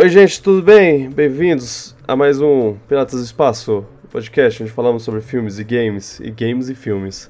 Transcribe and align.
Oi, 0.00 0.08
gente, 0.08 0.40
tudo 0.40 0.62
bem? 0.62 1.10
Bem-vindos 1.10 1.92
a 2.06 2.14
mais 2.14 2.40
um 2.40 2.76
Piratas 2.86 3.18
do 3.18 3.24
Espaço, 3.24 3.84
podcast 4.12 4.62
onde 4.62 4.70
falamos 4.70 5.02
sobre 5.02 5.20
filmes 5.20 5.58
e 5.58 5.64
games, 5.64 6.20
e 6.20 6.30
games 6.30 6.68
e 6.68 6.74
filmes. 6.76 7.28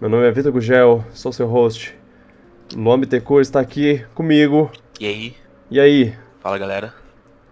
Meu 0.00 0.08
nome 0.08 0.24
é 0.24 0.30
Vitor 0.30 0.52
Gugel, 0.52 1.04
sou 1.12 1.32
seu 1.32 1.48
host. 1.48 1.98
Luan 2.76 3.00
Bittencourt 3.00 3.42
está 3.42 3.58
aqui 3.58 4.06
comigo. 4.14 4.70
E 5.00 5.06
aí? 5.08 5.34
E 5.68 5.80
aí? 5.80 6.14
Fala, 6.38 6.56
galera. 6.58 6.94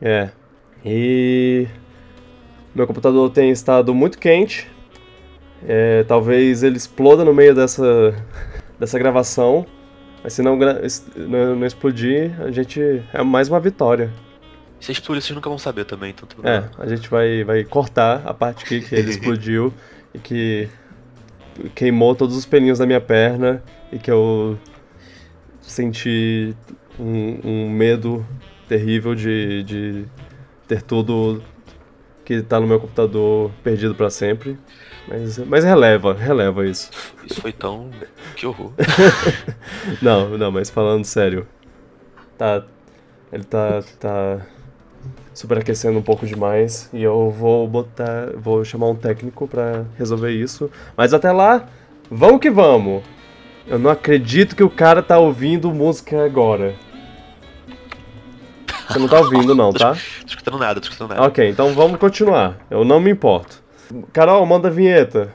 É. 0.00 0.30
E. 0.86 1.66
Meu 2.72 2.86
computador 2.86 3.28
tem 3.30 3.50
estado 3.50 3.92
muito 3.92 4.20
quente. 4.20 4.70
É, 5.66 6.04
talvez 6.04 6.62
ele 6.62 6.76
exploda 6.76 7.24
no 7.24 7.34
meio 7.34 7.56
dessa, 7.56 8.14
dessa 8.78 9.00
gravação. 9.00 9.66
Mas 10.22 10.32
se 10.32 10.42
não, 10.42 10.56
não, 10.56 11.56
não 11.56 11.66
explodir, 11.66 12.40
a 12.40 12.52
gente. 12.52 13.02
É 13.12 13.20
mais 13.24 13.48
uma 13.48 13.58
vitória. 13.58 14.12
Se 14.84 14.92
explodir, 14.92 15.22
vocês 15.22 15.34
nunca 15.34 15.48
vão 15.48 15.56
saber 15.56 15.86
também, 15.86 16.10
então 16.10 16.28
tudo 16.28 16.46
É, 16.46 16.68
a 16.78 16.86
gente 16.86 17.08
vai, 17.08 17.42
vai 17.42 17.64
cortar 17.64 18.20
a 18.26 18.34
parte 18.34 18.66
que, 18.66 18.82
que 18.82 18.94
ele 18.94 19.08
explodiu 19.16 19.72
e 20.12 20.18
que 20.18 20.68
queimou 21.74 22.14
todos 22.14 22.36
os 22.36 22.44
pelinhos 22.44 22.80
da 22.80 22.84
minha 22.84 23.00
perna 23.00 23.62
e 23.90 23.98
que 23.98 24.10
eu 24.10 24.58
senti 25.62 26.54
um, 27.00 27.40
um 27.42 27.70
medo 27.70 28.26
terrível 28.68 29.14
de, 29.14 29.62
de 29.62 30.04
ter 30.68 30.82
tudo 30.82 31.42
que 32.22 32.42
tá 32.42 32.60
no 32.60 32.66
meu 32.66 32.78
computador 32.78 33.50
perdido 33.62 33.94
para 33.94 34.10
sempre. 34.10 34.58
Mas, 35.08 35.38
mas 35.38 35.64
releva, 35.64 36.12
releva 36.12 36.66
isso. 36.66 36.90
Isso 37.24 37.40
foi 37.40 37.52
tão. 37.52 37.90
que 38.36 38.46
horror. 38.46 38.74
não, 40.02 40.36
não, 40.36 40.52
mas 40.52 40.68
falando 40.68 41.06
sério. 41.06 41.48
Tá. 42.36 42.66
Ele 43.32 43.44
tá. 43.44 43.82
tá 43.98 44.46
superaquecendo 45.34 45.98
um 45.98 46.02
pouco 46.02 46.24
demais 46.24 46.88
e 46.92 47.02
eu 47.02 47.28
vou 47.30 47.66
botar, 47.66 48.30
vou 48.36 48.64
chamar 48.64 48.88
um 48.88 48.94
técnico 48.94 49.48
para 49.48 49.84
resolver 49.98 50.30
isso. 50.30 50.70
Mas 50.96 51.12
até 51.12 51.32
lá, 51.32 51.66
vamos 52.10 52.40
que 52.40 52.50
vamos. 52.50 53.02
Eu 53.66 53.78
não 53.78 53.90
acredito 53.90 54.54
que 54.54 54.62
o 54.62 54.70
cara 54.70 55.02
tá 55.02 55.18
ouvindo 55.18 55.72
música 55.72 56.24
agora. 56.24 56.74
Você 58.88 58.98
não 58.98 59.08
tá 59.08 59.18
ouvindo 59.18 59.54
não, 59.54 59.72
tá? 59.74 59.92
tô 59.92 60.26
escutando 60.26 60.58
nada, 60.58 60.80
tô 60.80 60.88
escutando 60.88 61.10
nada. 61.10 61.22
Ok, 61.22 61.48
então 61.48 61.74
vamos 61.74 61.98
continuar. 61.98 62.58
Eu 62.70 62.84
não 62.84 63.00
me 63.00 63.10
importo. 63.10 63.62
Carol, 64.12 64.44
manda 64.46 64.68
a 64.68 64.70
vinheta. 64.70 65.34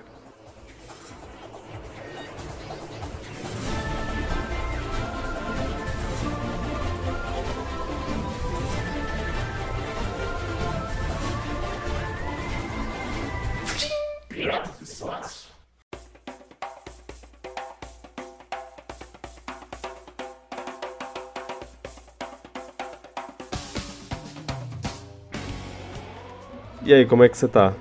E 26.90 26.94
aí, 26.96 27.06
como 27.06 27.24
é 27.24 27.30
que 27.30 27.38
você 27.38 27.48
tá? 27.48 27.74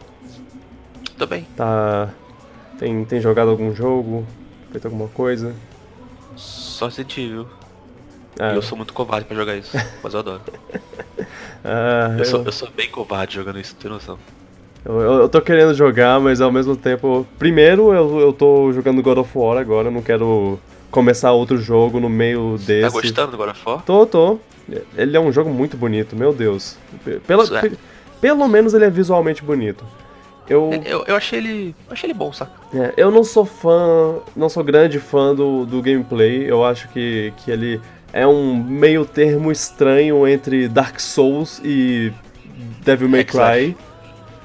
Tô 1.16 1.26
bem. 1.26 1.46
Tá. 1.56 2.10
Tem, 2.78 3.06
tem 3.06 3.18
jogado 3.22 3.48
algum 3.48 3.74
jogo? 3.74 4.26
Feito 4.70 4.84
alguma 4.84 5.08
coisa? 5.08 5.54
Só 6.36 6.88
Resident 6.88 7.16
Evil. 7.16 7.46
Ah. 8.38 8.54
eu 8.54 8.60
sou 8.60 8.76
muito 8.76 8.92
covarde 8.92 9.24
pra 9.24 9.34
jogar 9.34 9.56
isso, 9.56 9.74
mas 10.04 10.12
eu 10.12 10.20
adoro. 10.20 10.42
ah, 11.64 12.10
eu, 12.12 12.18
eu... 12.18 12.24
Sou, 12.26 12.44
eu 12.44 12.52
sou 12.52 12.68
bem 12.70 12.90
covarde 12.90 13.36
jogando 13.36 13.58
isso, 13.58 13.74
tem 13.76 13.90
noção. 13.90 14.18
Eu, 14.84 15.00
eu, 15.00 15.12
eu, 15.20 15.28
tô 15.30 15.40
querendo 15.40 15.72
jogar, 15.72 16.20
mas 16.20 16.42
ao 16.42 16.52
mesmo 16.52 16.76
tempo. 16.76 17.26
Primeiro 17.38 17.94
eu, 17.94 18.20
eu 18.20 18.32
tô 18.34 18.70
jogando 18.74 19.02
God 19.02 19.16
of 19.16 19.30
War 19.34 19.56
agora, 19.56 19.88
eu 19.88 19.92
não 19.92 20.02
quero 20.02 20.60
começar 20.91 21.32
outro 21.32 21.56
jogo 21.56 21.98
no 21.98 22.10
meio 22.10 22.58
Você 22.58 22.82
desse. 22.82 22.94
Tá 22.94 23.00
gostando 23.00 23.30
do 23.30 23.38
God 23.38 23.48
of 23.52 23.62
War? 23.64 23.82
Tô, 23.86 24.04
tô. 24.04 24.38
Ele 24.98 25.16
é 25.16 25.20
um 25.20 25.32
jogo 25.32 25.48
muito 25.48 25.78
bonito, 25.78 26.14
meu 26.14 26.30
Deus. 26.30 26.76
Pela, 27.26 27.44
é. 27.44 27.72
Pelo 28.20 28.48
menos 28.48 28.74
ele 28.74 28.84
é 28.84 28.90
visualmente 28.90 29.42
bonito. 29.42 29.84
Eu, 30.48 30.70
eu, 30.84 31.04
eu 31.06 31.16
achei 31.16 31.38
ele. 31.38 31.76
achei 31.90 32.08
ele 32.08 32.14
bom, 32.14 32.32
saca? 32.32 32.52
É, 32.72 32.94
eu 32.96 33.10
não 33.10 33.22
sou 33.22 33.44
fã. 33.44 34.16
Não 34.34 34.48
sou 34.48 34.64
grande 34.64 34.98
fã 34.98 35.34
do, 35.34 35.66
do 35.66 35.82
gameplay. 35.82 36.50
Eu 36.50 36.64
acho 36.64 36.88
que, 36.88 37.32
que 37.38 37.50
ele 37.50 37.80
é 38.12 38.26
um 38.26 38.56
meio 38.56 39.04
termo 39.04 39.52
estranho 39.52 40.26
entre 40.26 40.66
Dark 40.68 40.98
Souls 40.98 41.60
e 41.62 42.12
Devil 42.82 43.08
May 43.08 43.24
Cry. 43.24 43.76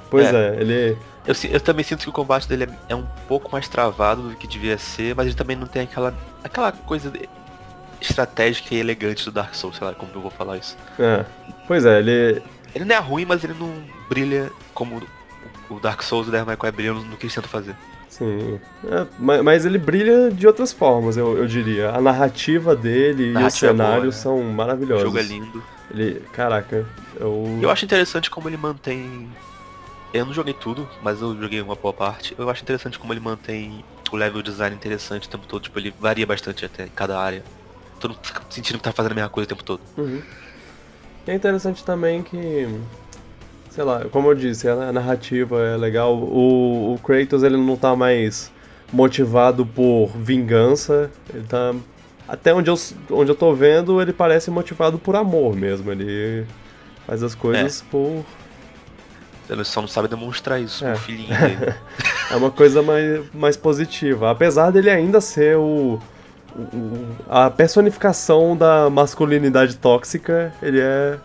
Pois 0.10 0.32
é, 0.34 0.50
é 0.50 0.62
ele. 0.62 0.98
Eu, 1.26 1.34
eu, 1.52 1.60
também 1.62 1.86
sinto 1.86 2.04
que 2.04 2.10
o 2.10 2.14
combate 2.14 2.50
dele 2.50 2.66
é, 2.66 2.70
é, 2.90 2.96
um 2.96 3.06
pouco 3.30 3.50
mais 3.50 3.70
travado 3.70 4.24
do 4.24 4.36
que 4.36 4.46
devia 4.46 4.78
ser, 4.78 5.16
mas 5.16 5.28
ele 5.28 5.36
também 5.36 5.56
não 5.56 5.66
tem 5.66 5.84
aquela, 5.84 6.14
aquela 6.44 6.74
coisa 6.74 7.14
estratégica 8.02 8.76
e 8.76 8.80
elegante 8.80 9.24
do 9.24 9.32
Dark 9.32 9.56
Souls, 9.56 9.78
sei 9.78 9.88
lá 9.88 9.94
como 9.94 10.12
eu 10.14 10.22
vou 10.22 10.30
falar 10.30 10.58
isso. 10.58 10.78
É. 11.00 11.24
Pois 11.66 11.86
é, 11.86 12.00
ele, 12.00 12.44
ele 12.74 12.86
não 12.86 12.96
é 12.96 13.00
ruim, 13.00 13.26
mas 13.26 13.44
ele 13.44 13.54
não 13.54 13.72
brilha 14.10 14.52
como 14.74 15.02
o 15.70 15.80
Dark 15.80 16.02
Souls 16.02 16.28
e 16.28 16.30
o 16.30 16.32
Devil 16.32 16.46
May 16.46 16.72
brilham 16.72 16.96
no 16.96 17.18
que 17.18 17.26
eles 17.26 17.34
tentam 17.36 17.50
fazer. 17.50 17.76
Sim, 18.10 18.60
é, 18.86 19.08
mas 19.18 19.66
ele 19.66 19.80
brilha 19.80 20.30
de 20.30 20.46
outras 20.46 20.72
formas, 20.72 21.18
eu, 21.18 21.36
eu 21.36 21.48
diria. 21.48 21.90
A 21.90 22.00
narrativa 22.00 22.76
dele 22.76 23.32
narrativa 23.32 23.42
e 23.42 23.48
os 23.48 23.54
cenários 23.54 23.98
boa, 23.98 24.06
né? 24.06 24.12
são 24.12 24.54
maravilhosos. 24.54 25.04
O 25.04 25.08
jogo 25.08 25.18
é 25.18 25.24
lindo. 25.24 25.64
Ele, 25.90 26.22
caraca, 26.32 26.86
eu... 27.20 27.60
Eu 27.62 27.72
acho 27.72 27.86
interessante 27.86 28.30
como 28.30 28.48
ele 28.48 28.58
mantém... 28.58 29.28
Eu 30.14 30.28
não 30.28 30.34
joguei 30.34 30.54
tudo, 30.54 30.88
mas 31.02 31.22
eu 31.22 31.36
joguei 31.42 31.60
uma 31.60 31.76
boa 31.76 31.94
parte. 31.94 32.36
Eu 32.38 32.48
acho 32.52 32.62
interessante 32.62 33.00
como 33.00 33.12
ele 33.12 33.20
mantém 33.20 33.84
o 34.12 34.16
level 34.16 34.44
design 34.44 34.76
interessante 34.76 35.28
o 35.28 35.32
tempo 35.32 35.48
todo. 35.48 35.64
Tipo, 35.64 35.80
ele 35.80 35.92
varia 36.00 36.28
bastante 36.28 36.64
até 36.64 36.86
em 36.86 36.90
cada 36.90 37.20
área. 37.20 37.44
Tô 38.00 38.16
sentindo 38.48 38.78
que 38.78 38.84
tá 38.84 38.92
fazendo 38.92 39.14
a 39.14 39.16
mesma 39.16 39.30
coisa 39.30 39.46
o 39.46 39.50
tempo 39.50 39.64
todo. 39.64 39.82
Uhum. 39.98 40.22
E 41.28 41.32
é 41.32 41.34
interessante 41.34 41.84
também 41.84 42.22
que, 42.22 42.68
sei 43.70 43.84
lá, 43.84 44.06
como 44.12 44.30
eu 44.30 44.36
disse, 44.36 44.68
a 44.68 44.92
narrativa 44.92 45.62
é 45.62 45.78
legal. 45.78 46.16
O, 46.16 46.94
o 46.94 47.00
Kratos 47.00 47.44
ele 47.44 47.58
não 47.58 47.78
tá 47.78 47.96
mais 47.96 48.52
motivado 48.92 49.66
por 49.66 50.08
vingança, 50.16 51.10
ele 51.34 51.46
tá 51.46 51.74
até 52.28 52.54
onde 52.54 52.70
eu, 52.70 52.76
onde 53.12 53.32
eu 53.32 53.36
tô 53.36 53.54
vendo, 53.54 54.02
ele 54.02 54.14
parece 54.14 54.50
motivado 54.50 54.98
por 54.98 55.16
amor 55.16 55.56
mesmo. 55.56 55.92
Ele 55.92 56.46
faz 57.06 57.22
as 57.22 57.36
coisas 57.36 57.82
é. 57.82 57.92
por. 57.92 58.24
Ele 59.50 59.64
só 59.66 59.82
não 59.82 59.88
sabe 59.88 60.08
demonstrar 60.08 60.60
isso 60.62 60.86
é. 60.86 60.94
pro 60.94 61.02
filhinho 61.02 61.38
dele. 61.38 61.76
é 62.32 62.36
uma 62.36 62.50
coisa 62.50 62.82
mais, 62.82 63.22
mais 63.34 63.58
positiva. 63.58 64.32
Apesar 64.32 64.72
dele 64.72 64.90
ainda 64.90 65.20
ser 65.20 65.58
o, 65.58 66.00
a 67.30 67.50
personificação 67.50 68.56
da 68.56 68.90
masculinidade 68.90 69.78
tóxica, 69.78 70.54
ele 70.62 70.80
é. 70.80 71.18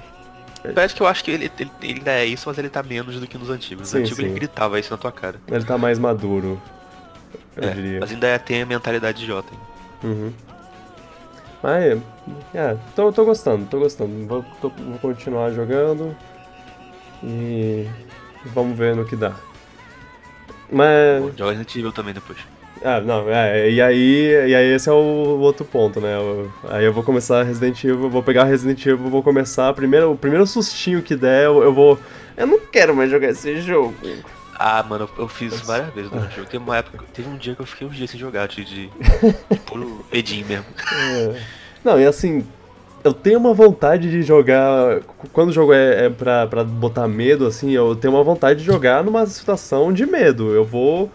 Parece 0.75 0.95
que 0.95 1.01
eu 1.01 1.07
acho 1.07 1.23
que 1.23 1.31
ele, 1.31 1.51
ele, 1.59 1.71
ele, 1.81 1.99
ainda 1.99 2.11
é 2.13 2.25
isso, 2.25 2.49
mas 2.49 2.59
ele 2.59 2.69
tá 2.69 2.83
menos 2.83 3.19
do 3.19 3.27
que 3.27 3.39
nos 3.39 3.49
antigos. 3.49 3.83
Nos 3.83 3.91
sim, 3.91 3.99
antigos 3.99 4.17
sim. 4.17 4.25
ele 4.25 4.35
gritava 4.35 4.79
isso 4.79 4.91
na 4.91 4.97
tua 4.97 5.13
cara. 5.13 5.37
Ele 5.47 5.65
tá 5.65 5.79
mais 5.79 5.99
maduro, 5.99 6.61
eu 7.57 7.69
é, 7.69 7.73
diria. 7.73 8.01
Mas 8.01 8.11
ainda 8.11 8.27
é, 8.27 8.39
tem 8.39 8.63
a 8.63 8.67
mentalidade 8.67 9.21
de 9.21 9.27
Jota. 9.27 9.53
Uhum. 10.03 10.33
Mas, 11.63 12.01
é, 12.55 12.77
tô, 12.95 13.13
tô 13.13 13.25
gostando, 13.25 13.67
tô 13.67 13.79
gostando. 13.79 14.27
Vou, 14.27 14.45
tô, 14.61 14.71
vou 14.71 14.99
continuar 14.99 15.51
jogando 15.53 16.15
e 17.23 17.89
vamos 18.47 18.77
ver 18.77 18.95
no 18.95 19.05
que 19.05 19.17
dá. 19.17 19.35
Mas. 20.71 21.23
Joga 21.37 21.51
Resident 21.53 21.77
Evil 21.77 21.93
também 21.93 22.15
depois. 22.15 22.39
Ah, 22.85 23.01
não, 23.01 23.29
é, 23.29 23.71
e 23.71 23.81
aí, 23.81 24.49
e 24.49 24.55
aí 24.55 24.75
esse 24.75 24.89
é 24.89 24.93
o 24.93 25.39
outro 25.41 25.65
ponto, 25.65 26.01
né? 26.01 26.15
aí 26.69 26.85
eu 26.85 26.93
vou 26.93 27.03
começar 27.03 27.43
Resident 27.43 27.83
Evil, 27.83 28.09
vou 28.09 28.23
pegar 28.23 28.45
Resident 28.45 28.85
Evil, 28.87 29.11
vou 29.11 29.23
começar, 29.23 29.73
primeiro, 29.75 30.13
o 30.13 30.17
primeiro 30.17 30.47
sustinho 30.47 31.03
que 31.03 31.17
der, 31.17 31.45
eu, 31.45 31.63
eu 31.63 31.73
vou... 31.73 31.99
Eu 32.37 32.47
não 32.47 32.61
quero 32.61 32.95
mais 32.95 33.11
jogar 33.11 33.31
esse 33.31 33.61
jogo. 33.61 33.95
Ah, 34.59 34.83
mano, 34.83 35.09
eu 35.17 35.29
fiz 35.29 35.55
isso 35.55 35.65
várias 35.65 35.93
vezes 35.95 36.11
durante 36.11 36.33
o 36.33 36.37
jogo. 36.37 36.51
Teve 36.51 36.65
uma 36.65 36.77
época, 36.77 37.05
teve 37.13 37.29
um 37.29 37.37
dia 37.37 37.55
que 37.55 37.63
eu 37.63 37.67
fiquei 37.67 37.87
uns 37.87 37.97
dias 37.97 38.11
sem 38.11 38.19
jogar, 38.19 38.49
de, 38.49 38.65
de, 38.65 38.89
de 38.89 39.59
puro 39.67 40.05
mesmo. 40.13 40.65
É. 40.93 41.41
Não, 41.85 42.01
e 42.01 42.05
assim, 42.05 42.45
eu 43.05 43.13
tenho 43.13 43.39
uma 43.39 43.55
vontade 43.55 44.11
de 44.11 44.23
jogar. 44.23 45.01
Quando 45.33 45.51
o 45.51 45.53
jogo 45.53 45.73
é, 45.73 46.07
é 46.07 46.11
pra, 46.11 46.47
pra 46.47 46.65
botar 46.65 47.07
medo, 47.07 47.47
assim, 47.47 47.71
eu 47.71 47.95
tenho 47.95 48.15
uma 48.15 48.25
vontade 48.25 48.61
de 48.61 48.67
jogar 48.67 49.05
numa 49.05 49.25
situação 49.27 49.93
de 49.93 50.05
medo. 50.05 50.53
Eu 50.53 50.65
vou 50.65 51.11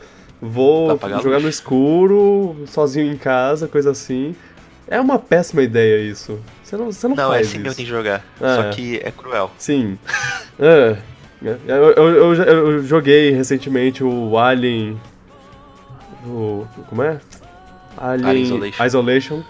Vou 0.45 1.00
jogar 1.22 1.40
no 1.40 1.48
escuro, 1.48 2.56
sozinho 2.68 3.13
em 3.13 3.18
casa, 3.18 3.66
coisa 3.66 3.92
assim. 3.92 4.36
É 4.90 5.00
uma 5.00 5.18
péssima 5.18 5.63
ideia 5.63 6.01
isso. 6.01 6.38
Você 6.62 6.75
não, 6.75 6.92
você 6.92 7.07
não, 7.07 7.16
não 7.16 7.30
faz 7.30 7.48
é 7.48 7.50
assim 7.50 7.60
mesmo 7.60 7.75
tem 7.75 7.86
que 7.86 7.92
jogar. 7.92 8.25
É. 8.42 8.56
Só 8.56 8.69
que 8.72 9.00
é 9.01 9.10
cruel. 9.10 9.50
Sim. 9.57 9.98
é. 10.60 10.98
Eu, 11.42 11.57
eu, 11.68 12.10
eu, 12.10 12.36
eu, 12.36 12.84
joguei 12.84 13.31
recentemente 13.31 14.04
o 14.04 14.38
Alien. 14.38 15.00
O. 16.25 16.66
Como 16.89 17.01
é? 17.01 17.19
Alien, 17.98 18.30
Alien 18.30 18.44
Isolation. 18.44 18.86
Isolation. 18.86 19.44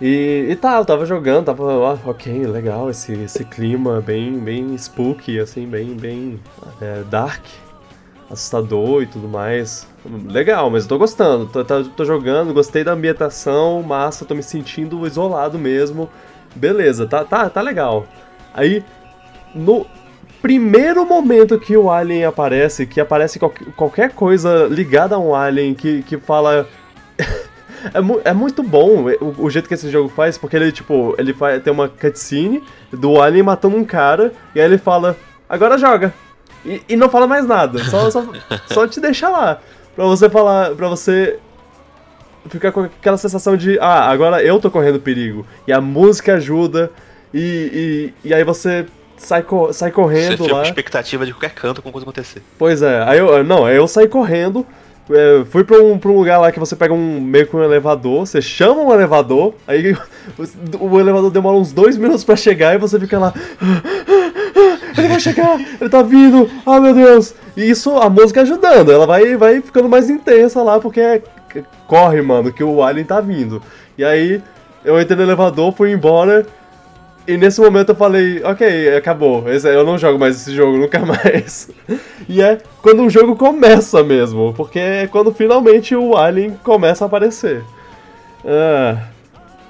E, 0.00 0.48
e 0.50 0.56
tá, 0.56 0.76
eu 0.76 0.84
tava 0.84 1.06
jogando, 1.06 1.46
tava, 1.46 1.62
ó, 1.62 1.96
ok, 2.04 2.46
legal, 2.46 2.90
esse, 2.90 3.14
esse 3.14 3.44
clima 3.46 4.02
bem, 4.02 4.38
bem 4.38 4.76
spooky, 4.76 5.38
assim, 5.38 5.66
bem, 5.66 5.94
bem 5.94 6.38
é, 6.82 7.02
dark, 7.04 7.42
assustador 8.30 9.02
e 9.02 9.06
tudo 9.06 9.28
mais. 9.28 9.86
Legal, 10.28 10.70
mas 10.70 10.84
eu 10.84 10.88
tô 10.88 10.98
gostando, 10.98 11.46
tô, 11.46 11.64
tô, 11.64 11.84
tô 11.84 12.04
jogando, 12.04 12.54
gostei 12.54 12.84
da 12.84 12.92
ambientação, 12.92 13.82
massa, 13.82 14.24
tô 14.24 14.34
me 14.34 14.42
sentindo 14.42 15.06
isolado 15.06 15.58
mesmo. 15.58 16.08
Beleza, 16.54 17.06
tá, 17.06 17.24
tá, 17.24 17.48
tá 17.50 17.60
legal. 17.60 18.06
Aí, 18.54 18.82
no 19.54 19.86
primeiro 20.40 21.04
momento 21.04 21.58
que 21.58 21.76
o 21.76 21.90
alien 21.90 22.24
aparece, 22.24 22.86
que 22.86 23.00
aparece 23.00 23.38
qual, 23.38 23.52
qualquer 23.76 24.12
coisa 24.12 24.66
ligada 24.70 25.16
a 25.16 25.18
um 25.18 25.34
alien 25.34 25.74
que, 25.74 26.02
que 26.02 26.16
fala. 26.16 26.68
é, 27.92 28.00
mu 28.00 28.20
é, 28.24 28.32
muito 28.32 28.62
bom 28.62 29.06
o, 29.20 29.44
o, 29.44 29.50
jeito 29.50 29.68
que 29.68 29.74
esse 29.74 29.90
jogo 29.90 30.08
faz, 30.08 30.38
porque 30.38 30.56
ele, 30.56 30.72
tipo, 30.72 31.14
ele 31.18 31.32
faz, 31.34 31.62
tem 31.62 31.72
uma 31.72 31.88
cutscene 31.88 32.62
do 32.92 33.20
alien 33.20 33.42
matando 33.42 33.76
um 33.76 33.84
cara, 33.84 34.32
e 34.54 34.60
aí 34.60 34.66
ele 34.66 34.78
fala, 34.78 35.16
agora 35.48 35.78
joga. 35.78 36.12
E, 36.66 36.82
e 36.90 36.96
não 36.96 37.08
fala 37.08 37.26
mais 37.26 37.46
nada, 37.46 37.82
só, 37.84 38.10
só, 38.10 38.26
só 38.66 38.88
te 38.88 39.00
deixa 39.00 39.28
lá. 39.28 39.60
Pra 39.94 40.04
você 40.04 40.28
falar, 40.28 40.74
pra 40.74 40.88
você 40.88 41.38
ficar 42.48 42.72
com 42.72 42.82
aquela 42.82 43.16
sensação 43.16 43.56
de, 43.56 43.78
ah, 43.78 44.10
agora 44.10 44.42
eu 44.42 44.58
tô 44.60 44.70
correndo 44.70 45.00
perigo. 45.00 45.46
E 45.66 45.72
a 45.72 45.80
música 45.80 46.34
ajuda, 46.34 46.90
e, 47.32 48.12
e, 48.22 48.28
e 48.28 48.34
aí 48.34 48.44
você 48.44 48.86
sai, 49.16 49.42
co 49.42 49.72
sai 49.72 49.90
correndo 49.90 50.38
você 50.38 50.52
lá. 50.52 50.64
Você 50.64 50.70
expectativa 50.70 51.24
de 51.24 51.32
qualquer 51.32 51.54
canto 51.54 51.80
com 51.80 51.92
coisa 51.92 52.04
acontecer. 52.04 52.42
Pois 52.58 52.82
é, 52.82 53.02
aí 53.04 53.18
eu, 53.18 53.44
não, 53.44 53.64
aí 53.64 53.76
eu 53.76 53.86
saí 53.86 54.08
correndo, 54.08 54.66
é, 55.10 55.44
fui 55.44 55.62
pra 55.62 55.78
um, 55.78 55.98
pra 55.98 56.10
um 56.10 56.16
lugar 56.16 56.38
lá 56.38 56.50
que 56.50 56.58
você 56.58 56.74
pega 56.74 56.92
um 56.92 57.20
meio 57.20 57.46
que 57.46 57.54
um 57.54 57.62
elevador, 57.62 58.26
você 58.26 58.42
chama 58.42 58.82
um 58.82 58.92
elevador, 58.92 59.54
aí 59.66 59.96
o, 60.80 60.86
o 60.86 61.00
elevador 61.00 61.30
demora 61.30 61.56
uns 61.56 61.72
dois 61.72 61.96
minutos 61.96 62.24
pra 62.24 62.36
chegar 62.36 62.74
e 62.74 62.78
você 62.78 62.98
fica 62.98 63.18
lá. 63.18 63.32
Ele 64.96 65.08
vai 65.08 65.20
chegar, 65.20 65.60
ele 65.80 65.90
tá 65.90 66.02
vindo, 66.02 66.48
ah 66.64 66.80
meu 66.80 66.94
Deus! 66.94 67.34
E 67.56 67.68
isso, 67.68 67.96
a 67.98 68.08
música 68.08 68.40
ajudando, 68.42 68.90
ela 68.90 69.06
vai, 69.06 69.36
vai 69.36 69.60
ficando 69.60 69.88
mais 69.88 70.08
intensa 70.08 70.62
lá, 70.62 70.80
porque 70.80 71.00
é, 71.00 71.22
corre, 71.86 72.22
mano, 72.22 72.52
que 72.52 72.64
o 72.64 72.82
alien 72.82 73.04
tá 73.04 73.20
vindo. 73.20 73.62
E 73.96 74.04
aí 74.04 74.42
eu 74.84 75.00
entrei 75.00 75.16
no 75.16 75.22
elevador, 75.22 75.72
fui 75.72 75.92
embora. 75.92 76.46
E 77.28 77.36
nesse 77.36 77.60
momento 77.60 77.88
eu 77.88 77.96
falei, 77.96 78.42
ok, 78.44 78.94
acabou. 78.96 79.44
Eu 79.48 79.84
não 79.84 79.98
jogo 79.98 80.18
mais 80.18 80.36
esse 80.36 80.54
jogo 80.54 80.78
nunca 80.78 81.00
mais. 81.04 81.68
e 82.28 82.40
é 82.40 82.60
quando 82.80 83.02
o 83.02 83.10
jogo 83.10 83.34
começa 83.34 84.02
mesmo, 84.04 84.54
porque 84.54 84.78
é 84.78 85.06
quando 85.06 85.34
finalmente 85.34 85.94
o 85.96 86.16
Alien 86.16 86.52
começa 86.62 87.04
a 87.04 87.06
aparecer. 87.06 87.64
Ah, 88.44 89.08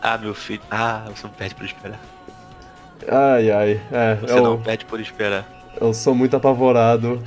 ah 0.02 0.18
meu 0.18 0.34
filho. 0.34 0.60
Ah, 0.70 1.04
você 1.14 1.26
não 1.26 1.32
perde 1.32 1.54
por 1.54 1.64
esperar. 1.64 2.15
Ai, 3.08 3.50
ai. 3.50 3.80
É, 3.92 4.14
você 4.16 4.34
eu, 4.34 4.42
não 4.42 4.60
perde 4.60 4.84
por 4.84 5.00
esperar. 5.00 5.46
Eu 5.80 5.92
sou 5.92 6.14
muito 6.14 6.36
apavorado. 6.36 7.22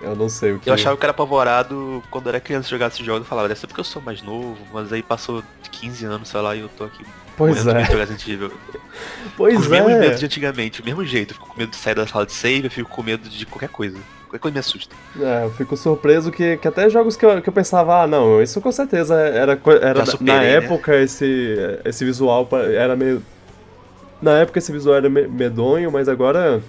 Eu 0.00 0.14
não 0.14 0.28
sei 0.28 0.52
o 0.52 0.60
que. 0.60 0.70
Eu 0.70 0.74
achava 0.74 0.96
que 0.96 1.04
era 1.04 1.10
apavorado 1.10 2.02
quando 2.10 2.28
era 2.28 2.40
criança 2.40 2.68
jogar 2.68 2.86
esse 2.86 3.04
jogo. 3.04 3.20
Eu 3.20 3.24
falava, 3.24 3.48
deve 3.48 3.58
ser 3.58 3.66
porque 3.66 3.80
eu 3.80 3.84
sou 3.84 4.00
mais 4.00 4.22
novo, 4.22 4.56
mas 4.72 4.92
aí 4.92 5.02
passou 5.02 5.42
15 5.70 6.04
anos, 6.06 6.28
sei 6.28 6.40
lá, 6.40 6.54
e 6.54 6.60
eu 6.60 6.68
tô 6.68 6.84
aqui 6.84 7.04
Pois 7.38 7.56
é. 7.58 7.84
Jogar 7.84 7.84
Resident 7.84 8.28
Evil. 8.28 8.52
Pois 9.36 9.54
com 9.54 9.60
é. 9.60 9.64
Os 9.64 9.68
mesmos 9.68 9.92
medos 10.00 10.18
de 10.18 10.26
antigamente, 10.26 10.82
o 10.82 10.84
mesmo 10.84 11.04
jeito. 11.04 11.30
Eu 11.30 11.34
fico 11.34 11.48
com 11.48 11.58
medo 11.58 11.70
de 11.70 11.76
sair 11.76 11.94
da 11.94 12.04
sala 12.04 12.26
de 12.26 12.32
save, 12.32 12.64
eu 12.64 12.70
fico 12.70 12.90
com 12.90 13.02
medo 13.02 13.28
de 13.28 13.46
qualquer 13.46 13.68
coisa. 13.68 13.96
Qualquer 14.24 14.40
coisa 14.40 14.52
me 14.52 14.58
assusta. 14.58 14.94
É, 15.18 15.44
eu 15.44 15.50
fico 15.52 15.76
surpreso 15.76 16.32
que, 16.32 16.56
que 16.56 16.66
até 16.66 16.90
jogos 16.90 17.16
que 17.16 17.24
eu, 17.24 17.40
que 17.40 17.48
eu 17.48 17.52
pensava, 17.52 18.02
ah, 18.02 18.06
não, 18.06 18.42
isso 18.42 18.60
com 18.60 18.72
certeza 18.72 19.14
era, 19.14 19.58
era 19.80 20.04
superei, 20.04 20.34
na 20.34 20.40
né? 20.40 20.52
época 20.54 20.92
né? 20.92 21.04
esse, 21.04 21.56
esse 21.84 22.04
visual 22.04 22.48
era 22.74 22.96
meio. 22.96 23.22
Na 24.20 24.38
época 24.38 24.58
esse 24.58 24.72
visual 24.72 24.96
era 24.96 25.08
medonho, 25.08 25.90
mas 25.90 26.08
agora. 26.08 26.60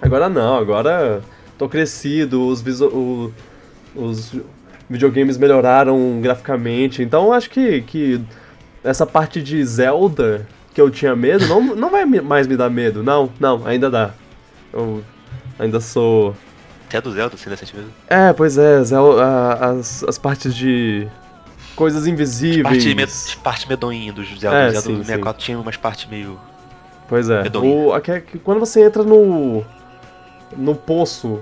Agora 0.00 0.28
não, 0.28 0.56
agora 0.56 1.22
tô 1.56 1.68
crescido, 1.68 2.46
os, 2.46 2.60
visu, 2.60 3.32
os 3.94 4.34
videogames 4.88 5.38
melhoraram 5.38 6.20
graficamente, 6.20 7.02
então 7.02 7.32
acho 7.32 7.48
que, 7.48 7.80
que 7.80 8.20
essa 8.84 9.06
parte 9.06 9.42
de 9.42 9.64
Zelda 9.64 10.46
que 10.76 10.80
eu 10.82 10.90
tinha 10.90 11.16
medo, 11.16 11.46
não, 11.46 11.74
não 11.74 11.90
vai 11.90 12.04
mais 12.04 12.46
me 12.46 12.54
dar 12.54 12.68
medo. 12.68 13.02
Não, 13.02 13.30
não, 13.40 13.66
ainda 13.66 13.90
dá. 13.90 14.10
Eu 14.70 15.02
ainda 15.58 15.80
sou. 15.80 16.36
Até 16.86 17.00
do 17.00 17.10
Zelda, 17.10 17.34
você 17.34 17.48
ainda 17.48 17.56
sente 17.56 17.74
medo? 17.74 17.88
É, 18.06 18.30
pois 18.34 18.58
é, 18.58 18.84
Zelda, 18.84 19.54
as, 19.54 20.04
as 20.04 20.18
partes 20.18 20.54
de. 20.54 21.08
Coisas 21.76 22.06
invisíveis. 22.06 22.62
Parte, 22.62 22.94
med 22.94 23.10
parte 23.42 23.68
medonha 23.68 24.12
do 24.12 24.24
Zelda. 24.24 24.56
É, 24.56 24.70
Zelda 24.70 24.80
sim, 24.80 24.94
do 24.94 25.04
64 25.04 25.42
sim. 25.42 25.46
tinha 25.46 25.58
umas 25.58 25.76
partes 25.76 26.06
meio. 26.06 26.40
Pois 27.08 27.28
é. 27.28 27.42
O, 27.62 27.92
aqui, 27.92 28.38
quando 28.42 28.58
você 28.58 28.82
entra 28.82 29.04
no. 29.04 29.62
no 30.56 30.74
poço 30.74 31.40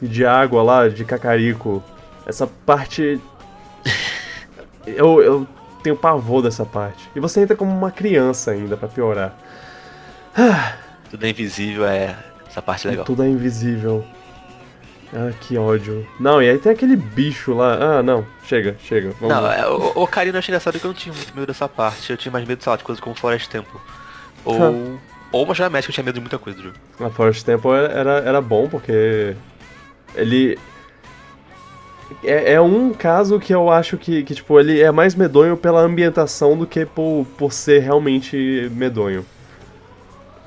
de 0.00 0.24
água 0.24 0.62
lá, 0.62 0.88
de 0.88 1.04
Cacarico, 1.04 1.82
essa 2.24 2.46
parte. 2.46 3.20
eu, 4.86 5.20
eu 5.20 5.46
tenho 5.82 5.96
pavor 5.96 6.42
dessa 6.42 6.64
parte. 6.64 7.10
E 7.14 7.20
você 7.20 7.40
entra 7.40 7.56
como 7.56 7.72
uma 7.72 7.90
criança 7.90 8.52
ainda, 8.52 8.76
para 8.76 8.88
piorar. 8.88 9.36
Tudo 11.10 11.26
é 11.26 11.30
invisível, 11.30 11.84
é. 11.84 12.16
Essa 12.48 12.62
parte 12.62 12.86
é 12.86 12.90
legal. 12.90 13.04
Tudo 13.04 13.22
é 13.22 13.28
invisível. 13.28 14.04
Ah, 15.14 15.30
que 15.40 15.58
ódio. 15.58 16.06
Não, 16.18 16.42
e 16.42 16.48
aí 16.48 16.58
tem 16.58 16.72
aquele 16.72 16.96
bicho 16.96 17.52
lá. 17.54 17.98
Ah, 17.98 18.02
não. 18.02 18.26
Chega, 18.44 18.76
chega. 18.82 19.12
Vamos 19.20 19.36
não, 19.36 19.52
é, 19.52 19.68
o, 19.68 20.02
o 20.02 20.06
Karina 20.06 20.38
achei 20.38 20.52
engraçado 20.52 20.78
que 20.78 20.84
eu 20.84 20.88
não 20.88 20.94
tinha 20.96 21.14
muito 21.14 21.34
medo 21.34 21.46
dessa 21.46 21.68
parte. 21.68 22.10
Eu 22.10 22.16
tinha 22.16 22.32
mais 22.32 22.46
medo, 22.46 22.62
sei 22.62 22.70
lá, 22.70 22.76
de 22.76 22.84
coisas 22.84 23.02
como 23.02 23.14
Forest 23.14 23.50
Temple. 23.50 23.78
Ou. 24.44 24.98
ou 25.30 25.44
uma 25.44 25.54
Médica, 25.68 25.90
eu 25.90 25.94
tinha 25.94 26.04
medo 26.04 26.14
de 26.14 26.20
muita 26.20 26.38
coisa 26.38 26.58
do 26.58 26.64
jogo. 26.64 26.76
A 26.98 27.10
Forest 27.10 27.44
Temple 27.44 27.70
era, 27.72 28.18
era 28.20 28.40
bom 28.40 28.68
porque. 28.68 29.36
Ele 30.14 30.58
é, 32.24 32.54
é, 32.54 32.60
um 32.60 32.92
caso 32.92 33.38
que 33.38 33.54
eu 33.54 33.70
acho 33.70 33.96
que, 33.96 34.22
que, 34.22 34.34
tipo, 34.34 34.58
ele 34.58 34.80
é 34.80 34.90
mais 34.90 35.14
medonho 35.14 35.56
pela 35.56 35.80
ambientação 35.80 36.56
do 36.56 36.66
que 36.66 36.84
por, 36.84 37.26
por 37.38 37.52
ser 37.52 37.80
realmente 37.80 38.70
medonho. 38.74 39.24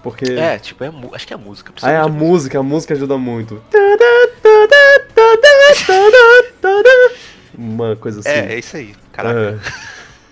Porque... 0.03 0.33
É, 0.33 0.59
tipo, 0.59 0.83
é, 0.83 0.91
acho 1.13 1.25
que 1.25 1.33
é 1.33 1.35
a 1.35 1.39
música. 1.39 1.73
Ah, 1.81 1.91
é 1.91 1.97
a 1.97 2.07
música, 2.07 2.19
música, 2.19 2.59
a 2.59 2.63
música 2.63 2.93
ajuda 2.93 3.17
muito. 3.17 3.61
Uma 7.57 7.95
coisa 7.95 8.19
assim. 8.19 8.29
É, 8.29 8.53
é 8.53 8.59
isso 8.59 8.75
aí. 8.77 8.95
Caraca. 9.11 9.59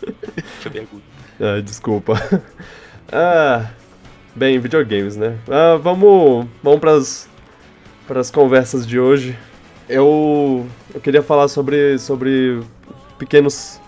Foi 0.60 0.72
bem 0.72 0.84
agudo. 0.84 1.04
Ah, 1.40 1.62
desculpa. 1.62 2.14
Ah, 3.16 3.70
bem, 4.34 4.58
videogames, 4.58 5.16
né? 5.16 5.38
Ah, 5.48 5.76
vamos, 5.76 6.48
vamos 6.64 6.80
pras, 6.80 7.30
pras 8.08 8.32
conversas 8.32 8.88
de 8.88 8.98
hoje 9.00 9.38
eu, 9.88 10.66
eu 10.94 11.02
queria 11.02 11.22
falar 11.22 11.48
sobre, 11.48 11.98
sobre 12.00 12.62
pequenos 13.18 13.80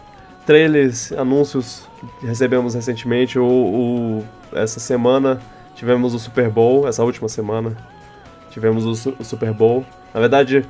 trailers, 0.45 1.11
anúncios 1.13 1.87
que 2.19 2.25
recebemos 2.25 2.75
recentemente. 2.75 3.39
O, 3.39 3.45
o, 3.45 4.25
essa 4.53 4.79
semana 4.79 5.41
tivemos 5.75 6.13
o 6.13 6.19
Super 6.19 6.49
Bowl, 6.49 6.87
essa 6.87 7.03
última 7.03 7.27
semana 7.27 7.75
tivemos 8.51 8.85
o, 8.85 9.15
o 9.19 9.23
Super 9.23 9.53
Bowl. 9.53 9.85
Na 10.13 10.19
verdade, 10.19 10.65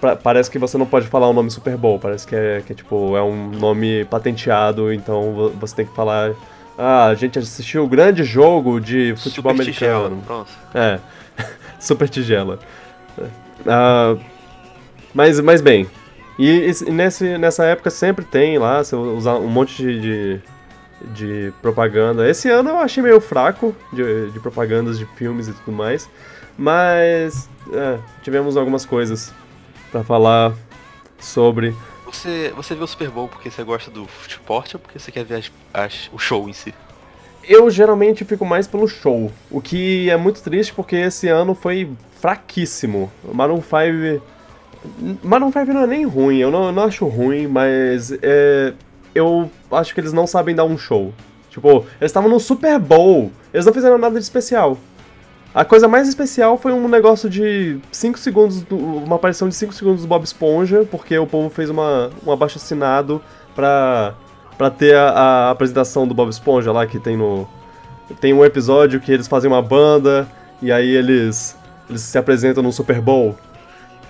pra, 0.00 0.16
parece 0.16 0.50
que 0.50 0.58
você 0.58 0.76
não 0.78 0.86
pode 0.86 1.06
falar 1.06 1.28
o 1.28 1.32
nome 1.32 1.50
Super 1.50 1.76
Bowl, 1.76 1.98
parece 1.98 2.26
que 2.26 2.34
é, 2.34 2.62
que 2.64 2.72
é, 2.72 2.76
tipo, 2.76 3.16
é 3.16 3.22
um 3.22 3.50
nome 3.50 4.04
patenteado, 4.06 4.92
então 4.92 5.52
você 5.58 5.76
tem 5.76 5.86
que 5.86 5.94
falar. 5.94 6.32
Ah, 6.76 7.06
a 7.06 7.14
gente 7.14 7.38
assistiu 7.38 7.84
o 7.84 7.88
grande 7.88 8.22
jogo 8.22 8.80
de 8.80 9.14
futebol 9.16 9.52
Super 9.52 9.62
americano. 9.62 10.16
Tigela, 10.16 10.22
pronto. 10.24 10.50
É, 10.74 11.00
Super 11.80 12.08
Tigela. 12.08 12.58
Uh, 13.18 14.20
mas, 15.12 15.40
mas 15.40 15.60
bem, 15.60 15.88
e, 16.38 16.70
e 16.86 16.90
nesse, 16.90 17.36
nessa 17.36 17.64
época 17.64 17.90
sempre 17.90 18.24
tem 18.24 18.58
lá, 18.58 18.82
você 18.82 18.94
usar 18.94 19.34
um 19.34 19.48
monte 19.48 19.82
de, 19.82 20.00
de, 20.00 20.40
de, 21.12 21.52
propaganda. 21.60 22.28
Esse 22.28 22.48
ano 22.48 22.70
eu 22.70 22.78
achei 22.78 23.02
meio 23.02 23.20
fraco 23.20 23.74
de, 23.92 24.30
de 24.30 24.38
propagandas 24.38 24.98
de 24.98 25.04
filmes 25.16 25.48
e 25.48 25.52
tudo 25.52 25.72
mais, 25.72 26.08
mas 26.56 27.48
é, 27.72 27.98
tivemos 28.22 28.56
algumas 28.56 28.86
coisas 28.86 29.34
para 29.90 30.02
falar 30.04 30.54
sobre. 31.18 31.74
Você, 32.06 32.52
você 32.56 32.74
vê 32.74 32.82
o 32.82 32.86
Super 32.86 33.10
Bowl 33.10 33.28
porque 33.28 33.50
você 33.50 33.62
gosta 33.62 33.90
do 33.90 34.06
esporte 34.26 34.76
ou 34.76 34.80
porque 34.80 34.98
você 34.98 35.12
quer 35.12 35.24
ver 35.24 35.36
as, 35.36 35.52
as, 35.74 36.10
o 36.12 36.18
show 36.18 36.48
em 36.48 36.52
si? 36.52 36.74
Eu 37.44 37.70
geralmente 37.70 38.24
fico 38.24 38.44
mais 38.44 38.66
pelo 38.66 38.86
show, 38.86 39.32
o 39.50 39.60
que 39.60 40.10
é 40.10 40.16
muito 40.16 40.42
triste 40.42 40.72
porque 40.72 40.96
esse 40.96 41.28
ano 41.28 41.54
foi 41.54 41.90
fraquíssimo. 42.20 43.10
Maroon 43.32 43.62
5 43.62 44.22
Maroon 45.22 45.50
5 45.52 45.72
não 45.72 45.82
é 45.82 45.86
nem 45.86 46.04
ruim, 46.04 46.38
eu 46.38 46.50
não, 46.50 46.66
eu 46.66 46.72
não 46.72 46.84
acho 46.84 47.06
ruim, 47.06 47.46
mas 47.46 48.12
é, 48.22 48.72
eu 49.14 49.50
acho 49.70 49.94
que 49.94 50.00
eles 50.00 50.12
não 50.12 50.26
sabem 50.26 50.54
dar 50.54 50.64
um 50.64 50.78
show. 50.78 51.12
Tipo, 51.50 51.86
eles 52.00 52.10
estavam 52.10 52.30
no 52.30 52.38
Super 52.38 52.78
Bowl, 52.78 53.32
eles 53.52 53.66
não 53.66 53.72
fizeram 53.72 53.98
nada 53.98 54.14
de 54.14 54.22
especial. 54.22 54.78
A 55.58 55.64
coisa 55.64 55.88
mais 55.88 56.06
especial 56.08 56.56
foi 56.56 56.72
um 56.72 56.86
negócio 56.86 57.28
de 57.28 57.80
5 57.90 58.16
segundos, 58.20 58.64
uma 58.70 59.16
aparição 59.16 59.48
de 59.48 59.56
5 59.56 59.72
segundos 59.72 60.02
do 60.02 60.06
Bob 60.06 60.22
Esponja, 60.22 60.86
porque 60.88 61.18
o 61.18 61.26
povo 61.26 61.50
fez 61.50 61.68
uma, 61.68 62.10
um 62.24 62.30
abaixo 62.30 62.58
assinado 62.58 63.20
pra, 63.56 64.14
pra 64.56 64.70
ter 64.70 64.94
a, 64.94 65.08
a 65.10 65.50
apresentação 65.50 66.06
do 66.06 66.14
Bob 66.14 66.28
Esponja 66.30 66.70
lá 66.70 66.86
que 66.86 67.00
tem 67.00 67.16
no. 67.16 67.44
Tem 68.20 68.32
um 68.32 68.44
episódio 68.44 69.00
que 69.00 69.10
eles 69.10 69.26
fazem 69.26 69.50
uma 69.50 69.60
banda 69.60 70.28
e 70.62 70.70
aí 70.70 70.88
eles. 70.94 71.56
Eles 71.90 72.02
se 72.02 72.16
apresentam 72.16 72.62
no 72.62 72.70
Super 72.70 73.00
Bowl. 73.00 73.36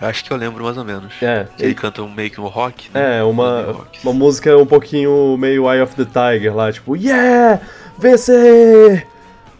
Acho 0.02 0.22
que 0.22 0.30
eu 0.30 0.36
lembro 0.36 0.64
mais 0.64 0.76
ou 0.76 0.84
menos. 0.84 1.14
É. 1.22 1.46
Que 1.56 1.64
ele 1.64 1.74
canta 1.74 2.02
um, 2.02 2.10
meio 2.10 2.30
que 2.30 2.38
um 2.38 2.46
rock. 2.46 2.90
né? 2.92 3.20
É, 3.20 3.22
uma, 3.22 3.72
rock. 3.72 4.00
uma 4.04 4.12
música 4.12 4.54
um 4.58 4.66
pouquinho 4.66 5.34
meio 5.38 5.72
Eye 5.72 5.80
of 5.80 5.96
the 5.96 6.04
Tiger 6.04 6.54
lá, 6.54 6.70
tipo, 6.70 6.94
yeah! 6.94 7.58
Vencer! 7.98 9.06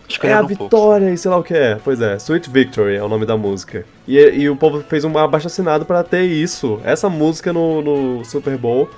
Acho 0.09 0.19
que 0.21 0.27
eu 0.27 0.31
É 0.31 0.33
a 0.35 0.39
pouco. 0.39 0.65
vitória 0.65 1.11
e 1.13 1.19
sei 1.19 1.31
lá 1.31 1.37
o 1.37 1.43
que 1.43 1.53
é. 1.55 1.79
Pois 1.85 2.01
é, 2.01 2.17
Sweet 2.17 2.49
Victory 2.51 2.97
é 2.97 3.03
o 3.03 3.09
nome 3.09 3.27
da 3.27 3.37
música. 3.37 3.85
E, 4.07 4.17
e 4.19 4.49
o 4.49 4.57
povo 4.57 4.81
fez 4.83 5.05
um 5.05 5.17
abaixo 5.19 5.47
assinado 5.49 5.85
pra 5.85 6.03
ter 6.03 6.23
isso, 6.23 6.81
essa 6.85 7.09
música 7.11 7.53
no, 7.53 7.83
no 7.83 8.25
Super 8.25 8.57
Bowl, 8.57 8.89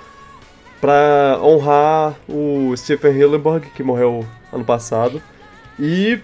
pra 0.80 1.38
honrar 1.42 2.14
o 2.28 2.72
Stephen 2.76 3.12
Hillenburg, 3.12 3.66
que 3.74 3.82
morreu 3.82 4.24
ano 4.52 4.64
passado. 4.64 5.20
E 5.78 6.18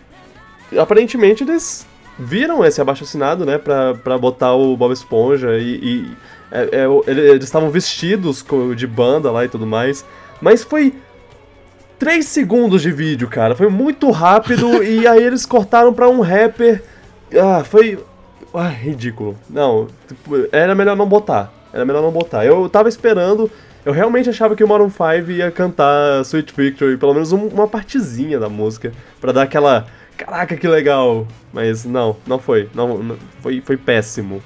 aparentemente 0.79 1.43
eles 1.45 1.87
viram 2.19 2.65
esse 2.65 2.81
abaixo 2.81 3.05
assinado, 3.05 3.45
né, 3.45 3.59
pra, 3.59 3.95
pra 3.95 4.17
botar 4.17 4.55
o 4.55 4.77
Bob 4.77 4.93
Esponja 4.93 5.57
e. 5.59 5.75
e 5.83 6.11
é- 6.51 6.85
é 6.85 7.11
eles 7.11 7.45
estavam 7.45 7.71
vestidos 7.71 8.45
de 8.77 8.87
banda 8.87 9.31
lá 9.33 9.45
e 9.45 9.49
tudo 9.49 9.67
mais. 9.67 10.05
Mas 10.41 10.63
foi 10.63 10.95
3 11.99 12.25
segundos 12.27 12.83
de 12.83 12.91
vídeo, 12.91 13.29
cara. 13.29 13.55
Foi 13.55 13.69
muito 13.69 14.11
rápido 14.11 14.83
e 14.83 15.07
aí 15.07 15.23
eles 15.23 15.47
cortaram 15.47 15.93
pra 15.93 16.09
um 16.09 16.21
rapper. 16.21 16.83
Ah, 17.35 17.65
foi. 17.65 17.99
Ah, 18.55 18.69
ridículo. 18.69 19.37
Não, 19.51 19.87
tipo, 20.07 20.47
era 20.53 20.75
melhor 20.75 20.97
não 20.97 21.07
botar. 21.09 21.53
Era 21.73 21.85
melhor 21.85 22.03
não 22.03 22.11
botar. 22.13 22.45
Eu 22.45 22.69
tava 22.69 22.89
esperando. 22.89 23.51
Eu 23.85 23.93
realmente 23.93 24.29
achava 24.29 24.57
que 24.57 24.65
o 24.65 24.69
Maroon 24.69 24.91
5 24.91 25.31
ia 25.31 25.51
cantar 25.51 26.21
Sweet 26.23 26.53
Victory, 26.57 26.97
pelo 26.97 27.15
menos 27.15 27.33
um- 27.33 27.47
uma 27.49 27.69
partezinha 27.69 28.39
da 28.39 28.49
música, 28.49 28.93
pra 29.21 29.31
dar 29.33 29.43
aquela. 29.43 29.87
Caraca, 30.17 30.57
que 30.57 30.67
legal! 30.67 31.27
Mas 31.53 31.85
não, 31.85 32.17
não 32.27 32.39
foi. 32.39 32.69
Não, 32.75 32.99
não- 32.99 33.17
foi, 33.43 33.61
foi 33.65 33.77
péssimo. 33.77 34.43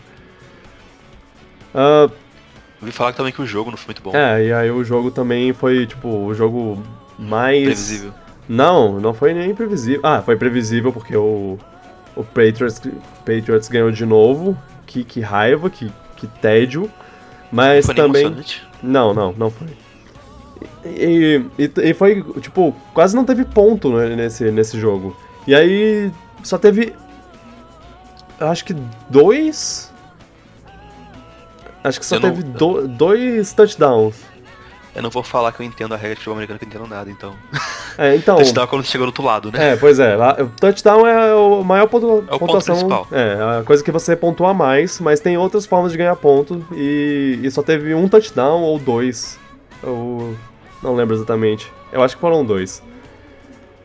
Ah, 1.74 2.08
Ouvi 2.80 2.92
falar 2.92 3.12
também 3.12 3.32
que 3.32 3.42
o 3.42 3.46
jogo 3.46 3.70
não 3.70 3.76
foi 3.76 3.88
muito 3.88 4.02
bom. 4.02 4.16
é, 4.16 4.42
e 4.46 4.52
aí 4.52 4.70
o 4.70 4.82
jogo 4.82 5.10
também 5.10 5.52
foi, 5.52 5.86
tipo, 5.86 6.08
o 6.08 6.34
jogo 6.34 6.82
mais. 7.20 7.62
Previsível. 7.64 8.12
Não, 8.48 8.98
não 9.00 9.14
foi 9.14 9.32
nem 9.34 9.54
previsível. 9.54 10.00
Ah, 10.02 10.20
foi 10.22 10.36
previsível 10.36 10.92
porque 10.92 11.16
o, 11.16 11.56
o 12.16 12.24
Patriots, 12.24 12.80
Patriots 13.24 13.68
ganhou 13.68 13.90
de 13.92 14.04
novo. 14.04 14.56
Que, 14.86 15.04
que 15.04 15.20
raiva, 15.20 15.70
que, 15.70 15.92
que 16.16 16.26
tédio. 16.26 16.90
Mas 17.52 17.86
foi 17.86 17.94
também. 17.94 18.34
Não, 18.82 19.14
não, 19.14 19.32
não 19.32 19.50
foi. 19.50 19.68
E, 20.84 21.42
e, 21.58 21.70
e 21.90 21.94
foi, 21.94 22.24
tipo, 22.40 22.74
quase 22.92 23.14
não 23.14 23.24
teve 23.24 23.44
ponto 23.44 23.90
né, 23.96 24.16
nesse, 24.16 24.50
nesse 24.50 24.80
jogo. 24.80 25.16
E 25.46 25.54
aí 25.54 26.10
só 26.42 26.58
teve. 26.58 26.92
Acho 28.40 28.64
que 28.64 28.74
dois. 29.08 29.92
Acho 31.84 32.00
que 32.00 32.06
só 32.06 32.16
Eu 32.16 32.20
não- 32.20 32.30
teve 32.30 32.42
do- 32.42 32.88
dois 32.88 33.52
touchdowns. 33.52 34.16
Eu 34.94 35.02
não 35.02 35.10
vou 35.10 35.22
falar 35.22 35.52
que 35.52 35.60
eu 35.62 35.66
entendo 35.66 35.94
a 35.94 35.96
regra 35.96 36.10
de 36.14 36.16
futebol 36.16 36.34
americano, 36.34 36.58
que 36.58 36.64
eu 36.64 36.68
entendo 36.68 36.86
nada, 36.88 37.10
então. 37.10 37.34
É, 37.96 38.16
então. 38.16 38.36
Touchdown 38.36 38.64
é 38.64 38.66
quando 38.66 38.84
chegou 38.84 39.06
do 39.06 39.10
outro 39.10 39.24
lado, 39.24 39.52
né? 39.52 39.72
É, 39.72 39.76
pois 39.76 39.98
é. 39.98 40.16
lá- 40.16 40.36
O 40.40 40.46
touchdown 40.48 41.06
é 41.06 41.34
o 41.34 41.62
maior 41.62 41.86
ponto, 41.86 42.06
É 42.06 42.10
o 42.10 42.38
ponto 42.38 42.38
pontuação. 42.40 42.74
principal. 42.74 43.06
É, 43.12 43.58
a 43.60 43.62
coisa 43.64 43.84
que 43.84 43.92
você 43.92 44.16
pontua 44.16 44.52
mais, 44.52 44.98
mas 45.00 45.20
tem 45.20 45.36
outras 45.38 45.64
formas 45.66 45.92
de 45.92 45.98
ganhar 45.98 46.16
ponto 46.16 46.64
e, 46.72 47.38
e 47.42 47.50
só 47.50 47.62
teve 47.62 47.94
um 47.94 48.08
touchdown 48.08 48.62
ou 48.62 48.78
dois. 48.78 49.38
Eu 49.82 50.36
não 50.82 50.94
lembro 50.94 51.14
exatamente. 51.14 51.70
Eu 51.92 52.02
acho 52.02 52.14
que 52.16 52.20
foram 52.20 52.44
dois. 52.44 52.82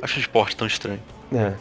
Acho 0.02 0.18
o 0.18 0.20
esporte 0.22 0.56
tão 0.56 0.66
estranho. 0.68 1.00
É. 1.34 1.54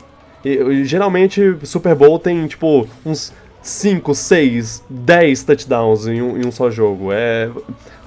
E, 0.44 0.50
e, 0.50 0.84
geralmente 0.84 1.56
Super 1.64 1.94
Bowl 1.94 2.18
tem 2.18 2.46
tipo 2.46 2.86
uns 3.04 3.32
5, 3.62 4.14
6, 4.14 4.84
10 4.90 5.42
touchdowns 5.44 6.06
em 6.06 6.20
um, 6.20 6.36
em 6.36 6.46
um 6.46 6.52
só 6.52 6.70
jogo. 6.70 7.10
É 7.12 7.48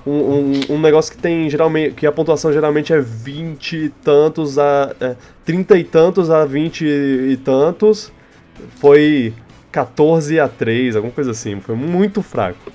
um, 0.09 0.51
um, 0.69 0.75
um 0.75 0.79
negócio 0.79 1.11
que 1.11 1.17
tem 1.21 1.49
geralmente. 1.49 1.93
que 1.95 2.05
a 2.07 2.11
pontuação 2.11 2.51
geralmente 2.53 2.93
é 2.93 2.99
20 2.99 3.75
e 3.75 3.89
tantos 3.89 4.57
a. 4.57 4.95
É, 4.99 5.15
30 5.45 5.77
e 5.77 5.83
tantos 5.83 6.29
a 6.29 6.45
20 6.45 6.85
e 6.85 7.37
tantos. 7.43 8.11
Foi 8.79 9.33
14 9.71 10.39
a 10.39 10.47
3, 10.47 10.95
alguma 10.95 11.13
coisa 11.13 11.31
assim. 11.31 11.59
Foi 11.59 11.75
muito 11.75 12.21
fraco. 12.21 12.71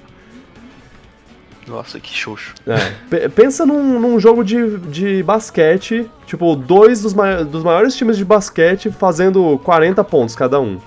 Nossa, 1.66 2.00
que 2.00 2.12
xoxo. 2.12 2.54
É. 2.66 3.28
Pensa 3.28 3.64
num, 3.64 4.00
num 4.00 4.18
jogo 4.18 4.42
de, 4.44 4.78
de 4.78 5.22
basquete, 5.22 6.10
tipo, 6.26 6.56
dois 6.56 7.02
dos, 7.02 7.14
mai- 7.14 7.44
dos 7.44 7.62
maiores 7.62 7.94
times 7.96 8.16
de 8.16 8.24
basquete 8.24 8.90
fazendo 8.90 9.60
40 9.62 10.02
pontos 10.02 10.34
cada 10.34 10.60
um. 10.60 10.78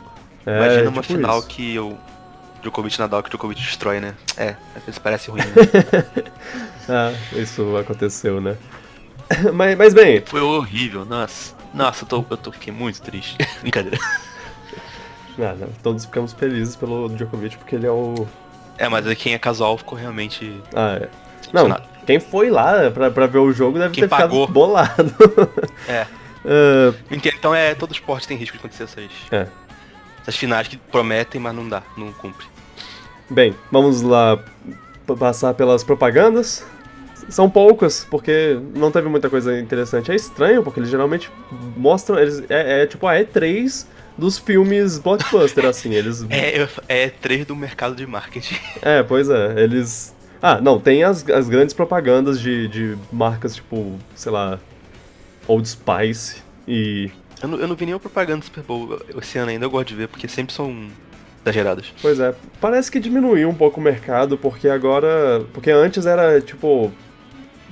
É, 0.45 0.57
Imagina 0.57 0.89
uma 0.89 1.01
tipo 1.01 1.15
final 1.15 1.39
isso. 1.39 1.47
que 1.47 1.79
o 1.79 1.97
Djokovic 2.65 2.97
Nadal 2.97 3.21
que 3.21 3.29
o 3.29 3.31
Djokovic 3.31 3.61
destrói, 3.61 3.99
né? 3.99 4.15
É, 4.35 4.55
às 4.75 4.83
vezes 4.83 4.99
parece 4.99 5.29
ruim, 5.29 5.41
né? 5.41 6.25
Ah, 6.87 7.11
isso 7.33 7.75
aconteceu, 7.77 8.39
né? 8.39 8.55
mas, 9.53 9.75
mas 9.75 9.91
bem, 9.91 10.21
Foi 10.23 10.39
horrível, 10.39 11.03
nossa. 11.03 11.55
Nossa, 11.73 12.03
eu, 12.03 12.07
tô, 12.07 12.25
eu 12.29 12.37
tô, 12.37 12.51
fiquei 12.51 12.71
muito 12.71 13.01
triste. 13.01 13.37
Brincadeira. 13.61 13.97
ah, 15.39 15.55
todos 15.81 16.05
ficamos 16.05 16.31
felizes 16.33 16.75
pelo 16.75 17.09
Djokovic 17.09 17.57
porque 17.57 17.75
ele 17.75 17.87
é 17.87 17.91
o. 17.91 18.27
É, 18.77 18.87
mas 18.87 19.11
quem 19.15 19.33
é 19.33 19.39
casual 19.39 19.77
ficou 19.79 19.97
realmente. 19.97 20.61
Ah, 20.75 20.99
é. 21.01 21.09
Não, 21.51 21.75
quem 22.05 22.19
foi 22.19 22.51
lá 22.51 22.91
pra, 22.91 23.09
pra 23.09 23.25
ver 23.25 23.39
o 23.39 23.51
jogo 23.51 23.79
deve 23.79 23.93
Quem 23.93 24.03
ter 24.03 24.09
pagou. 24.09 24.41
ficado 24.41 24.53
bolado. 24.53 25.15
É. 25.87 26.05
Entendo, 27.09 27.35
Então 27.35 27.55
é, 27.55 27.73
todo 27.73 27.91
esporte 27.93 28.27
tem 28.27 28.37
risco 28.37 28.53
de 28.53 28.59
acontecer 28.59 28.83
essas, 28.83 29.09
é. 29.31 29.47
essas 30.21 30.35
finais 30.35 30.67
que 30.67 30.77
prometem, 30.77 31.41
mas 31.41 31.55
não 31.55 31.67
dá, 31.67 31.81
não 31.97 32.11
cumpre. 32.13 32.45
Bem, 33.29 33.55
vamos 33.71 34.01
lá 34.01 34.43
passar 35.19 35.53
pelas 35.53 35.83
propagandas. 35.83 36.65
São 37.29 37.49
poucas, 37.49 38.05
porque 38.09 38.59
não 38.75 38.91
teve 38.91 39.09
muita 39.09 39.29
coisa 39.29 39.59
interessante. 39.59 40.11
É 40.11 40.15
estranho, 40.15 40.63
porque 40.63 40.79
eles 40.79 40.89
geralmente 40.89 41.31
mostram. 41.75 42.19
Eles, 42.19 42.43
é, 42.49 42.83
é 42.83 42.85
tipo 42.85 43.07
a 43.07 43.15
E3 43.15 43.87
dos 44.17 44.37
filmes 44.37 44.99
blockbuster, 44.99 45.65
assim. 45.65 45.93
Eles. 45.93 46.23
É, 46.29 46.67
é 46.87 47.09
três 47.09 47.45
do 47.45 47.55
mercado 47.55 47.95
de 47.95 48.05
marketing. 48.05 48.55
É, 48.81 49.01
pois 49.01 49.29
é. 49.29 49.63
Eles. 49.63 50.13
Ah, 50.41 50.61
não, 50.61 50.79
tem 50.79 51.03
as, 51.03 51.27
as 51.29 51.49
grandes 51.49 51.73
propagandas 51.73 52.39
de, 52.39 52.67
de 52.67 52.97
marcas 53.11 53.55
tipo, 53.55 53.97
sei 54.13 54.31
lá. 54.31 54.59
Old 55.47 55.67
Spice 55.67 56.41
e. 56.67 57.09
Eu 57.41 57.49
não, 57.49 57.59
eu 57.59 57.67
não 57.67 57.75
vi 57.75 57.85
nenhuma 57.85 57.99
propaganda 57.99 58.39
do 58.39 58.45
Super 58.45 58.63
Bowl 58.63 58.99
esse 59.17 59.37
ano 59.37 59.51
ainda, 59.51 59.65
eu 59.65 59.69
gosto 59.69 59.89
de 59.89 59.95
ver, 59.95 60.07
porque 60.07 60.27
sempre 60.27 60.53
são 60.53 60.87
exageradas. 61.45 61.93
Pois 62.01 62.19
é, 62.19 62.33
parece 62.59 62.91
que 62.91 62.99
diminuiu 62.99 63.47
um 63.49 63.53
pouco 63.53 63.79
o 63.79 63.83
mercado, 63.83 64.37
porque 64.37 64.67
agora. 64.67 65.43
Porque 65.53 65.71
antes 65.71 66.05
era 66.05 66.41
tipo. 66.41 66.91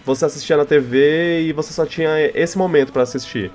Você 0.05 0.25
assistia 0.25 0.57
na 0.57 0.65
TV 0.65 1.41
e 1.43 1.53
você 1.53 1.71
só 1.73 1.85
tinha 1.85 2.09
esse 2.35 2.57
momento 2.57 2.91
pra 2.91 3.03
assistir. 3.03 3.49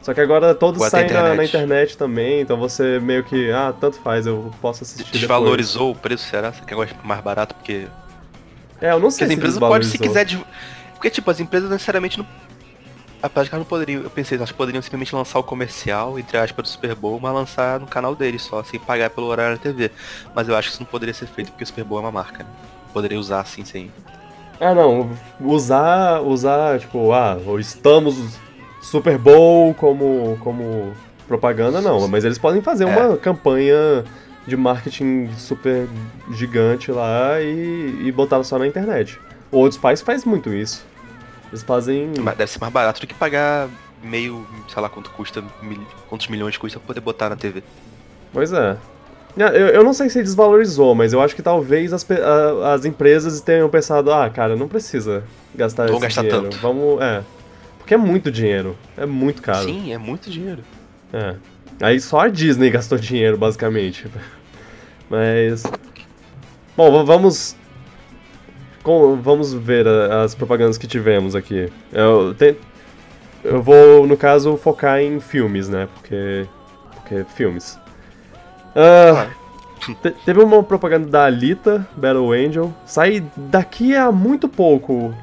Só 0.00 0.12
que 0.14 0.20
agora 0.20 0.54
todos 0.54 0.80
tem 0.80 0.90
saem 0.90 1.06
na, 1.10 1.22
na 1.22 1.28
internet. 1.44 1.48
internet 1.50 1.96
também, 1.98 2.40
então 2.40 2.56
você 2.56 2.98
meio 2.98 3.22
que. 3.22 3.50
Ah, 3.52 3.72
tanto 3.78 3.98
faz, 4.00 4.26
eu 4.26 4.50
posso 4.60 4.82
assistir. 4.82 5.04
depois. 5.04 5.20
Desvalorizou 5.20 5.92
o 5.92 5.94
preço, 5.94 6.24
será? 6.28 6.50
Você 6.52 6.62
quer 6.66 6.74
gosta 6.74 6.96
mais 7.04 7.20
barato? 7.20 7.54
Porque, 7.54 7.86
É, 8.80 8.88
eu 8.90 8.94
não 8.94 9.02
porque 9.02 9.12
sei 9.12 9.24
as 9.26 9.28
se 9.30 9.34
empresas 9.36 9.58
podem, 9.58 9.82
se 9.88 9.98
quiser. 9.98 10.24
de- 10.24 10.44
Porque, 10.94 11.10
tipo, 11.10 11.30
as 11.30 11.38
empresas 11.40 11.68
necessariamente 11.70 12.18
não. 12.18 12.26
A 13.22 13.28
prática 13.28 13.56
não 13.56 13.64
poderiam, 13.64 14.02
eu 14.02 14.10
pensei, 14.10 14.36
elas 14.36 14.50
poderiam 14.50 14.82
simplesmente 14.82 15.14
lançar 15.14 15.38
o 15.38 15.44
comercial, 15.44 16.18
entre 16.18 16.36
aspas, 16.36 16.64
do 16.64 16.68
Super 16.68 16.94
Bowl, 16.96 17.20
mas 17.20 17.32
lançar 17.32 17.78
no 17.78 17.86
canal 17.86 18.16
deles 18.16 18.42
só, 18.42 18.64
sem 18.64 18.80
pagar 18.80 19.10
pelo 19.10 19.28
horário 19.28 19.56
da 19.56 19.62
TV. 19.62 19.92
Mas 20.34 20.48
eu 20.48 20.56
acho 20.56 20.68
que 20.68 20.74
isso 20.74 20.82
não 20.82 20.90
poderia 20.90 21.14
ser 21.14 21.26
feito 21.26 21.52
porque 21.52 21.62
o 21.62 21.66
Super 21.66 21.84
Bowl 21.84 21.98
é 21.98 22.02
uma 22.02 22.10
marca, 22.10 22.42
né? 22.42 22.50
Poderia 22.92 23.18
usar 23.18 23.40
assim 23.40 23.64
sem. 23.64 23.92
Ah, 24.60 24.74
não. 24.74 25.10
Usar, 25.40 26.20
usar, 26.20 26.80
tipo, 26.80 27.12
ah, 27.12 27.38
ou 27.46 27.60
estamos 27.60 28.16
Super 28.80 29.16
Bowl 29.18 29.72
como, 29.74 30.36
como 30.40 30.92
propaganda, 31.28 31.80
não. 31.80 32.08
Mas 32.08 32.24
eles 32.24 32.38
podem 32.38 32.60
fazer 32.60 32.84
É. 32.84 32.86
uma 32.86 33.16
campanha 33.16 34.04
de 34.46 34.56
marketing 34.56 35.30
super 35.38 35.86
gigante 36.32 36.90
lá 36.90 37.40
e, 37.40 38.02
e 38.04 38.10
botar 38.12 38.42
só 38.42 38.58
na 38.58 38.66
internet. 38.66 39.18
O 39.52 39.58
Old 39.58 39.74
Spice 39.76 40.02
faz 40.02 40.24
muito 40.24 40.52
isso. 40.52 40.84
Eles 41.52 41.62
fazem. 41.62 42.10
Mas 42.18 42.36
Deve 42.36 42.50
ser 42.50 42.58
mais 42.58 42.72
barato 42.72 43.00
do 43.00 43.06
que 43.06 43.14
pagar 43.14 43.68
meio, 44.02 44.44
sei 44.72 44.82
lá 44.82 44.88
quanto 44.88 45.10
custa, 45.10 45.44
mil- 45.62 45.86
quantos 46.08 46.26
milhões 46.28 46.56
custa 46.56 46.78
pra 46.80 46.86
poder 46.88 47.00
botar 47.00 47.28
na 47.28 47.36
TV. 47.36 47.62
Pois 48.32 48.52
é. 48.52 48.76
Ah, 49.38 49.42
Eu, 49.54 49.68
eu 49.68 49.84
não 49.84 49.92
sei 49.94 50.08
se 50.10 50.22
desvalorizou, 50.22 50.94
mas 50.94 51.12
eu 51.12 51.20
acho 51.22 51.34
que 51.36 51.42
talvez 51.42 51.92
as, 51.92 52.06
as 52.74 52.84
empresas 52.84 53.40
tenham 53.40 53.68
pensado, 53.68 54.12
ah, 54.12 54.28
cara, 54.28 54.56
não 54.56 54.66
precisa 54.68 55.22
gastar 55.54 55.86
Não 55.86 55.92
esse 55.94 56.02
gastar 56.02 56.22
dinheiro. 56.22 56.42
tanto. 56.44 56.56
Vamos, 56.58 57.00
é. 57.00 57.22
Porque 57.78 57.94
é 57.94 57.96
muito 57.96 58.30
dinheiro. 58.30 58.76
É 58.96 59.04
muito 59.06 59.40
caro. 59.42 59.64
Sim, 59.64 59.92
é 59.92 59.98
muito 59.98 60.30
dinheiro. 60.30 60.62
É. 61.12 61.36
Aí 61.80 62.00
só 62.00 62.20
a 62.20 62.28
Disney 62.28 62.70
gastou 62.70 62.96
dinheiro, 62.98 63.36
basicamente. 63.36 64.06
Mas. 65.10 65.62
Bom, 66.76 67.04
vamos. 67.04 67.56
Com- 68.82 69.16
vamos 69.22 69.52
ver 69.52 69.86
a- 69.86 70.22
as 70.22 70.34
propagandas 70.34 70.76
que 70.78 70.86
tivemos 70.86 71.34
aqui. 71.34 71.70
Eu, 71.92 72.34
te- 72.34 72.56
eu 73.44 73.62
vou, 73.62 74.06
no 74.06 74.16
caso, 74.16 74.56
focar 74.56 75.00
em 75.00 75.20
filmes, 75.20 75.68
né? 75.68 75.88
Porque. 75.94 76.46
Porque 76.94 77.24
filmes. 77.34 77.78
Ah, 78.74 79.26
te- 80.02 80.10
teve 80.24 80.40
uma 80.40 80.62
propaganda 80.62 81.06
da 81.08 81.24
Alita, 81.24 81.86
Battle 81.96 82.32
Angel. 82.32 82.72
Sai 82.86 83.22
daqui 83.36 83.94
a 83.94 84.10
muito 84.12 84.48
pouco 84.48 85.14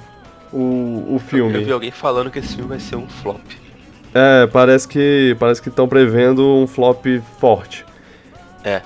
o, 0.51 0.57
o 0.57 1.13
Eu 1.13 1.19
filme. 1.19 1.63
vi 1.63 1.71
alguém 1.71 1.91
falando 1.91 2.29
que 2.29 2.39
esse 2.39 2.55
filme 2.55 2.69
vai 2.69 2.79
ser 2.79 2.95
um 2.95 3.07
flop. 3.07 3.39
É, 4.13 4.47
parece 4.47 4.87
que 4.87 5.35
parece 5.39 5.61
que 5.61 5.69
estão 5.69 5.87
prevendo 5.87 6.43
um 6.45 6.65
flop 6.67 7.05
forte. 7.39 7.85
É. 8.63 8.81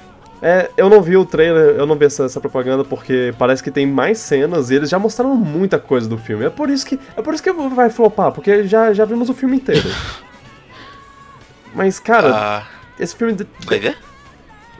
É, 0.45 0.69
eu 0.75 0.89
não 0.89 1.01
vi 1.01 1.15
o 1.15 1.25
trailer, 1.25 1.75
eu 1.77 1.85
não 1.85 1.95
vi 1.95 2.03
essa, 2.03 2.25
essa 2.25 2.41
propaganda 2.41 2.83
porque 2.83 3.33
parece 3.39 3.63
que 3.63 3.71
tem 3.71 3.87
mais 3.87 4.17
cenas 4.17 4.69
e 4.69 4.75
eles 4.75 4.89
já 4.89 4.99
mostraram 4.99 5.35
muita 5.35 5.79
coisa 5.79 6.09
do 6.09 6.17
filme. 6.17 6.43
É 6.43 6.49
por 6.49 6.69
isso 6.69 6.85
que 6.85 6.99
é 7.15 7.21
por 7.21 7.33
isso 7.33 7.41
que 7.41 7.49
vai 7.51 7.89
flopar, 7.89 8.33
porque 8.33 8.65
já, 8.67 8.91
já 8.93 9.05
vimos 9.05 9.29
o 9.29 9.33
filme 9.33 9.55
inteiro. 9.55 9.87
Mas 11.73 11.97
cara, 11.97 12.29
Ah, 12.35 12.63
esse 12.99 13.15
filme 13.15 13.35
vai 13.65 13.79
ver? 13.79 13.97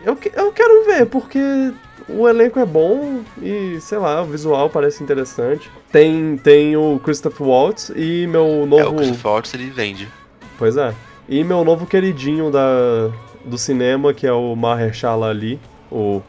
eu, 0.06 0.18
eu 0.36 0.52
quero 0.52 0.86
ver 0.86 1.06
porque 1.06 1.40
o 2.10 2.28
elenco 2.28 2.60
é 2.60 2.66
bom 2.66 3.22
e 3.42 3.80
sei 3.80 3.98
lá, 4.00 4.22
o 4.22 4.26
visual 4.26 4.70
parece 4.70 5.02
interessante. 5.02 5.72
Tem 5.92 6.36
tem 6.38 6.76
o 6.76 7.00
Christopher 7.02 7.48
Waltz 7.48 7.90
e 7.96 8.28
meu 8.28 8.44
É, 8.44 8.64
o 8.64 8.66
novo 8.66 8.96
Christopher 8.98 9.32
Waltz 9.32 9.54
ele 9.54 9.70
vende. 9.70 10.10
Pois 10.58 10.76
é. 10.76 10.94
E 11.30 11.42
meu 11.42 11.64
novo 11.64 11.86
queridinho 11.86 12.52
da, 12.52 13.10
do 13.44 13.58
cinema, 13.58 14.14
que 14.14 14.26
é 14.26 14.32
o 14.32 14.56
Mahershala 14.56 15.30
Ali. 15.30 15.60
O, 15.92 16.22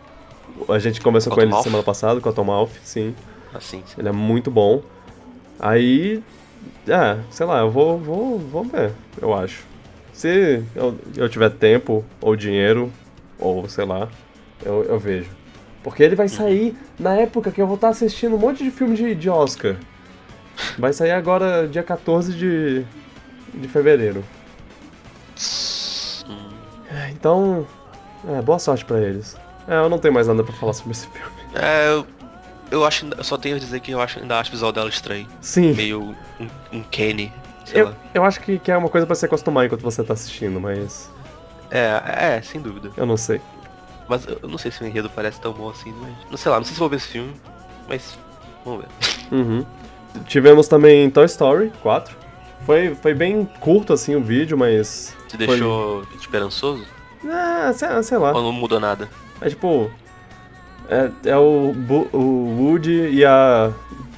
a 0.68 0.78
gente 0.78 1.00
conversou 1.00 1.32
com 1.32 1.40
ele 1.40 1.50
Cottonmouth? 1.50 1.64
semana 1.64 1.82
passada, 1.82 2.20
com 2.20 2.28
o 2.28 2.68
sim. 2.82 3.14
Assim, 3.52 3.82
sim. 3.86 3.94
Ele 3.98 4.08
é 4.08 4.12
muito 4.12 4.50
bom. 4.50 4.82
Aí, 5.58 6.22
é, 6.88 7.18
sei 7.30 7.46
lá, 7.46 7.60
eu 7.60 7.70
vou, 7.70 7.98
vou, 7.98 8.38
vou 8.38 8.64
ver, 8.64 8.92
eu 9.20 9.32
acho. 9.32 9.64
Se 10.12 10.62
eu, 10.74 10.98
eu 11.16 11.28
tiver 11.28 11.50
tempo, 11.50 12.04
ou 12.20 12.36
dinheiro, 12.36 12.92
ou 13.38 13.68
sei 13.68 13.84
lá, 13.84 14.08
eu, 14.64 14.84
eu 14.84 14.98
vejo. 14.98 15.30
Porque 15.82 16.02
ele 16.02 16.16
vai 16.16 16.28
sair 16.28 16.76
na 16.98 17.14
época 17.14 17.50
que 17.50 17.60
eu 17.60 17.66
vou 17.66 17.74
estar 17.74 17.88
assistindo 17.88 18.36
um 18.36 18.38
monte 18.38 18.64
de 18.64 18.70
filme 18.70 18.96
de, 18.96 19.14
de 19.14 19.28
Oscar. 19.28 19.76
Vai 20.78 20.92
sair 20.92 21.10
agora, 21.10 21.68
dia 21.68 21.82
14 21.82 22.32
de, 22.32 22.84
de 23.52 23.68
fevereiro. 23.68 24.24
Então, 27.10 27.66
é, 28.28 28.40
boa 28.42 28.58
sorte 28.58 28.84
pra 28.84 29.00
eles. 29.00 29.36
É, 29.68 29.76
eu 29.76 29.88
não 29.88 29.98
tenho 29.98 30.12
mais 30.14 30.26
nada 30.26 30.42
pra 30.44 30.52
falar 30.54 30.72
sobre 30.72 30.92
esse 30.92 31.06
filme. 31.08 31.28
É, 31.54 31.88
eu, 31.90 32.06
eu 32.70 32.84
acho, 32.84 33.06
eu 33.16 33.24
só 33.24 33.36
tenho 33.36 33.56
a 33.56 33.58
dizer 33.58 33.80
que 33.80 33.92
eu 33.92 34.00
acho, 34.00 34.18
ainda 34.18 34.38
acho 34.38 34.50
o 34.50 34.52
visual 34.52 34.72
dela 34.72 34.88
estranho. 34.88 35.26
Sim, 35.40 35.72
Meio 35.74 36.14
um, 36.40 36.48
um 36.72 36.82
Kenny, 36.82 37.32
sei 37.64 37.82
eu, 37.82 37.86
lá. 37.86 37.94
eu 38.12 38.24
acho 38.24 38.40
que, 38.40 38.58
que 38.58 38.70
é 38.70 38.76
uma 38.76 38.88
coisa 38.88 39.06
pra 39.06 39.14
se 39.16 39.24
acostumar 39.24 39.64
enquanto 39.66 39.82
você 39.82 40.02
tá 40.02 40.12
assistindo, 40.12 40.60
mas 40.60 41.10
É, 41.70 42.36
é, 42.36 42.42
sem 42.42 42.60
dúvida. 42.60 42.90
eu 42.96 43.06
não 43.06 43.16
sei. 43.16 43.40
Mas 44.08 44.26
eu 44.26 44.48
não 44.48 44.58
sei 44.58 44.70
se 44.70 44.82
o 44.82 44.86
enredo 44.86 45.08
parece 45.08 45.40
tão 45.40 45.52
bom 45.52 45.70
assim, 45.70 45.94
mas. 46.00 46.12
Não 46.30 46.36
sei 46.36 46.50
lá, 46.50 46.58
não 46.58 46.64
sei 46.64 46.74
se 46.74 46.78
vou 46.80 46.88
ver 46.90 46.96
esse 46.96 47.08
filme, 47.08 47.32
mas. 47.88 48.18
Vamos 48.64 48.84
ver. 48.84 48.88
Uhum. 49.34 49.64
Tivemos 50.26 50.68
também 50.68 51.08
Toy 51.10 51.24
Story 51.24 51.72
4. 51.82 52.14
Foi, 52.66 52.94
foi 52.94 53.14
bem 53.14 53.44
curto 53.60 53.92
assim 53.94 54.14
o 54.14 54.20
vídeo, 54.22 54.56
mas. 54.58 55.16
Te 55.36 55.46
foi- 55.46 55.56
deixou 55.56 56.02
esperançoso? 56.20 56.84
Ah, 57.26 57.72
sei, 57.74 58.02
sei 58.02 58.18
lá. 58.18 58.32
Ou 58.32 58.42
não 58.42 58.52
mudou 58.52 58.78
nada? 58.80 59.08
É 59.40 59.48
tipo. 59.48 59.90
É, 60.88 61.10
é 61.24 61.36
o, 61.38 61.74
o 62.12 62.56
Woody 62.60 63.08
e 63.10 63.24
a. 63.24 63.70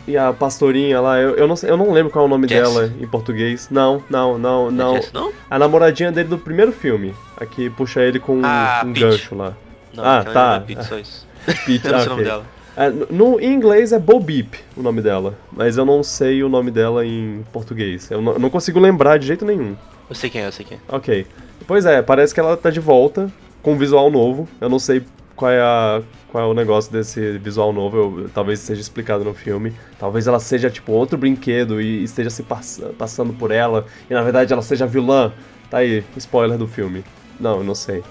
E 0.09 0.17
a 0.17 0.33
pastorinha 0.33 1.01
lá, 1.01 1.19
eu, 1.19 1.35
eu, 1.35 1.49
não, 1.49 1.57
eu 1.65 1.77
não 1.77 1.91
lembro 1.93 2.13
qual 2.13 2.25
é 2.25 2.27
o 2.27 2.31
nome 2.31 2.47
Jess. 2.47 2.63
dela 2.73 2.93
em 3.01 3.07
português. 3.09 3.67
Não, 3.73 4.01
não, 4.09 4.39
não, 4.39 4.71
não. 4.71 4.93
É 4.97 5.01
Jess, 5.01 5.13
não? 5.13 5.33
A 5.51 5.59
namoradinha 5.59 6.13
dele 6.13 6.29
do 6.29 6.39
primeiro 6.39 6.71
filme. 6.71 7.13
A 7.37 7.45
que 7.45 7.69
puxa 7.71 8.01
ele 8.03 8.21
com 8.21 8.41
Ah, 8.45 8.83
um 8.85 8.93
Peach. 8.93 9.01
gancho 9.05 9.35
lá. 9.35 9.53
Não, 9.93 10.05
Ah, 10.05 10.23
tá. 10.25 10.57
é 10.57 10.61
Peach, 10.61 10.85
só 10.87 10.97
isso. 10.97 11.27
Peach, 11.67 11.89
ah, 11.89 11.99
sei 11.99 12.07
o 12.07 12.11
nome 12.11 12.23
dela. 12.23 12.45
É, 12.77 12.89
no, 13.11 13.41
em 13.41 13.53
inglês 13.53 13.93
é 13.93 13.99
Bo 13.99 14.21
Beep 14.21 14.55
o 14.77 14.83
nome 14.83 15.01
dela, 15.03 15.35
mas 15.51 15.77
eu 15.77 15.85
não 15.85 16.03
sei 16.05 16.43
o 16.45 16.49
nome 16.49 16.71
dela 16.71 17.05
em 17.05 17.45
português. 17.53 18.09
Eu 18.09 18.23
não, 18.23 18.35
eu 18.35 18.39
não 18.39 18.51
consigo 18.51 18.79
lembrar 18.79 19.19
de 19.19 19.27
jeito 19.27 19.45
nenhum. 19.45 19.75
Eu 20.09 20.15
sei 20.15 20.31
quem 20.31 20.43
é, 20.43 20.47
eu 20.47 20.53
sei 20.53 20.65
quem 20.65 20.79
é. 20.79 20.81
Ok. 20.95 21.27
Pois 21.67 21.85
é, 21.87 22.01
parece 22.03 22.33
que 22.33 22.41
ela 22.41 22.57
tá 22.57 22.71
de 22.71 22.81
volta 22.81 23.31
com 23.63 23.73
um 23.73 23.77
visual 23.79 24.11
novo. 24.11 24.49
Eu 24.61 24.69
não 24.69 24.79
sei 24.79 25.03
qual 25.35 25.51
é, 25.51 25.61
a, 25.61 26.01
qual 26.29 26.45
é 26.45 26.47
o 26.47 26.55
negócio 26.55 26.91
desse 26.93 27.39
visual 27.39 27.73
novo, 27.73 27.97
eu- 27.97 28.31
talvez 28.33 28.61
seja 28.61 28.81
explicado 28.81 29.25
no 29.25 29.35
filme. 29.35 29.73
Talvez 29.99 30.27
ela 30.27 30.39
seja 30.39 30.71
tipo 30.71 30.93
outro 30.93 31.19
brinquedo 31.19 31.81
e 31.81 32.05
esteja 32.05 32.31
se 32.31 32.43
pass- 32.43 32.81
passando 32.99 33.33
por 33.33 33.51
ela, 33.51 33.85
e 34.09 34.15
na 34.15 34.23
verdade 34.23 34.53
ela 34.53 34.63
seja 34.63 34.87
vilã. 34.87 35.33
Tá 35.71 35.79
aí, 35.79 36.05
spoiler 36.17 36.57
do 36.57 36.67
filme. 36.69 37.05
Não, 37.41 37.59
eu 37.59 37.65
não 37.65 37.75
sei. 37.75 38.03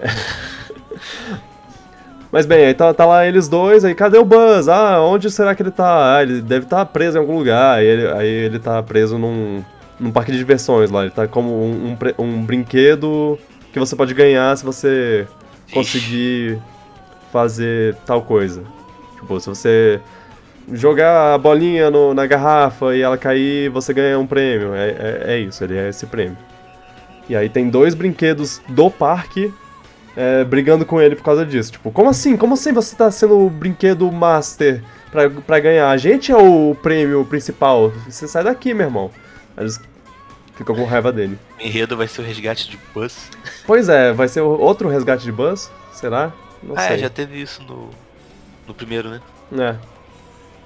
Mas 2.30 2.44
bem, 2.44 2.66
aí 2.66 2.74
tá, 2.74 2.92
tá 2.92 3.06
lá 3.06 3.26
eles 3.26 3.48
dois, 3.48 3.84
aí 3.84 3.94
cadê 3.94 4.18
o 4.18 4.24
Buzz? 4.24 4.68
Ah, 4.68 5.00
onde 5.00 5.30
será 5.30 5.54
que 5.54 5.62
ele 5.62 5.70
tá? 5.70 6.16
Ah, 6.16 6.22
ele 6.22 6.42
deve 6.42 6.66
estar 6.66 6.84
preso 6.86 7.16
em 7.16 7.20
algum 7.20 7.38
lugar. 7.38 7.78
Aí 7.78 7.86
ele, 7.86 8.06
aí 8.08 8.28
ele 8.28 8.58
tá 8.58 8.82
preso 8.82 9.16
num, 9.16 9.64
num 10.00 10.10
parque 10.10 10.32
de 10.32 10.38
diversões 10.38 10.90
lá. 10.90 11.02
Ele 11.02 11.10
tá 11.10 11.26
como 11.26 11.50
um, 11.64 11.96
um, 12.18 12.22
um 12.24 12.42
brinquedo 12.44 13.38
que 13.72 13.78
você 13.78 13.94
pode 13.96 14.14
ganhar 14.14 14.56
se 14.56 14.64
você 14.64 15.26
conseguir 15.72 16.58
fazer 17.32 17.94
tal 18.06 18.22
coisa. 18.22 18.62
Tipo, 19.20 19.38
se 19.40 19.48
você 19.48 20.00
jogar 20.72 21.34
a 21.34 21.38
bolinha 21.38 21.90
no- 21.90 22.14
na 22.14 22.26
garrafa 22.26 22.94
e 22.96 23.00
ela 23.02 23.16
cair, 23.18 23.68
você 23.70 23.92
ganha 23.92 24.18
um 24.18 24.26
prêmio. 24.26 24.74
É, 24.74 24.88
é, 24.88 25.24
é 25.34 25.38
isso, 25.38 25.62
ele 25.64 25.76
é 25.76 25.88
esse 25.88 26.06
prêmio. 26.06 26.36
E 27.28 27.36
aí 27.36 27.48
tem 27.48 27.68
dois 27.68 27.94
brinquedos 27.94 28.60
do 28.68 28.90
parque 28.90 29.52
é, 30.16 30.42
brigando 30.44 30.84
com 30.86 31.00
ele 31.00 31.14
por 31.14 31.22
causa 31.22 31.44
disso. 31.44 31.72
Tipo, 31.72 31.90
como 31.90 32.08
assim? 32.08 32.36
Como 32.36 32.54
assim 32.54 32.72
você 32.72 32.96
tá 32.96 33.10
sendo 33.10 33.38
o 33.38 33.50
brinquedo 33.50 34.10
master 34.10 34.82
pra, 35.12 35.28
pra 35.28 35.60
ganhar? 35.60 35.90
A 35.90 35.96
gente 35.96 36.32
é 36.32 36.36
o 36.36 36.74
prêmio 36.82 37.24
principal. 37.26 37.92
Você 38.08 38.26
sai 38.26 38.42
daqui, 38.44 38.72
meu 38.72 38.86
irmão. 38.86 39.10
Eles 39.58 39.80
ficam 40.54 40.74
com 40.74 40.84
raiva 40.84 41.12
dele. 41.12 41.38
O 41.58 41.62
enredo 41.62 41.96
vai 41.96 42.08
ser 42.08 42.20
o 42.20 42.24
resgate 42.24 42.70
de 42.70 42.78
Buzz. 42.94 43.30
Pois 43.66 43.88
é, 43.88 44.12
vai 44.12 44.28
ser 44.28 44.40
outro 44.40 44.88
resgate 44.88 45.24
de 45.24 45.32
Buzz? 45.32 45.70
Será? 45.92 46.32
Não 46.62 46.76
ah, 46.76 46.82
sei. 46.82 46.96
é, 46.96 46.98
já 46.98 47.10
teve 47.10 47.40
isso 47.40 47.62
no, 47.62 47.90
no 48.66 48.74
primeiro, 48.74 49.10
né? 49.10 49.20
É. 49.52 49.76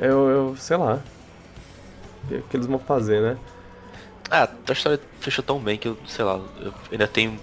Eu, 0.07 0.29
eu 0.29 0.57
sei 0.57 0.77
lá. 0.77 1.01
O 2.25 2.29
que, 2.29 2.43
que 2.51 2.57
eles 2.57 2.67
vão 2.67 2.79
fazer, 2.79 3.21
né? 3.21 3.37
Ah, 4.31 4.49
a 4.69 4.73
história 4.73 5.01
fechou 5.21 5.45
tão 5.45 5.59
bem 5.59 5.77
que 5.77 5.89
eu, 5.89 5.97
sei 6.07 6.25
lá, 6.25 6.41
eu 6.61 6.73
ainda 6.91 7.07
tenho 7.07 7.39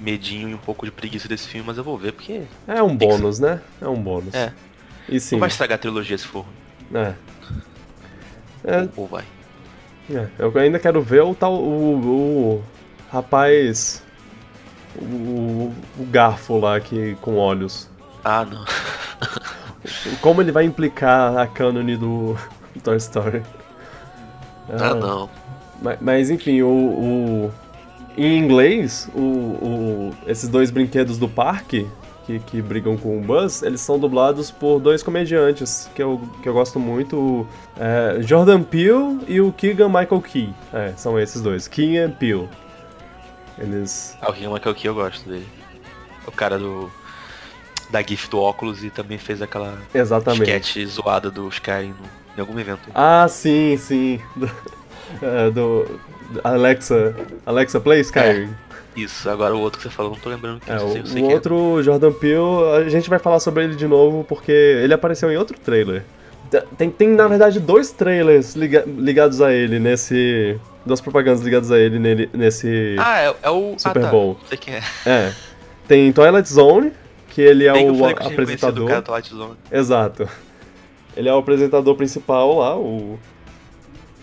medinho 0.00 0.48
e 0.48 0.54
um 0.54 0.58
pouco 0.58 0.86
de 0.86 0.92
preguiça 0.92 1.28
desse 1.28 1.48
filme, 1.48 1.66
mas 1.66 1.76
eu 1.76 1.84
vou 1.84 1.96
ver 1.98 2.12
porque 2.12 2.42
É 2.66 2.82
um 2.82 2.96
bônus, 2.96 3.38
né? 3.38 3.60
É 3.80 3.88
um 3.88 4.00
bônus. 4.00 4.34
É. 4.34 4.52
E 5.08 5.20
sim. 5.20 5.34
não 5.34 5.40
vai 5.40 5.48
estragar 5.48 5.76
a 5.76 5.78
trilogia 5.78 6.16
se 6.16 6.26
for. 6.26 6.46
É. 6.94 7.14
É, 8.64 8.80
Ou, 8.80 8.90
ou 8.96 9.06
vai. 9.06 9.24
É, 10.10 10.26
eu 10.38 10.52
ainda 10.58 10.78
quero 10.78 11.00
ver 11.02 11.22
o 11.22 11.34
tal. 11.34 11.54
O, 11.54 11.96
o 12.58 12.64
rapaz. 13.10 14.02
O, 14.96 15.72
o 15.98 16.04
garfo 16.10 16.58
lá 16.58 16.78
que, 16.78 17.16
com 17.20 17.36
olhos. 17.36 17.88
Ah, 18.24 18.44
não. 18.44 18.64
Como 20.20 20.40
ele 20.40 20.52
vai 20.52 20.64
implicar 20.64 21.36
a 21.36 21.46
cânone 21.46 21.96
do 21.96 22.36
Toy 22.82 22.96
Story? 22.96 23.42
Ah, 24.70 24.94
não. 24.94 25.28
Mas, 25.82 25.98
mas, 26.00 26.30
enfim, 26.30 26.62
o, 26.62 26.68
o- 26.68 27.52
Em 28.16 28.38
inglês, 28.38 29.10
o, 29.14 29.18
o- 29.20 30.14
esses 30.26 30.48
dois 30.48 30.70
brinquedos 30.70 31.18
do 31.18 31.28
parque 31.28 31.86
que, 32.26 32.38
que 32.40 32.62
brigam 32.62 32.96
com 32.96 33.18
o 33.18 33.20
Buzz, 33.20 33.62
eles 33.62 33.80
são 33.80 33.98
dublados 33.98 34.50
por 34.50 34.80
dois 34.80 35.02
comediantes 35.02 35.90
que 35.94 36.02
eu, 36.02 36.20
que 36.42 36.48
eu 36.48 36.52
gosto 36.52 36.78
muito, 36.80 37.16
o, 37.16 37.46
é, 37.78 38.22
Jordan 38.22 38.62
Peele 38.62 39.20
e 39.28 39.40
o 39.40 39.52
Keegan 39.52 39.88
Michael 39.88 40.20
Key. 40.20 40.54
É, 40.72 40.92
são 40.96 41.18
esses 41.18 41.40
dois, 41.40 41.68
Keegan 41.68 42.10
Peele. 42.10 42.48
Eles. 43.58 44.16
Ah, 44.20 44.30
o 44.30 44.32
King 44.32 44.48
Michael 44.48 44.74
Key 44.74 44.86
eu 44.88 44.94
gosto 44.94 45.28
dele. 45.28 45.46
O 46.26 46.32
cara 46.32 46.58
do. 46.58 46.90
Da 47.90 48.02
GIF 48.02 48.28
do 48.28 48.40
óculos 48.40 48.82
e 48.82 48.90
também 48.90 49.18
fez 49.18 49.40
aquela 49.40 49.78
Exatamente. 49.94 50.42
sketch 50.42 50.84
zoada 50.86 51.30
do 51.30 51.48
Skyrim 51.48 51.90
no, 51.90 52.08
em 52.36 52.40
algum 52.40 52.58
evento. 52.58 52.80
Ah, 52.94 53.26
sim, 53.28 53.76
sim. 53.76 54.20
Do, 54.34 54.50
é, 55.22 55.50
do 55.50 56.00
Alexa. 56.42 57.14
Alexa 57.46 57.78
Play 57.78 58.00
Skyrim. 58.00 58.48
Isso, 58.96 59.28
agora 59.28 59.54
o 59.54 59.60
outro 59.60 59.78
que 59.78 59.84
você 59.88 59.90
falou, 59.90 60.12
não 60.12 60.18
tô 60.18 60.28
lembrando 60.30 60.60
quem 60.60 60.72
É, 60.72 60.76
eu 60.76 60.88
sei, 60.90 61.00
eu 61.00 61.04
o, 61.04 61.06
sei 61.06 61.22
o 61.22 61.24
quem 61.24 61.32
é. 61.32 61.34
outro 61.34 61.82
Jordan 61.82 62.12
Peele, 62.12 62.84
a 62.86 62.88
gente 62.88 63.10
vai 63.10 63.18
falar 63.18 63.40
sobre 63.40 63.64
ele 63.64 63.74
de 63.74 63.86
novo 63.88 64.24
porque 64.28 64.52
ele 64.52 64.94
apareceu 64.94 65.30
em 65.32 65.36
outro 65.36 65.58
trailer. 65.58 66.04
Tem, 66.78 66.88
tem 66.90 67.08
na 67.08 67.26
verdade, 67.26 67.58
dois 67.58 67.90
trailers 67.90 68.54
liga- 68.54 68.84
ligados 68.86 69.40
a 69.40 69.52
ele 69.52 69.80
nesse. 69.80 70.56
Duas 70.86 71.00
propagandas 71.00 71.40
ligadas 71.42 71.72
a 71.72 71.78
ele 71.78 71.98
nele- 71.98 72.30
nesse. 72.32 72.94
Ah, 72.98 73.18
é, 73.20 73.34
é 73.42 73.50
o. 73.50 73.74
Super 73.76 73.98
ah, 73.98 74.02
tá. 74.04 74.10
Bowl. 74.10 74.38
Sei 74.48 74.58
quem 74.58 74.74
é. 74.74 74.82
É. 75.06 75.32
Tem 75.88 76.12
Twilight 76.12 76.48
Zone, 76.48 76.92
que 77.30 77.40
ele 77.40 77.66
é 77.66 77.72
que 77.72 77.78
eu 77.80 77.94
o 77.94 78.14
que 78.14 78.22
apresentador. 78.26 78.86
cara 78.88 79.02
Twilight 79.02 79.34
Zone. 79.34 79.54
Exato. 79.72 80.28
Ele 81.16 81.28
é 81.28 81.34
o 81.34 81.38
apresentador 81.38 81.96
principal 81.96 82.58
lá, 82.58 82.76
o. 82.76 83.18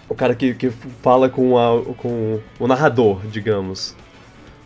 O 0.07 0.15
cara 0.15 0.35
que, 0.35 0.53
que 0.53 0.69
fala 1.01 1.27
com, 1.29 1.57
a, 1.57 1.93
com 1.95 2.39
o 2.59 2.67
narrador, 2.67 3.19
digamos. 3.25 3.95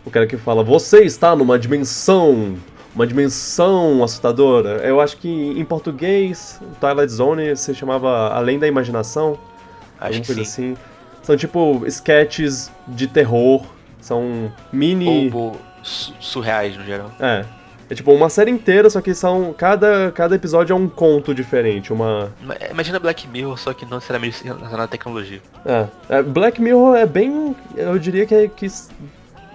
O 0.06 0.10
cara 0.10 0.26
que 0.26 0.36
fala, 0.36 0.62
você 0.62 1.02
está 1.04 1.34
numa 1.36 1.58
dimensão. 1.58 2.54
Uma 2.94 3.06
dimensão 3.06 4.02
assustadora. 4.02 4.80
Eu 4.86 5.00
acho 5.02 5.18
que 5.18 5.28
em 5.28 5.64
português, 5.64 6.58
Twilight 6.80 7.12
Zone 7.12 7.54
se 7.56 7.74
chamava 7.74 8.28
Além 8.32 8.58
da 8.58 8.66
Imaginação. 8.66 9.38
Acho 10.00 10.04
alguma 10.06 10.20
que 10.22 10.26
coisa 10.28 10.44
sim. 10.44 10.72
assim. 10.72 10.76
São 11.22 11.36
tipo 11.36 11.82
sketches 11.86 12.70
de 12.88 13.06
terror. 13.06 13.66
São 14.00 14.50
mini. 14.72 15.30
Ou, 15.34 15.42
ou 15.42 15.56
su- 15.82 16.14
surreais 16.20 16.76
no 16.76 16.84
geral. 16.84 17.10
É. 17.20 17.44
É 17.90 17.94
tipo 17.94 18.12
uma 18.12 18.28
série 18.30 18.50
inteira, 18.50 18.88
só 18.88 19.00
que 19.00 19.12
são. 19.14 19.52
Cada, 19.52 20.10
cada 20.12 20.34
episódio 20.34 20.72
é 20.72 20.76
um 20.76 20.88
conto 20.88 21.34
diferente. 21.34 21.92
Uma. 21.92 22.32
Ma- 22.42 22.56
Imagina 22.70 22.98
Black 22.98 23.28
Mirror, 23.28 23.58
só 23.58 23.72
que 23.74 23.84
não 23.84 23.96
necessariamente 23.98 24.42
relacionado 24.42 24.80
à 24.84 24.88
tecnologia. 24.88 25.40
É. 25.66 25.86
É, 26.08 26.22
Black 26.22 26.60
Mirror 26.62 26.96
é 26.96 27.04
bem. 27.06 27.54
Eu 27.76 27.98
diria 27.98 28.24
que 28.24 28.34
é. 28.34 28.48
Que, 28.48 28.66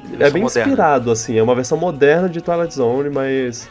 é 0.04 0.18
Versão 0.18 0.34
bem 0.34 0.44
moderna. 0.44 0.72
inspirado, 0.72 1.12
assim. 1.12 1.38
É 1.38 1.44
uma 1.44 1.56
versão 1.56 1.78
moderna 1.78 2.28
de 2.30 2.42
Twilight 2.42 2.74
Zone, 2.74 3.10
mas. 3.10 3.70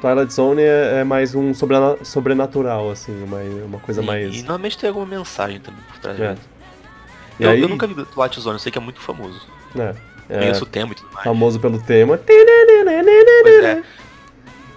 Twilight 0.00 0.32
Zone 0.32 0.62
é, 0.62 1.00
é 1.00 1.04
mais 1.04 1.34
um 1.34 1.54
sobrena- 1.54 1.96
sobrenatural, 2.02 2.90
assim. 2.90 3.12
Uma, 3.24 3.38
uma 3.64 3.78
coisa 3.78 4.02
E, 4.02 4.06
mais. 4.06 4.34
e 4.34 4.38
normalmente 4.38 4.76
tem 4.78 4.88
alguma 4.88 5.06
mensagem 5.06 5.60
também 5.60 5.80
por 5.88 5.98
trás 5.98 6.18
É. 6.20 6.32
disso. 6.34 6.48
Eu, 7.40 7.50
aí- 7.50 7.60
eu 7.62 7.68
nunca 7.68 7.86
vi 7.86 7.94
Twilight 7.94 8.40
Zone, 8.40 8.56
eu 8.56 8.58
sei 8.58 8.70
que 8.72 8.78
é 8.78 8.80
muito 8.80 9.00
famoso. 9.00 9.40
É. 9.78 9.94
É, 10.28 10.38
Conheço 10.38 10.64
o 10.64 10.66
tema 10.66 10.92
e 10.92 10.94
tudo 10.94 11.10
mais. 11.12 11.24
famoso 11.24 11.60
pelo 11.60 11.78
tema. 11.80 12.18
Pois 12.18 13.64
é. 13.64 13.82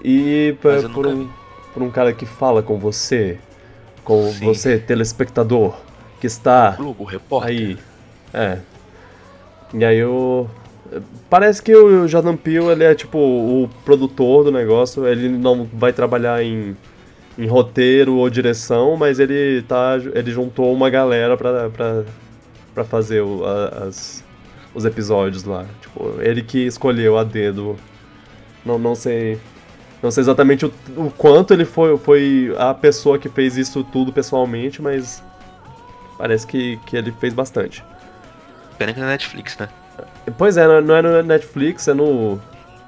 E 0.03 0.55
eu 0.63 0.89
por, 0.89 1.07
um, 1.07 1.29
por 1.73 1.83
um 1.83 1.89
cara 1.89 2.13
que 2.13 2.25
fala 2.25 2.61
com 2.61 2.77
você, 2.77 3.37
com 4.03 4.31
Sim. 4.31 4.45
você, 4.45 4.77
telespectador, 4.77 5.75
que 6.21 6.27
está 6.27 6.71
Globo, 6.71 7.03
repórter. 7.03 7.49
aí. 7.49 7.77
É. 8.33 8.59
E 9.73 9.83
aí 9.83 10.03
o. 10.03 10.47
Parece 11.29 11.61
que 11.61 11.75
o 11.75 12.07
Jordan 12.07 12.35
Peele 12.37 12.67
ele 12.67 12.83
é 12.83 12.93
tipo 12.95 13.17
o 13.17 13.69
produtor 13.83 14.43
do 14.45 14.51
negócio, 14.51 15.07
ele 15.07 15.27
não 15.29 15.67
vai 15.73 15.91
trabalhar 15.91 16.43
em, 16.43 16.77
em 17.37 17.47
roteiro 17.47 18.15
ou 18.15 18.29
direção, 18.29 18.95
mas 18.95 19.19
ele 19.19 19.63
tá. 19.63 19.95
ele 20.13 20.31
juntou 20.31 20.71
uma 20.73 20.89
galera 20.89 21.35
pra, 21.35 22.83
fazer 22.85 23.21
o- 23.21 23.43
as, 23.45 24.23
os 24.73 24.85
episódios 24.85 25.43
lá. 25.43 25.65
Tipo, 25.81 26.15
ele 26.21 26.41
que 26.43 26.59
escolheu 26.65 27.17
a 27.17 27.23
dedo. 27.23 27.75
Não, 28.65 28.77
não 28.77 28.95
sei. 28.95 29.39
Não 30.03 30.11
sei 30.11 30.21
exatamente 30.21 30.65
o, 30.65 30.73
o 30.97 31.09
quanto 31.17 31.51
ele 31.53 31.65
foi, 31.65 31.97
foi 31.97 32.53
a 32.59 32.73
pessoa 32.75 33.17
que 33.17 33.27
fez 33.27 33.57
isso 33.57 33.83
tudo 33.83 34.13
pessoalmente, 34.13 34.81
mas 34.81 35.23
parece 36.17 36.45
que, 36.45 36.77
que 36.85 36.95
ele 36.95 37.11
fez 37.19 37.33
bastante. 37.33 37.83
Pena 38.77 38.93
que 38.93 38.99
não 38.99 39.07
é 39.07 39.11
Netflix, 39.11 39.57
né? 39.57 39.67
Pois 40.37 40.57
é, 40.57 40.67
não- 40.67 40.81
não 40.81 40.95
é 40.95 41.01
no 41.01 41.23
Netflix, 41.23 41.87
é 41.87 41.93
no. 41.93 42.39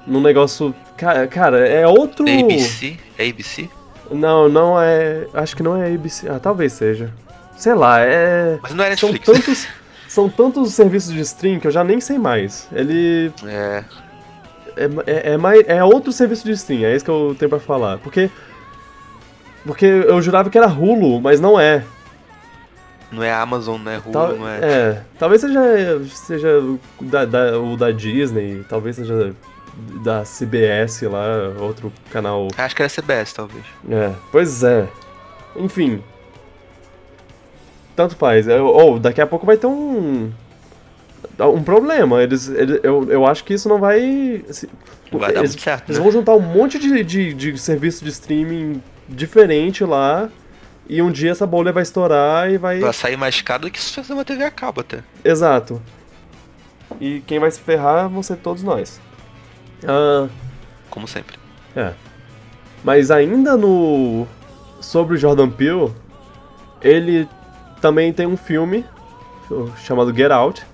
no 0.06 0.20
negócio. 0.20 0.74
ca- 0.96 1.26
Cara, 1.26 1.66
é 1.66 1.86
outro. 1.86 2.28
É 2.28 2.40
ABC? 2.40 2.96
É 3.18 3.28
ABC? 3.28 3.68
Não, 4.10 4.48
não 4.48 4.80
é. 4.80 5.26
Acho 5.34 5.56
que 5.56 5.62
não 5.62 5.76
é 5.80 5.92
ABC. 5.94 6.28
Ah, 6.28 6.38
talvez 6.40 6.72
seja. 6.72 7.10
Sei 7.56 7.74
lá, 7.74 8.00
é. 8.00 8.58
Mas 8.62 8.74
não 8.74 8.84
é 8.84 8.96
São 8.96 9.10
Netflix. 9.12 9.44
tantos. 9.44 9.68
São 10.08 10.28
tantos 10.28 10.72
serviços 10.74 11.12
de 11.12 11.20
stream 11.20 11.60
que 11.60 11.66
eu 11.66 11.70
já 11.70 11.84
nem 11.84 12.00
sei 12.00 12.18
mais. 12.18 12.66
Ele. 12.72 13.30
É. 13.46 13.84
É, 14.76 14.84
é, 15.06 15.32
é, 15.32 15.36
mais, 15.36 15.62
é 15.68 15.82
outro 15.84 16.12
serviço 16.12 16.44
de 16.44 16.52
stream, 16.52 16.84
é 16.84 16.94
isso 16.94 17.04
que 17.04 17.10
eu 17.10 17.34
tenho 17.38 17.48
pra 17.48 17.58
falar. 17.60 17.98
Porque. 17.98 18.30
Porque 19.66 19.84
eu 19.84 20.22
jurava 20.22 20.48
que 20.48 20.56
era 20.56 20.66
Hulu, 20.68 21.20
mas 21.20 21.40
não 21.40 21.58
é. 21.60 21.82
Não 23.10 23.22
é 23.22 23.32
Amazon, 23.32 23.80
não 23.80 23.90
é 23.90 23.96
Hulu, 23.98 24.12
Tal- 24.12 24.36
não 24.36 24.48
é. 24.48 24.58
é, 24.62 25.02
talvez 25.18 25.40
seja, 25.40 25.60
seja 26.08 26.58
o 26.60 26.78
da, 27.00 27.24
da- 27.24 27.58
o 27.58 27.76
da 27.76 27.90
Disney, 27.90 28.64
talvez 28.68 28.96
seja 28.96 29.34
da 30.04 30.24
CBS 30.24 31.02
lá, 31.02 31.24
outro 31.60 31.90
canal. 32.10 32.48
Acho 32.58 32.76
que 32.76 32.82
era 32.82 32.90
CBS, 32.90 33.32
talvez. 33.32 33.64
É, 33.90 34.12
pois 34.30 34.62
é. 34.62 34.86
Enfim. 35.56 36.02
Tanto 37.96 38.14
faz. 38.16 38.46
Ou 38.48 38.98
daqui 38.98 39.20
a 39.20 39.26
pouco 39.26 39.46
vai 39.46 39.56
ter 39.56 39.66
um. 39.66 40.30
Um 41.40 41.62
problema. 41.62 42.22
Eles, 42.22 42.48
eles- 42.48 42.80
eu, 42.82 43.10
eu 43.10 43.26
acho 43.26 43.44
que 43.44 43.54
isso 43.54 43.68
não 43.68 43.78
vai. 43.78 44.44
se- 44.50 44.68
Não 45.10 45.18
vai 45.18 45.32
dar 45.32 45.40
eles, 45.40 45.52
muito 45.52 45.62
certo, 45.62 45.88
eles 45.88 45.98
né? 45.98 46.02
vão 46.02 46.12
juntar 46.12 46.34
um 46.34 46.40
monte 46.40 46.78
de, 46.78 47.02
de, 47.02 47.32
de 47.34 47.58
serviço 47.58 48.04
de 48.04 48.10
streaming 48.10 48.82
diferente 49.08 49.82
lá. 49.84 50.28
E 50.88 51.02
um 51.02 51.10
dia 51.10 51.30
essa 51.32 51.46
bolha 51.46 51.72
vai 51.72 51.82
estourar 51.82 52.50
e 52.50 52.56
vai. 52.56 52.80
Vai 52.80 52.92
sair 52.92 53.16
mais 53.16 53.40
caro 53.42 53.62
do 53.62 53.70
que 53.70 53.80
se 53.80 53.92
fazer 53.94 54.12
uma 54.14 54.24
TV 54.24 54.44
a 54.44 54.50
cabo 54.50 54.80
até. 54.80 55.02
Exato. 55.24 55.82
E 57.00 57.20
quem 57.26 57.38
vai 57.38 57.50
se 57.50 57.60
ferrar 57.60 58.08
vão 58.08 58.22
ser 58.22 58.36
todos 58.36 58.62
nós. 58.62 59.00
Ah, 59.86 60.28
Como 60.90 61.06
sempre. 61.06 61.36
é. 61.76 61.92
Mas 62.82 63.10
ainda 63.10 63.56
no. 63.56 64.26
Sobre 64.80 65.14
o 65.14 65.18
Jordan 65.18 65.50
Peele, 65.50 65.92
ele 66.80 67.28
também 67.80 68.12
tem 68.12 68.26
um 68.26 68.36
filme 68.36 68.84
chamado 69.84 70.14
Get 70.14 70.30
Out. 70.30 70.64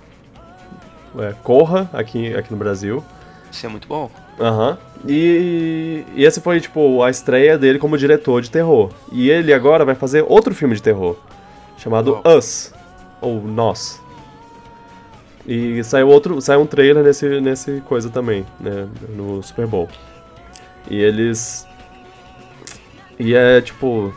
É, 1.18 1.32
Corra, 1.42 1.88
aqui, 1.92 2.34
aqui 2.34 2.50
no 2.52 2.56
Brasil. 2.58 3.02
Isso 3.50 3.64
é 3.64 3.68
muito 3.68 3.88
bom. 3.88 4.10
Aham. 4.38 4.76
E, 5.06 6.04
e 6.14 6.24
esse 6.24 6.40
foi, 6.40 6.60
tipo, 6.60 7.02
a 7.02 7.10
estreia 7.10 7.58
dele 7.58 7.78
como 7.78 7.98
diretor 7.98 8.40
de 8.40 8.50
terror. 8.50 8.90
E 9.12 9.30
ele 9.30 9.52
agora 9.52 9.84
vai 9.84 9.94
fazer 9.94 10.24
outro 10.26 10.54
filme 10.54 10.74
de 10.74 10.82
terror, 10.82 11.16
chamado 11.76 12.20
Us, 12.24 12.72
ou 13.20 13.42
Nós. 13.42 14.02
E 15.46 15.84
saiu 15.84 16.08
outro, 16.08 16.40
saiu 16.40 16.60
um 16.62 16.66
trailer 16.66 17.04
nesse, 17.04 17.40
nesse 17.40 17.82
coisa 17.82 18.08
também, 18.08 18.46
né, 18.58 18.88
no 19.10 19.42
Super 19.42 19.66
Bowl. 19.66 19.88
E 20.88 20.96
eles... 20.96 21.66
E 23.18 23.34
é, 23.34 23.60
tipo... 23.60 24.12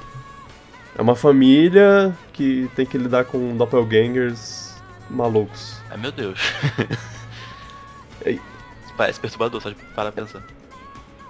É 0.98 1.02
uma 1.02 1.16
família 1.16 2.16
que 2.34 2.70
tem 2.76 2.86
que 2.86 2.98
lidar 2.98 3.26
com 3.26 3.56
doppelgangers 3.56 4.74
malucos. 5.10 5.80
Ai 5.92 5.98
meu 5.98 6.12
Deus. 6.12 6.40
Parece 8.98 9.20
perturbador, 9.20 9.62
só 9.62 9.70
de 9.70 9.76
parar 9.96 10.12
pensar. 10.12 10.42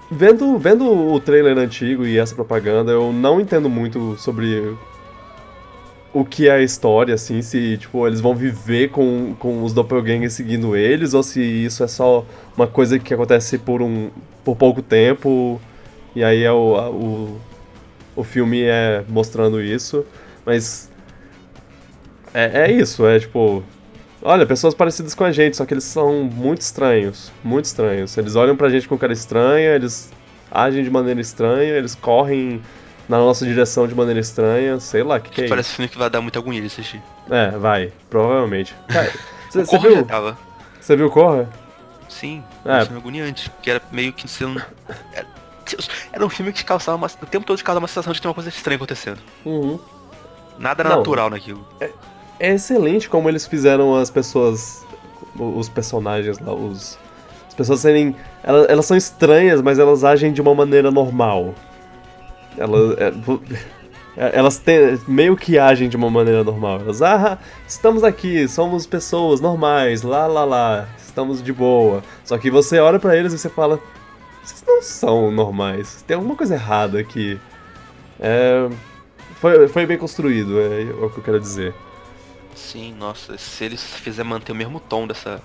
Vendo, 0.09 0.57
vendo 0.57 0.85
o 1.11 1.19
trailer 1.19 1.57
antigo 1.57 2.05
e 2.05 2.17
essa 2.17 2.33
propaganda, 2.33 2.91
eu 2.91 3.11
não 3.11 3.41
entendo 3.41 3.69
muito 3.69 4.15
sobre 4.17 4.73
o 6.13 6.23
que 6.23 6.47
é 6.47 6.51
a 6.53 6.61
história, 6.63 7.13
assim, 7.13 7.41
se, 7.41 7.77
tipo, 7.77 8.07
eles 8.07 8.21
vão 8.21 8.33
viver 8.33 8.89
com, 8.89 9.35
com 9.37 9.63
os 9.63 9.73
doppelgangers 9.73 10.33
seguindo 10.33 10.75
eles, 10.75 11.13
ou 11.13 11.21
se 11.21 11.41
isso 11.41 11.83
é 11.83 11.87
só 11.87 12.25
uma 12.55 12.65
coisa 12.65 12.97
que 12.97 13.13
acontece 13.13 13.57
por 13.57 13.81
um 13.81 14.09
por 14.45 14.55
pouco 14.55 14.81
tempo, 14.81 15.59
e 16.15 16.23
aí 16.23 16.41
é 16.43 16.51
o, 16.53 16.75
a- 16.77 16.89
o, 16.89 17.37
o 18.15 18.23
filme 18.23 18.63
é 18.63 19.03
mostrando 19.09 19.61
isso, 19.61 20.05
mas 20.45 20.89
é, 22.33 22.61
é 22.69 22.71
isso, 22.71 23.05
é 23.05 23.19
tipo, 23.19 23.61
olha, 24.27 24.45
pessoas 24.45 24.73
parecidas 24.73 25.15
com 25.15 25.23
a 25.23 25.31
gente, 25.31 25.55
só 25.57 25.65
que 25.65 25.73
eles 25.73 25.83
são 25.85 26.23
muito 26.23 26.61
estranhos, 26.61 27.31
muito 27.43 27.65
estranhos. 27.65 28.17
Eles 28.17 28.35
olham 28.35 28.55
pra 28.55 28.69
gente 28.69 28.87
com 28.87 28.97
cara 28.97 29.13
estranha, 29.13 29.69
eles 29.75 30.11
agem 30.51 30.83
de 30.83 30.89
maneira 30.89 31.19
estranha, 31.21 31.73
eles 31.73 31.95
correm 31.95 32.61
na 33.07 33.17
nossa 33.17 33.45
direção 33.45 33.87
de 33.87 33.95
maneira 33.95 34.19
estranha, 34.19 34.79
sei 34.81 35.01
lá, 35.01 35.15
o 35.15 35.21
que, 35.21 35.29
que 35.29 35.41
é 35.43 35.47
Parece 35.47 35.71
um 35.71 35.75
filme 35.75 35.89
que 35.89 35.97
vai 35.97 36.09
dar 36.09 36.19
muita 36.21 36.39
agonia 36.39 36.59
de 36.59 36.67
assistir. 36.67 37.01
É, 37.29 37.51
vai, 37.51 37.91
provavelmente. 38.09 38.75
Cara, 38.89 39.11
Você 39.49 39.61
o 39.61 39.65
Corra 39.65 39.89
já 39.89 39.95
viu? 39.95 40.05
tava. 40.05 40.37
Você 40.81 40.95
viu 40.97 41.09
Corra? 41.09 41.49
Sim, 42.09 42.43
É. 42.65 42.79
é. 42.79 42.81
um 42.81 42.85
filme 42.85 42.99
agoniante. 42.99 43.51
Que 43.61 43.71
era 43.71 43.81
meio 43.91 44.11
que 44.11 44.27
sendo. 44.27 44.61
Era, 45.13 45.27
era 46.11 46.25
um 46.25 46.29
filme 46.29 46.51
que 46.51 46.63
causava 46.65 46.97
uma, 46.97 47.07
o 47.07 47.25
tempo 47.25 47.45
todo 47.45 47.61
causava 47.63 47.81
uma 47.81 47.87
sensação 47.87 48.11
de 48.13 48.21
ter 48.21 48.27
uma 48.27 48.33
coisa 48.33 48.49
estranha 48.49 48.75
acontecendo. 48.75 49.19
Uhum. 49.45 49.79
Nada 50.59 50.81
era 50.81 50.89
Não. 50.89 50.97
natural 50.97 51.29
naquilo. 51.29 51.65
É 51.79 51.89
excelente 52.39 53.09
como 53.09 53.29
eles 53.29 53.45
fizeram 53.45 53.95
as 53.95 54.09
pessoas, 54.09 54.85
os 55.37 55.69
personagens 55.69 56.39
lá, 56.39 56.53
os, 56.53 56.97
as 57.47 57.53
pessoas 57.53 57.79
serem, 57.79 58.15
elas, 58.43 58.67
elas 58.69 58.85
são 58.85 58.95
estranhas, 58.95 59.61
mas 59.61 59.79
elas 59.79 60.03
agem 60.03 60.31
de 60.31 60.41
uma 60.41 60.53
maneira 60.53 60.91
normal. 60.91 61.53
Elas, 62.57 62.97
é, 62.97 63.13
é, 64.17 64.37
elas 64.37 64.61
meio 65.07 65.35
que 65.35 65.57
agem 65.57 65.89
de 65.89 65.97
uma 65.97 66.09
maneira 66.09 66.43
normal. 66.43 66.81
Elas, 66.81 67.01
ah, 67.01 67.37
estamos 67.67 68.03
aqui, 68.03 68.47
somos 68.47 68.85
pessoas 68.85 69.39
normais, 69.39 70.03
lá, 70.03 70.27
lá, 70.27 70.43
lá, 70.43 70.87
estamos 70.97 71.41
de 71.41 71.53
boa. 71.53 72.03
Só 72.23 72.37
que 72.37 72.49
você 72.51 72.79
olha 72.79 72.99
pra 72.99 73.15
eles 73.15 73.33
e 73.33 73.37
você 73.37 73.49
fala, 73.49 73.79
vocês 74.43 74.63
não 74.65 74.81
são 74.81 75.31
normais, 75.31 76.03
tem 76.07 76.15
alguma 76.15 76.35
coisa 76.35 76.55
errada 76.55 76.99
aqui. 76.99 77.39
É, 78.19 78.69
foi, 79.35 79.67
foi 79.67 79.85
bem 79.85 79.97
construído, 79.97 80.59
é, 80.59 80.83
é 80.83 81.05
o 81.05 81.09
que 81.09 81.19
eu 81.19 81.23
quero 81.23 81.39
dizer. 81.39 81.73
Sim, 82.57 82.95
nossa, 82.97 83.37
se 83.37 83.63
eles 83.63 83.83
fizer 83.83 84.23
manter 84.23 84.51
o 84.51 84.55
mesmo 84.55 84.79
tom 84.79 85.05
dessa. 85.05 85.39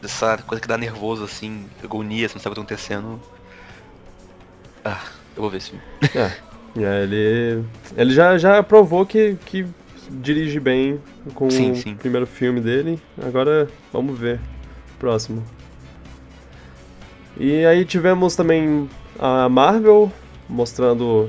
dessa 0.00 0.36
coisa 0.38 0.60
que 0.60 0.68
dá 0.68 0.76
nervoso 0.76 1.24
assim, 1.24 1.64
agonia, 1.82 2.28
você 2.28 2.34
não 2.34 2.42
sabe 2.42 2.52
o 2.52 2.54
que 2.54 2.60
tá 2.60 2.74
acontecendo. 2.74 3.20
Ah, 4.84 5.00
eu 5.34 5.40
vou 5.42 5.50
ver 5.50 5.56
esse 5.56 5.70
filme. 5.70 5.84
É. 6.74 7.02
Ele, 7.02 7.62
ele 7.98 8.14
já, 8.14 8.38
já 8.38 8.62
provou 8.62 9.04
que, 9.04 9.36
que 9.44 9.66
dirige 10.08 10.58
bem 10.58 10.98
com 11.34 11.50
Sim, 11.50 11.72
o 11.72 11.76
sim. 11.76 11.94
primeiro 11.94 12.26
filme 12.26 12.62
dele. 12.62 12.98
Agora 13.22 13.68
vamos 13.92 14.18
ver. 14.18 14.40
Próximo. 14.98 15.44
E 17.36 17.66
aí 17.66 17.84
tivemos 17.84 18.34
também 18.34 18.88
a 19.18 19.50
Marvel 19.50 20.10
mostrando 20.48 21.28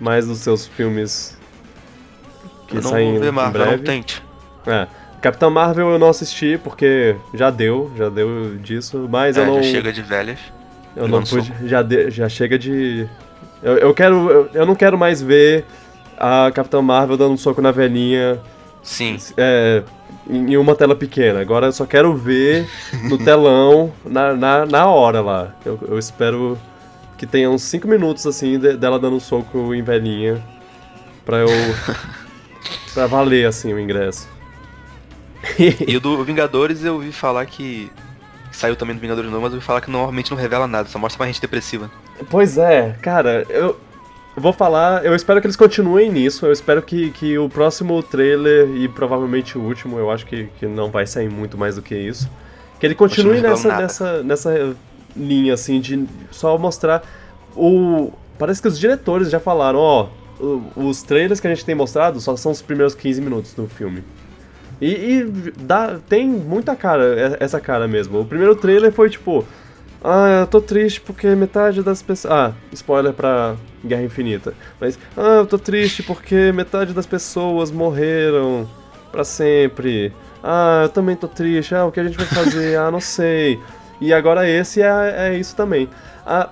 mais 0.00 0.26
dos 0.26 0.38
seus 0.38 0.66
filmes 0.66 1.38
que 2.72 2.78
eu 2.78 2.82
não 2.82 2.90
saem 2.90 3.12
vou 3.12 3.20
ver 3.20 3.32
Marvel, 3.32 3.66
não 3.66 3.78
tente. 3.78 4.22
É. 4.66 4.86
Capitão 5.20 5.50
Marvel 5.50 5.90
eu 5.90 5.98
não 5.98 6.08
assisti 6.08 6.58
porque 6.62 7.14
já 7.32 7.48
deu, 7.50 7.90
já 7.96 8.08
deu 8.08 8.56
disso, 8.56 9.06
mas 9.10 9.36
É, 9.36 9.40
eu 9.42 9.46
não 9.46 9.62
já 9.62 9.70
chega 9.70 9.92
de 9.92 10.02
velhas. 10.02 10.38
eu 10.96 11.06
não 11.08 11.22
pude, 11.22 11.52
já 11.64 11.80
de- 11.82 12.10
já 12.10 12.28
chega 12.28 12.58
de 12.58 13.06
eu, 13.62 13.78
eu 13.78 13.94
quero 13.94 14.28
eu, 14.30 14.50
eu 14.52 14.66
não 14.66 14.74
quero 14.74 14.98
mais 14.98 15.22
ver 15.22 15.64
a 16.18 16.50
Capitão 16.52 16.82
Marvel 16.82 17.16
dando 17.16 17.32
um 17.34 17.36
soco 17.36 17.60
na 17.62 17.70
velhinha 17.70 18.40
Sim. 18.82 19.16
é, 19.36 19.82
em 20.28 20.52
em 20.52 20.56
uma 20.56 20.74
tela 20.74 20.94
pequena. 20.96 21.40
Agora 21.40 21.66
eu 21.66 21.72
só 21.72 21.86
quero 21.86 22.14
ver 22.16 22.68
no 23.08 23.16
telão, 23.24 23.92
na, 24.04 24.34
na, 24.34 24.66
na 24.66 24.86
hora 24.86 25.20
lá. 25.20 25.54
Eu, 25.64 25.78
eu 25.88 25.98
espero 25.98 26.58
que 27.16 27.26
tenha 27.26 27.48
uns 27.50 27.62
5 27.62 27.86
minutos 27.86 28.26
assim 28.26 28.58
de- 28.58 28.76
dela 28.76 28.98
dando 28.98 29.16
um 29.16 29.20
soco 29.20 29.72
em 29.74 29.82
velhinha 29.82 30.42
pra 31.24 31.38
eu. 31.38 31.48
pra 32.94 33.06
valer 33.06 33.46
assim 33.46 33.72
o 33.72 33.78
ingresso. 33.80 34.28
E 35.86 35.96
o 35.96 36.00
do 36.00 36.22
Vingadores 36.24 36.84
eu 36.84 36.94
ouvi 36.94 37.12
falar 37.12 37.44
que. 37.46 37.90
Saiu 38.52 38.76
também 38.76 38.94
do 38.94 39.00
Vingadores 39.00 39.30
novo, 39.30 39.42
mas 39.42 39.52
eu 39.52 39.56
ouvi 39.56 39.66
falar 39.66 39.80
que 39.80 39.90
normalmente 39.90 40.30
não 40.30 40.36
revela 40.38 40.66
nada, 40.66 40.88
só 40.88 40.98
mostra 40.98 41.20
uma 41.20 41.26
gente 41.26 41.40
depressiva. 41.40 41.90
Pois 42.30 42.58
é, 42.58 42.96
cara, 43.02 43.44
eu. 43.48 43.68
eu 43.68 43.76
Vou 44.34 44.52
falar, 44.52 45.04
eu 45.04 45.14
espero 45.14 45.40
que 45.40 45.46
eles 45.46 45.56
continuem 45.56 46.10
nisso. 46.10 46.46
Eu 46.46 46.52
espero 46.52 46.80
que, 46.80 47.10
que 47.10 47.36
o 47.38 47.48
próximo 47.50 48.02
trailer 48.02 48.66
e 48.76 48.88
provavelmente 48.88 49.58
o 49.58 49.60
último, 49.60 49.98
eu 49.98 50.10
acho 50.10 50.24
que, 50.24 50.48
que 50.58 50.66
não 50.66 50.90
vai 50.90 51.06
sair 51.06 51.28
muito 51.28 51.58
mais 51.58 51.74
do 51.76 51.82
que 51.82 51.94
isso. 51.94 52.30
Que 52.80 52.86
ele 52.86 52.94
continue 52.94 53.40
nessa, 53.42 53.76
nessa, 53.76 54.22
nessa 54.22 54.76
linha, 55.14 55.52
assim, 55.54 55.80
de 55.80 56.06
só 56.30 56.56
mostrar 56.56 57.02
o. 57.54 58.10
Parece 58.38 58.62
que 58.62 58.68
os 58.68 58.78
diretores 58.78 59.30
já 59.30 59.38
falaram, 59.38 59.78
ó, 59.78 60.04
o- 60.04 60.08
os 60.76 61.02
trailers 61.02 61.40
que 61.40 61.46
a 61.46 61.50
gente 61.50 61.64
tem 61.64 61.74
mostrado 61.74 62.20
só 62.20 62.36
são 62.36 62.52
os 62.52 62.60
primeiros 62.60 62.94
15 62.94 63.20
minutos 63.20 63.54
do 63.54 63.66
filme. 63.68 64.02
E, 64.80 64.86
e 64.90 65.52
dá, 65.60 65.98
tem 66.08 66.26
muita 66.28 66.74
cara, 66.74 67.04
é- 67.38 67.44
essa 67.44 67.60
cara 67.60 67.86
mesmo. 67.86 68.20
O 68.20 68.24
primeiro 68.24 68.56
trailer 68.56 68.90
foi 68.92 69.08
tipo. 69.08 69.44
Ah, 70.04 70.40
eu 70.40 70.46
tô 70.48 70.60
triste 70.60 71.00
porque 71.00 71.28
metade 71.36 71.82
das 71.82 72.02
pessoas. 72.02 72.32
Ah, 72.34 72.52
spoiler 72.72 73.12
pra 73.12 73.54
Guerra 73.84 74.02
Infinita. 74.02 74.52
Mas, 74.80 74.98
ah, 75.16 75.36
eu 75.36 75.46
tô 75.46 75.56
triste 75.58 76.02
porque 76.02 76.50
metade 76.50 76.92
das 76.92 77.06
pessoas 77.06 77.70
morreram 77.70 78.68
pra 79.12 79.22
sempre. 79.22 80.12
Ah, 80.42 80.80
eu 80.84 80.88
também 80.88 81.14
tô 81.14 81.28
triste. 81.28 81.72
Ah, 81.76 81.86
o 81.86 81.92
que 81.92 82.00
a 82.00 82.04
gente 82.04 82.16
vai 82.16 82.26
fazer? 82.26 82.76
Ah, 82.76 82.90
não 82.90 83.00
sei. 83.00 83.60
E 84.00 84.12
agora 84.12 84.48
esse 84.50 84.82
é, 84.82 85.28
é 85.28 85.38
isso 85.38 85.54
também. 85.54 85.88
Ah, 86.26 86.50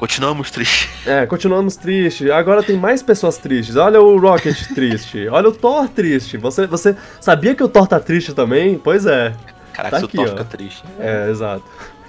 Continuamos 0.00 0.50
tristes. 0.50 0.88
é, 1.06 1.26
continuamos 1.26 1.76
tristes. 1.76 2.30
Agora 2.30 2.62
tem 2.62 2.74
mais 2.74 3.02
pessoas 3.02 3.36
tristes. 3.36 3.76
Olha 3.76 4.00
o 4.00 4.18
Rocket 4.18 4.56
triste. 4.74 5.28
Olha 5.28 5.50
o 5.50 5.52
Thor 5.52 5.90
triste. 5.90 6.38
Você, 6.38 6.66
você 6.66 6.96
sabia 7.20 7.54
que 7.54 7.62
o 7.62 7.68
Thor 7.68 7.86
tá 7.86 8.00
triste 8.00 8.32
também? 8.32 8.78
Pois 8.78 9.04
é. 9.04 9.34
Caraca, 9.74 9.96
Tá 9.96 9.98
se 9.98 10.04
o 10.04 10.06
aqui, 10.06 10.16
Thor 10.16 10.24
ó. 10.24 10.28
fica 10.30 10.44
triste. 10.44 10.82
É, 10.98 11.28
exato. 11.30 11.62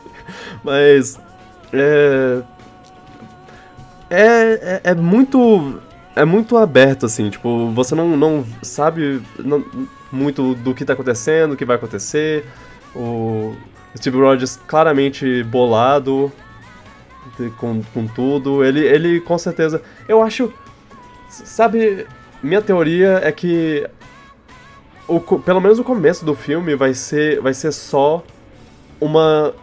Mas. 0.63 1.19
É. 1.73 2.41
É, 4.09 4.81
é, 4.85 4.91
é 4.91 4.95
muito. 4.95 5.81
É 6.15 6.23
muito 6.23 6.55
aberto, 6.55 7.05
assim, 7.05 7.29
tipo, 7.29 7.71
você 7.71 7.93
não, 7.93 8.15
não 8.15 8.45
sabe 8.61 9.21
não- 9.39 9.65
muito 10.09 10.55
do 10.55 10.73
que 10.73 10.85
tá 10.85 10.93
acontecendo, 10.93 11.53
o 11.53 11.57
que 11.57 11.65
vai 11.65 11.75
acontecer. 11.75 12.45
O 12.95 13.53
Steve 13.97 14.17
Rogers 14.17 14.57
claramente 14.65 15.43
bolado 15.43 16.31
com, 17.49 17.81
com 17.93 18.07
tudo. 18.07 18.63
Ele, 18.63 18.79
ele 18.81 19.19
com 19.21 19.37
certeza. 19.37 19.81
Eu 20.07 20.21
acho. 20.21 20.51
Sabe, 21.29 22.05
minha 22.43 22.61
teoria 22.61 23.19
é 23.23 23.31
que. 23.31 23.87
O, 25.07 25.19
pelo 25.19 25.59
menos 25.59 25.79
o 25.79 25.83
começo 25.83 26.23
do 26.23 26.35
filme 26.35 26.75
vai 26.75 26.93
ser, 26.93 27.41
vai 27.41 27.53
ser 27.53 27.71
só 27.71 28.23
uma. 28.99 29.53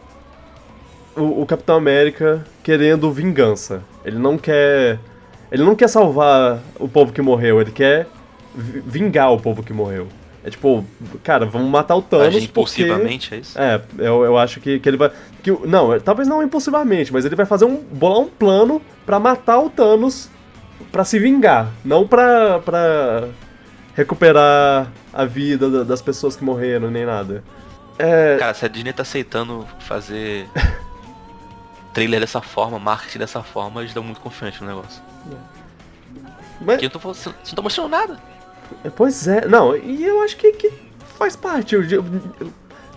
O, 1.17 1.43
o 1.43 1.47
Capitão 1.47 1.77
América 1.77 2.45
querendo 2.63 3.11
vingança. 3.11 3.83
Ele 4.05 4.19
não 4.19 4.37
quer. 4.37 4.99
Ele 5.51 5.63
não 5.65 5.75
quer 5.75 5.89
salvar 5.89 6.61
o 6.79 6.87
povo 6.89 7.13
que 7.13 7.23
morreu, 7.23 7.61
ele 7.61 7.71
quer 7.71 8.07
vi- 8.55 8.81
vingar 8.85 9.33
o 9.33 9.41
povo 9.41 9.63
que 9.63 9.73
morreu. 9.73 10.07
É 10.45 10.51
tipo, 10.51 10.85
cara, 11.25 11.45
vamos 11.45 11.69
matar 11.69 11.97
o 11.97 12.03
Thanos 12.03 12.29
Agir 12.29 12.49
porque... 12.49 12.83
impulsivamente, 12.83 13.35
é 13.35 13.39
isso? 13.39 13.59
É, 13.59 13.81
eu, 13.99 14.25
eu 14.25 14.39
acho 14.39 14.61
que, 14.61 14.79
que 14.79 14.89
ele 14.89 14.97
vai. 14.97 15.11
Que, 15.43 15.51
não, 15.67 15.93
é- 15.93 15.99
talvez 16.01 16.29
não 16.29 16.43
impulsivamente, 16.43 17.13
mas 17.13 17.25
ele 17.25 17.35
vai 17.37 17.45
fazer 17.45 17.65
um. 17.65 17.77
bolar 17.77 18.21
um 18.21 18.29
plano 18.29 18.81
pra 19.05 19.19
matar 19.19 19.59
o 19.59 19.69
Thanos 19.69 20.31
pra 20.93 21.05
se 21.05 21.19
vingar. 21.19 21.71
Não 21.85 22.07
pra. 22.07 22.61
pra 22.61 23.29
recuperar 23.95 24.93
a 25.13 25.25
vida 25.25 25.69
da- 25.69 25.83
das 25.83 26.01
pessoas 26.01 26.37
que 26.37 26.45
morreram, 26.45 26.89
nem 26.91 27.05
nada. 27.05 27.43
É. 27.99 28.37
Cara, 28.39 28.55
se 28.55 28.65
a 28.65 28.69
Disney 28.69 28.93
tá 28.93 29.03
aceitando 29.03 29.67
fazer 29.81 30.49
trailer 31.93 32.21
dessa 32.21 32.41
forma, 32.41 32.79
marketing 32.79 33.19
dessa 33.19 33.43
forma, 33.43 33.81
eles 33.81 33.93
dão 33.93 34.05
muito 34.05 34.21
confiante 34.21 34.61
no 34.63 34.69
negócio. 34.69 35.03
Mas, 36.61 36.67
Porque 36.77 36.87
eu 36.87 36.91
tô 36.91 36.99
falando, 37.01 37.17
você 37.17 37.29
não 37.31 37.55
tá 37.57 37.63
mostrando 37.63 37.89
nada. 37.89 38.19
Pois 38.97 39.27
é, 39.29 39.47
não, 39.47 39.77
e 39.77 40.05
eu 40.05 40.23
acho 40.23 40.37
que, 40.37 40.53
que 40.53 40.73
faz 41.19 41.35
parte. 41.37 41.75
eu- 41.75 41.83
eu- 41.85 42.05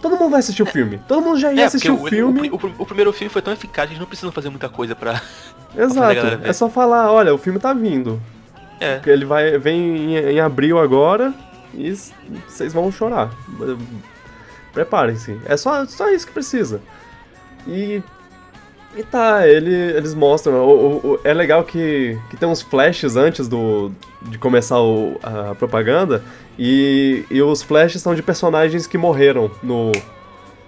todo 0.01 0.17
mundo 0.17 0.31
vai 0.31 0.39
assistir 0.39 0.63
o 0.63 0.65
filme. 0.65 0.99
Todo 1.07 1.21
mundo 1.21 1.39
já 1.39 1.51
ia 1.53 1.62
É, 1.62 1.65
assistir 1.65 1.91
o 1.91 2.01
o, 2.01 2.07
filme. 2.07 2.49
o, 2.49 2.55
o- 2.55 2.73
o 2.79 2.86
primeiro 2.86 3.12
filme 3.13 3.29
foi 3.31 3.41
tão 3.41 3.53
eficaz, 3.53 3.89
eles 3.89 3.99
não 3.99 4.07
precisam 4.07 4.31
fazer 4.31 4.49
muita 4.49 4.67
coisa 4.69 4.95
pra. 4.95 5.21
a 5.77 5.81
Exato. 5.81 6.13
ver. 6.13 6.39
É 6.43 6.53
só 6.53 6.69
falar, 6.69 7.12
olha, 7.12 7.34
o 7.34 7.38
filme 7.38 7.60
tá 7.60 7.73
vindo. 7.73 8.21
É. 8.79 8.99
Ele 9.05 9.25
vai, 9.25 9.57
vem 9.60 10.15
em, 10.15 10.15
em 10.17 10.39
abril 10.39 10.79
agora 10.79 11.34
e 11.73 11.91
vocês 12.47 12.73
vão 12.73 12.91
chorar. 12.91 13.29
Preparem-se. 14.73 15.39
É 15.45 15.57
só, 15.57 15.86
só 15.86 16.10
isso 16.10 16.25
que 16.27 16.34
precisa. 16.34 16.81
E. 17.67 18.01
E 18.95 19.04
tá, 19.04 19.47
ele, 19.47 19.73
eles 19.73 20.13
mostram. 20.13 20.54
o- 20.67 20.97
o- 21.13 21.19
é 21.23 21.34
legal 21.34 21.63
que, 21.63 22.17
que 22.30 22.36
tem 22.36 22.47
uns 22.47 22.62
flashes 22.62 23.15
antes 23.15 23.47
do, 23.47 23.91
de 24.21 24.38
começar 24.38 24.82
o- 24.82 25.17
a 25.23 25.56
propaganda. 25.56 26.21
E, 26.60 27.23
e 27.32 27.41
os 27.41 27.63
flashes 27.63 28.01
são 28.01 28.13
de 28.13 28.21
personagens 28.21 28.86
que 28.88 28.97
morreram 28.97 29.49
no, 29.63 29.91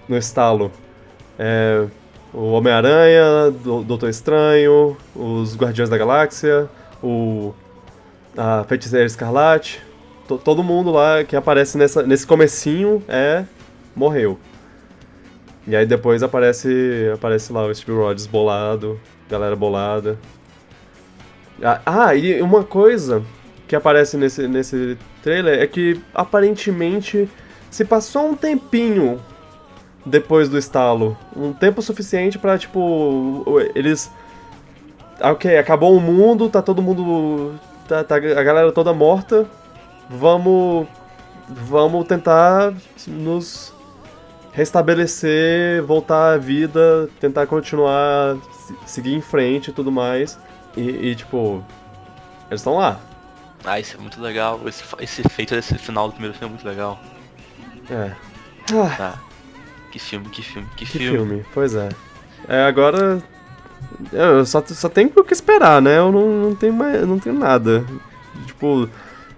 no 0.07 0.17
estalo. 0.17 0.71
É, 1.37 1.85
o 2.33 2.51
Homem-Aranha, 2.53 3.53
o 3.65 3.83
Doutor 3.83 4.09
Estranho, 4.09 4.95
os 5.15 5.55
Guardiões 5.57 5.89
da 5.89 5.97
Galáxia, 5.97 6.69
o 7.01 7.53
a 8.35 8.63
Feiticeira 8.67 9.05
Escarlate, 9.05 9.79
to- 10.27 10.39
todo 10.39 10.63
mundo 10.63 10.89
lá 10.91 11.23
que 11.23 11.35
aparece 11.35 11.77
nessa, 11.77 12.01
nesse 12.01 12.25
comecinho 12.25 13.03
é 13.07 13.43
morreu. 13.95 14.39
E 15.67 15.75
aí 15.75 15.85
depois 15.85 16.21
aparece 16.21 17.09
aparece 17.13 17.53
lá 17.53 17.65
o 17.65 17.73
Steve 17.73 17.97
Rogers 17.97 18.27
bolado, 18.27 18.99
galera 19.29 19.55
bolada. 19.55 20.17
Ah, 21.61 21.81
Ah, 21.85 22.15
e 22.15 22.41
uma 22.41 22.63
coisa 22.63 23.23
que 23.67 23.75
aparece 23.75 24.17
nesse, 24.17 24.47
nesse 24.47 24.97
trailer 25.21 25.61
é 25.61 25.67
que 25.67 26.01
aparentemente 26.13 27.29
se 27.71 27.85
passou 27.85 28.29
um 28.29 28.35
tempinho 28.35 29.19
depois 30.05 30.49
do 30.49 30.57
estalo, 30.57 31.17
um 31.35 31.53
tempo 31.53 31.81
suficiente 31.81 32.37
pra 32.37 32.57
tipo 32.57 33.45
eles 33.73 34.11
ah, 35.19 35.31
ok, 35.31 35.57
acabou 35.57 35.95
o 35.95 36.01
mundo, 36.01 36.49
tá 36.49 36.61
todo 36.61 36.81
mundo. 36.81 37.53
Tá, 37.87 38.03
tá 38.03 38.15
a 38.15 38.19
galera 38.19 38.71
toda 38.71 38.93
morta. 38.93 39.45
Vamos. 40.09 40.87
Vamos 41.47 42.05
tentar 42.07 42.73
nos 43.07 43.72
restabelecer, 44.53 45.83
voltar 45.83 46.33
à 46.33 46.37
vida, 46.37 47.09
tentar 47.19 47.45
continuar, 47.47 48.37
se- 48.51 48.75
seguir 48.85 49.13
em 49.13 49.21
frente 49.21 49.69
e 49.69 49.73
tudo 49.73 49.91
mais. 49.91 50.37
E, 50.77 50.81
e, 51.09 51.15
tipo. 51.15 51.63
Eles 52.49 52.61
estão 52.61 52.77
lá. 52.77 52.99
Ah, 53.65 53.79
isso 53.79 53.95
é 53.97 53.99
muito 53.99 54.21
legal. 54.21 54.59
Esse, 54.67 54.83
esse 54.99 55.21
efeito 55.25 55.55
desse 55.55 55.75
final 55.77 56.07
do 56.07 56.11
primeiro 56.13 56.37
filme 56.37 56.53
é 56.53 56.55
muito 56.55 56.67
legal. 56.67 56.99
É. 57.89 58.11
Ah, 58.73 58.95
Tá. 58.97 59.13
Que 59.91 59.99
filme, 59.99 60.27
que 60.29 60.41
filme, 60.41 60.67
que, 60.75 60.85
que 60.85 60.97
filme. 60.97 61.17
filme. 61.17 61.45
Pois 61.53 61.75
é. 61.75 61.89
É, 62.47 62.63
agora. 62.65 63.21
Eu 64.11 64.45
só, 64.45 64.61
só 64.65 64.89
tenho 64.89 65.11
o 65.15 65.23
que 65.23 65.33
esperar, 65.33 65.81
né? 65.81 65.97
Eu 65.99 66.11
não, 66.11 66.27
não 66.49 66.55
tenho 66.55 66.73
mais. 66.73 67.05
não 67.07 67.19
tenho 67.19 67.37
nada. 67.37 67.85
Tipo. 68.47 68.89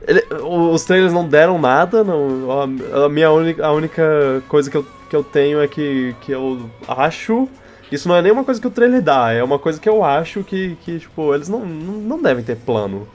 ele- 0.07 0.25
os 0.41 0.83
trailers 0.85 1.11
não 1.13 1.27
deram 1.27 1.59
nada, 1.59 2.03
não. 2.03 2.49
A, 2.51 3.05
a 3.05 3.09
minha 3.09 3.29
única, 3.31 3.65
a 3.65 3.71
única 3.73 4.41
coisa 4.47 4.69
que 4.71 4.77
eu, 4.77 4.85
que 5.09 5.15
eu 5.15 5.23
tenho 5.23 5.61
é 5.61 5.67
que, 5.67 6.15
que 6.21 6.31
eu 6.31 6.69
acho 6.87 7.47
Isso 7.91 8.07
não 8.07 8.15
é 8.15 8.21
nenhuma 8.21 8.43
coisa 8.43 8.59
que 8.59 8.67
o 8.67 8.71
trailer 8.71 9.01
dá, 9.01 9.31
é 9.31 9.43
uma 9.43 9.59
coisa 9.59 9.79
que 9.79 9.87
eu 9.87 10.03
acho 10.03 10.43
que, 10.43 10.77
que 10.83 10.99
tipo, 10.99 11.33
eles 11.33 11.47
não, 11.47 11.65
não, 11.65 12.21
devem 12.21 12.43
ter 12.43 12.55
plano. 12.57 13.07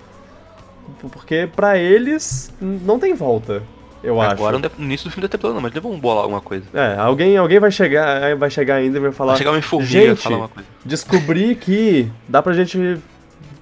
Porque 1.13 1.49
pra 1.55 1.79
eles 1.79 2.53
não 2.61 2.99
tem 2.99 3.15
volta, 3.15 3.63
eu 4.03 4.21
acho. 4.21 4.33
Agora 4.33 4.59
no 4.59 4.85
início 4.85 5.09
do 5.09 5.13
filme 5.13 5.23
deve 5.23 5.33
ter 5.33 5.39
plano, 5.39 5.61
mas 5.61 5.73
vamos 5.75 5.99
bolar 5.99 6.23
alguma 6.23 6.41
coisa. 6.41 6.65
É, 6.75 6.97
alguém, 6.99 7.37
alguém 7.37 7.59
vai 7.59 7.71
chegar, 7.71 8.37
vai 8.37 8.51
chegar 8.51 8.77
ainda 8.77 8.99
e 8.99 9.01
vai 9.01 9.13
falar. 9.13 9.33
Vai 9.33 9.39
chegar 9.39 9.53
uma 9.53 9.63
formiga 9.63 9.93
gente, 9.93 10.23
falar 10.23 10.37
uma 10.37 10.49
coisa. 10.49 10.69
descobri 10.85 11.55
que 11.55 12.11
dá 12.29 12.43
pra 12.43 12.53
gente 12.53 12.99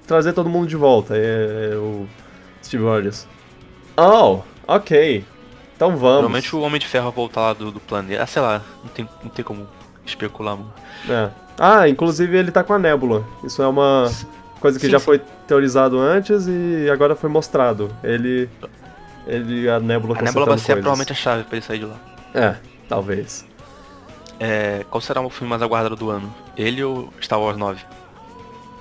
trazer 0.07 0.33
todo 0.33 0.49
mundo 0.49 0.67
de 0.67 0.77
volta. 0.77 1.17
É, 1.17 1.71
é 1.73 1.77
o 1.77 2.07
Steve 2.63 2.83
Rogers. 2.85 3.27
Oh, 3.97 4.41
ok. 4.67 5.25
Então 5.79 5.91
vamos. 5.97 6.15
Normalmente 6.23 6.57
o 6.57 6.61
Homem 6.61 6.81
de 6.81 6.89
Ferro 6.89 7.05
vai 7.05 7.15
voltar 7.15 7.41
lá 7.41 7.53
do, 7.53 7.71
do 7.71 7.79
planeta. 7.79 8.21
Ah, 8.21 8.27
sei 8.27 8.43
lá, 8.43 8.61
não 8.83 8.91
tem, 8.91 9.09
não 9.23 9.31
tem 9.31 9.45
como 9.45 9.65
especular. 10.05 10.57
Mano. 10.57 10.73
É. 11.09 11.29
Ah, 11.57 11.89
inclusive 11.89 12.37
ele 12.37 12.51
tá 12.51 12.65
com 12.65 12.73
a 12.75 12.79
nébula. 12.81 13.25
Isso 13.45 13.63
é 13.63 13.69
uma 13.69 14.11
coisa 14.61 14.77
que 14.77 14.87
Sim, 14.87 14.91
já 14.91 14.99
sim. 14.99 15.05
foi 15.05 15.21
teorizado 15.47 15.97
antes 16.01 16.47
e 16.49 16.91
agora 16.93 17.15
foi 17.15 17.31
mostrado. 17.31 17.91
Ele. 18.03 18.51
Ele. 19.25 19.69
A 19.71 19.79
nébula 19.79 20.19
A 20.19 20.23
Nebula 20.23 20.47
vai 20.47 20.55
consertando 20.55 20.59
ser 20.59 20.67
coisas. 20.67 20.83
provavelmente 20.83 21.13
a 21.13 21.15
chave 21.15 21.45
pra 21.45 21.57
ele 21.57 21.65
sair 21.65 21.79
de 21.79 21.85
lá. 21.85 21.97
É, 22.35 22.55
talvez. 22.89 23.47
É, 24.41 24.85
qual 24.91 25.01
será 25.01 25.21
o 25.21 25.31
filme 25.31 25.49
mais 25.51 25.63
aguardado 25.63 25.95
do 25.95 26.11
ano? 26.11 26.33
Ele 26.57 26.83
ou 26.83 27.13
Star 27.21 27.41
Wars 27.41 27.57
9? 27.57 27.81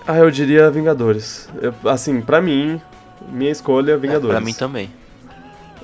Ah, 0.07 0.17
eu 0.17 0.31
diria 0.31 0.69
Vingadores. 0.71 1.47
Eu- 1.61 1.73
assim, 1.91 2.21
pra 2.21 2.41
mim, 2.41 2.81
minha 3.29 3.51
escolha 3.51 3.93
é 3.93 3.97
Vingadores. 3.97 4.35
Pra 4.35 4.43
mim 4.43 4.53
também. 4.53 4.89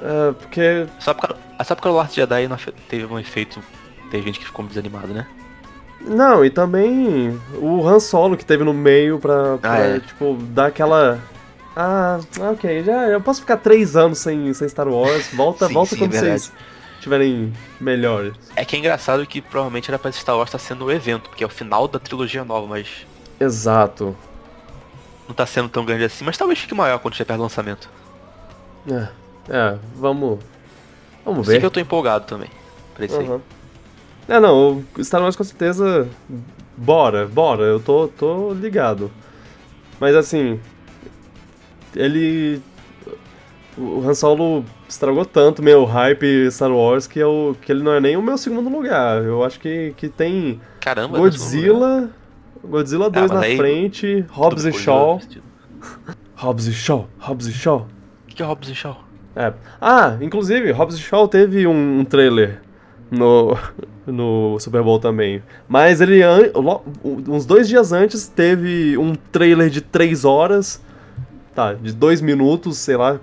É, 0.04 0.32
porque. 0.34 0.86
Só 1.00 1.14
porque, 1.14 1.34
só 1.64 1.76
porque 1.76 1.88
o 1.88 1.94
Last 1.94 2.14
Jedi 2.16 2.48
não 2.48 2.58
teve 2.90 3.06
um 3.06 3.18
efeito. 3.18 3.64
Tem 4.12 4.22
gente 4.22 4.38
que 4.40 4.46
ficou 4.46 4.66
desanimado, 4.66 5.08
né? 5.08 5.26
Não, 6.02 6.44
e 6.44 6.50
também 6.50 7.40
o 7.56 7.88
Han 7.88 8.00
Solo 8.00 8.36
que 8.36 8.44
teve 8.46 8.64
no 8.66 8.74
meio 8.74 9.18
pra, 9.20 9.58
pra, 9.58 9.72
Ah, 9.72 9.80
é. 9.80 10.00
tipo, 10.00 10.36
dar 10.50 10.68
aquela. 10.68 11.20
Ah, 11.76 12.20
ok, 12.52 12.84
já 12.84 13.08
eu 13.08 13.22
posso 13.22 13.40
ficar 13.40 13.58
três 13.58 13.96
anos 13.96 14.20
sem, 14.20 14.54
sem 14.54 14.68
Star 14.68 14.88
Wars. 14.88 15.30
Volta, 15.34 15.68
Sim, 15.70 15.74
volta 15.74 15.96
sim, 15.96 15.98
quando 16.00 16.14
é 16.16 16.20
vocês 16.20 16.52
tiverem 17.00 17.54
melhores. 17.80 18.34
É 18.56 18.66
que 18.66 18.76
é 18.76 18.80
engraçado 18.80 19.26
que 19.26 19.42
provavelmente 19.42 19.90
era 19.90 19.98
pra 19.98 20.12
Star 20.12 20.36
Wars 20.36 20.50
estar 20.50 20.60
sendo 20.60 20.86
o 20.86 20.92
evento, 20.92 21.30
porque 21.30 21.44
é 21.44 21.48
o 21.48 21.50
final 21.50 21.88
da 21.88 21.98
trilogia 22.00 22.44
nova, 22.44 22.68
mas 22.68 22.88
Exato. 23.40 24.16
não 25.28 25.34
tá 25.34 25.46
sendo 25.46 25.70
tão 25.70 25.84
grande 25.86 26.04
assim, 26.04 26.24
mas 26.24 26.38
talvez 26.38 26.60
fique 26.60 26.76
maior 26.76 27.00
quando 27.00 27.16
do 27.16 27.42
lançamento. 27.42 27.90
É, 28.92 29.08
é 29.50 29.78
vamos. 29.96 30.40
Vamos 31.26 31.46
Sei 31.48 31.56
ver. 31.56 31.60
que 31.62 31.66
eu 31.66 31.72
tô 31.72 31.80
empolgado 31.80 32.26
também. 32.26 32.50
Pra 32.96 33.06
isso 33.06 33.18
aí. 33.20 33.26
Aham. 33.26 33.42
É, 34.28 34.40
não, 34.40 34.84
o 34.98 35.04
Star 35.04 35.22
Wars 35.22 35.36
com 35.36 35.44
certeza. 35.44 36.08
Bora, 36.78 37.28
bora, 37.28 37.64
eu 37.64 37.80
tô, 37.80 38.08
tô 38.08 38.54
ligado. 38.54 39.12
Mas 40.00 40.16
assim. 40.16 40.60
Ele. 41.96 42.62
O 43.78 44.08
Han 44.08 44.14
Solo 44.14 44.64
estragou 44.88 45.26
tanto 45.26 45.64
meu 45.64 45.84
hype 45.86 46.50
Star 46.52 46.72
Wars 46.72 47.08
que, 47.08 47.18
eu, 47.18 47.58
que 47.62 47.72
ele 47.72 47.82
não 47.82 47.94
é 47.94 48.00
nem 48.00 48.16
o 48.16 48.22
meu 48.22 48.38
segundo 48.38 48.70
lugar. 48.70 49.24
Eu 49.24 49.44
acho 49.44 49.60
que, 49.60 49.94
que 49.98 50.08
tem 50.10 50.62
Caramba, 50.80 51.18
lugar. 51.18 51.32
Godzilla. 51.32 52.10
Godzilla 52.64 53.10
2 53.10 53.32
mas 53.32 53.32
na 53.32 53.46
aí- 53.46 53.58
frente, 53.58 54.26
Hobbs 54.30 54.64
e 54.66 54.72
Shaw. 54.72 55.20
Hobbs 56.36 56.68
e 56.68 56.74
Shaw, 56.74 57.08
Hobbs 57.20 57.48
e 57.48 57.52
Shaw. 57.54 57.88
O 58.24 58.28
que 58.28 58.36
que 58.36 58.44
é 58.44 58.46
Hobbs 58.46 58.70
e 58.70 58.76
Shaw? 58.76 59.04
É. 59.36 59.54
Ah, 59.82 60.18
inclusive, 60.22 60.72
Hobbs 60.72 60.96
e 60.96 61.00
Shaw 61.00 61.28
teve 61.28 61.66
um, 61.66 62.00
um 62.00 62.06
trailer 62.06 62.62
no, 63.10 63.58
no 64.06 64.60
Super 64.60 64.84
Bowl 64.84 65.00
também. 65.00 65.42
Mas 65.68 66.02
ele, 66.02 66.22
uns 67.04 67.46
dois 67.46 67.68
dias 67.68 67.92
antes, 67.92 68.28
teve 68.28 68.98
um 68.98 69.14
trailer 69.32 69.70
de 69.70 69.82
três 69.82 70.24
horas. 70.26 70.82
Tá, 71.56 71.74
de 71.74 71.94
dois 71.94 72.20
minutos, 72.20 72.78
sei 72.78 72.98
lá, 72.98 73.20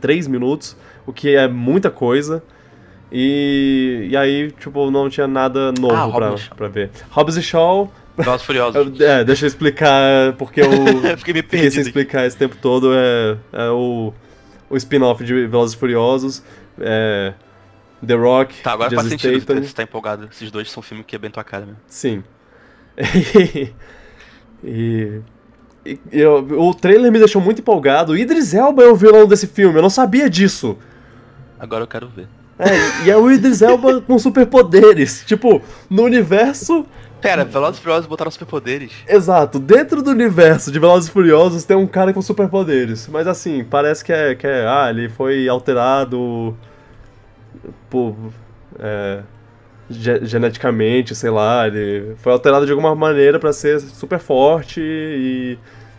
três 0.00 0.28
minutos, 0.28 0.76
o 1.04 1.12
que 1.12 1.34
é 1.34 1.48
muita 1.48 1.90
coisa. 1.90 2.42
E, 3.10 4.08
e 4.10 4.16
aí, 4.16 4.50
tipo, 4.52 4.90
não 4.90 5.10
tinha 5.10 5.26
nada 5.26 5.72
novo 5.78 5.94
Ah, 5.94 6.08
pra, 6.08 6.34
pra 6.56 6.68
ver. 6.68 6.90
Hobbs 7.10 7.36
e 7.36 7.42
Shaw. 7.42 7.92
Velozes 8.16 8.42
e 8.42 8.46
Furiosos. 8.46 9.00
é, 9.00 9.24
deixa 9.24 9.44
eu 9.44 9.48
explicar, 9.48 10.32
porque 10.38 10.60
eu. 10.60 10.70
Fiquei 11.18 11.34
me 11.34 11.42
Fiquei 11.42 11.42
sem 11.42 11.42
perdido. 11.42 11.80
aqui. 11.80 11.88
explicar 11.88 12.26
esse 12.26 12.36
tempo 12.36 12.56
todo. 12.60 12.92
É, 12.94 13.36
é 13.52 13.68
o, 13.70 14.14
o 14.72 14.76
spin-off 14.76 15.22
de 15.22 15.46
Velozes 15.46 15.76
e 15.76 15.78
Furiosos. 15.78 16.42
É, 16.80 17.34
The 18.04 18.14
Rock, 18.14 18.62
Tá, 18.62 18.72
agora 18.72 18.90
Jason 18.90 19.02
faz 19.02 19.12
sentido 19.20 19.40
Statham. 19.40 19.62
você 19.62 19.72
tá 19.74 19.82
empolgado. 19.84 20.28
Esses 20.32 20.50
dois 20.50 20.68
são 20.70 20.82
filmes 20.82 21.06
que 21.06 21.14
é 21.14 21.18
bem 21.18 21.30
tua 21.30 21.44
cara 21.44 21.64
mesmo. 21.66 21.80
Sim. 21.86 22.24
e, 24.64 25.20
e 25.84 25.98
eu- 26.12 26.38
o 26.60 26.74
trailer 26.74 27.10
me 27.12 27.18
deixou 27.18 27.40
muito 27.40 27.60
empolgado. 27.60 28.16
Idris 28.16 28.54
Elba 28.54 28.82
é 28.82 28.88
o 28.88 28.96
vilão 28.96 29.26
desse 29.26 29.46
filme, 29.46 29.78
eu 29.78 29.82
não 29.82 29.90
sabia 29.90 30.28
disso. 30.28 30.76
Agora 31.58 31.84
eu 31.84 31.88
quero 31.88 32.08
ver. 32.08 32.26
É, 32.58 33.06
e 33.06 33.10
é 33.10 33.16
o 33.16 33.30
Idris 33.30 33.62
Elba 33.62 34.00
com 34.00 34.18
superpoderes. 34.18 35.24
Tipo, 35.26 35.62
no 35.88 36.02
universo 36.02 36.84
Pera, 37.22 37.44
Velozes 37.44 37.78
e 37.78 37.82
Furiosos 37.82 38.06
botaram 38.06 38.30
superpoderes. 38.30 38.92
Exato, 39.08 39.58
dentro 39.58 40.02
do 40.02 40.10
universo 40.10 40.70
de 40.72 40.78
Velozes 40.78 41.08
e 41.08 41.12
Furiosos 41.12 41.64
tem 41.64 41.76
um 41.76 41.86
cara 41.86 42.12
com 42.12 42.20
superpoderes. 42.20 43.06
Mas 43.08 43.26
assim, 43.26 43.62
parece 43.64 44.04
que 44.04 44.12
é, 44.12 44.34
que 44.34 44.46
é. 44.46 44.66
Ah, 44.66 44.88
ele 44.90 45.08
foi 45.08 45.48
alterado. 45.48 46.56
Por. 47.88 48.16
é, 48.78 49.20
ge- 49.88 50.24
geneticamente, 50.24 51.14
sei 51.14 51.30
lá. 51.30 51.66
Ele 51.66 52.14
foi 52.16 52.32
alterado 52.32 52.66
de 52.66 52.72
alguma 52.72 52.94
maneira 52.94 53.38
pra 53.38 53.52
ser 53.52 53.80
super 53.80 54.18
forte 54.18 54.80
e. 54.80 55.58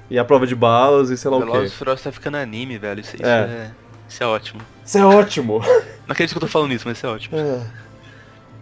E 0.09 0.19
a 0.19 0.25
prova 0.25 0.45
de 0.45 0.53
balas 0.53 1.09
e 1.09 1.17
sei 1.17 1.31
lá 1.31 1.37
o 1.37 1.39
Velozes 1.39 1.69
quê. 1.69 1.75
e 1.75 1.77
Furiosos 1.77 2.03
tá 2.03 2.11
ficando 2.11 2.35
anime, 2.37 2.77
velho. 2.77 2.99
Isso, 2.99 3.15
isso 3.15 3.25
É. 3.25 3.39
é. 3.41 3.71
Isso 4.07 4.21
é 4.21 4.27
ótimo. 4.27 4.61
Isso 4.85 4.97
é 4.97 5.05
ótimo! 5.05 5.59
Não 5.59 6.11
acredito 6.11 6.33
que 6.33 6.37
eu 6.37 6.41
tô 6.41 6.47
falando 6.47 6.71
isso, 6.73 6.87
mas 6.87 6.97
isso 6.97 7.07
é 7.07 7.09
ótimo. 7.09 7.37
É. 7.39 7.61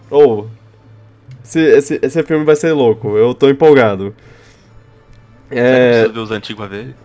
Ou. 0.10 0.50
Esse, 1.44 1.60
esse, 1.60 2.00
esse 2.02 2.24
filme 2.24 2.46
vai 2.46 2.56
ser 2.56 2.72
louco, 2.74 3.18
eu 3.18 3.34
tô 3.34 3.50
empolgado. 3.50 4.16
Que 5.50 5.58
É. 5.60 5.90
precisa 5.92 6.14
ver 6.14 6.20
os 6.20 6.32
antigos 6.32 6.68
pra 6.68 6.78
ver? 6.78 6.96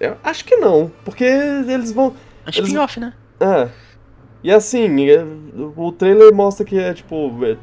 Eu 0.00 0.16
acho 0.24 0.44
que 0.44 0.56
não, 0.56 0.90
porque 1.04 1.24
eles 1.24 1.92
vão. 1.92 2.14
É 2.46 2.50
spin-off, 2.50 2.98
né? 2.98 3.12
É. 3.38 3.68
E 4.42 4.50
assim, 4.50 5.08
é, 5.10 5.22
o 5.76 5.92
trailer 5.92 6.32
mostra 6.32 6.64
que 6.64 6.78
é 6.78 6.94
tipo. 6.94 7.30
é, 7.44 7.56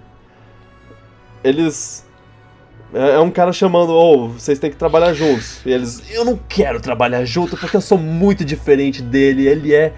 eles. 1.43 2.05
É 2.93 3.15
é 3.15 3.19
um 3.19 3.29
cara 3.29 3.51
chamando, 3.51 3.91
ô, 3.91 4.29
vocês 4.29 4.59
têm 4.59 4.69
que 4.69 4.77
trabalhar 4.77 5.13
juntos. 5.13 5.59
E 5.65 5.71
eles, 5.71 6.01
eu 6.09 6.23
não 6.23 6.39
quero 6.47 6.79
trabalhar 6.79 7.25
junto 7.25 7.57
porque 7.57 7.75
eu 7.75 7.81
sou 7.81 7.97
muito 7.97 8.45
diferente 8.45 9.01
dele, 9.01 9.45
ele 9.45 9.73
é 9.73 9.91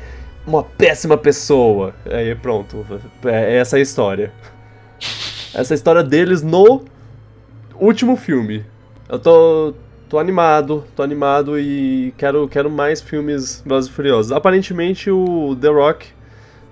uma 0.47 0.63
péssima 0.63 1.15
pessoa. 1.17 1.93
Aí 2.09 2.33
pronto, 2.35 2.83
é 3.25 3.57
essa 3.57 3.77
é 3.77 3.79
a 3.79 3.83
história. 3.83 4.31
Essa 5.53 5.73
história 5.73 6.03
deles 6.03 6.41
no 6.41 6.85
último 7.75 8.15
filme. 8.15 8.65
Eu 9.07 9.17
tô, 9.17 9.73
tô 10.07 10.19
animado, 10.19 10.85
tô 10.95 11.01
animado 11.01 11.59
e 11.59 12.13
quero, 12.17 12.47
quero 12.47 12.69
mais 12.69 13.01
filmes 13.01 13.61
Velozes 13.65 13.89
e 13.89 13.93
Furiosos. 13.93 14.31
Aparentemente 14.31 15.09
o 15.09 15.55
The 15.59 15.69
Rock 15.69 16.07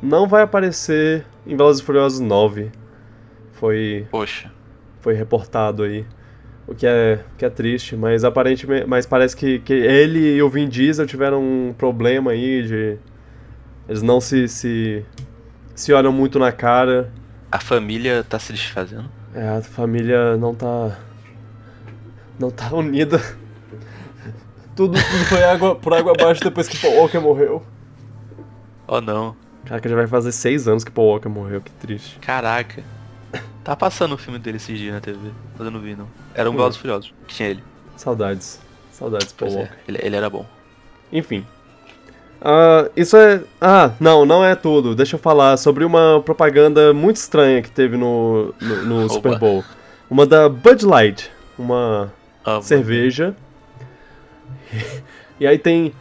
não 0.01 0.27
vai 0.27 0.43
aparecer 0.43 1.25
em 1.45 1.55
Velozes 1.57 1.81
e 1.81 1.85
Furiosos 1.85 2.19
9. 2.19 2.71
Foi, 3.53 4.05
Poxa. 4.11 4.51
foi 4.99 5.15
reportado 5.15 5.83
aí. 5.83 6.05
O 6.67 6.75
que 6.75 6.85
é, 6.85 7.19
que 7.37 7.45
é 7.45 7.49
triste, 7.49 7.95
mas 7.95 8.23
aparentemente. 8.25 8.85
Mas 8.85 9.05
parece 9.05 9.35
que, 9.35 9.59
que 9.59 9.73
ele 9.73 10.35
e 10.35 10.43
o 10.43 10.49
Vin 10.49 10.67
Diesel 10.67 11.07
tiveram 11.07 11.41
um 11.41 11.73
problema 11.75 12.31
aí 12.31 12.61
de. 12.61 12.97
Eles 13.87 14.01
não 14.01 14.19
se, 14.19 14.49
se, 14.49 15.05
se 15.73 15.93
olham 15.93 16.11
muito 16.11 16.37
na 16.37 16.51
cara. 16.51 17.09
A 17.51 17.60
família 17.60 18.23
tá 18.23 18.38
se 18.39 18.51
desfazendo. 18.53 19.10
É, 19.33 19.47
a 19.57 19.62
família 19.62 20.36
não 20.38 20.53
tá. 20.53 20.97
Não 22.39 22.51
tá 22.51 22.73
unida. 22.75 23.19
Tudo, 24.75 24.93
tudo 24.93 25.25
foi 25.25 25.43
água, 25.43 25.75
por 25.75 25.93
água 25.93 26.12
abaixo 26.12 26.41
depois 26.43 26.67
que 26.67 26.77
Paul 26.77 26.95
Walker 26.97 27.19
morreu. 27.19 27.63
Oh 28.87 29.02
não. 29.02 29.35
Caraca, 29.65 29.89
já 29.89 29.95
vai 29.95 30.08
fazer 30.08 30.31
seis 30.31 30.67
anos 30.67 30.83
que 30.83 30.91
Paul 30.91 31.08
Walker 31.08 31.27
morreu, 31.29 31.62
que 31.62 31.71
triste. 31.71 32.19
Caraca. 32.19 32.83
Tá 33.63 33.75
passando 33.75 34.13
o 34.13 34.17
filme 34.17 34.39
dele 34.39 34.58
esses 34.58 34.77
dias 34.77 34.93
na 34.93 35.02
TV, 35.02 35.31
mas 35.58 35.65
eu 35.65 35.71
não 35.71 35.79
vi 35.81 35.95
não. 35.95 36.08
Era 36.33 36.50
um 36.50 36.54
Hum. 36.54 36.58
Velozes 36.58 36.77
e 36.77 36.81
Furiosos, 36.81 37.13
que 37.27 37.33
tinha 37.35 37.50
ele. 37.50 37.63
Saudades. 37.98 38.62
Saudades, 38.91 39.33
Paul 39.33 39.52
Pois 39.52 39.56
é, 39.56 39.60
Walker. 39.63 39.77
ele, 39.87 40.00
ele 40.02 40.15
era 40.15 40.29
bom. 40.29 40.45
Enfim. 41.12 41.45
Ah, 42.42 42.90
isso 42.96 43.17
é. 43.17 43.42
Ah, 43.60 43.92
não, 44.00 44.25
não 44.25 44.44
é 44.46 44.56
tudo. 44.56 44.96
Deixa 44.96 45.15
eu 45.15 45.19
falar 45.19 45.58
sobre 45.58 45.83
uma 45.83 46.21
propaganda 46.23 46.94
muito 46.94 47.17
estranha 47.17 47.62
que 47.62 47.71
teve 47.71 47.98
no, 47.98 48.54
no, 48.62 48.85
no. 48.85 49.10
Super 49.10 49.38
Bowl. 49.40 49.63
Uma 50.10 50.25
da 50.25 50.48
Bud 50.48 50.85
Light. 50.85 51.31
Uma 51.58 52.12
Ah, 52.46 52.62
cerveja. 52.62 53.35
E 55.40 55.48
aí 55.48 55.58
tem. 55.58 55.94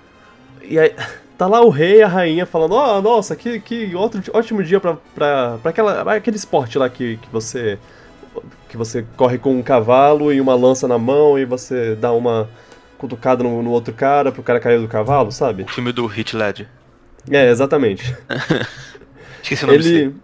E 0.63 0.79
aí, 0.79 0.93
tá 1.39 1.47
lá 1.47 1.61
o 1.61 1.69
rei 1.69 1.99
e 1.99 2.03
a 2.03 2.09
rainha 2.09 2.47
falando: 2.47 2.75
Ó, 2.75 3.01
nossa, 3.01 3.35
que, 3.37 3.61
que 3.61 3.95
outro, 3.95 4.23
ótimo 4.33 4.63
dia 4.63 4.81
pra, 4.81 4.97
pra, 5.15 5.59
pra, 5.63 5.71
aquela, 5.71 6.05
pra 6.05 6.15
aquele 6.15 6.37
esporte 6.37 6.79
lá 6.79 6.89
que, 6.89 7.17
que 7.19 7.29
você. 7.31 7.79
que 8.69 8.77
você 8.77 9.05
corre 9.17 9.39
com 9.39 9.55
um 9.55 9.63
cavalo 9.63 10.33
e 10.33 10.41
uma 10.41 10.55
lança 10.55 10.87
na 10.87 10.99
mão 10.99 11.39
e 11.39 11.45
você 11.45 11.95
dá 11.95 12.13
uma 12.13 12.49
cutucada 12.99 13.43
no, 13.43 13.63
no 13.63 13.71
outro 13.71 13.93
cara 13.95 14.31
pro 14.33 14.43
cara 14.43 14.61
cair 14.61 14.81
do 14.81 14.89
cavalo, 14.89 15.31
sabe? 15.33 15.63
O 15.65 15.69
filme 15.69 15.93
do 15.93 16.07
Hit 16.07 16.37
Led. 16.37 16.69
É, 17.31 17.49
exatamente. 17.51 18.17
Esqueci 19.43 19.65
o 19.65 19.67
nome 19.67 19.79
ele. 19.79 19.91
dele. 19.91 20.15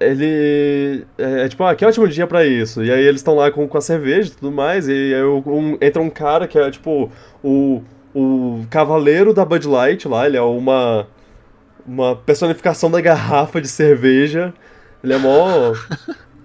Ele. 0.00 1.06
É, 1.18 1.44
é 1.44 1.48
tipo, 1.48 1.64
ah, 1.64 1.74
que 1.74 1.84
ótimo 1.84 2.06
dia 2.08 2.26
pra 2.26 2.46
isso. 2.46 2.84
E 2.84 2.90
aí 2.92 3.02
eles 3.04 3.20
estão 3.20 3.34
lá 3.34 3.50
com, 3.50 3.66
com 3.66 3.78
a 3.78 3.80
cerveja 3.80 4.30
e 4.30 4.34
tudo 4.34 4.52
mais. 4.52 4.86
E 4.88 4.92
aí 4.92 5.22
um- 5.24 5.76
entra 5.80 6.00
um 6.00 6.10
cara 6.10 6.46
que 6.46 6.58
é 6.58 6.70
tipo 6.70 7.10
o, 7.42 7.82
o 8.14 8.64
cavaleiro 8.70 9.34
da 9.34 9.44
Bud 9.44 9.66
Light 9.66 10.06
lá. 10.06 10.26
Ele 10.26 10.36
é 10.36 10.42
uma. 10.42 11.06
Uma 11.86 12.14
personificação 12.14 12.90
da 12.90 13.00
garrafa 13.00 13.60
de 13.62 13.68
cerveja. 13.68 14.52
Ele 15.02 15.14
é 15.14 15.18
mó. 15.18 15.72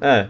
É. 0.06 0.28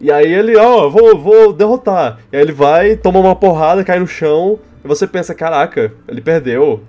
E 0.00 0.12
aí 0.12 0.32
ele, 0.32 0.56
ó, 0.56 0.88
vou, 0.88 1.18
vou 1.18 1.52
derrotar. 1.52 2.18
E 2.32 2.36
aí 2.36 2.42
ele 2.42 2.52
vai, 2.52 2.96
toma 2.96 3.18
uma 3.18 3.34
porrada, 3.34 3.84
cai 3.84 3.98
no 3.98 4.06
chão. 4.06 4.58
E 4.84 4.88
você 4.88 5.06
pensa, 5.06 5.34
caraca, 5.34 5.92
ele 6.06 6.20
perdeu. 6.20 6.82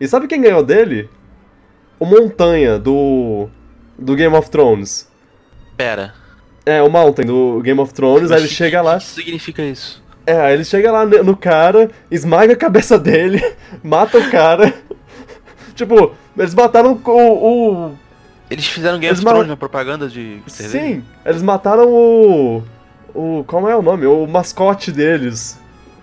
E 0.00 0.08
sabe 0.08 0.26
quem 0.26 0.40
ganhou 0.40 0.62
dele? 0.62 1.08
O 1.98 2.06
Montanha, 2.06 2.78
do. 2.78 3.48
Do 3.98 4.16
Game 4.16 4.34
of 4.34 4.48
Thrones. 4.48 5.06
Pera. 5.76 6.14
É, 6.64 6.82
o 6.82 6.90
Mountain 6.90 7.26
do 7.26 7.60
Game 7.62 7.80
of 7.80 7.92
Thrones, 7.92 8.30
aí 8.30 8.38
ele 8.38 8.46
Mas 8.46 8.52
chega 8.52 8.80
lá. 8.80 8.96
O 8.96 8.98
que 8.98 9.04
significa 9.04 9.62
isso? 9.62 10.02
É, 10.26 10.40
aí 10.40 10.54
ele 10.54 10.64
chega 10.64 10.92
lá 10.92 11.04
no 11.04 11.36
cara, 11.36 11.90
esmaga 12.10 12.52
a 12.52 12.56
cabeça 12.56 12.98
dele, 12.98 13.42
mata 13.82 14.18
o 14.18 14.30
cara. 14.30 14.72
tipo, 15.74 16.14
eles 16.36 16.54
mataram 16.54 17.00
o. 17.04 17.10
o 17.10 17.92
Eles 18.50 18.66
fizeram 18.66 18.98
Game 18.98 19.06
Eles 19.06 19.20
of 19.20 19.26
Thrones 19.26 19.48
na 19.48 19.56
propaganda 19.56 20.08
de 20.08 20.42
cerveja? 20.48 20.84
sim, 20.84 21.04
eles 21.24 21.42
mataram 21.42 21.88
o. 21.88 22.62
O. 23.14 23.44
Como 23.46 23.68
é 23.68 23.76
o 23.76 23.82
nome? 23.82 24.06
O 24.06 24.26
mascote 24.26 24.90
deles. 24.90 25.58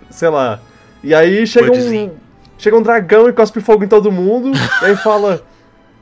Sei 0.09 0.29
lá. 0.29 0.59
E 1.03 1.13
aí 1.13 1.45
chega 1.45 1.71
um. 1.71 2.11
Chega 2.57 2.77
um 2.77 2.81
dragão 2.81 3.29
e 3.29 3.33
cospe 3.33 3.59
fogo 3.61 3.83
em 3.83 3.87
todo 3.87 4.11
mundo. 4.11 4.51
e 4.81 4.85
aí 4.85 4.95
fala. 4.95 5.43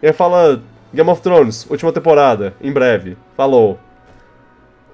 E 0.01 0.07
aí 0.07 0.13
fala. 0.13 0.61
Game 0.93 1.09
of 1.09 1.21
Thrones, 1.21 1.67
última 1.69 1.91
temporada, 1.91 2.53
em 2.61 2.71
breve. 2.71 3.17
Falou. 3.35 3.77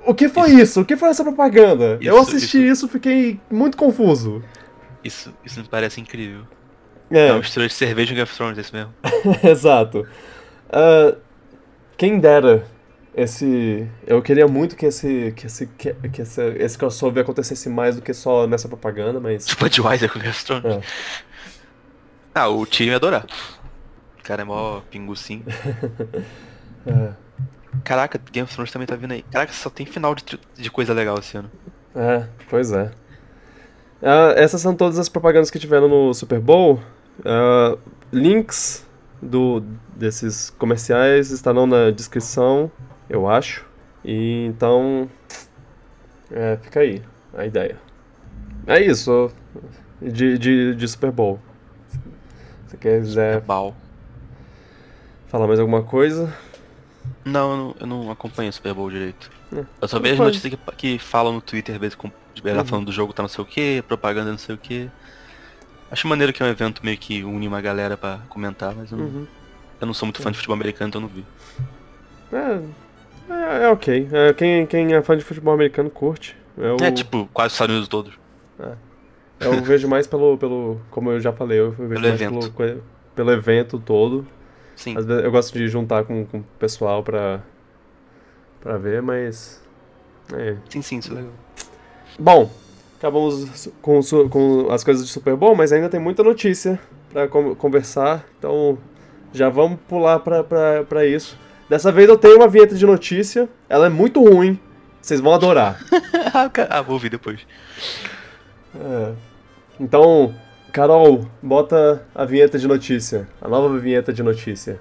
O 0.03 0.15
que 0.15 0.27
foi 0.27 0.49
isso? 0.49 0.81
O 0.81 0.85
que 0.85 0.97
foi 0.97 1.09
essa 1.09 1.23
propaganda? 1.23 1.99
Eu 2.01 2.19
Isso, 2.19 2.35
assisti 2.35 2.57
isso, 2.57 2.87
fiquei 2.87 3.39
muito 3.51 3.77
confuso. 3.77 4.43
Isso, 5.03 5.31
isso 5.45 5.59
me 5.59 5.67
parece 5.67 6.01
incrível. 6.01 6.41
É, 7.11 7.27
É 7.27 7.31
uma 7.31 7.37
mistura 7.39 7.67
de 7.67 7.73
cerveja 7.75 8.13
e 8.13 8.15
Game 8.15 8.23
of 8.23 8.35
Thrones, 8.35 8.57
é 8.57 8.61
isso 8.61 8.75
mesmo. 8.75 8.91
exato. 9.47 10.07
Ah, 10.71 11.13
quem 12.01 12.19
dera 12.19 12.65
esse. 13.13 13.87
Eu 14.07 14.23
queria 14.23 14.47
muito 14.47 14.75
que 14.75 14.87
esse. 14.87 15.31
que 15.35 15.45
esse. 15.45 15.67
que, 15.67 15.93
que 15.93 16.23
esse, 16.23 16.41
esse 16.57 16.75
crossover 16.75 17.21
acontecesse 17.21 17.69
mais 17.69 17.95
do 17.95 18.01
que 18.01 18.11
só 18.11 18.47
nessa 18.47 18.67
propaganda, 18.67 19.19
mas. 19.19 19.45
Tipo 19.45 19.65
Budweiser 19.65 20.11
com 20.11 20.17
Game. 20.17 20.55
É. 20.65 20.81
Ah, 22.33 22.47
o 22.49 22.65
ia 22.89 22.95
adorar. 22.95 23.27
O 24.19 24.23
cara 24.23 24.41
é 24.41 24.45
mó 24.45 24.81
pingucinho. 24.89 25.45
É, 26.83 27.11
Caraca, 27.83 28.19
Game 28.31 28.43
of 28.43 28.55
Thrones 28.55 28.71
também 28.71 28.87
tá 28.87 28.95
vindo 28.95 29.11
aí. 29.11 29.21
Caraca, 29.21 29.53
só 29.53 29.69
tem 29.69 29.85
final 29.85 30.15
de, 30.15 30.23
de 30.57 30.71
coisa 30.71 30.95
legal 30.95 31.19
esse 31.19 31.37
ano. 31.37 31.51
é 31.95 32.27
pois 32.49 32.71
é. 32.71 32.91
Ah, 34.01 34.33
essas 34.35 34.61
são 34.61 34.73
todas 34.73 34.97
as 34.97 35.07
propagandas 35.07 35.51
que 35.51 35.59
tiveram 35.59 35.87
no 35.87 36.11
Super 36.11 36.39
Bowl. 36.39 36.79
Ah, 37.23 37.77
links 38.11 38.83
do, 39.21 39.61
desses 39.95 40.49
comerciais 40.51 41.31
estarão 41.31 41.67
na 41.67 41.91
descrição, 41.91 42.71
eu 43.09 43.29
acho. 43.29 43.65
E 44.03 44.45
então. 44.47 45.09
É, 46.31 46.57
fica 46.61 46.79
aí 46.79 47.01
a 47.33 47.45
ideia. 47.45 47.77
É 48.65 48.81
isso. 48.81 49.31
De, 50.01 50.37
de, 50.37 50.75
de 50.75 50.87
Super 50.87 51.11
Bowl. 51.11 51.39
Se 51.87 51.99
você 52.67 52.77
quiser 52.77 53.41
bal. 53.41 53.75
falar 55.27 55.47
mais 55.47 55.59
alguma 55.59 55.83
coisa. 55.83 56.33
Não, 57.23 57.51
eu 57.51 57.57
não, 57.57 57.75
eu 57.81 57.87
não 57.87 58.11
acompanho 58.11 58.49
o 58.49 58.53
Super 58.53 58.73
Bowl 58.73 58.89
direito. 58.89 59.29
É. 59.53 59.65
Eu 59.81 59.87
só 59.87 59.99
vejo 59.99 60.17
pode. 60.17 60.29
notícias 60.29 60.53
que, 60.53 60.75
que 60.75 60.99
falam 60.99 61.33
no 61.33 61.41
Twitter, 61.41 61.75
às 61.75 61.81
vezes, 61.81 61.95
com 61.95 62.09
de 62.33 62.41
Uhum. 62.49 62.65
falando 62.65 62.85
do 62.85 62.91
jogo 62.91 63.13
tá 63.13 63.21
não 63.21 63.29
sei 63.29 63.43
o 63.43 63.47
que, 63.47 63.83
propaganda 63.87 64.31
não 64.31 64.37
sei 64.37 64.55
o 64.55 64.57
que. 64.57 64.89
Acho 65.91 66.07
maneiro 66.07 66.31
que 66.31 66.41
é 66.41 66.45
um 66.45 66.49
evento 66.49 66.83
meio 66.85 66.97
que 66.97 67.23
une 67.23 67.47
uma 67.47 67.59
galera 67.61 67.97
pra 67.97 68.19
comentar, 68.29 68.73
mas 68.73 68.91
eu 68.91 68.97
não, 68.97 69.05
Uhum. 69.05 69.27
eu 69.81 69.87
não 69.87 69.93
sou 69.93 70.05
muito 70.07 70.21
fã 70.21 70.31
de 70.31 70.37
futebol 70.37 70.55
americano, 70.55 70.87
então 70.89 71.01
eu 71.01 71.07
não 71.07 71.13
vi. 71.13 71.25
É, 72.31 73.33
é, 73.33 73.63
é 73.65 73.69
ok. 73.69 74.07
É, 74.11 74.33
quem, 74.33 74.65
quem 74.65 74.93
é 74.93 75.01
fã 75.01 75.17
de 75.17 75.23
futebol 75.23 75.53
americano 75.53 75.89
curte. 75.89 76.35
Eu, 76.57 76.77
É 76.81 76.91
tipo, 76.91 77.27
quase 77.33 77.47
os 77.47 77.53
Estados 77.53 77.73
Unidos 77.73 77.87
todos. 77.89 78.13
eu 79.39 79.61
vejo 79.63 79.87
mais 79.87 80.07
pelo, 80.07 80.37
pelo. 80.37 80.79
Como 80.89 81.11
eu 81.11 81.19
já 81.19 81.33
falei, 81.33 81.59
eu 81.59 81.71
vejo 81.71 81.89
Pelo 81.89 82.01
mais 82.07 82.21
evento. 82.21 82.51
Pelo, 82.53 82.83
pelo 83.15 83.31
evento 83.31 83.79
todo. 83.79 84.25
Sim. 84.75 84.97
Às 84.97 85.05
vezes 85.05 85.23
eu 85.23 85.31
gosto 85.31 85.57
de 85.57 85.67
juntar 85.67 86.05
com, 86.05 86.25
com 86.25 86.37
o 86.39 86.43
pessoal 86.57 87.03
pra. 87.03 87.41
pra 88.61 88.77
ver, 88.77 89.01
mas. 89.01 89.61
É. 90.33 90.55
Sim, 90.69 90.81
sim, 90.81 90.97
isso 90.99 91.11
é 91.11 91.15
legal. 91.15 91.31
Bom, 92.19 92.51
Acabamos 93.01 93.67
com, 93.81 93.99
com 94.29 94.67
as 94.69 94.83
coisas 94.83 95.03
de 95.03 95.11
Super 95.11 95.35
Bowl, 95.35 95.55
mas 95.55 95.71
ainda 95.71 95.89
tem 95.89 95.99
muita 95.99 96.21
notícia 96.21 96.79
para 97.11 97.27
conversar, 97.27 98.23
então 98.37 98.77
já 99.33 99.49
vamos 99.49 99.79
pular 99.87 100.19
para 100.19 101.03
isso. 101.03 101.35
Dessa 101.67 101.91
vez 101.91 102.07
eu 102.07 102.15
tenho 102.15 102.35
uma 102.35 102.47
vinheta 102.47 102.75
de 102.75 102.85
notícia, 102.85 103.49
ela 103.67 103.87
é 103.87 103.89
muito 103.89 104.23
ruim, 104.23 104.59
vocês 105.01 105.19
vão 105.19 105.33
adorar. 105.33 105.83
ah, 106.69 106.81
vou 106.83 106.93
ouvir 106.93 107.09
depois. 107.09 107.39
É. 108.75 109.13
Então, 109.79 110.35
Carol, 110.71 111.25
bota 111.41 112.05
a 112.13 112.23
vinheta 112.23 112.59
de 112.59 112.67
notícia, 112.67 113.27
a 113.41 113.47
nova 113.47 113.79
vinheta 113.79 114.13
de 114.13 114.21
notícia. 114.21 114.79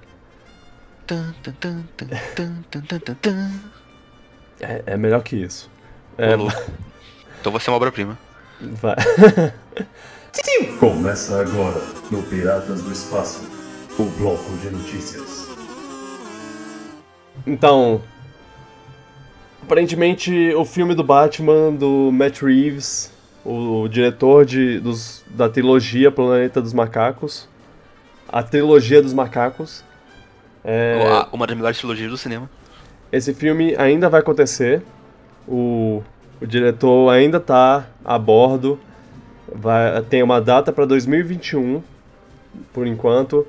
É, 4.60 4.82
é 4.84 4.96
melhor 4.98 5.22
que 5.22 5.36
isso. 5.36 5.70
É, 6.18 6.36
então 7.40 7.50
você 7.50 7.68
é 7.68 7.72
uma 7.72 7.76
obra-prima. 7.76 8.18
vai. 8.60 8.96
Começa 10.78 11.40
agora 11.40 11.80
no 12.10 12.22
Piratas 12.22 12.82
do 12.82 12.92
Espaço, 12.92 13.42
o 13.98 14.04
bloco 14.04 14.56
de 14.58 14.70
notícias. 14.70 15.48
Então, 17.46 18.02
aparentemente 19.62 20.54
o 20.54 20.64
filme 20.64 20.94
do 20.94 21.02
Batman 21.02 21.72
do 21.72 22.10
Matt 22.12 22.42
Reeves, 22.42 23.12
o, 23.44 23.88
diretor 23.88 24.44
de, 24.44 24.78
dos, 24.78 25.24
da 25.28 25.48
trilogia 25.48 26.10
Planeta 26.10 26.60
dos 26.60 26.72
Macacos, 26.72 27.48
a 28.28 28.42
trilogia 28.42 29.02
dos 29.02 29.12
macacos, 29.12 29.82
é, 30.62 31.26
Uma 31.32 31.46
das 31.46 31.56
melhores 31.56 31.78
trilogias 31.78 32.10
do 32.10 32.18
cinema. 32.18 32.48
esse 33.10 33.32
filme 33.32 33.74
ainda 33.76 34.10
vai 34.10 34.20
acontecer. 34.20 34.82
O, 35.48 36.02
o 36.40 36.46
diretor 36.46 37.10
ainda 37.10 37.38
está 37.38 37.86
a 38.04 38.18
bordo. 38.18 38.78
Vai, 39.52 40.00
tem 40.02 40.22
uma 40.22 40.40
data 40.40 40.72
para 40.72 40.84
2021, 40.86 41.82
por 42.72 42.86
enquanto. 42.86 43.46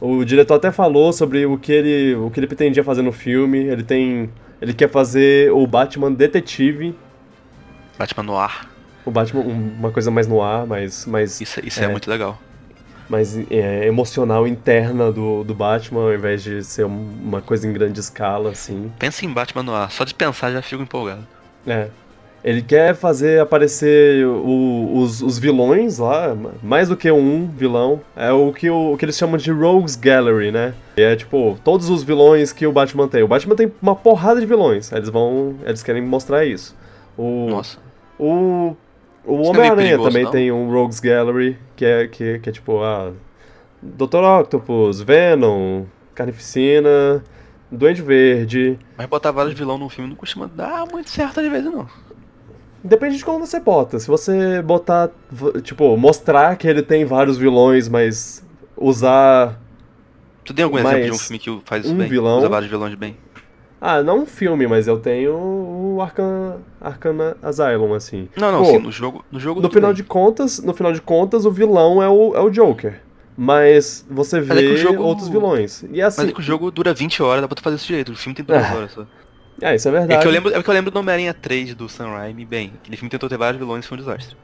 O 0.00 0.24
diretor 0.24 0.54
até 0.54 0.70
falou 0.72 1.12
sobre 1.12 1.46
o 1.46 1.56
que 1.56 1.72
ele, 1.72 2.14
o 2.16 2.30
que 2.30 2.40
ele 2.40 2.46
pretendia 2.46 2.82
fazer 2.84 3.02
no 3.02 3.12
filme. 3.12 3.58
Ele 3.58 3.82
tem, 3.82 4.30
ele 4.60 4.74
quer 4.74 4.90
fazer 4.90 5.50
o 5.52 5.66
Batman 5.66 6.12
detetive, 6.12 6.94
Batman 7.98 8.22
no 8.24 8.36
ar. 8.36 8.68
o 9.04 9.10
Batman 9.10 9.40
um- 9.42 9.74
uma 9.78 9.90
coisa 9.90 10.10
mais 10.10 10.26
no 10.26 10.42
ar, 10.42 10.66
mais, 10.66 11.06
mais, 11.06 11.40
Isso, 11.40 11.60
isso 11.64 11.80
é. 11.80 11.84
É. 11.84 11.88
muito 11.88 12.10
legal. 12.10 12.38
mais 13.08 13.36
é, 13.50 13.86
emocional 13.86 14.46
interna 14.46 15.12
do, 15.12 15.44
do 15.44 15.54
Batman, 15.54 16.02
ao 16.02 16.14
invés 16.14 16.42
de 16.42 16.64
ser 16.64 16.84
um- 16.86 17.10
uma 17.22 17.40
coisa 17.42 17.66
em 17.68 17.72
grande 17.72 18.00
escala, 18.00 18.50
assim. 18.50 18.90
Pensa 18.98 19.24
em 19.24 19.28
Batman 19.28 19.62
no 19.62 19.74
ar. 19.74 19.90
Só 19.90 20.02
de 20.04 20.14
pensar 20.14 20.50
já 20.50 20.62
fico 20.62 20.82
empolgado. 20.82 21.26
É. 21.66 21.88
Ele 22.44 22.60
quer 22.60 22.94
fazer 22.96 23.40
aparecer 23.40 24.26
o- 24.26 24.92
os, 24.96 25.22
os 25.22 25.38
vilões 25.38 25.98
lá, 25.98 26.36
mais 26.62 26.88
do 26.88 26.96
que 26.96 27.10
um 27.10 27.46
vilão. 27.46 28.00
É 28.16 28.32
o 28.32 28.52
que, 28.52 28.68
o, 28.68 28.92
o 28.94 28.96
que 28.98 29.04
eles 29.04 29.16
chamam 29.16 29.36
de 29.36 29.50
Rogues 29.52 29.94
Gallery, 29.94 30.50
né? 30.50 30.74
E 30.96 31.02
é 31.02 31.14
tipo, 31.14 31.56
todos 31.62 31.88
os 31.88 32.02
vilões 32.02 32.52
que 32.52 32.66
o 32.66 32.72
Batman 32.72 33.06
tem. 33.06 33.22
O 33.22 33.28
Batman 33.28 33.54
tem 33.54 33.72
uma 33.80 33.94
porrada 33.94 34.40
de 34.40 34.46
vilões. 34.46 34.90
Eles 34.90 35.08
vão. 35.08 35.54
Eles 35.64 35.82
querem 35.84 36.02
mostrar 36.02 36.44
isso. 36.44 36.76
O, 37.16 37.46
Nossa. 37.48 37.78
o, 38.18 38.74
o 39.24 39.34
é 39.44 39.48
Homem-Aranha 39.48 39.74
perigoso, 39.76 40.08
também 40.08 40.24
não? 40.24 40.30
tem 40.32 40.50
um 40.50 40.68
Rogues 40.72 40.98
Gallery, 40.98 41.56
que 41.76 41.84
é, 41.84 42.08
que, 42.08 42.38
que 42.40 42.48
é 42.48 42.52
tipo, 42.52 42.82
ah, 42.82 43.12
Dr. 43.80 44.16
Octopus, 44.40 45.00
Venom, 45.00 45.84
Carnificina, 46.14 47.22
Duende 47.70 48.02
Verde. 48.02 48.78
Mas 48.96 49.06
botar 49.06 49.30
vários 49.30 49.54
vilão 49.54 49.78
num 49.78 49.88
filme 49.88 50.10
não 50.10 50.16
costuma 50.16 50.46
dar 50.52 50.86
muito 50.90 51.08
certo 51.10 51.38
às 51.40 51.48
vezes, 51.48 51.70
não. 51.72 51.86
Depende 52.84 53.16
de 53.16 53.24
como 53.24 53.44
você 53.46 53.60
bota. 53.60 53.98
Se 53.98 54.08
você 54.08 54.60
botar, 54.62 55.10
tipo, 55.62 55.96
mostrar 55.96 56.56
que 56.56 56.66
ele 56.66 56.82
tem 56.82 57.04
vários 57.04 57.38
vilões, 57.38 57.88
mas 57.88 58.44
usar. 58.76 59.58
Tu 60.44 60.52
tem 60.52 60.64
algum 60.64 60.76
Mas 60.82 60.86
exemplo 60.86 61.04
de 61.04 61.12
um 61.12 61.18
filme 61.18 61.38
que 61.38 61.60
faz 61.64 61.84
isso 61.84 61.94
um 61.94 61.98
bem? 61.98 62.08
vilão- 62.08 62.38
Usa 62.38 62.48
vários 62.48 62.70
vilões 62.70 62.94
bem. 62.96 63.16
Ah, 63.80 64.02
não 64.02 64.20
um 64.20 64.26
filme, 64.26 64.66
mas 64.66 64.86
eu 64.86 64.98
tenho 64.98 65.32
o 65.34 65.98
Arkham, 66.00 66.56
Arkham 66.80 67.34
Asylum, 67.42 67.94
assim. 67.94 68.28
Não, 68.36 68.50
não, 68.52 68.58
Pô, 68.62 68.70
sim, 68.70 68.78
no 68.78 68.92
jogo. 68.92 69.24
No, 69.30 69.40
jogo 69.40 69.60
No 69.60 69.68
final 69.70 69.90
bem. 69.90 69.96
de 69.96 70.04
contas, 70.04 70.60
no 70.60 70.72
final 70.72 70.92
de 70.92 71.00
contas, 71.00 71.44
o 71.44 71.50
vilão 71.50 72.00
é 72.02 72.08
o, 72.08 72.34
é 72.36 72.40
o 72.40 72.48
Joker. 72.50 73.00
Mas 73.36 74.04
você 74.10 74.40
Mas 74.40 74.50
é 74.50 74.54
vê 74.62 74.76
jogo- 74.76 75.02
outros 75.02 75.28
vilões. 75.28 75.82
E 75.84 76.00
Mas 76.00 76.18
assim. 76.18 76.28
é 76.28 76.32
que 76.32 76.38
o 76.40 76.42
jogo 76.42 76.70
dura 76.70 76.92
20 76.94 77.22
horas, 77.22 77.40
dá 77.42 77.48
pra 77.48 77.56
tu 77.56 77.62
fazer 77.62 77.76
isso 77.76 77.86
direito. 77.86 78.12
O 78.12 78.16
filme 78.16 78.34
tem 78.36 78.44
2 78.44 78.62
Ah, 78.64 78.74
horas 78.76 78.92
só. 78.92 79.06
É, 79.60 79.74
isso 79.74 79.88
é 79.88 79.90
É 79.90 79.94
verdade. 79.98 80.20
que, 80.20 80.26
eu 80.26 80.32
lembro, 80.32 80.54
é 80.54 80.62
que 80.62 80.68
eu 80.68 80.74
lembro 80.74 80.90
do 80.90 80.98
Homem-Aranha 80.98 81.34
3 81.34 81.74
do 81.74 81.88
Sam 81.88 82.08
Raimi, 82.08 82.44
bem, 82.44 82.72
aquele 82.82 82.96
filme 82.96 83.10
tentou 83.10 83.28
ter 83.28 83.36
vários 83.36 83.58
vilões 83.58 83.84
e 83.84 83.88
foi 83.88 83.98
um 83.98 84.00
desastre. 84.00 84.36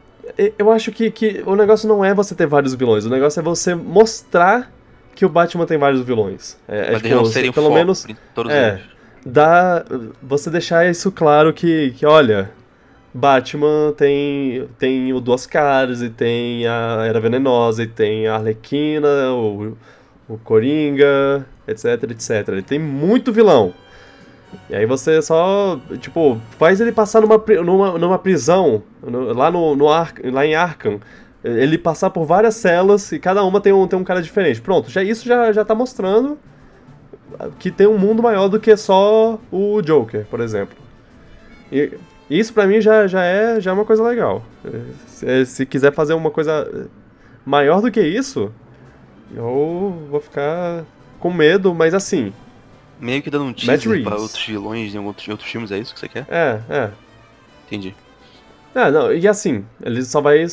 Eu 0.59 0.70
acho 0.70 0.92
que, 0.92 1.11
que 1.11 1.42
o 1.46 1.56
negócio 1.56 1.88
não 1.88 2.04
é 2.04 2.12
você 2.12 2.34
ter 2.34 2.46
vários 2.46 2.74
vilões, 2.74 3.06
o 3.06 3.11
negócio 3.11 3.40
é 3.40 3.42
você 3.42 3.74
mostrar 3.74 4.70
que 5.14 5.24
o 5.24 5.28
Batman 5.28 5.66
tem 5.66 5.78
vários 5.78 6.02
vilões. 6.02 6.56
É, 6.68 6.78
é, 6.78 6.80
Mas 6.92 7.02
tipo, 7.02 7.06
eles 7.06 7.16
não 7.16 7.24
serem 7.24 7.52
pelo 7.52 7.66
foco 7.66 7.78
menos 7.78 8.06
todos 8.34 8.52
é. 8.52 8.74
eles. 8.74 8.82
dá 9.26 9.84
você 10.22 10.50
deixar 10.50 10.88
isso 10.88 11.11
claro 11.11 11.52
que, 11.52 11.92
que 11.96 12.06
olha, 12.06 12.52
Batman 13.12 13.92
tem 13.96 14.68
tem 14.78 15.12
o 15.12 15.20
Duas 15.20 15.46
Caras 15.46 16.02
e 16.02 16.11
tem 16.11 16.66
a 16.68 17.04
Era 17.04 17.18
Venenosa 17.20 17.82
e 17.82 17.86
tem 17.86 18.28
a 18.28 18.34
Arlequina, 18.34 19.32
o, 19.32 19.76
o 20.28 20.38
Coringa, 20.38 21.44
etc, 21.66 22.11
etc. 22.11 22.48
Ele 22.48 22.62
tem 22.62 22.78
muito 22.78 23.32
vilão. 23.32 23.72
E 24.70 24.74
aí 24.76 24.86
você 24.86 25.20
só, 25.22 25.78
tipo, 26.01 26.38
faz 26.59 26.80
ele 26.80 26.92
passar 26.92 27.20
numa, 27.20 27.36
numa, 27.62 27.99
numa 27.99 28.18
prisão, 28.18 28.82
no- 29.03 29.32
lá, 29.32 29.51
no, 29.51 29.74
no 29.76 29.88
Ar, 29.88 30.12
lá 30.24 30.44
em 30.46 30.55
Arkham, 30.55 31.01
ele 31.44 31.78
passar 31.78 32.11
por 32.11 32.24
várias 32.24 32.55
celas 32.57 33.12
e 33.12 33.18
cada 33.18 33.42
uma 33.44 33.61
tem 33.61 33.72
um, 33.72 33.86
tem 33.86 33.99
um 33.99 34.05
cara 34.05 34.20
diferente. 34.22 34.61
Pronto, 34.61 34.90
já, 34.90 35.03
isso 35.03 35.26
já, 35.26 35.53
já 35.53 35.64
tá 35.64 35.74
mostrando 35.74 36.38
que 37.59 37.70
tem 37.70 37.86
um 37.86 37.99
mundo 37.99 38.22
maior 38.22 38.49
do 38.49 38.59
que 38.59 38.76
só 38.76 39.38
o 39.53 39.80
Joker, 39.82 40.26
por 40.26 40.40
exemplo. 40.40 40.76
E 41.70 41.92
isso 42.28 42.53
pra 42.53 42.66
mim 42.66 42.80
já, 42.80 43.07
já, 43.07 43.22
é, 43.22 43.61
já 43.61 43.70
é 43.70 43.74
uma 43.74 43.84
coisa 43.84 44.03
legal. 44.03 44.42
Se, 45.07 45.46
se 45.46 45.66
quiser 45.66 45.92
fazer 45.92 46.14
uma 46.14 46.30
coisa 46.30 46.88
maior 47.44 47.80
do 47.80 47.90
que 47.90 48.01
isso, 48.01 48.51
eu 49.34 49.94
vou 50.11 50.20
ficar 50.20 50.84
com 51.20 51.32
medo, 51.32 51.74
mas 51.74 51.94
assim, 51.94 52.32
Meio 53.01 53.22
que 53.22 53.30
dando 53.30 53.44
um 53.44 53.53
teaser 53.53 53.80
pra 54.03 54.11
Reeves. 54.12 54.22
outros 54.22 54.44
vilões 54.44 54.94
em 54.94 54.99
outros, 54.99 55.28
em 55.28 55.30
outros 55.30 55.49
filmes, 55.51 55.70
é 55.70 55.78
isso 55.78 55.94
que 55.94 56.01
você 56.01 56.09
quer? 56.09 56.26
é, 56.28 56.61
é. 56.68 56.90
Entendi. 57.66 57.94
Ah, 58.74 58.90
não, 58.90 59.12
e 59.12 59.26
assim, 59.28 59.64
ele 59.82 60.03
só 60.05 60.20
vai 60.20 60.44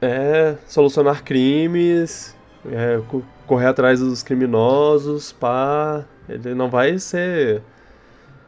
é, 0.00 0.56
solucionar 0.66 1.22
crimes, 1.22 2.36
é, 2.70 3.00
co- 3.08 3.22
correr 3.46 3.66
atrás 3.66 4.00
dos 4.00 4.22
criminosos, 4.22 5.32
pá. 5.32 6.04
Ele 6.28 6.54
não 6.54 6.70
vai 6.70 6.98
ser, 6.98 7.62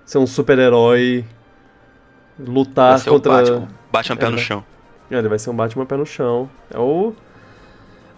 ser 0.05 0.19
um 0.19 0.27
super-herói, 0.27 1.25
lutar 2.39 2.93
Vai 2.93 2.99
ser 3.01 3.11
o 3.11 3.13
contra. 3.15 3.33
Batman, 3.33 3.69
Batman 3.93 4.17
pé 4.17 4.27
É, 4.27 4.31
no 4.31 4.37
né? 4.37 4.43
chão. 4.43 4.65
É, 5.11 5.19
ele 5.19 5.29
vai 5.29 5.39
ser 5.39 5.51
um 5.51 5.55
Batman 5.57 5.87
pé 5.87 5.97
no 5.97 6.07
chão. 6.07 6.49
É 6.71 6.79
o. 6.79 7.15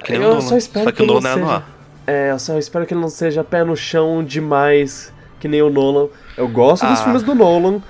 Que 0.05 0.12
nem 0.12 0.22
eu 0.22 0.29
o 0.29 0.35
Nolan, 0.35 0.47
só 0.47 0.57
espero 0.57 0.85
só 0.85 0.91
que, 0.93 0.97
que 0.99 1.03
o 1.03 1.05
ele 1.05 1.12
não 1.14 1.20
Nolan 1.20 1.35
é 1.35 1.37
no 1.37 1.47
seja. 1.47 1.57
ar. 1.57 1.78
É, 2.11 2.31
eu 2.31 2.39
só 2.39 2.57
espero 2.59 2.87
que 2.87 2.95
ele 2.95 3.01
não 3.01 3.11
seja 3.11 3.45
pé 3.45 3.63
no 3.65 3.77
chão 3.77 4.25
demais, 4.25 5.13
que 5.39 5.47
nem 5.47 5.61
o 5.61 5.69
Nolan. 5.69 6.09
Eu 6.37 6.49
gosto 6.49 6.87
dos 6.87 6.99
Ah. 7.01 7.03
filmes 7.05 7.23
do 7.23 7.35
Nolan, 7.35 7.83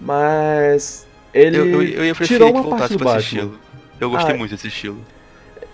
mas 0.00 1.06
ele 1.34 1.58
Eu, 1.58 1.66
eu, 1.66 1.82
eu 1.82 2.04
ia 2.06 2.14
preferir 2.14 2.38
tirou 2.38 2.52
que 2.52 2.58
uma 2.60 2.70
parte 2.78 2.94
voltasse 2.94 2.96
do 2.96 3.04
Batman. 3.04 3.20
estilo. 3.20 3.60
Eu 4.00 4.10
gostei 4.10 4.34
Ah, 4.34 4.38
muito 4.38 4.50
desse 4.52 4.68
estilo. 4.68 4.98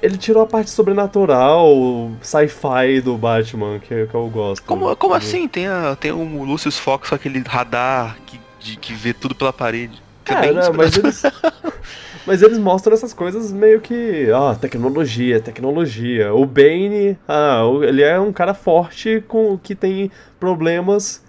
Ele 0.03 0.17
tirou 0.17 0.43
a 0.43 0.47
parte 0.47 0.69
sobrenatural, 0.71 2.11
sci-fi 2.21 3.01
do 3.01 3.17
Batman, 3.17 3.79
que, 3.79 4.07
que 4.07 4.15
eu 4.15 4.29
gosto. 4.29 4.65
Como, 4.65 4.97
como 4.97 5.15
assim? 5.15 5.47
Tem, 5.47 5.69
a, 5.69 5.95
tem 5.95 6.11
o 6.11 6.43
Lucius 6.43 6.77
Fox 6.77 7.13
aquele 7.13 7.41
radar 7.47 8.17
que, 8.27 8.41
de- 8.59 8.77
que 8.77 8.93
vê 8.95 9.13
tudo 9.15 9.33
pela 9.35 9.53
parede. 9.53 10.03
Que 10.25 10.33
É, 10.33 10.53
né, 10.53 10.63
mas 10.75 10.97
eles. 10.97 11.23
mas 12.27 12.43
eles 12.43 12.59
mostram 12.59 12.93
essas 12.95 13.13
coisas 13.15 13.53
meio 13.53 13.81
que. 13.81 14.31
Ah, 14.35 14.55
tecnologia, 14.61 15.41
tecnologia. 15.41 16.33
O 16.35 16.45
Bane, 16.47 17.17
ah, 17.29 17.63
ele 17.83 18.03
é 18.03 18.19
um 18.19 18.33
cara 18.33 18.55
forte 18.55 19.23
com 19.27 19.57
que 19.59 19.75
tem 19.75 20.11
problemas 20.39 21.23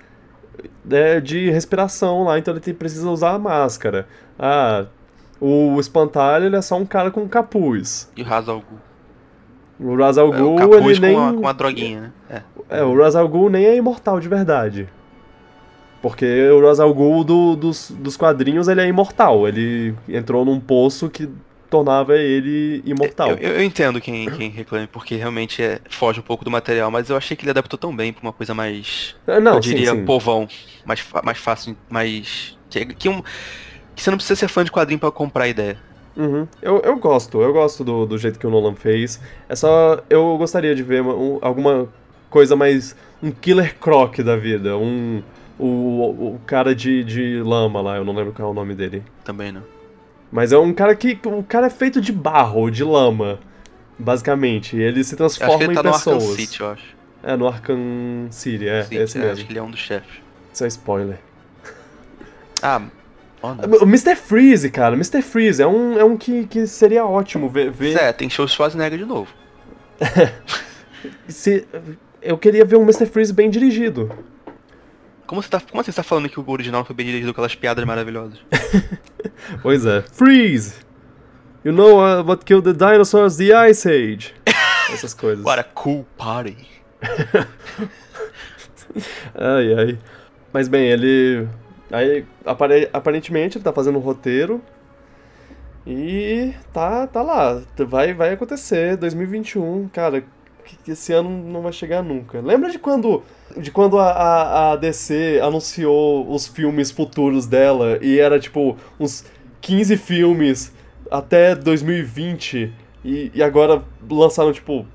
né, 0.85 1.19
de 1.19 1.49
respiração 1.49 2.23
lá, 2.23 2.37
então 2.37 2.53
ele 2.53 2.61
tem- 2.61 2.73
precisa 2.73 3.09
usar 3.09 3.31
a 3.31 3.39
máscara. 3.39 4.07
Ah, 4.37 4.85
o 5.39 5.79
espantalho 5.79 6.45
ele 6.45 6.55
é 6.55 6.61
só 6.61 6.77
um 6.77 6.85
cara 6.85 7.11
com 7.11 7.27
capuz. 7.27 8.09
E 8.15 8.21
o 8.21 8.25
Ra's 8.25 8.47
al 8.47 8.61
Ghul. 8.61 8.79
O 9.91 9.95
Ra's 9.97 10.17
al 10.17 10.33
É, 10.33 10.37
ele 10.91 10.99
nem. 10.99 11.15
com, 11.15 11.21
uma, 11.21 11.33
com 11.51 11.53
droguinha, 11.57 12.01
né? 12.01 12.11
É. 12.69 12.79
É, 12.79 12.83
o 12.83 12.95
Ra's 12.97 13.15
al 13.15 13.27
Ghul 13.27 13.49
nem 13.49 13.65
é 13.65 13.75
imortal 13.75 14.19
de 14.19 14.27
verdade. 14.29 14.87
Porque 16.03 16.49
o 16.49 16.61
Ra's 16.61 16.79
al 16.79 16.93
Ghul 16.93 17.23
do- 17.23 17.55
dos, 17.55 17.89
dos 17.89 18.15
quadrinhos, 18.17 18.67
ele 18.67 18.81
é 18.81 18.87
imortal. 18.87 19.47
Ele 19.47 19.95
entrou 20.07 20.43
num 20.45 20.59
poço 20.59 21.09
que 21.09 21.27
tornava 21.69 22.15
ele 22.17 22.83
imortal. 22.85 23.29
Eu, 23.31 23.37
eu- 23.37 23.51
eu 23.55 23.63
entendo 23.63 23.99
quem, 24.01 24.29
quem 24.29 24.49
reclama, 24.49 24.87
porque 24.91 25.15
realmente 25.15 25.63
é, 25.63 25.79
foge 25.89 26.19
um 26.19 26.23
pouco 26.23 26.43
do 26.45 26.51
material, 26.51 26.91
mas 26.91 27.09
eu 27.09 27.15
achei 27.15 27.35
que 27.37 27.43
ele 27.45 27.51
adaptou 27.51 27.79
tão 27.79 27.95
bem 27.95 28.11
pra 28.11 28.21
uma 28.21 28.33
coisa 28.33 28.53
mais. 28.53 29.15
Ah, 29.25 29.39
Não, 29.39 29.55
eu 29.55 29.63
sim, 29.63 29.69
diria 29.69 29.91
sim. 29.91 30.03
povão. 30.05 30.45
Mais, 30.85 31.03
mais 31.23 31.37
fácil, 31.37 31.75
mais. 31.89 32.57
Que, 32.69 32.85
que, 32.85 33.07
um, 33.09 33.21
que 33.95 34.03
você 34.03 34.11
não 34.11 34.17
precisa 34.17 34.35
ser 34.37 34.49
fã 34.49 34.63
de 34.63 34.71
quadrinho 34.71 34.99
pra 34.99 35.09
comprar 35.09 35.45
a 35.45 35.47
ideia. 35.47 35.77
Uhum. 36.17 36.45
Eu, 36.61 36.79
eu 36.81 36.97
gosto, 36.97 37.41
eu 37.41 37.51
gosto 37.53 37.83
do, 37.83 38.05
do 38.05 38.17
jeito 38.17 38.37
que 38.37 38.45
o 38.45 38.49
Nolan 38.49 38.75
fez. 38.75 39.19
É 39.47 39.55
só. 39.55 39.99
Eu 40.09 40.37
gostaria 40.37 40.75
de 40.75 40.83
ver 40.83 41.01
uma- 41.01 41.15
um- 41.15 41.39
alguma 41.41 41.87
coisa 42.29 42.55
mais. 42.57 42.93
Um 43.23 43.31
Killer 43.31 43.75
Croc 43.79 44.17
da 44.19 44.35
vida. 44.35 44.77
Um. 44.77 45.23
O, 45.59 46.35
o 46.35 46.41
cara 46.45 46.73
de, 46.73 47.03
de 47.03 47.41
lama 47.43 47.79
lá, 47.81 47.97
eu 47.97 48.05
não 48.05 48.13
lembro 48.13 48.33
qual 48.33 48.47
é 48.47 48.51
o 48.51 48.53
nome 48.53 48.73
dele. 48.73 49.03
Também 49.23 49.51
não. 49.51 49.63
Mas 50.31 50.51
é 50.51 50.57
um 50.57 50.73
cara 50.73 50.95
que. 50.95 51.19
O 51.25 51.43
cara 51.43 51.67
é 51.67 51.69
feito 51.69 52.01
de 52.01 52.11
barro, 52.11 52.71
de 52.71 52.83
lama. 52.83 53.39
Basicamente. 53.97 54.75
Ele 54.75 55.03
se 55.03 55.15
transforma 55.15 55.63
ele 55.63 55.73
em 55.73 55.75
tá 55.75 55.83
no 55.83 55.89
Arkham 55.89 56.17
pessoas. 56.17 56.35
City, 56.35 56.61
eu 56.61 56.71
acho. 56.71 56.95
É, 57.21 57.37
no 57.37 57.47
Arkham 57.47 58.27
City, 58.31 58.67
é, 58.67 58.83
Sim, 58.83 58.97
esse 58.97 59.17
é, 59.17 59.21
mesmo. 59.21 59.33
acho 59.33 59.45
que 59.45 59.51
ele 59.51 59.59
é 59.59 59.63
um 59.63 59.71
dos 59.71 59.79
chefes. 59.79 60.21
Isso 60.51 60.63
é 60.63 60.67
spoiler. 60.67 61.19
Ah. 62.61 62.81
O 63.81 63.83
Mr. 63.83 64.15
Freeze, 64.15 64.69
cara, 64.69 64.95
Mr. 64.95 65.21
Freeze 65.21 65.61
é 65.61 65.67
um, 65.67 65.99
é 65.99 66.03
um 66.03 66.15
que, 66.15 66.47
que 66.47 66.65
seria 66.65 67.05
ótimo 67.05 67.49
ver. 67.49 67.69
ver 67.69 67.97
É, 67.97 68.13
tem 68.13 68.29
show 68.29 68.47
Schwarzenegger 68.47 68.97
de 68.97 69.05
novo. 69.05 69.33
se, 71.27 71.67
eu 72.21 72.37
queria 72.37 72.63
ver 72.63 72.77
um 72.77 72.83
Mr. 72.83 73.05
Freeze 73.05 73.33
bem 73.33 73.49
dirigido. 73.49 74.09
Como 75.25 75.41
você 75.41 75.49
tá, 75.49 75.59
como 75.59 75.81
assim 75.81 75.91
você 75.91 75.95
tá 75.97 76.03
falando 76.03 76.29
que 76.29 76.39
o 76.39 76.49
original 76.49 76.83
foi 76.85 76.95
bem 76.95 77.05
dirigido 77.05 77.33
com 77.33 77.41
aquelas 77.41 77.55
piadas 77.55 77.83
maravilhosas? 77.85 78.39
Pois 79.61 79.85
é. 79.85 80.01
Freeze! 80.01 80.75
You 81.65 81.73
know 81.73 81.97
uh, 81.99 82.23
what 82.23 82.45
killed 82.45 82.63
the 82.65 82.73
dinosaurs? 82.73 83.35
The 83.37 83.51
Ice 83.69 83.87
Age. 83.89 84.33
Essas 84.91 85.13
coisas. 85.13 85.43
What 85.43 85.59
a 85.59 85.63
cool 85.63 86.05
party. 86.17 86.57
Ai, 89.35 89.73
ai. 89.73 89.99
Mas 90.51 90.67
bem, 90.67 90.89
ele. 90.91 91.47
Aí, 91.91 92.25
apare- 92.45 92.89
aparentemente, 92.93 93.57
ele 93.57 93.63
tá 93.63 93.73
fazendo 93.73 93.97
um 93.97 94.01
roteiro. 94.01 94.61
E 95.85 96.53
tá, 96.71 97.07
tá 97.07 97.21
lá. 97.21 97.61
Vai, 97.87 98.13
vai 98.13 98.33
acontecer. 98.33 98.95
2021, 98.97 99.89
cara. 99.89 100.23
Que- 100.63 100.91
Esse 100.91 101.13
ano 101.13 101.29
não 101.29 101.61
vai 101.61 101.71
chegar 101.73 102.01
nunca. 102.03 102.39
Lembra 102.41 102.69
de 102.69 102.79
quando, 102.79 103.23
de 103.57 103.69
quando 103.71 103.99
a, 103.99 104.11
a, 104.11 104.71
a 104.71 104.75
DC 104.75 105.39
anunciou 105.43 106.29
os 106.33 106.47
filmes 106.47 106.91
futuros 106.91 107.45
dela 107.45 107.97
e 108.01 108.19
era 108.19 108.39
tipo 108.39 108.77
uns 108.99 109.25
15 109.61 109.97
filmes 109.97 110.73
até 111.11 111.55
2020 111.55 112.73
e, 113.05 113.31
e 113.33 113.43
agora 113.43 113.83
lançaram 114.09 114.51
tipo 114.51 114.85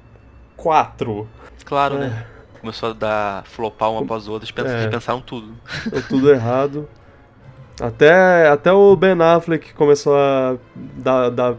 4. 0.56 1.28
Claro, 1.64 1.96
É. 1.96 1.98
né? 1.98 2.26
Começou 2.60 2.90
a 2.90 2.92
dar 2.92 3.44
flopar 3.44 3.90
uma 3.92 4.00
após 4.02 4.26
outra, 4.26 4.48
eles 4.58 4.72
É. 4.72 4.80
repensaram 4.82 5.20
tudo. 5.20 5.54
Deu 5.90 6.02
tudo 6.08 6.30
errado. 6.32 6.88
Até, 7.80 8.48
até 8.48 8.72
o 8.72 8.96
Ben 8.96 9.12
Affleck 9.22 9.72
começou 9.74 10.16
a 10.16 10.56
dar, 10.96 11.30
dar, 11.30 11.54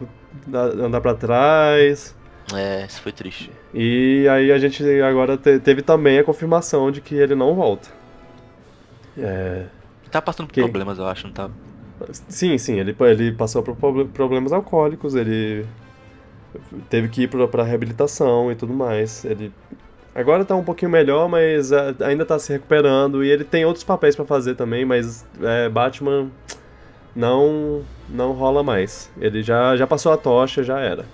dar- 0.45 0.65
andar 0.85 0.99
pra 0.99 1.13
trás. 1.13 2.13
É, 2.53 2.85
isso 2.85 3.01
foi 3.01 3.13
triste. 3.13 3.49
E 3.73 4.27
aí 4.29 4.51
a 4.51 4.57
gente 4.57 4.83
agora 5.01 5.37
te- 5.37 5.59
teve 5.59 5.81
também 5.81 6.17
a 6.19 6.23
confirmação 6.23 6.91
de 6.91 7.01
que 7.01 7.15
ele 7.15 7.35
não 7.35 7.53
volta. 7.55 7.89
É, 9.17 9.65
Tá 10.11 10.21
passando 10.21 10.47
por 10.47 10.53
Quem? 10.53 10.63
problemas, 10.63 10.97
eu 10.97 11.05
acho, 11.05 11.27
não 11.27 11.33
tá? 11.33 11.49
sim, 12.29 12.57
sim, 12.57 12.79
ele, 12.79 12.95
ele 13.01 13.31
passou 13.33 13.61
por 13.61 13.75
proble- 13.75 14.05
problemas 14.05 14.51
alcoólicos, 14.51 15.13
ele 15.13 15.65
teve 16.89 17.09
que 17.09 17.23
ir 17.23 17.27
pra, 17.27 17.47
pra 17.47 17.63
reabilitação 17.63 18.51
e 18.51 18.55
tudo 18.55 18.73
mais. 18.73 19.23
Ele 19.23 19.51
agora 20.15 20.43
tá 20.43 20.55
um 20.55 20.63
pouquinho 20.63 20.89
melhor, 20.89 21.29
mas 21.29 21.71
ainda 22.01 22.25
tá 22.25 22.39
se 22.39 22.51
recuperando 22.53 23.23
e 23.23 23.29
ele 23.29 23.43
tem 23.43 23.65
outros 23.65 23.83
papéis 23.83 24.15
pra 24.15 24.25
fazer 24.25 24.55
também, 24.55 24.83
mas 24.83 25.23
é, 25.43 25.69
Batman 25.69 26.29
não 27.15 27.83
não 28.09 28.31
rola 28.31 28.63
mais. 28.63 29.11
Ele 29.19 29.43
já, 29.43 29.75
já 29.77 29.85
passou 29.85 30.11
a 30.11 30.17
tocha, 30.17 30.63
já 30.63 30.79
era. 30.79 31.05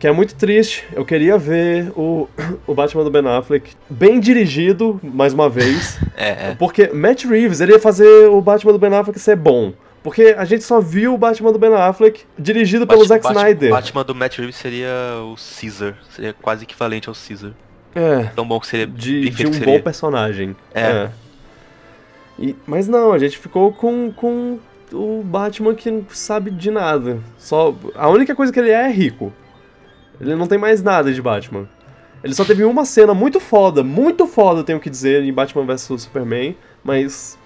Que 0.00 0.06
é 0.08 0.12
muito 0.12 0.34
triste. 0.34 0.84
Eu 0.92 1.04
queria 1.04 1.38
ver 1.38 1.92
o, 1.94 2.26
o 2.66 2.74
Batman 2.74 3.04
do 3.04 3.10
Ben 3.10 3.24
Affleck 3.28 3.72
bem 3.88 4.18
dirigido, 4.18 4.98
mais 5.02 5.32
uma 5.32 5.48
vez. 5.48 5.98
É, 6.16 6.50
é. 6.50 6.54
Porque 6.58 6.88
Matt 6.88 7.24
Reeves, 7.24 7.60
ele 7.62 7.72
ia 7.72 7.78
fazer 7.80 8.26
o 8.28 8.42
Batman 8.42 8.72
do 8.72 8.78
Ben 8.78 8.92
Affleck 8.94 9.18
ser 9.18 9.36
bom. 9.36 9.72
Porque 10.02 10.34
a 10.36 10.44
gente 10.44 10.64
só 10.64 10.78
viu 10.80 11.14
o 11.14 11.18
Batman 11.18 11.50
do 11.52 11.58
Ben 11.58 11.72
Affleck 11.74 12.24
dirigido 12.38 12.86
pelo 12.86 13.02
Zack 13.04 13.22
Batman- 13.22 13.40
Snyder. 13.42 13.70
Batman 13.70 14.04
do 14.04 14.14
Matt 14.14 14.36
Reeves 14.38 14.56
seria 14.56 14.88
o 15.22 15.34
Caesar. 15.60 15.94
Seria 16.10 16.34
quase 16.34 16.64
equivalente 16.64 17.08
ao 17.08 17.14
Caesar. 17.14 17.52
É, 17.94 18.24
Tão 18.36 18.46
bom 18.46 18.60
que 18.60 18.66
seria. 18.66 18.86
de, 18.86 19.30
de 19.30 19.46
um 19.46 19.50
que 19.50 19.58
bom 19.60 19.64
seria. 19.64 19.82
personagem. 19.82 20.54
É. 20.74 21.08
E- 22.38 22.54
mas 22.66 22.86
não, 22.88 23.12
a 23.12 23.18
gente 23.18 23.38
ficou 23.38 23.72
com, 23.72 24.12
com 24.12 24.58
o 24.92 25.22
Batman 25.24 25.74
que 25.74 25.90
não 25.90 26.04
sabe 26.10 26.50
de 26.50 26.70
nada. 26.70 27.18
Só 27.38 27.74
A 27.94 28.08
única 28.08 28.34
coisa 28.34 28.52
que 28.52 28.58
ele 28.60 28.70
é 28.70 28.84
é 28.86 28.90
rico. 28.90 29.32
Ele 30.20 30.34
não 30.36 30.46
tem 30.46 30.58
mais 30.58 30.82
nada 30.82 31.12
de 31.12 31.20
Batman. 31.22 31.68
Ele 32.22 32.34
só 32.34 32.44
teve 32.44 32.62
uma 32.64 32.84
cena 32.84 33.14
muito 33.14 33.40
foda, 33.40 33.82
muito 33.82 34.26
foda, 34.26 34.60
eu 34.60 34.64
tenho 34.64 34.78
que 34.78 34.90
dizer, 34.90 35.22
em 35.22 35.32
Batman 35.32 35.64
vs 35.64 35.80
Superman, 36.02 36.54
mas. 36.84 37.38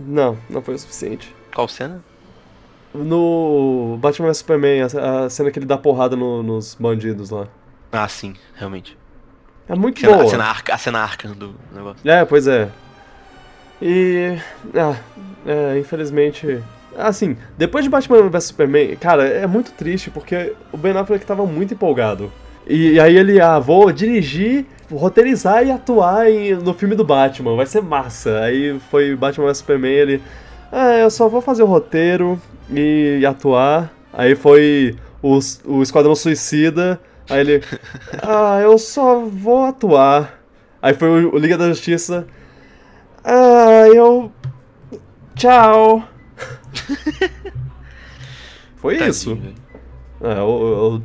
Não, 0.00 0.38
não 0.48 0.62
foi 0.62 0.74
o 0.74 0.78
suficiente. 0.78 1.34
Qual 1.54 1.68
cena? 1.68 2.02
No 2.94 3.96
Batman 4.00 4.28
vs 4.28 4.38
Superman, 4.38 4.82
a, 4.82 5.24
a 5.24 5.30
cena 5.30 5.50
que 5.50 5.58
ele 5.58 5.66
dá 5.66 5.76
porrada 5.78 6.16
no- 6.16 6.42
nos 6.42 6.74
bandidos 6.74 7.30
lá. 7.30 7.46
Ah, 7.90 8.08
sim, 8.08 8.34
realmente. 8.54 8.96
É 9.68 9.74
muito 9.74 10.00
Cena- 10.00 10.12
boa. 10.14 10.24
a, 10.24 10.28
cena 10.28 10.44
arca, 10.44 10.74
a 10.74 10.78
cena 10.78 10.98
arca 11.00 11.28
do 11.28 11.54
negócio. 11.72 12.08
É, 12.10 12.24
pois 12.24 12.46
é. 12.46 12.68
E. 13.80 14.36
Ah, 14.74 14.96
é, 15.46 15.78
infelizmente. 15.78 16.62
Assim, 16.96 17.36
depois 17.56 17.84
de 17.84 17.90
Batman 17.90 18.28
vs 18.28 18.44
Superman, 18.44 18.96
cara, 18.96 19.24
é 19.26 19.46
muito 19.46 19.72
triste 19.72 20.10
porque 20.10 20.52
o 20.72 20.76
Ben 20.76 20.92
Affleck 20.96 21.24
tava 21.24 21.46
muito 21.46 21.74
empolgado. 21.74 22.30
E, 22.66 22.98
aí 23.00 23.16
ele, 23.16 23.40
ah, 23.40 23.58
vou 23.58 23.90
dirigir, 23.92 24.66
roteirizar 24.90 25.66
e 25.66 25.70
atuar 25.70 26.30
em- 26.30 26.54
no 26.54 26.72
filme 26.74 26.94
do 26.94 27.04
Batman, 27.04 27.56
vai 27.56 27.66
ser 27.66 27.82
massa. 27.82 28.40
Aí 28.40 28.78
foi 28.90 29.16
Batman 29.16 29.46
vs 29.48 29.58
Superman, 29.58 29.90
ele. 29.92 30.22
Ah, 30.70 30.94
eu 30.98 31.10
só 31.10 31.28
vou 31.28 31.40
fazer 31.40 31.62
o 31.62 31.66
roteiro 31.66 32.40
e, 32.70 33.18
e 33.20 33.26
atuar. 33.26 33.92
Aí 34.12 34.34
foi 34.34 34.96
o, 35.22 35.38
o 35.66 35.82
Esquadrão 35.82 36.14
Suicida. 36.14 37.00
Aí 37.28 37.40
ele. 37.40 37.62
Ah, 38.22 38.60
eu 38.62 38.78
só 38.78 39.20
vou 39.20 39.64
atuar. 39.64 40.38
Aí 40.80 40.94
foi 40.94 41.24
o, 41.26 41.34
o 41.34 41.38
Liga 41.38 41.56
da 41.58 41.68
Justiça. 41.68 42.26
Ah, 43.24 43.86
eu. 43.94 44.30
Tchau. 45.34 46.04
foi 48.76 48.96
isso. 48.96 49.30
Tadinho, 49.34 49.54
velho. 50.20 50.32
É, 50.34 50.38
eu, 50.38 50.46
eu, 50.98 51.02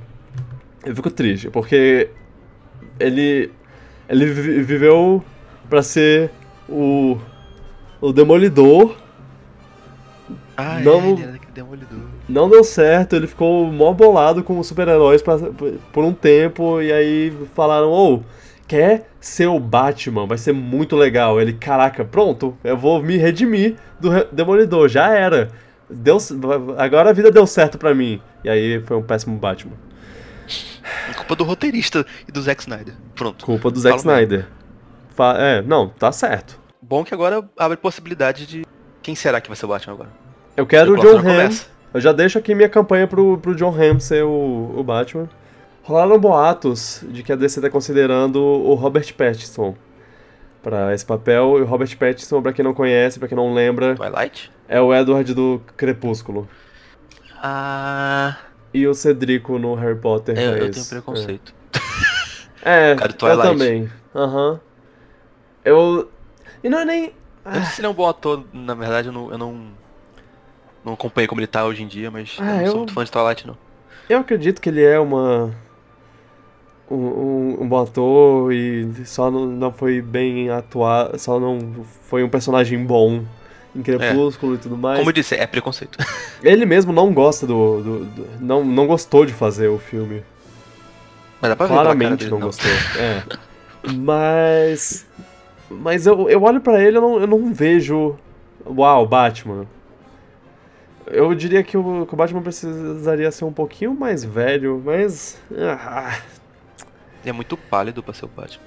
eu 0.89 0.95
fico 0.95 1.09
triste, 1.11 1.49
porque 1.49 2.09
ele. 2.99 3.51
Ele 4.09 4.25
vi- 4.27 4.61
viveu 4.63 5.23
pra 5.69 5.81
ser 5.83 6.31
o. 6.69 7.17
O 7.99 8.13
Demolidor. 8.13 8.95
Ah, 10.55 10.79
Não- 10.79 11.01
é, 11.01 11.09
ele 11.09 11.39
demolidor. 11.53 11.99
Não 12.29 12.49
deu 12.49 12.63
certo, 12.63 13.15
ele 13.15 13.25
ficou 13.27 13.65
mó 13.71 13.91
bolado 13.93 14.43
com 14.43 14.59
os 14.59 14.67
super-heróis 14.67 15.23
por 15.91 16.03
um 16.03 16.13
tempo, 16.13 16.79
e 16.81 16.91
aí 16.91 17.33
falaram, 17.55 17.89
ô, 17.91 18.21
quer 18.67 19.09
ser 19.19 19.47
o 19.47 19.59
Batman? 19.59 20.27
Vai 20.27 20.37
ser 20.37 20.53
muito 20.53 20.95
legal. 20.95 21.39
Ele, 21.39 21.53
caraca, 21.53 22.03
pronto, 22.03 22.57
eu 22.63 22.77
vou 22.77 23.01
me 23.01 23.17
redimir 23.17 23.75
do 23.99 24.25
Demolidor, 24.31 24.89
já 24.89 25.09
era. 25.13 25.49
Deu, 25.89 26.17
agora 26.77 27.09
a 27.11 27.13
vida 27.13 27.31
deu 27.31 27.47
certo 27.47 27.77
pra 27.77 27.95
mim. 27.95 28.21
E 28.43 28.49
aí 28.49 28.81
foi 28.81 28.97
um 28.97 29.01
péssimo 29.03 29.37
Batman. 29.37 29.73
Culpa 31.15 31.35
do 31.35 31.43
roteirista 31.43 32.05
e 32.27 32.31
do 32.31 32.41
Zack 32.41 32.61
Snyder. 32.61 32.93
Pronto. 33.15 33.45
Culpa 33.45 33.71
do 33.71 33.79
Zack 33.79 34.01
Fala. 34.01 34.15
Snyder. 34.21 34.47
Fa- 35.09 35.35
é, 35.37 35.61
não, 35.61 35.89
tá 35.89 36.11
certo. 36.11 36.59
Bom 36.81 37.03
que 37.03 37.13
agora 37.13 37.43
abre 37.57 37.77
possibilidade 37.77 38.45
de. 38.45 38.65
Quem 39.01 39.15
será 39.15 39.41
que 39.41 39.47
vai 39.49 39.55
ser 39.55 39.65
o 39.65 39.69
Batman 39.69 39.93
agora? 39.93 40.09
Eu 40.55 40.65
quero 40.65 40.93
o 40.93 40.97
John 40.97 41.21
começa. 41.21 41.67
Eu 41.93 42.01
já 42.01 42.11
deixo 42.11 42.37
aqui 42.37 42.53
minha 42.53 42.69
campanha 42.69 43.07
pro, 43.07 43.37
pro 43.37 43.55
John 43.55 43.73
Hamm 43.73 43.99
ser 43.99 44.23
o, 44.23 44.73
o 44.77 44.83
Batman. 44.83 45.29
Rolaram 45.87 46.19
boatos 46.19 47.01
de 47.07 47.23
que 47.23 47.31
a 47.31 47.35
DC 47.35 47.61
tá 47.61 47.69
considerando 47.69 48.41
o 48.43 48.73
Robert 48.73 49.13
Pattinson 49.15 49.73
pra 50.61 50.93
esse 50.93 51.05
papel. 51.05 51.59
E 51.59 51.61
o 51.61 51.65
Robert 51.65 51.97
Pattinson, 51.97 52.41
pra 52.41 52.51
quem 52.51 52.63
não 52.65 52.73
conhece, 52.73 53.17
pra 53.19 53.27
quem 53.27 53.37
não 53.37 53.53
lembra, 53.53 53.95
Twilight? 53.95 54.51
é 54.67 54.81
o 54.81 54.93
Edward 54.93 55.33
do 55.33 55.61
Crepúsculo. 55.77 56.47
Ah. 57.41 58.35
E 58.73 58.85
o 58.85 58.93
Cedrico 58.93 59.57
no 59.57 59.75
Harry 59.75 59.95
Potter. 59.97 60.37
É, 60.37 60.47
eu 60.55 60.57
fez. 60.63 60.75
tenho 60.75 60.85
preconceito. 60.87 61.53
É, 62.61 62.93
Cara 62.95 63.13
do 63.13 63.13
eu 63.13 63.17
Twilight. 63.17 63.47
também. 63.47 63.89
Aham. 64.13 64.59
Eu... 65.63 66.09
E 66.61 66.69
não 66.69 66.79
é 66.79 66.85
nem... 66.85 67.05
Eu 67.45 67.51
não 67.51 67.61
sei 67.63 67.65
se 67.75 67.79
ele 67.79 67.87
é 67.87 67.89
um 67.89 67.93
bom 67.93 68.09
ator, 68.09 68.43
na 68.51 68.73
verdade 68.73 69.07
eu 69.07 69.13
não. 69.13 69.31
Eu 69.31 69.37
não, 69.37 69.67
não 70.83 70.93
acompanhei 70.93 71.27
como 71.29 71.39
ele 71.39 71.47
tá 71.47 71.63
hoje 71.63 71.81
em 71.81 71.87
dia, 71.87 72.11
mas 72.11 72.35
eu 72.37 72.43
Ah, 72.43 72.47
não 72.55 72.59
eu- 72.61 72.67
sou 72.67 72.77
muito 72.79 72.93
fã 72.93 73.05
de 73.05 73.11
Twilight, 73.11 73.47
não. 73.47 73.57
Eu 74.09 74.19
acredito 74.19 74.59
que 74.61 74.67
ele 74.67 74.83
é 74.83 74.99
uma. 74.99 75.53
Um, 76.89 77.63
um, 77.63 77.67
bom 77.67 77.83
ator 77.83 78.53
e 78.53 78.89
só 79.05 79.29
não, 79.29 79.45
não 79.45 79.73
foi 79.73 80.01
bem 80.01 80.49
atuado, 80.49 81.19
só 81.19 81.37
não 81.37 81.59
foi 82.03 82.23
um 82.23 82.29
personagem 82.29 82.81
bom 82.85 83.25
em 83.75 83.81
Crepúsculo 83.81 84.55
e 84.55 84.57
tudo 84.57 84.77
mais. 84.77 84.97
Como 84.99 85.09
eu 85.09 85.13
disse, 85.13 85.35
é 85.35 85.45
preconceito. 85.45 85.97
Ele 86.41 86.65
mesmo 86.65 86.93
não 86.93 87.13
gosta 87.13 87.45
do. 87.45 87.81
do- 87.81 88.05
do- 88.05 88.27
não, 88.39 88.63
não 88.63 88.87
gostou 88.87 89.25
de 89.25 89.33
fazer 89.33 89.67
o 89.67 89.77
filme. 89.77 90.23
Mas 91.41 91.49
dá 91.51 91.55
pra 91.55 91.67
ver 91.67 91.73
Claramente 91.73 92.19
dele, 92.19 92.31
não 92.31 92.39
gostou. 92.39 92.71
É. 92.97 93.23
Mas. 93.93 95.05
Mas 95.69 96.07
eu, 96.07 96.29
eu 96.29 96.41
olho 96.41 96.61
pra 96.61 96.81
ele 96.81 96.95
e 96.95 96.97
eu 96.97 97.01
não, 97.01 97.19
eu 97.19 97.27
não 97.27 97.53
vejo. 97.53 98.15
Uau, 98.65 99.05
Batman. 99.05 99.65
Eu 101.05 101.33
diria 101.35 101.63
que 101.63 101.77
o, 101.77 102.05
que 102.05 102.13
o 102.13 102.17
Batman 102.17 102.41
precisaria 102.41 103.31
ser 103.31 103.45
um 103.45 103.51
pouquinho 103.51 103.93
mais 103.93 104.23
velho, 104.23 104.81
mas. 104.83 105.37
ah, 105.57 106.17
Ele 107.27 107.31
é 107.31 107.33
muito 107.33 107.57
pálido 107.57 108.01
pra 108.01 108.13
ser 108.13 108.23
o 108.23 108.29
Batman. 108.29 108.63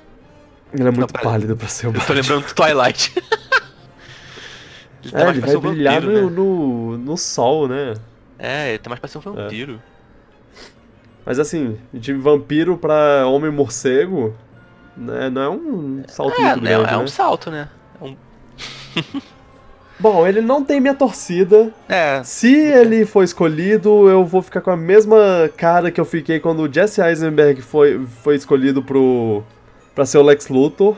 ele 0.75 0.87
é 0.87 0.91
muito 0.91 1.13
pera. 1.15 1.25
pálido 1.25 1.57
pra 1.57 1.67
ser 1.67 1.87
o 1.87 1.89
Eu 1.89 1.93
tô 1.95 1.99
Batman. 2.01 2.15
lembrando 2.17 2.47
do 2.47 2.55
Twilight. 2.55 3.13
ele 5.03 5.13
tá 5.13 5.19
É, 5.19 5.29
ele 5.31 5.41
vai 5.41 5.57
um 5.57 5.61
brilhar 5.61 6.01
vampiro, 6.03 6.13
no, 6.31 6.31
né? 6.31 6.37
no, 6.37 6.99
no 6.99 7.17
sol, 7.17 7.67
né? 7.67 7.95
É, 8.39 8.69
ele 8.71 8.79
tá 8.79 8.91
mais 8.91 9.01
pra 9.01 9.09
ser 9.09 9.17
um 9.19 9.23
vampiro. 9.23 9.81
Mas 11.25 11.39
assim, 11.39 11.79
de 11.93 12.13
vampiro 12.13 12.77
pra 12.77 13.27
homem 13.27 13.51
morcego, 13.51 14.37
né, 14.97 15.31
não 15.31 15.43
é 15.43 15.49
um 15.51 16.03
salto 16.09 16.35
É, 16.35 16.45
muito 16.45 16.63
né, 16.65 16.71
grande, 16.71 16.89
é 16.89 16.97
né? 16.97 17.03
um 17.03 17.09
salto, 17.09 17.51
né? 17.51 17.69
É 18.01 18.05
um- 18.05 18.17
Bom, 20.01 20.27
ele 20.27 20.41
não 20.41 20.65
tem 20.65 20.81
minha 20.81 20.95
torcida. 20.95 21.73
É, 21.89 22.23
Se 22.25 22.51
ele 22.55 23.05
for 23.05 23.23
escolhido, 23.23 24.09
eu 24.09 24.25
vou 24.25 24.41
ficar 24.41 24.63
com 24.63 24.71
a 24.71 24.77
mesma 24.77 25.51
cara 25.57 25.91
que 25.91 26.01
eu 26.01 26.05
fiquei 26.07 26.41
quando 26.41 26.61
o 26.63 26.73
Jesse 26.73 27.03
Eisenberg 27.03 27.61
foi, 27.61 28.05
foi 28.23 28.35
escolhido 28.35 28.83
pro, 28.83 29.43
pra 29.95 30.07
ser 30.07 30.17
o 30.19 30.23
Lex 30.23 30.49
Luthor. 30.49 30.97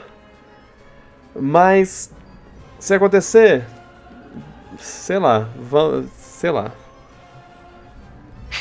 Mas, 1.35 2.11
se 2.79 2.95
acontecer, 2.95 3.65
sei 4.79 5.19
lá, 5.19 5.49
sei 6.19 6.51
lá. 6.51 6.71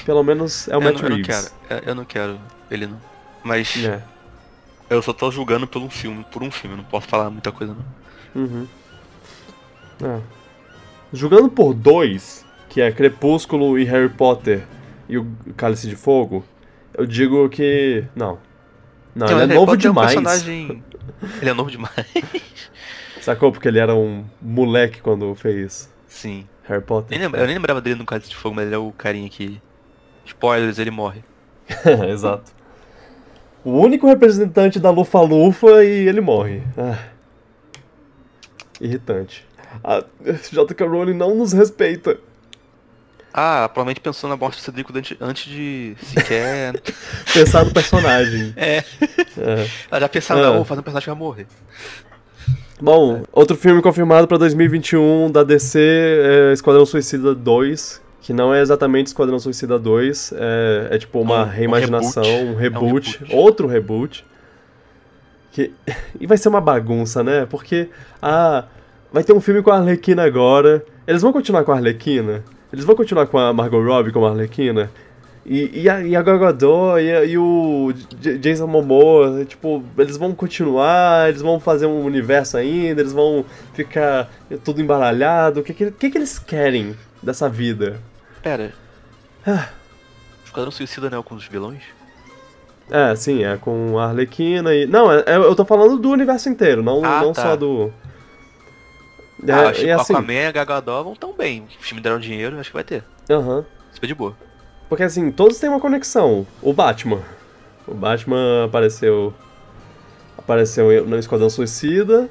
Pelo 0.06 0.24
menos 0.24 0.68
é 0.70 0.72
o 0.76 0.78
eu, 0.78 0.82
Matt 0.82 1.02
não, 1.02 1.10
eu 1.10 1.18
não 1.18 1.22
quero. 1.22 1.48
Eu- 1.70 1.78
Eu 1.86 1.96
não 1.96 2.06
quero 2.06 2.40
ele 2.72 2.88
não. 2.88 2.98
Mas 3.44 3.76
É. 3.86 4.02
eu 4.90 5.02
só 5.02 5.14
tô 5.14 5.30
julgando 5.30 5.68
pelo 5.68 5.90
filme, 5.90 6.26
por 6.32 6.42
um 6.42 6.50
filme, 6.50 6.76
não 6.78 6.84
posso 6.84 7.08
falar 7.08 7.30
muita 7.30 7.52
coisa 7.52 7.76
não. 7.76 8.42
Uhum. 8.44 8.68
É. 10.04 10.20
Jogando 11.14 11.50
por 11.50 11.74
dois, 11.74 12.46
que 12.70 12.82
é 12.82 12.92
Crepúsculo 12.92 13.78
e 13.78 13.84
Harry 13.84 14.10
Potter 14.10 14.64
e 15.10 15.18
o 15.18 15.28
Cálice 15.58 15.88
de 15.88 15.96
Fogo, 15.96 16.44
eu 16.94 17.06
digo 17.06 17.48
que. 17.50 18.04
Não. 18.16 18.38
Não, 19.14 19.26
Então, 19.28 19.42
ele 19.42 19.44
é 19.44 19.46
Harry 19.48 19.54
novo 19.56 19.66
Potter 19.72 19.82
demais. 19.82 20.16
É 20.16 20.20
um 20.20 20.24
personagem... 20.24 20.84
Ele 21.42 21.50
é 21.50 21.54
novo 21.54 21.70
demais. 21.70 21.94
Sacou? 23.22 23.52
Porque 23.52 23.68
ele 23.68 23.78
era 23.80 23.94
um 23.94 24.24
moleque 24.42 25.02
quando 25.02 25.36
fez 25.36 25.90
Sim. 26.08 26.48
Harry 26.64 26.82
Potter. 26.82 27.10
Nem 27.12 27.20
lembra- 27.20 27.42
eu 27.42 27.46
nem 27.46 27.56
lembrava 27.56 27.82
dele 27.82 27.96
no 28.00 28.06
Cálice 28.06 28.30
de 28.30 28.36
Fogo, 28.38 28.56
mas 28.56 28.66
ele 28.66 28.76
é 28.76 28.78
o 28.78 28.92
carinha 28.94 29.30
que... 29.30 29.62
Spoilers, 30.26 30.80
ele 30.80 30.92
morre. 30.92 31.24
Exato. 32.10 32.52
O 33.64 33.72
único 33.80 34.08
representante 34.08 34.80
da 34.80 34.90
Lufa-Lufa 34.90 35.84
e 35.84 36.08
ele 36.08 36.22
morre. 36.22 36.64
Ah. 36.78 36.98
Irritante. 38.80 39.46
A 39.84 40.04
J.K. 40.52 40.86
Rowling 40.88 41.14
não 41.14 41.36
nos 41.36 41.54
respeita. 41.54 42.18
Ah, 43.34 43.70
provavelmente 43.70 44.02
pensou 44.02 44.30
na 44.30 44.36
morte 44.36 44.58
do 44.58 44.62
Cedrico 44.62 44.92
antes, 45.22 45.46
de 45.46 45.96
sequer... 46.04 46.74
Pensar 47.34 47.64
no 47.64 47.72
personagem. 47.72 48.54
é, 48.58 48.78
É. 48.80 48.84
ela 49.90 50.02
já 50.02 50.10
pensava, 50.10 50.52
vou 50.52 50.66
fazer 50.66 50.82
um 50.82 50.84
personagem 50.84 51.06
que 51.06 51.10
vai 51.12 51.18
morrer. 51.20 51.48
Bom, 52.82 53.24
outro 53.32 53.56
filme 53.56 53.82
confirmado 53.82 54.28
pra 54.28 54.38
2021 54.38 55.32
da 55.32 55.44
DC 55.44 55.80
é 55.80 56.52
Esquadrão 56.54 56.86
Suicida 56.86 57.34
2, 57.34 58.02
que 58.22 58.34
não 58.34 58.54
é 58.54 58.60
exatamente 58.60 59.08
Esquadrão 59.08 59.40
Suicida 59.40 59.78
2, 59.80 60.34
é, 60.36 60.88
é 60.92 60.98
tipo 60.98 61.22
uma 61.22 61.44
Um- 61.44 61.46
um 61.46 61.50
reimaginação, 61.50 62.24
reboot. 62.24 62.50
um 62.50 62.56
reboot, 62.58 63.12
reboot. 63.20 63.36
outro 63.36 63.68
reboot. 63.68 64.26
Que... 65.54 65.72
E 66.20 66.28
vai 66.28 66.38
ser 66.38 66.50
uma 66.50 66.60
bagunça, 66.62 67.24
né? 67.24 67.46
Porque, 67.50 67.90
ah, 68.22 68.66
vai 69.12 69.24
ter 69.24 69.34
um 69.34 69.42
filme 69.42 69.62
com 69.62 69.72
a 69.72 69.78
Arlequina 69.78 70.24
agora. 70.24 70.84
Eles 71.08 71.22
vão 71.22 71.32
continuar 71.34 71.64
com 71.64 71.72
a 71.72 71.76
Arlequina? 71.76 72.44
Eles 72.72 72.86
vão 72.86 72.96
continuar 72.96 73.28
com 73.28 73.38
a 73.38 73.52
Margot 73.54 73.82
Robbie 73.84 74.12
como 74.12 74.26
a 74.26 74.30
Arlequina? 74.32 74.90
E, 75.46 75.82
e 75.82 75.90
a, 75.90 76.02
e 76.02 76.16
a 76.16 76.22
Gal 76.22 76.38
Gadot 76.38 77.02
e, 77.02 77.12
a- 77.12 77.26
e 77.26 77.36
o 77.38 77.92
J- 78.20 78.38
Jason 78.38 78.68
Momoa, 78.68 79.44
tipo, 79.44 79.84
eles 79.98 80.16
vão 80.16 80.36
continuar, 80.36 81.30
eles 81.30 81.42
vão 81.42 81.60
fazer 81.60 81.88
um 81.88 82.04
universo 82.06 82.58
ainda, 82.58 83.02
eles 83.02 83.12
vão 83.12 83.44
ficar 83.74 84.30
tudo 84.64 84.80
embaralhado. 84.82 85.60
O 85.60 85.64
que 85.64 85.74
que, 85.74 85.90
que 85.92 86.12
que 86.12 86.18
eles 86.18 86.38
querem 86.38 86.96
dessa 87.24 87.50
vida? 87.50 88.00
Pera. 88.44 88.72
Ah. 89.46 89.70
Esquadrão 90.46 90.72
Suicida 90.72 91.10
não 91.10 91.20
é 91.20 91.24
com 91.24 91.34
os 91.34 91.48
vilões? 91.48 91.82
É, 92.90 93.16
sim, 93.16 93.44
é 93.44 93.58
com 93.58 93.98
a 93.98 94.10
Arlequina 94.10 94.76
e... 94.76 94.86
Não, 94.86 95.12
é- 95.12 95.24
é- 95.26 95.38
eu 95.38 95.56
tô 95.56 95.66
falando 95.66 95.98
do 95.98 96.10
universo 96.12 96.50
inteiro, 96.50 96.84
não, 96.84 97.04
Ah, 97.04 97.22
não 97.24 97.34
tá. 97.34 97.42
só 97.42 97.56
do... 97.56 97.92
É, 99.48 99.52
ah, 99.54 99.70
acho 99.70 99.82
que 99.82 99.90
assim, 99.90 100.14
Aquaman 100.14 100.34
e 100.34 100.46
a 100.46 100.52
Gal 100.52 100.66
Gadot 100.66 101.04
vão 101.04 101.16
tão 101.16 101.34
bem. 101.34 101.62
O 101.80 101.84
filme 101.84 102.02
deram 102.02 102.20
dinheiro, 102.20 102.60
acho 102.60 102.70
que 102.70 102.74
vai 102.76 102.84
ter. 102.84 103.04
aham. 103.30 103.66
Super 103.92 104.08
de 104.08 104.16
boa. 104.16 104.36
Porque 104.88 105.04
assim, 105.04 105.32
todos 105.32 105.58
têm 105.60 105.70
uma 105.70 105.80
conexão. 105.80 106.46
O 106.62 106.72
Batman. 106.74 107.22
O 107.88 107.94
Batman 107.94 108.66
apareceu. 108.66 109.34
Apareceu 110.38 111.06
no 111.08 111.18
Esquadrão 111.18 111.50
Suicida. 111.50 112.30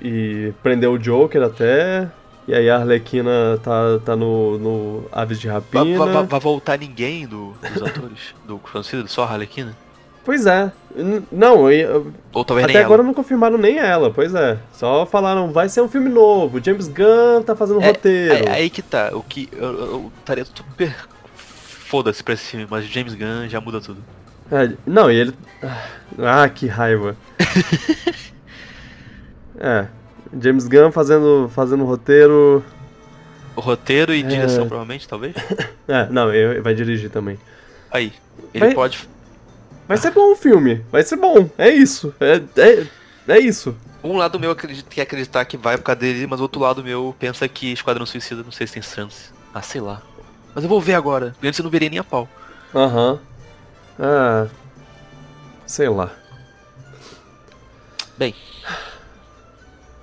E 0.00 0.52
prendeu 0.62 0.92
o 0.92 0.98
Joker 0.98 1.42
até. 1.42 2.08
E 2.46 2.54
aí 2.54 2.70
a 2.70 2.76
Arlequina 2.76 3.58
tá, 3.62 3.98
tá 4.04 4.14
no, 4.14 4.56
no 4.58 5.04
Aves 5.10 5.40
de 5.40 5.48
Rapina. 5.48 5.84
vai- 6.26 6.40
voltar 6.40 6.78
ninguém 6.78 7.26
do- 7.26 7.54
dos 7.72 7.82
atores? 7.88 8.34
do 8.44 8.60
Suicida? 8.72 9.08
Só 9.08 9.24
a 9.24 9.26
Harlequina? 9.26 9.76
Pois 10.26 10.44
é. 10.44 10.72
Não, 11.30 11.70
e, 11.70 11.84
uh, 11.86 12.12
Ou 12.32 12.44
talvez 12.44 12.68
até 12.68 12.82
agora 12.82 13.00
ela. 13.00 13.06
não 13.06 13.14
confirmaram 13.14 13.56
nem 13.56 13.78
ela, 13.78 14.10
pois 14.10 14.34
é. 14.34 14.58
Só 14.72 15.06
falaram, 15.06 15.52
vai 15.52 15.68
ser 15.68 15.80
um 15.82 15.88
filme 15.88 16.08
novo. 16.08 16.60
James 16.62 16.88
Gunn 16.88 17.42
tá 17.44 17.54
fazendo 17.54 17.80
É, 17.80 17.86
roteiro. 17.86 18.48
É, 18.48 18.50
aí 18.50 18.68
que 18.68 18.82
tá. 18.82 19.10
O 19.14 19.22
que. 19.22 19.48
Eu, 19.52 19.62
eu, 19.72 19.78
eu 19.86 20.12
estaria 20.18 20.44
super. 20.44 20.94
Foda-se 21.36 22.24
pra 22.24 22.34
esse 22.34 22.44
filme, 22.46 22.66
mas 22.68 22.84
James 22.86 23.14
Gunn 23.14 23.48
já 23.48 23.60
muda 23.60 23.80
tudo. 23.80 24.02
É, 24.50 24.72
não, 24.86 25.10
e 25.10 25.16
ele. 25.16 25.34
Ah, 26.18 26.48
que 26.48 26.66
raiva. 26.66 27.14
é. 29.58 29.86
James 30.40 30.66
Gunn 30.66 30.90
fazendo, 30.90 31.50
fazendo 31.54 31.84
roteiro. 31.84 32.64
O 33.54 33.60
roteiro 33.60 34.12
e 34.14 34.20
É. 34.20 34.26
direção, 34.26 34.66
provavelmente, 34.66 35.06
talvez. 35.08 35.34
É, 35.88 36.08
não, 36.10 36.34
ele 36.34 36.60
vai 36.60 36.74
dirigir 36.74 37.10
também. 37.10 37.38
Aí. 37.92 38.12
Ele 38.52 38.64
Vai- 38.64 38.74
pode. 38.74 39.08
Vai 39.88 39.96
ser 39.96 40.10
bom 40.10 40.32
o 40.32 40.36
filme, 40.36 40.84
vai 40.90 41.02
ser 41.02 41.16
bom, 41.16 41.48
é 41.56 41.70
isso. 41.70 42.14
É, 42.20 42.42
é, 42.60 42.86
é 43.28 43.38
isso. 43.38 43.76
Um 44.02 44.16
lado 44.16 44.38
meu 44.38 44.50
acredita, 44.50 44.88
quer 44.88 45.02
acreditar 45.02 45.44
que 45.44 45.56
vai 45.56 45.76
por 45.76 45.84
causa 45.84 46.00
dele, 46.00 46.26
mas 46.26 46.40
o 46.40 46.44
outro 46.44 46.60
lado 46.60 46.82
meu 46.82 47.14
pensa 47.18 47.48
que 47.48 47.72
Esquadrão 47.72 48.06
Suicida 48.06 48.42
não 48.42 48.52
sei 48.52 48.66
se 48.66 48.74
tem 48.74 48.82
chance. 48.82 49.30
Ah, 49.54 49.62
sei 49.62 49.80
lá. 49.80 50.02
Mas 50.54 50.64
eu 50.64 50.70
vou 50.70 50.80
ver 50.80 50.94
agora. 50.94 51.34
Antes 51.42 51.58
eu 51.58 51.62
não 51.62 51.70
veria 51.70 51.88
nem 51.90 51.98
a 51.98 52.04
pau. 52.04 52.28
Aham. 52.74 53.18
Ah. 53.98 54.46
Sei 55.66 55.88
lá. 55.88 56.10
Bem. 58.16 58.34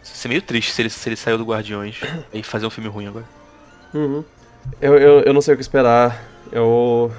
Isso 0.03 0.27
é 0.27 0.29
meio 0.29 0.41
triste 0.41 0.71
se 0.71 0.81
ele, 0.81 0.89
se 0.89 1.09
ele 1.09 1.15
saiu 1.15 1.37
do 1.37 1.45
Guardiões 1.45 1.99
e 2.33 2.43
fazer 2.43 2.65
um 2.65 2.69
filme 2.69 2.89
ruim 2.89 3.07
agora. 3.07 3.25
Uhum. 3.93 4.23
Eu, 4.81 4.97
eu, 4.97 5.19
eu 5.21 5.33
não 5.33 5.41
sei 5.41 5.53
o 5.53 5.57
que 5.57 5.63
esperar. 5.63 6.23
Eu. 6.51 7.11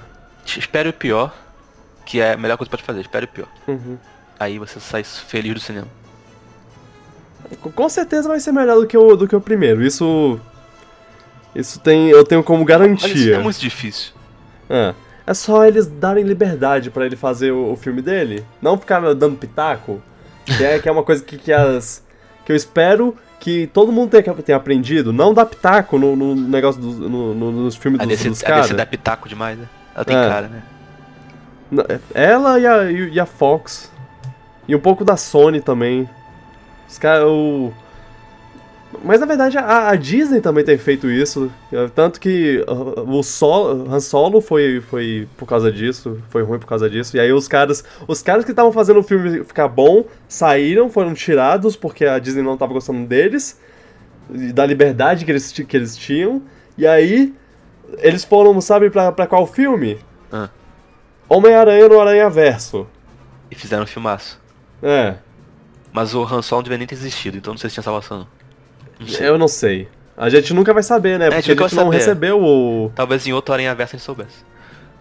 Espere 0.47 0.91
o 0.91 0.93
pior, 0.93 1.35
que 2.05 2.21
é 2.21 2.33
a 2.33 2.37
melhor 2.37 2.57
coisa 2.57 2.69
que 2.69 2.77
pode 2.77 2.83
fazer. 2.83 3.01
Espere 3.01 3.25
o 3.25 3.29
pior. 3.29 3.49
Uhum. 3.67 3.97
Aí 4.39 4.59
você 4.59 4.81
sai 4.81 5.05
feliz 5.05 5.55
do 5.55 5.61
cinema. 5.61 5.87
Com- 7.75 7.89
certeza 7.89 8.29
vai 8.29 8.41
ser 8.41 8.53
melhor 8.53 8.77
do 8.81 8.87
que 8.87 8.97
o, 8.97 9.17
do 9.17 9.29
que 9.29 9.37
o 9.37 9.41
primeiro. 9.41 9.83
Isso. 9.83 10.41
Isso 11.55 11.79
tem, 11.79 12.09
eu 12.09 12.25
tenho 12.25 12.43
como 12.43 12.65
Olha, 12.65 12.87
isso 12.93 13.07
garantia. 13.07 13.37
é 13.37 13.39
muito 13.39 13.59
difícil. 13.61 14.13
É. 14.69 14.95
É 15.27 15.33
só 15.35 15.65
eles 15.65 15.87
darem 15.87 16.25
liberdade 16.25 16.91
pra 16.91 17.07
ele 17.07 17.17
fazer 17.17 17.53
o, 17.53 17.73
o 17.73 17.77
filme 17.77 18.03
dele. 18.03 18.45
Não 18.61 18.77
ficar 18.77 19.01
dando 19.15 19.37
pitaco. 19.37 20.03
Que 20.45 20.63
é, 20.65 20.79
que 20.79 20.89
é 20.89 20.93
uma 20.93 21.03
coisa 21.03 21.23
que, 21.25 21.39
que 21.39 21.53
as. 21.53 22.03
Que 22.45 22.53
eu 22.53 22.57
espero 22.57 23.17
que 23.41 23.67
todo 23.69 23.91
mundo 23.93 24.11
tenha, 24.11 24.35
tenha 24.35 24.57
aprendido. 24.59 25.13
Não 25.13 25.33
dar 25.33 25.47
pitaco 25.47 25.99
no, 25.99 26.15
no 26.17 26.35
negócio 26.35 26.81
dos. 26.81 26.99
No, 26.99 27.35
no- 27.35 27.53
nos 27.53 27.77
filmes 27.77 28.01
A 28.01 28.05
dos, 28.05 28.17
DC, 28.19 28.29
dos 28.29 28.43
a 28.43 28.47
caras. 28.47 28.63
DC 28.67 28.75
dá 28.75 28.85
pitaco 28.85 29.29
demais, 29.29 29.57
né? 29.59 29.67
Ela 29.95 30.05
tem 30.05 30.17
É. 30.17 30.29
cara, 30.29 30.49
né? 30.49 30.63
Ela 32.15 32.59
e 32.59 32.67
a, 32.67 32.91
e 32.91 33.21
a 33.21 33.27
Fox. 33.27 33.91
E 34.67 34.75
um 34.75 34.81
pouco 34.81 35.05
da 35.05 35.17
Sony 35.17 35.61
também. 35.61 36.09
Os 36.89 36.99
caras. 36.99 37.25
O... 37.27 37.73
Mas 39.03 39.19
na 39.19 39.27
verdade 39.27 39.59
a, 39.59 39.89
a 39.89 39.97
Disney 39.97 40.41
também 40.41 40.65
tem 40.65 40.79
feito 40.79 41.11
isso. 41.11 41.51
é, 41.73 41.89
Tanto 41.89 42.21
que 42.21 42.65
uh, 42.69 43.01
o 43.11 43.23
Solo, 43.23 43.93
Han 43.93 44.01
Solo 44.01 44.41
foi, 44.41 44.81
foi 44.81 45.29
por 45.37 45.47
causa 45.47 45.71
disso. 45.71 46.23
Foi 46.31 46.43
ruim 46.43 46.59
por 46.59 46.67
causa 46.67 46.89
disso. 46.89 47.17
E 47.17 47.21
aí 47.21 47.33
os 47.33 47.49
caras. 47.49 47.85
Os 48.07 48.23
caras 48.23 48.45
que 48.45 48.53
estavam 48.53 48.73
fazendo 48.73 49.01
o 49.01 49.03
filme 49.03 49.45
ficar 49.45 49.69
bom 49.69 50.05
saíram, 50.29 50.89
foram 50.89 51.13
tirados 51.13 51.77
porque 51.77 52.05
a 52.07 52.19
Disney 52.19 52.43
não 52.43 52.55
estava 52.55 52.73
gostando 52.73 53.07
deles. 53.07 53.61
Da 54.29 54.65
liberdade 54.65 55.25
que 55.25 55.31
eles, 55.33 55.53
que 55.53 55.77
eles 55.77 55.97
tinham. 55.97 56.43
E 56.79 56.87
aí. 56.87 57.35
Eles 57.99 58.25
foram, 58.25 58.59
sabe, 58.61 58.89
pra, 58.91 59.13
pra 59.13 59.27
qual 59.27 59.47
filme? 59.47 59.99
Homem-Aranha 61.29 61.89
no 61.89 62.01
Aranha 62.01 62.29
Verso. 62.31 62.87
E 63.51 63.55
fizeram 63.55 63.85
um 63.85 63.87
filmaço. 63.87 64.41
É, 64.83 65.15
Mas 65.93 66.15
o 66.15 66.23
Han 66.25 66.43
Solo 66.43 66.59
não 66.61 66.65
devia 66.65 66.79
nem 66.79 66.87
ter 66.87 66.95
existido, 66.95 67.37
então 67.39 67.55
não 67.55 67.59
sei 67.59 67.71
se 67.71 67.75
tinha 67.75 67.83
salvação. 67.85 68.27
não. 69.01 69.07
Eu 69.21 69.39
não 69.39 69.49
sei. 69.49 69.89
A 70.17 70.29
gente 70.29 70.53
nunca 70.55 70.73
vai 70.73 70.83
saber, 70.83 71.19
né? 71.19 71.27
É, 71.27 71.31
Porque 71.31 71.51
a 71.53 71.55
gente 71.55 71.75
não 71.75 71.85
saber. 71.87 71.97
recebeu 71.97 72.41
o. 72.43 72.91
Talvez 72.95 73.27
em 73.27 73.33
outro 73.33 73.53
Aranha 73.55 73.75
Versa 73.75 73.97
a 73.97 73.99
gente 73.99 74.05
soubesse. 74.07 74.45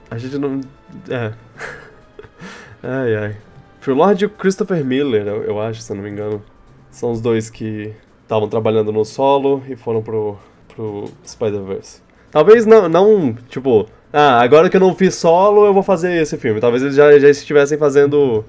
A 0.09 0.17
gente 0.17 0.37
não. 0.37 0.61
É. 1.09 1.33
Ai, 2.83 3.15
ai. 3.15 3.37
Phil 3.79 3.95
Lord 3.95 4.21
e 4.23 4.27
o 4.27 4.29
Christopher 4.29 4.83
Miller, 4.83 5.25
eu, 5.25 5.43
eu 5.43 5.61
acho, 5.61 5.81
se 5.81 5.91
eu 5.91 5.95
não 5.95 6.03
me 6.03 6.09
engano. 6.09 6.43
São 6.91 7.11
os 7.11 7.21
dois 7.21 7.49
que 7.49 7.93
estavam 8.23 8.47
trabalhando 8.49 8.91
no 8.91 9.03
solo 9.05 9.63
e 9.67 9.75
foram 9.75 10.01
pro, 10.01 10.37
pro 10.67 11.05
Spider-Verse. 11.25 12.01
Talvez 12.29 12.65
não, 12.65 12.89
não, 12.89 13.33
tipo, 13.49 13.87
ah, 14.13 14.39
agora 14.41 14.69
que 14.69 14.77
eu 14.77 14.81
não 14.81 14.93
fiz 14.95 15.15
solo, 15.15 15.65
eu 15.65 15.73
vou 15.73 15.83
fazer 15.83 16.13
esse 16.21 16.37
filme. 16.37 16.61
Talvez 16.61 16.83
eles 16.83 16.95
já, 16.95 17.17
já 17.19 17.29
estivessem 17.29 17.77
fazendo. 17.77 18.45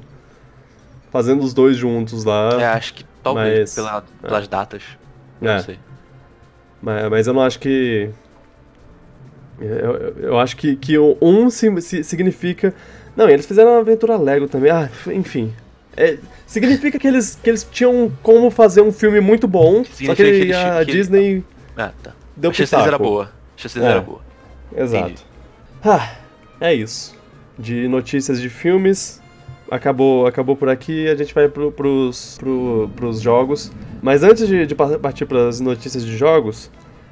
Fazendo 1.10 1.42
os 1.42 1.54
dois 1.54 1.76
juntos 1.76 2.24
lá. 2.24 2.60
É, 2.60 2.66
acho 2.66 2.92
que 2.94 3.04
talvez, 3.22 3.60
Mas- 3.60 3.74
pela- 3.74 4.04
pelas 4.20 4.48
datas. 4.48 4.82
É. 5.40 5.46
Não 5.54 5.60
sei. 5.60 5.78
Mas, 6.82 7.08
mas 7.10 7.26
eu 7.26 7.32
não 7.34 7.40
acho 7.42 7.58
que. 7.58 8.10
Eu, 9.60 9.68
eu- 9.68 10.14
eu 10.18 10.38
acho 10.40 10.56
que, 10.56 10.74
que 10.76 10.98
o 10.98 11.16
um 11.22 11.48
si- 11.48 11.80
si- 11.80 12.02
significa. 12.04 12.74
Não, 13.16 13.28
eles 13.28 13.46
fizeram 13.46 13.70
uma 13.72 13.80
aventura 13.80 14.16
Lego 14.16 14.48
também. 14.48 14.70
Ah, 14.72 14.88
enfim. 15.06 15.52
É, 15.96 16.18
significa 16.46 16.98
que 16.98 17.06
eles, 17.06 17.38
que 17.40 17.48
eles 17.48 17.66
tinham 17.70 18.10
como 18.20 18.50
fazer 18.50 18.80
um 18.82 18.90
filme 18.90 19.20
muito 19.20 19.46
bom, 19.46 19.84
só 19.84 19.90
que, 19.90 20.14
que 20.16 20.22
ele- 20.22 20.40
eles- 20.42 20.56
a 20.56 20.84
que- 20.84 20.90
Disney 20.90 21.44
Ah, 21.76 21.92
tá. 22.02 22.10
deu 22.36 22.50
a 22.50 22.54
chance 22.54 22.74
era 22.74 22.98
boa. 22.98 23.26
A 23.56 23.60
chance 23.60 23.80
É. 23.80 23.84
era 23.84 24.00
boa. 24.00 24.20
Exato. 24.76 25.04
Entendi. 25.04 25.24
Ah, 25.84 26.14
é 26.60 26.72
isso. 26.72 27.14
De 27.58 27.86
notícias 27.88 28.40
de 28.40 28.48
filmes. 28.48 29.22
Acabou, 29.70 30.26
acabou 30.26 30.56
por 30.56 30.68
aqui, 30.68 31.08
a 31.08 31.14
gente 31.14 31.34
vai 31.34 31.48
pro, 31.48 31.72
pros, 31.72 32.36
pro, 32.38 32.90
pros 32.94 33.20
jogos. 33.20 33.72
Mas 34.02 34.22
antes 34.22 34.46
de, 34.46 34.66
de 34.66 34.74
par- 34.74 34.98
partir 34.98 35.26
pras 35.26 35.60
notícias 35.60 36.04
de 36.04 36.16
jogos, 36.16 36.70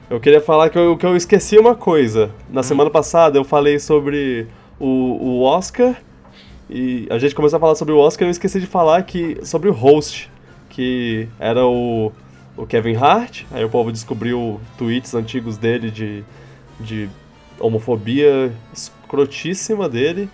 eu 0.09 0.21
queria 0.21 0.41
falar 0.41 0.69
que 0.71 0.79
eu, 0.79 0.97
que 0.97 1.05
eu 1.05 1.17
esqueci 1.17 1.59
uma 1.59 1.75
coisa. 1.75 2.31
Na 2.51 2.63
semana 2.63 2.91
passada 2.91 3.39
eu 3.39 3.45
falei 3.45 3.79
sobre 3.79 4.47
o, 4.79 4.87
o 4.87 5.43
Oscar. 5.43 5.95
E 6.71 7.07
a 7.11 7.19
gente 7.19 7.35
começou 7.35 7.59
a 7.59 7.61
falar 7.61 7.75
sobre 7.75 7.93
o 7.93 7.99
Oscar 7.99 8.27
e 8.27 8.29
eu 8.29 8.31
esqueci 8.31 8.59
de 8.59 8.67
falar 8.67 9.03
que, 9.03 9.39
sobre 9.43 9.69
o 9.69 9.73
host, 9.73 10.31
que 10.71 11.29
era 11.39 11.67
o, 11.67 12.11
o 12.57 12.67
Kevin 12.67 12.97
Hart. 12.97 13.45
Aí 13.51 13.65
o 13.65 13.69
povo 13.69 13.93
descobriu 13.93 14.61
tweets 14.79 15.15
antigos 15.15 15.59
dele 15.59 15.91
de, 15.91 16.25
de 16.81 17.11
homofobia 17.63 18.53
escrotíssima 18.73 19.89
dele. 19.89 20.29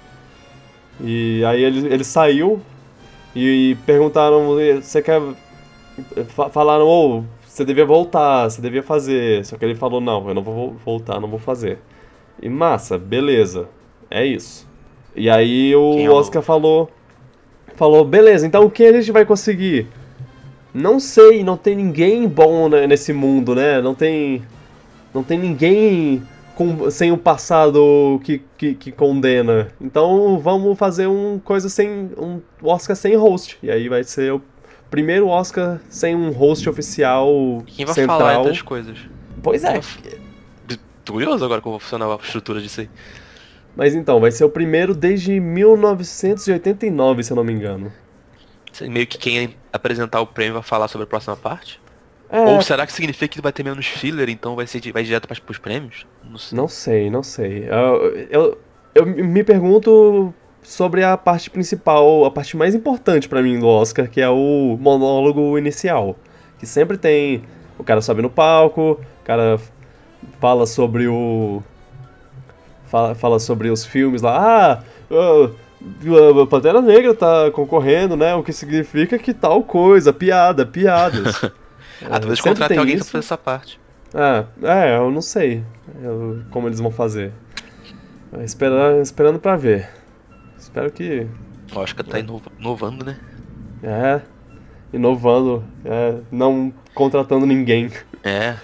E 1.01 1.45
aí 1.45 1.63
ele, 1.63 1.87
ele 1.93 2.05
saiu 2.05 2.61
e 3.35 3.77
perguntaram, 3.87 4.57
você 4.81 5.01
quer. 5.03 5.21
fa- 6.29 6.49
Falaram, 6.51 6.87
ou 6.87 7.25
você 7.47 7.65
devia 7.65 7.85
voltar, 7.87 8.49
você 8.51 8.61
devia 8.61 8.83
fazer. 8.83 9.45
Só 9.45 9.57
que 9.57 9.65
ele 9.65 9.75
falou, 9.75 10.01
não, 10.01 10.29
eu 10.29 10.35
não 10.35 10.43
vou 10.43 10.55
vo- 10.73 10.77
voltar, 10.85 11.21
não 11.21 11.29
vou 11.29 11.39
fazer. 11.39 11.79
E 12.43 12.49
massa, 12.49 12.99
beleza, 12.99 13.69
é 14.11 14.25
isso. 14.25 14.67
E 15.15 15.29
aí 15.29 15.75
o 15.75 15.99
é 15.99 16.09
o- 16.09 16.15
Oscar 16.15 16.43
falou. 16.43 16.91
Falou, 17.77 18.05
beleza, 18.05 18.45
então 18.47 18.65
o 18.65 18.71
que 18.71 18.85
a 18.85 18.93
gente 18.93 19.13
vai 19.13 19.25
conseguir? 19.25 19.87
Não 20.75 20.99
sei, 20.99 21.45
não 21.45 21.57
tem 21.57 21.77
ninguém 21.77 22.27
bom 22.29 22.69
né, 22.69 22.87
nesse 22.89 23.13
mundo, 23.13 23.55
né? 23.55 23.81
Não 23.81 23.95
tem. 23.95 24.43
Não 25.15 25.23
tem 25.23 25.39
ninguém 25.39 26.23
com, 26.59 26.91
sem 26.91 27.13
o 27.13 27.17
passado 27.17 28.21
que, 28.25 28.43
que, 28.57 28.75
que 28.75 28.91
condena. 28.91 29.69
Então 29.81 30.41
vamos 30.41 30.77
fazer 30.77 31.07
um 31.07 31.39
coisa 31.39 31.69
sem. 31.69 32.11
um 32.19 32.41
Oscar 32.61 32.97
sem 32.97 33.15
host. 33.15 33.57
E 33.63 33.71
aí 33.71 33.89
vai 33.89 34.03
ser 34.03 34.33
o 34.33 34.43
primeiro 34.91 35.29
Oscar 35.29 35.81
sem 35.89 36.17
um 36.17 36.33
host 36.33 36.69
oficial 36.69 37.63
Quem 37.65 37.87
vai 37.87 37.95
central. 37.95 38.19
falar 38.19 38.43
das 38.43 38.61
coisas? 38.61 38.99
Pois 39.41 39.63
é. 39.63 39.81
Tô 41.05 41.13
curioso 41.13 41.45
agora 41.45 41.61
como 41.61 41.79
vai 41.79 41.81
funcionar 41.81 42.13
a 42.13 42.17
estrutura 42.17 42.61
disso 42.61 42.81
aí. 42.81 42.91
Mas 43.77 43.95
então, 43.95 44.19
vai 44.19 44.33
ser 44.33 44.43
o 44.43 44.51
primeiro 44.51 44.97
desde 44.97 45.39
1989, 45.39 47.23
se 47.23 47.31
eu 47.31 47.37
não 47.37 47.45
me 47.45 47.53
engano. 47.53 47.93
Meio 48.81 49.07
que 49.07 49.17
quem 49.17 49.55
apresentar 49.73 50.21
o 50.21 50.27
prêmio 50.27 50.55
vai 50.55 50.63
falar 50.65 50.89
sobre 50.89 51.05
a 51.05 51.07
próxima 51.07 51.37
parte? 51.37 51.81
É, 52.31 52.41
Ou 52.41 52.61
será 52.61 52.87
que 52.87 52.93
significa 52.93 53.29
que 53.29 53.41
vai 53.41 53.53
ter 53.53 53.63
menos 53.63 53.87
filler, 53.87 54.29
então 54.29 54.55
vai 54.55 54.67
ser 54.67 54.81
vai 54.93 55.03
direto 55.03 55.27
para 55.27 55.39
os 55.49 55.59
prêmios? 55.59 56.07
Não 56.29 56.39
sei. 56.39 56.59
Não 56.59 56.69
sei, 56.69 57.11
não 57.11 57.23
sei. 57.23 57.69
Eu, 57.69 58.27
eu, 58.31 58.59
eu 58.95 59.07
me 59.07 59.43
pergunto 59.43 60.33
sobre 60.63 61.03
a 61.03 61.17
parte 61.17 61.49
principal, 61.49 62.25
a 62.27 62.31
parte 62.31 62.57
mais 62.57 62.75
importante 62.75 63.29
pra 63.29 63.43
mim 63.43 63.59
do 63.59 63.67
Oscar, 63.67 64.09
que 64.09 64.21
é 64.21 64.29
o 64.29 64.77
monólogo 64.79 65.57
inicial. 65.57 66.17
Que 66.59 66.67
sempre 66.67 66.99
tem. 66.99 67.43
O 67.79 67.85
cara 67.85 68.03
sobe 68.03 68.21
no 68.21 68.29
palco, 68.29 69.01
o 69.23 69.25
cara 69.25 69.59
fala 70.41 70.67
sobre 70.67 71.09
o. 71.09 71.63
Fala, 72.87 73.15
fala 73.15 73.39
sobre 73.39 73.71
os 73.71 73.87
filmes 73.87 74.21
lá. 74.21 74.83
Ah! 74.83 75.53
a 76.43 76.47
Pantera 76.47 76.83
Negra 76.83 77.15
tá 77.15 77.51
concorrendo, 77.53 78.17
né? 78.17 78.35
O 78.35 78.43
que 78.43 78.53
significa 78.53 79.19
que 79.19 79.33
tal 79.33 79.63
coisa, 79.63 80.13
piada, 80.13 80.67
piadas. 80.67 81.41
ah, 82.07 82.19
talvez 82.21 82.39
sempre 82.39 82.51
contratem 82.51 82.69
tem 82.69 82.79
alguém 82.79 82.95
isso. 82.97 83.05
pra 83.05 83.13
fazer 83.13 83.25
essa 83.25 83.37
parte. 83.39 83.81
Ah, 84.15 84.45
é, 84.63 84.97
eu 84.97 85.11
não 85.11 85.21
sei 85.21 85.63
eu- 86.03 86.43
como 86.51 86.67
eles 86.69 86.81
vão 86.81 86.91
fazer. 86.91 87.33
Esperar, 88.43 88.97
esperando 89.01 89.39
pra 89.39 89.57
ver. 89.57 89.89
Espero 90.59 90.91
que. 90.91 91.27
Eu 91.75 91.83
acho 91.83 91.95
que 91.95 92.03
tá 92.03 92.19
inova- 92.19 92.51
inovando, 92.59 93.05
né? 93.05 93.19
É. 93.83 94.21
Inovando. 94.93 95.65
É, 95.85 96.17
não 96.31 96.73
contratando 96.95 97.47
ninguém. 97.47 97.91
É. 98.25 98.55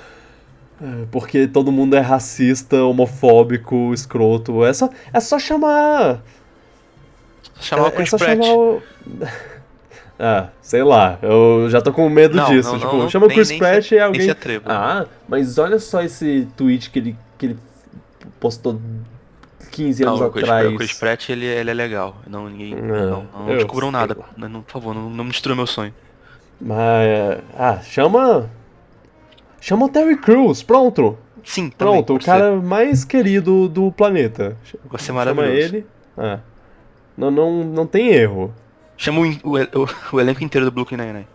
É, 0.83 1.05
Porque 1.11 1.47
todo 1.47 1.71
mundo 1.71 1.95
é 1.97 2.01
racista, 2.01 2.83
homofóbico, 2.85 3.93
escroto. 3.95 4.65
É 4.65 4.73
só, 4.73 4.89
é 5.13 5.21
só 5.21 5.39
chamar. 5.39 6.21
Chamar 7.61 7.85
é, 7.85 7.89
o 7.89 7.93
Chris 7.93 8.13
é 8.13 8.17
Pratt. 8.19 8.39
o. 8.41 8.83
Ah, 10.19 10.49
sei 10.63 10.83
lá. 10.83 11.19
Eu 11.23 11.69
já 11.71 11.81
tô 11.81 11.93
com 11.93 12.09
medo 12.09 12.37
Não, 12.37 12.47
disso. 12.47 12.71
não, 12.73 12.79
tipo, 12.79 12.97
não, 12.97 13.11
chama 13.11 13.27
o 13.27 13.29
Chris 13.29 13.49
nem 13.49 13.59
Pratt 13.59 13.91
e 13.91 13.99
alguém. 13.99 14.31
atreva. 14.31 14.65
Ah, 14.69 15.07
mas 15.29 15.59
olha 15.59 15.79
só 15.79 16.03
esse 16.03 16.47
tweet 16.57 16.91
que 16.91 16.99
ele, 16.99 17.17
que 17.37 17.47
ele 17.47 17.59
postou 18.39 18.81
15 19.73 20.05
anos 20.05 20.21
Não, 20.21 20.29
o 20.29 20.31
Chris, 20.31 20.45
atrás. 20.45 20.73
o 20.73 20.77
Chris 20.77 20.93
Pratt, 20.93 21.29
ele, 21.31 21.47
ele 21.47 21.71
é 21.71 21.75
legal. 21.75 22.17
Não, 22.29 22.49
ninguém. 22.49 22.75
Não, 22.77 23.27
Não, 23.35 23.81
sei 23.81 23.91
nada. 23.91 24.17
Não, 24.37 24.63
por 24.63 24.73
favor, 24.73 24.95
não, 24.95 25.11
não 25.11 25.25
me 25.25 25.31
destrua 25.31 25.57
meu 25.57 25.67
sonho. 25.67 25.93
Mas. 26.61 27.41
Ah, 27.59 27.81
chama. 27.83 28.49
Chama 29.61 29.87
o 29.87 29.89
Terry 29.89 30.17
Crews, 30.17 30.63
pronto. 30.63 31.19
Sim, 31.43 31.69
também, 31.71 31.95
Pronto, 32.03 32.15
o 32.15 32.25
cara 32.25 32.57
mais 32.57 33.05
querido 33.05 33.69
do 33.69 33.91
planeta. 33.93 34.57
ser. 34.65 34.79
Vai 34.85 34.99
ser 35.01 35.07
Chama 35.07 35.25
maravilhoso. 35.25 35.77
ele. 35.77 35.87
Ah. 36.17 36.39
Não, 37.17 37.31
não, 37.31 37.65
não 37.65 37.87
tem 37.87 38.09
erro. 38.09 38.55
Chama 38.97 39.21
o, 39.21 39.25
o, 39.25 39.89
o- 40.13 40.21
elenco 40.21 40.43
inteiro 40.45 40.65
do 40.67 40.71
Brooklyn 40.73 40.99
Nine-Nine. 40.99 41.27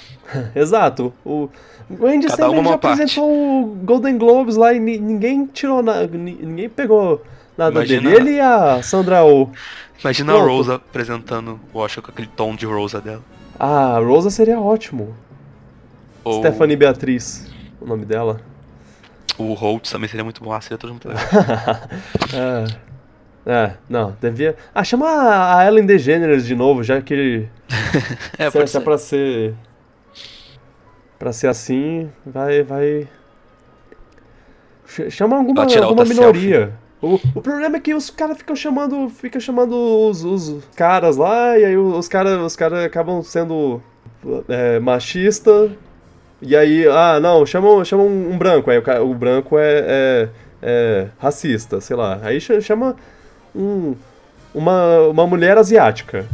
Exato. 0.54 1.12
O, 1.24 1.48
o 1.88 2.06
Andy 2.06 2.26
Cada 2.28 2.48
já 2.50 2.62
parte. 2.62 2.86
apresentou 2.86 3.28
o 3.30 3.66
Golden 3.82 4.16
Globes 4.16 4.56
lá 4.56 4.72
e 4.72 4.78
ni- 4.78 4.98
ninguém 4.98 5.46
tirou 5.46 5.82
nada. 5.82 6.06
Ninguém 6.06 6.68
pegou 6.68 7.22
nada 7.58 7.72
Imagina- 7.72 8.10
dele. 8.10 8.16
Ele 8.30 8.30
e 8.36 8.40
a 8.40 8.82
Sandra 8.82 9.24
Oh. 9.24 9.48
Imagina 10.02 10.32
Pronto. 10.32 10.48
a 10.48 10.52
Rosa 10.52 10.74
apresentando 10.76 11.60
o 11.74 11.78
Oscar 11.78 12.02
com 12.02 12.10
aquele 12.10 12.28
tom 12.28 12.54
de 12.54 12.64
Rosa 12.64 13.00
dela. 13.00 13.22
Ah, 13.58 13.96
a 13.96 13.98
Rosa 13.98 14.30
seria 14.30 14.58
ótimo. 14.58 15.14
Ou 16.24 16.38
Stephanie 16.40 16.76
Beatriz, 16.76 17.50
o 17.80 17.84
nome 17.86 18.04
dela. 18.06 18.40
o 19.36 19.52
Holtz 19.52 19.90
também 19.90 20.08
seria 20.08 20.24
muito 20.24 20.42
bom. 20.42 20.52
Ah, 20.52 20.60
seria 20.60 20.78
todo 20.78 20.90
muito 20.90 21.06
legal. 21.08 21.22
é. 22.32 22.89
É, 23.46 23.72
não, 23.88 24.14
devia. 24.20 24.54
Ah, 24.74 24.84
chama 24.84 25.06
a 25.56 25.66
Ellen 25.66 25.86
DeGeneres 25.86 26.44
de 26.46 26.54
novo, 26.54 26.82
já 26.82 27.00
que 27.00 27.14
ele. 27.14 27.48
É, 28.38 28.50
se, 28.50 28.66
se 28.66 28.76
é 28.76 28.80
pra 28.80 28.98
ser. 28.98 29.54
Pra 31.18 31.32
ser 31.32 31.48
assim, 31.48 32.10
vai. 32.24 32.62
vai... 32.62 33.08
Ch- 34.86 35.10
Chama 35.10 35.36
alguma, 35.36 35.62
alguma 35.62 36.04
minoria. 36.04 36.72
O, 37.00 37.14
o 37.34 37.40
problema 37.40 37.78
é 37.78 37.80
que 37.80 37.94
os 37.94 38.10
caras 38.10 38.36
ficam 38.36 38.54
chamando. 38.54 39.08
Fica 39.08 39.40
chamando 39.40 39.74
os, 39.74 40.22
os 40.24 40.62
caras 40.76 41.16
lá, 41.16 41.58
e 41.58 41.64
aí 41.64 41.76
os 41.76 42.08
caras 42.08 42.38
os 42.40 42.56
cara 42.56 42.84
acabam 42.84 43.22
sendo 43.22 43.82
é, 44.48 44.78
machista. 44.80 45.70
E 46.42 46.56
aí, 46.56 46.86
ah, 46.88 47.18
não, 47.20 47.44
chama, 47.46 47.84
chama 47.84 48.02
um, 48.02 48.36
branco. 48.36 48.70
Aí 48.70 48.78
o, 48.78 49.10
o 49.10 49.14
branco 49.14 49.58
é, 49.58 49.84
é, 49.86 50.28
é 50.62 51.06
racista, 51.18 51.80
sei 51.80 51.96
lá. 51.96 52.18
Aí 52.22 52.40
ch- 52.40 52.60
chama 52.62 52.96
um, 53.54 53.94
uma, 54.54 54.98
uma 55.08 55.26
mulher 55.26 55.56
asiática. 55.58 56.26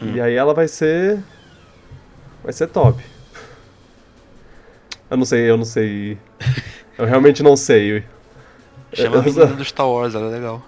Hum. 0.00 0.12
E 0.14 0.20
aí 0.20 0.34
ela 0.34 0.54
vai 0.54 0.68
ser. 0.68 1.18
Vai 2.42 2.52
ser 2.52 2.66
top. 2.68 3.02
Eu 5.10 5.16
não 5.16 5.24
sei, 5.24 5.50
eu 5.50 5.56
não 5.56 5.64
sei. 5.64 6.18
Eu 6.96 7.06
realmente 7.06 7.42
não 7.42 7.56
sei. 7.56 8.04
Chama 8.92 9.16
a 9.16 9.18
eu- 9.20 9.22
menina 9.24 9.46
do 9.46 9.64
Star 9.64 9.88
Wars, 9.88 10.14
ela 10.14 10.26
é 10.26 10.30
legal. 10.34 10.62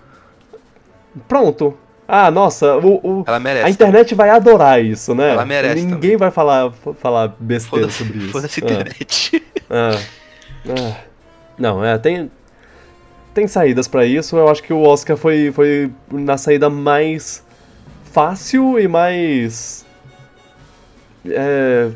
Pronto. 1.29 1.77
Ah, 2.07 2.31
nossa, 2.31 2.77
o, 2.77 3.21
o- 3.21 3.25
Ela 3.27 3.39
merece. 3.39 3.67
a 3.67 3.71
internet 3.71 4.15
vai 4.17 4.31
adorar 4.31 4.83
isso, 4.85 5.15
né? 5.15 5.31
Ela 5.31 5.45
merece 5.45 5.85
Ninguém 5.87 6.17
vai 6.17 6.31
falar, 6.31 6.73
falar 7.01 7.35
besteira 7.39 7.89
sobre 7.89 8.19
isso. 8.19 8.33
foda-se 8.33 8.61
Ah. 8.61 8.65
internet. 8.65 9.43
Ah. 9.71 9.99
Ah. 10.69 10.97
Não, 11.57 11.85
é, 11.85 11.97
tem. 11.99 12.31
Tem 13.35 13.47
saídas 13.47 13.87
pra 13.87 14.05
isso. 14.05 14.37
Eu 14.37 14.49
acho 14.49 14.63
que 14.63 14.73
o 14.73 14.83
Oscar 14.83 15.17
foi, 15.17 15.53
foi 15.53 15.91
na 16.11 16.37
saída 16.37 16.69
mais 16.69 17.45
fácil 18.05 18.79
e 18.79 18.89
mais. 18.89 19.85
É, 21.25 21.91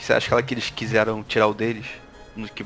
Você 0.00 0.12
acha 0.12 0.28
que 0.28 0.32
ela 0.34 0.42
que 0.42 0.54
eles 0.54 0.70
quiseram 0.70 1.22
tirar 1.22 1.46
o 1.48 1.54
deles? 1.54 1.86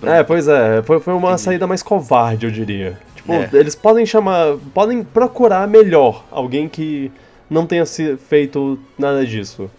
É, 0.03 0.23
pois 0.23 0.47
é, 0.47 0.83
foi, 0.83 1.01
foi 1.01 1.15
uma 1.15 1.29
Entendi. 1.31 1.43
saída 1.43 1.67
mais 1.67 1.83
covarde, 1.83 2.47
eu 2.47 2.53
diria. 2.53 2.99
Tipo, 3.17 3.33
É. 3.33 3.49
eles 3.55 3.75
podem 3.75 4.05
chamar. 4.05 4.57
Podem 4.75 5.03
procurar 5.03 5.67
melhor 5.67 6.25
alguém 6.31 6.69
que 6.69 7.11
não 7.49 7.67
tenha 7.67 7.87
se 7.87 8.17
feito 8.17 8.79
nada 8.99 9.25
disso. 9.27 9.71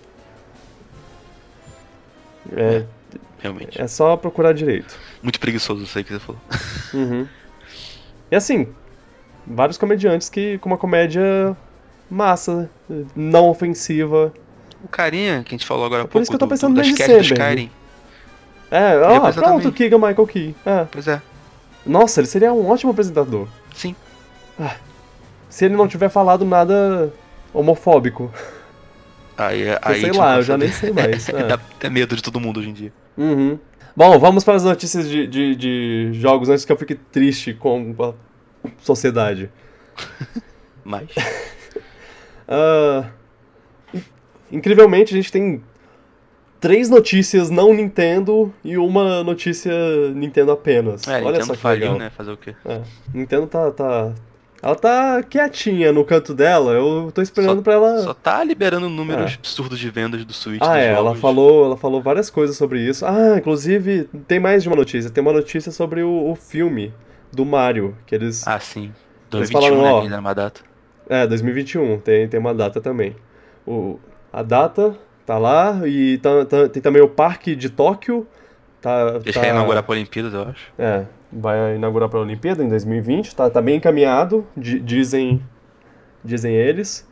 É, 2.55 2.83
Realmente. 3.39 3.79
é 3.81 3.87
só 3.87 4.17
procurar 4.17 4.53
direito. 4.53 4.95
Muito 5.21 5.39
preguiçoso 5.39 5.83
isso 5.83 5.97
aí 5.97 6.03
que 6.03 6.13
você 6.13 6.19
falou. 6.19 6.41
Uhum. 6.93 7.27
E 8.31 8.35
assim, 8.35 8.67
vários 9.45 9.77
comediantes 9.77 10.29
que 10.29 10.57
com 10.59 10.69
uma 10.69 10.77
comédia 10.77 11.55
massa, 12.09 12.69
não 13.15 13.49
ofensiva. 13.49 14.33
O 14.83 14.87
carinha 14.87 15.43
que 15.43 15.55
a 15.55 15.57
gente 15.57 15.65
falou 15.65 15.85
agora 15.85 16.03
há 16.03 16.05
Por 16.05 16.11
pouco 16.13 16.23
isso 16.23 16.31
que 16.31 16.35
eu 16.35 16.39
tô 16.39 16.45
do- 16.45 16.49
pensando 16.49 16.75
do, 16.75 16.81
do. 16.81 16.87
Skyrim. 16.87 17.71
É, 18.71 18.93
apresentar 19.17 19.47
pronto. 19.47 19.71
Keegan 19.71 19.97
Michael 19.97 20.27
Key. 20.27 20.55
É. 20.65 20.85
Pois 20.91 21.07
é. 21.07 21.21
Nossa, 21.85 22.19
ele 22.19 22.27
seria 22.27 22.51
um 22.51 22.67
ótimo 22.69 22.91
apresentador. 22.91 23.47
Sim. 23.73 23.95
Se 25.49 25.65
ele 25.65 25.75
não 25.75 25.87
tiver 25.87 26.09
falado 26.09 26.43
nada 26.43 27.13
homofóbico. 27.53 28.31
Aí, 29.37 29.63
aí 29.63 29.69
Eu 29.69 29.77
a 29.81 29.89
sei 29.93 30.01
gente 30.01 30.17
lá, 30.17 30.37
eu 30.37 30.43
já 30.43 30.57
nem 30.57 30.71
sei 30.71 30.91
mais. 30.91 31.29
é. 31.29 31.43
Dá 31.43 31.55
até 31.55 31.89
medo 31.89 32.15
de 32.15 32.23
todo 32.23 32.39
mundo 32.39 32.59
hoje 32.59 32.69
em 32.69 32.73
dia. 32.73 32.93
Uhum. 33.17 33.59
Bom, 33.95 34.19
vamos 34.19 34.43
para 34.43 34.55
as 34.55 34.63
notícias 34.63 35.07
de, 35.09 35.25
de, 35.25 35.55
de 35.55 36.09
jogos 36.13 36.49
antes 36.49 36.65
que 36.65 36.71
eu 36.71 36.77
fique 36.77 36.95
triste 36.95 37.53
com 37.53 37.95
a 37.99 38.13
sociedade. 38.81 39.49
Mas. 40.83 41.09
In- 43.93 44.03
incrivelmente, 44.51 45.13
a 45.13 45.17
gente 45.17 45.31
tem 45.31 45.63
três 46.59 46.89
notícias 46.89 47.49
não 47.49 47.73
Nintendo 47.73 48.53
e 48.63 48.77
uma 48.77 49.23
notícia 49.23 49.71
Nintendo 50.13 50.51
apenas. 50.51 51.07
É, 51.07 51.15
Olha 51.17 51.25
Nintendo 51.25 51.45
só 51.45 51.53
que 51.53 51.59
faliu, 51.59 51.81
legal. 51.93 51.97
né? 51.97 52.09
Fazer 52.09 52.31
o 52.31 52.37
quê? 52.37 52.53
É, 52.65 52.81
Nintendo 53.13 53.47
tá, 53.47 53.71
tá. 53.71 54.13
Ela 54.65 54.75
tá 54.75 55.21
quietinha 55.23 55.91
no 55.91 56.03
canto 56.03 56.33
dela. 56.33 56.71
Eu 56.71 57.11
tô 57.13 57.21
esperando 57.21 57.57
Só- 57.57 57.61
pra 57.61 57.73
ela. 57.73 57.99
Só 57.99 58.13
tá 58.15 58.43
liberando 58.43 58.89
números 58.89 59.31
É. 59.31 59.35
absurdos 59.35 59.77
de 59.77 59.89
vendas 59.91 60.25
do 60.25 60.33
Switch. 60.33 60.59
Ah, 60.63 60.79
é, 60.79 60.91
ela 60.91 61.15
falou, 61.15 61.65
ela 61.65 61.77
falou 61.77 62.01
várias 62.01 62.31
coisas 62.31 62.57
sobre 62.57 62.79
isso. 62.79 63.05
Ah, 63.05 63.35
inclusive, 63.37 64.09
tem 64.27 64.39
mais 64.39 64.63
de 64.63 64.69
uma 64.69 64.75
notícia. 64.75 65.11
Tem 65.11 65.21
uma 65.21 65.31
notícia 65.33 65.71
sobre 65.71 66.01
o, 66.01 66.31
o 66.31 66.35
filme 66.35 66.91
do 67.31 67.45
Mario, 67.45 67.95
que 68.07 68.15
eles... 68.15 68.47
Ah, 68.47 68.59
sim. 68.59 68.91
Eles 69.31 69.49
2021, 69.51 69.75
falaram, 69.83 70.09
né? 70.09 70.15
ó, 70.15 70.19
uma 70.19 70.33
data. 70.33 70.61
É, 71.07 71.27
2021, 71.27 71.99
tem, 71.99 72.27
tem 72.27 72.39
uma 72.39 72.53
data 72.55 72.81
também. 72.81 73.15
O, 73.67 73.99
a 74.33 74.41
data 74.41 74.95
tá 75.27 75.37
lá 75.37 75.81
e 75.85 76.17
tá- 76.17 76.43
tá- 76.45 76.69
tem 76.69 76.81
também 76.81 77.03
o 77.03 77.07
Parque 77.07 77.55
de 77.55 77.69
Tóquio, 77.69 78.25
Tá, 78.81 79.13
Eles 79.23 79.33
tá- 79.33 79.41
querem 79.41 79.49
inaugurar 79.55 79.81
pra 79.81 79.93
Olimpíadas, 79.93 80.31
eu 80.31 80.43
acho. 80.43 80.71
É, 80.77 81.05
vai 81.35 81.75
inaugurar 81.75 82.09
para 82.09 82.19
a 82.19 82.21
Olimpíada 82.23 82.63
em 82.63 82.69
2020, 82.69 83.35
tá, 83.35 83.49
tá 83.49 83.61
bem 83.61 83.75
encaminhado, 83.77 84.45
di- 84.55 84.79
dizem, 84.79 85.41
dizem 86.23 86.53
eles. 86.55 87.07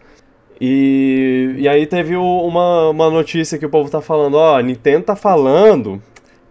E, 0.62 1.56
e 1.58 1.68
aí 1.68 1.86
teve 1.86 2.16
uma, 2.16 2.90
uma 2.90 3.10
notícia 3.10 3.58
que 3.58 3.66
o 3.66 3.70
povo 3.70 3.90
tá 3.90 4.02
falando, 4.02 4.36
ó, 4.36 4.58
a 4.58 4.62
Nintendo 4.62 5.04
tá 5.06 5.16
falando 5.16 6.02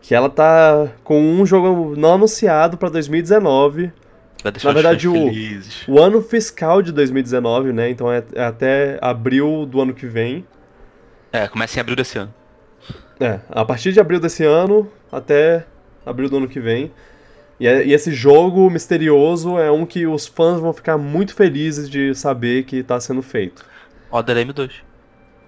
que 0.03 0.15
ela 0.15 0.29
tá 0.29 0.89
com 1.05 1.19
um 1.21 1.47
jogo 1.47 1.95
não 1.97 2.15
anunciado 2.15 2.77
para 2.77 2.89
2019, 2.91 3.93
Vai 4.43 4.51
deixar 4.51 4.69
Na 4.71 4.75
verdade, 4.75 5.07
o- 5.09 5.13
felizes. 5.13 5.85
o 5.87 6.01
ano 6.03 6.21
fiscal 6.21 6.83
de 6.83 6.91
2019, 6.91 7.73
né? 7.73 7.89
Então 7.91 8.11
é, 8.13 8.25
é 8.35 8.43
até 8.45 8.99
abril 9.01 9.65
do 9.65 9.81
ano 9.81 9.95
que 9.95 10.05
vem. 10.05 10.45
É, 11.33 11.47
começa 11.47 11.79
em 11.79 11.81
abril 11.81 11.95
desse 11.95 12.19
ano. 12.19 12.35
É, 13.21 13.39
a 13.49 13.65
partir 13.65 13.93
de 13.93 14.01
abril 14.01 14.19
desse 14.19 14.43
ano 14.45 14.91
até 15.13 15.65
abril 16.05 16.29
do 16.29 16.39
ano 16.39 16.49
que 16.49 16.59
vem. 16.59 16.91
E, 17.61 17.67
é- 17.67 17.85
e 17.87 17.93
esse 17.93 18.13
jogo 18.13 18.69
misterioso 18.71 19.59
é 19.59 19.71
um 19.71 19.87
que 19.87 20.07
os 20.07 20.27
fãs 20.27 20.61
vão 20.61 20.73
ficar 20.73 20.99
muito 20.99 21.35
felizes 21.35 21.89
de 21.89 22.15
saber 22.15 22.65
que 22.65 22.83
tá 22.83 22.99
sendo 23.01 23.23
feito. 23.23 23.65
Other 24.11 24.37
M2. 24.37 24.71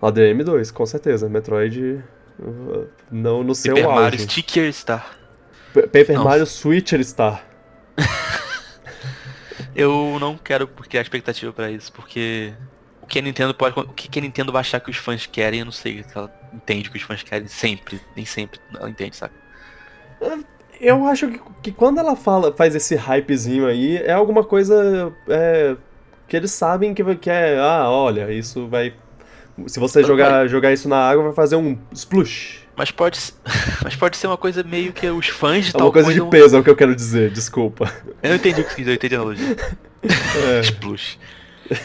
Other 0.01 0.35
M2, 0.37 0.73
com 0.73 0.87
certeza. 0.87 1.29
Metroid 1.29 2.03
uh, 2.39 2.87
não 3.11 3.43
no 3.43 3.55
seu 3.55 3.75
Mario 3.75 3.91
auge. 3.91 4.19
Sticker 4.21 4.73
Star. 4.73 5.17
P- 5.73 5.83
Paper 5.83 6.13
Não. 6.17 6.25
Mario 6.25 6.47
Switcher 6.47 7.03
Star. 7.05 7.45
Eu 9.75 10.19
não 10.21 10.37
quero 10.37 10.67
criar 10.69 11.03
expectativa 11.03 11.53
pra 11.53 11.71
isso, 11.71 11.93
porque 11.93 12.53
o 13.03 13.07
que 13.07 13.19
a 13.19 13.23
Nintendo 13.23 13.53
pode. 13.55 13.79
O 13.79 13.85
que 13.93 14.19
a 14.19 14.23
Nintendo 14.23 14.53
vai 14.53 14.61
achar 14.61 14.79
que 14.79 14.91
os 14.91 14.97
fãs 14.97 15.27
querem, 15.27 15.61
eu 15.61 15.65
não 15.65 15.73
sei 15.73 16.05
ela 16.15 16.33
entende 16.53 16.91
que 16.91 16.97
os 16.97 17.03
fãs 17.03 17.23
querem 17.23 17.49
sempre. 17.49 18.01
Nem 18.15 18.25
sempre 18.25 18.61
ela 18.75 18.89
entende, 18.89 19.17
sabe? 19.17 19.35
Eu 20.81 21.07
acho 21.07 21.29
que, 21.29 21.41
que 21.63 21.73
quando 21.73 21.99
ela 21.99 22.17
fala, 22.17 22.53
faz 22.55 22.75
esse 22.75 22.95
hypezinho 22.95 23.67
aí, 23.67 23.97
é 23.99 24.13
alguma 24.13 24.45
coisa 24.45 25.13
é, 25.29 25.77
que 26.29 26.37
eles 26.37 26.51
sabem 26.53 26.93
que, 26.95 27.03
que 27.17 27.31
é, 27.31 27.59
ah, 27.59 27.89
olha, 27.89 28.33
isso 28.33 28.67
vai. 28.69 28.93
Se 29.67 29.79
você 29.79 30.03
jogar, 30.03 30.49
jogar 30.49 30.73
isso 30.73 30.89
na 30.89 30.97
água, 30.99 31.25
vai 31.25 31.33
fazer 31.33 31.57
um 31.57 31.79
splush. 31.93 32.61
Mas 32.77 32.91
pode, 32.91 33.19
mas 33.85 33.95
pode 33.95 34.17
ser 34.17 34.27
uma 34.27 34.37
coisa 34.37 34.63
meio 34.65 34.93
que 34.93 35.07
os 35.09 35.29
fãs 35.29 35.67
de 35.67 35.71
É 35.71 35.73
tal 35.75 35.87
uma 35.87 35.93
coisa 35.93 36.13
de 36.13 36.19
vão- 36.19 36.29
peso, 36.29 36.57
é 36.57 36.59
o 36.59 36.65
que 36.65 36.71
eu 36.71 36.77
quero 36.77 36.95
dizer, 36.95 37.31
desculpa. 37.31 37.91
Eu 38.23 38.31
não 38.31 38.37
entendi 38.37 38.61
o 38.61 38.65
que 38.65 38.71
você 38.71 38.77
quis, 38.77 38.87
eu 38.89 38.95
entendi 38.95 39.15
a 39.15 39.19
analogia. 39.19 39.57
É. 40.05 40.61
Splush. 40.61 41.19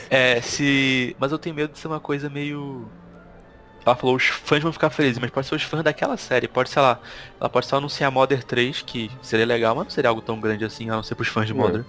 É, 0.10 0.42
se. 0.42 1.16
Mas 1.18 1.32
eu 1.32 1.38
tenho 1.38 1.56
medo 1.56 1.72
de 1.72 1.80
ser 1.80 1.88
uma 1.88 2.02
coisa 2.02 2.30
meio. 2.30 2.86
Ela 3.86 3.96
falou, 3.96 4.16
os 4.16 4.26
fãs 4.28 4.62
vão 4.62 4.72
ficar 4.74 4.90
felizes, 4.90 5.18
mas 5.20 5.30
pode 5.32 5.48
ser 5.48 5.56
os 5.56 5.64
fãs 5.64 5.84
daquela 5.84 6.16
série. 6.18 6.48
Pode, 6.48 6.70
sei 6.70 6.82
lá, 6.82 7.00
ela 7.40 7.50
pode 7.50 7.66
só 7.66 7.78
anunciar 7.78 8.12
Modern 8.12 8.42
3, 8.42 8.82
que 8.82 9.10
seria 9.22 9.46
legal, 9.46 9.74
mas 9.76 9.86
não 9.86 9.92
seria 9.92 10.10
algo 10.10 10.22
tão 10.22 10.40
grande 10.40 10.64
assim, 10.66 10.90
a 10.90 10.96
não 10.96 11.04
ser 11.04 11.16
pros 11.16 11.28
fãs 11.30 11.46
de 11.48 11.54
É. 11.54 11.56
Modern. 11.56 11.84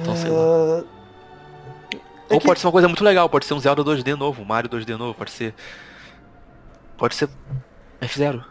Então, 0.00 0.16
sei 0.16 0.30
lá. 0.30 0.38
Ah, 0.38 0.84
é 2.30 2.34
Ou 2.34 2.40
que- 2.40 2.46
pode 2.46 2.58
ser 2.58 2.66
uma 2.66 2.72
coisa 2.72 2.88
muito 2.88 3.04
legal, 3.04 3.28
pode 3.28 3.44
ser 3.44 3.54
um 3.54 3.60
Zelda 3.60 3.84
2D 3.84 4.16
novo, 4.16 4.42
um 4.42 4.44
Mario 4.46 4.68
2D 4.70 4.96
novo, 4.96 5.14
pode 5.14 5.30
ser. 5.30 5.54
Pode 6.96 7.14
ser. 7.14 7.28
F0. 8.00 8.42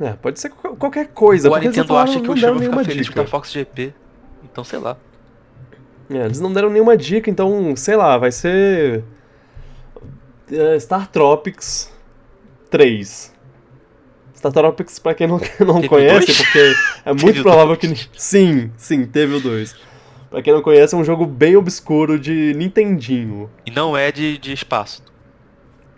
É, 0.00 0.12
pode 0.14 0.40
ser 0.40 0.50
qual- 0.50 0.76
qualquer 0.76 1.08
coisa. 1.08 1.48
Eles 1.48 1.62
Nintendo 1.66 1.96
acha 1.96 2.20
que 2.20 2.26
vão 2.26 2.34
nenhuma 2.34 2.60
ficar 2.60 2.84
felizes 2.84 3.06
dica. 3.06 3.20
com 3.20 3.26
a 3.26 3.26
Fox 3.30 3.50
GP. 3.52 3.92
Então 4.44 4.64
sei 4.64 4.78
lá. 4.78 4.96
É, 6.10 6.24
eles 6.24 6.40
não 6.40 6.52
deram 6.52 6.68
nenhuma 6.70 6.96
dica, 6.96 7.30
então, 7.30 7.74
sei 7.76 7.96
lá, 7.96 8.16
vai 8.18 8.30
ser. 8.32 9.04
É, 10.52 10.78
Star 10.78 11.08
Tropics 11.10 11.92
3. 12.70 13.32
Star 14.36 14.52
Tropics, 14.52 14.98
pra 14.98 15.14
quem 15.14 15.26
não, 15.26 15.38
não 15.60 15.74
Teve 15.76 15.88
conhece, 15.88 16.26
dois? 16.26 16.36
porque 16.38 16.72
é 17.04 17.12
muito 17.14 17.40
o 17.40 17.42
provável 17.42 17.76
que. 17.76 17.94
Sim, 18.16 18.70
sim, 18.76 19.04
teve 19.06 19.34
o 19.34 19.40
2. 19.40 19.74
Pra 20.30 20.40
quem 20.42 20.52
não 20.52 20.62
conhece, 20.62 20.94
é 20.94 20.98
um 20.98 21.04
jogo 21.04 21.26
bem 21.26 21.56
obscuro 21.56 22.18
de 22.18 22.54
Nintendinho. 22.54 23.50
E 23.66 23.70
não 23.70 23.96
é 23.96 24.10
de, 24.10 24.38
de 24.38 24.52
espaço. 24.52 25.02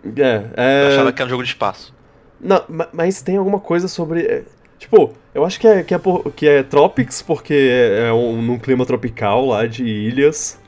É, 0.05 0.35
Eu 0.35 0.51
é. 0.57 0.87
achava 0.93 1.11
que 1.13 1.21
era 1.21 1.27
um 1.27 1.29
jogo 1.29 1.43
de 1.43 1.49
espaço. 1.49 1.93
Não, 2.39 2.61
ma- 2.67 2.89
mas 2.93 3.21
tem 3.21 3.37
alguma 3.37 3.59
coisa 3.59 3.87
sobre. 3.87 4.21
é, 4.21 4.43
Tipo, 4.77 5.13
eu 5.33 5.45
acho 5.45 5.57
que 5.59 5.65
é, 5.67 5.81
que 5.83 5.93
é, 5.93 5.97
por- 5.97 6.31
que 6.33 6.45
é 6.47 6.61
Tropics, 6.61 7.21
porque 7.21 7.53
é, 7.53 8.09
é 8.09 8.13
um, 8.13 8.41
num 8.41 8.59
clima 8.59 8.85
tropical 8.85 9.45
lá 9.45 9.65
de 9.65 9.83
ilhas. 9.85 10.59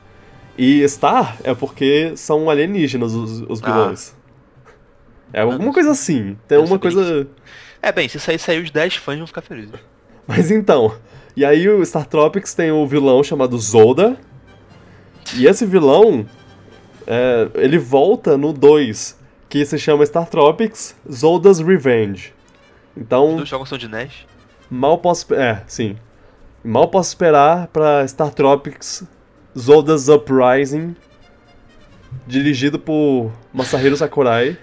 E 0.58 0.86
Star 0.88 1.36
é 1.44 1.54
porque 1.54 2.12
são 2.16 2.50
alienígenas 2.50 3.14
os, 3.14 3.42
os 3.48 3.62
Ah. 3.62 3.66
vilões. 3.72 4.14
É 5.32 5.40
alguma 5.42 5.64
não 5.66 5.72
coisa 5.72 5.92
assim. 5.92 6.36
Tem 6.48 6.58
alguma 6.58 6.78
coisa. 6.78 7.28
É 7.80 7.92
bem, 7.92 8.08
se 8.08 8.18
sair, 8.18 8.38
sair 8.38 8.62
os 8.62 8.70
10 8.70 8.96
fãs 8.96 9.18
vão 9.18 9.26
ficar 9.26 9.40
felizes. 9.42 9.72
Mas 10.26 10.50
então. 10.50 10.96
E 11.36 11.44
aí 11.44 11.68
o 11.68 11.84
Star 11.86 12.04
Tropics 12.06 12.54
tem 12.54 12.72
o 12.72 12.84
vilão 12.86 13.22
chamado 13.22 13.56
Zolda. 13.58 14.16
E 15.36 15.46
esse 15.46 15.64
vilão. 15.64 16.26
é, 17.06 17.48
ele 17.54 17.78
volta 17.78 18.36
no 18.36 18.52
2, 18.52 19.16
que 19.48 19.64
se 19.64 19.78
chama 19.78 20.04
Star 20.04 20.26
Tropics 20.28 20.96
Zolda's 21.10 21.60
Revenge. 21.60 22.34
Então. 22.96 23.30
Os 23.30 23.36
dois 23.36 23.48
jogos 23.48 23.68
são 23.68 23.78
de 23.78 23.86
NES. 23.88 24.26
Mal 24.68 24.98
posso. 24.98 25.32
É, 25.34 25.62
sim. 25.68 25.96
Mal 26.64 26.88
posso 26.88 27.10
esperar 27.10 27.68
pra 27.68 28.06
Star 28.08 28.30
Tropics 28.34 29.04
Zolda's 29.56 30.08
Uprising. 30.08 30.96
Dirigido 32.26 32.78
por 32.78 33.30
Masahiro 33.52 33.96
Sakurai. 33.96 34.56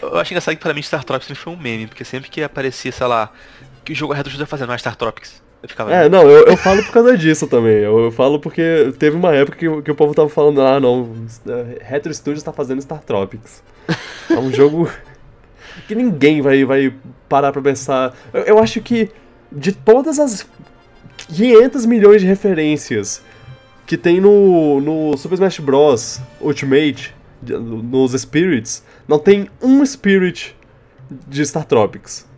Eu 0.00 0.18
acho 0.18 0.32
engraçado 0.32 0.54
que 0.56 0.62
pra 0.62 0.74
mim 0.74 0.82
Star 0.82 1.04
Tropics 1.04 1.36
foi 1.36 1.52
um 1.52 1.56
meme, 1.56 1.86
porque 1.86 2.04
sempre 2.04 2.30
que 2.30 2.42
aparecia, 2.42 2.92
sei 2.92 3.06
lá, 3.06 3.32
que 3.84 3.92
o 3.92 3.96
jogo 3.96 4.12
Retro 4.12 4.30
Studio 4.30 4.46
tá 4.46 4.50
fazendo, 4.50 4.72
ah, 4.72 4.78
Star 4.78 4.96
Tropics. 4.96 5.42
Eu 5.62 5.68
ficava. 5.68 5.92
É, 5.92 6.08
não, 6.08 6.22
eu, 6.22 6.46
eu 6.46 6.56
falo 6.56 6.82
por 6.84 6.92
causa 6.92 7.16
disso 7.16 7.46
também. 7.46 7.78
Eu, 7.78 7.98
eu 7.98 8.12
falo 8.12 8.38
porque 8.38 8.92
teve 8.98 9.16
uma 9.16 9.34
época 9.34 9.58
que, 9.58 9.82
que 9.82 9.90
o 9.90 9.94
povo 9.94 10.14
tava 10.14 10.28
falando, 10.28 10.60
ah, 10.62 10.78
não, 10.78 11.14
é, 11.46 11.82
Retro 11.82 12.12
Studios 12.14 12.42
tá 12.42 12.52
fazendo 12.52 12.80
Star 12.80 13.00
Tropics. 13.02 13.62
É 14.30 14.38
um 14.38 14.52
jogo 14.52 14.90
que 15.88 15.94
ninguém 15.94 16.40
vai, 16.40 16.64
vai 16.64 16.94
parar 17.28 17.52
pra 17.52 17.60
pensar. 17.60 18.14
Eu, 18.32 18.42
eu 18.42 18.58
acho 18.58 18.80
que 18.80 19.10
de 19.50 19.72
todas 19.72 20.18
as 20.18 20.46
500 21.16 21.86
milhões 21.86 22.20
de 22.20 22.26
referências 22.26 23.22
que 23.88 23.96
tem 23.96 24.20
no, 24.20 24.80
no 24.82 25.16
Super 25.16 25.34
Smash 25.34 25.60
Bros. 25.60 26.20
Ultimate, 26.42 27.16
nos 27.42 28.12
Spirits, 28.12 28.84
não 29.08 29.18
tem 29.18 29.48
um 29.62 29.84
Spirit 29.84 30.54
de 31.26 31.44
Star 31.46 31.64
Tropics. 31.64 32.28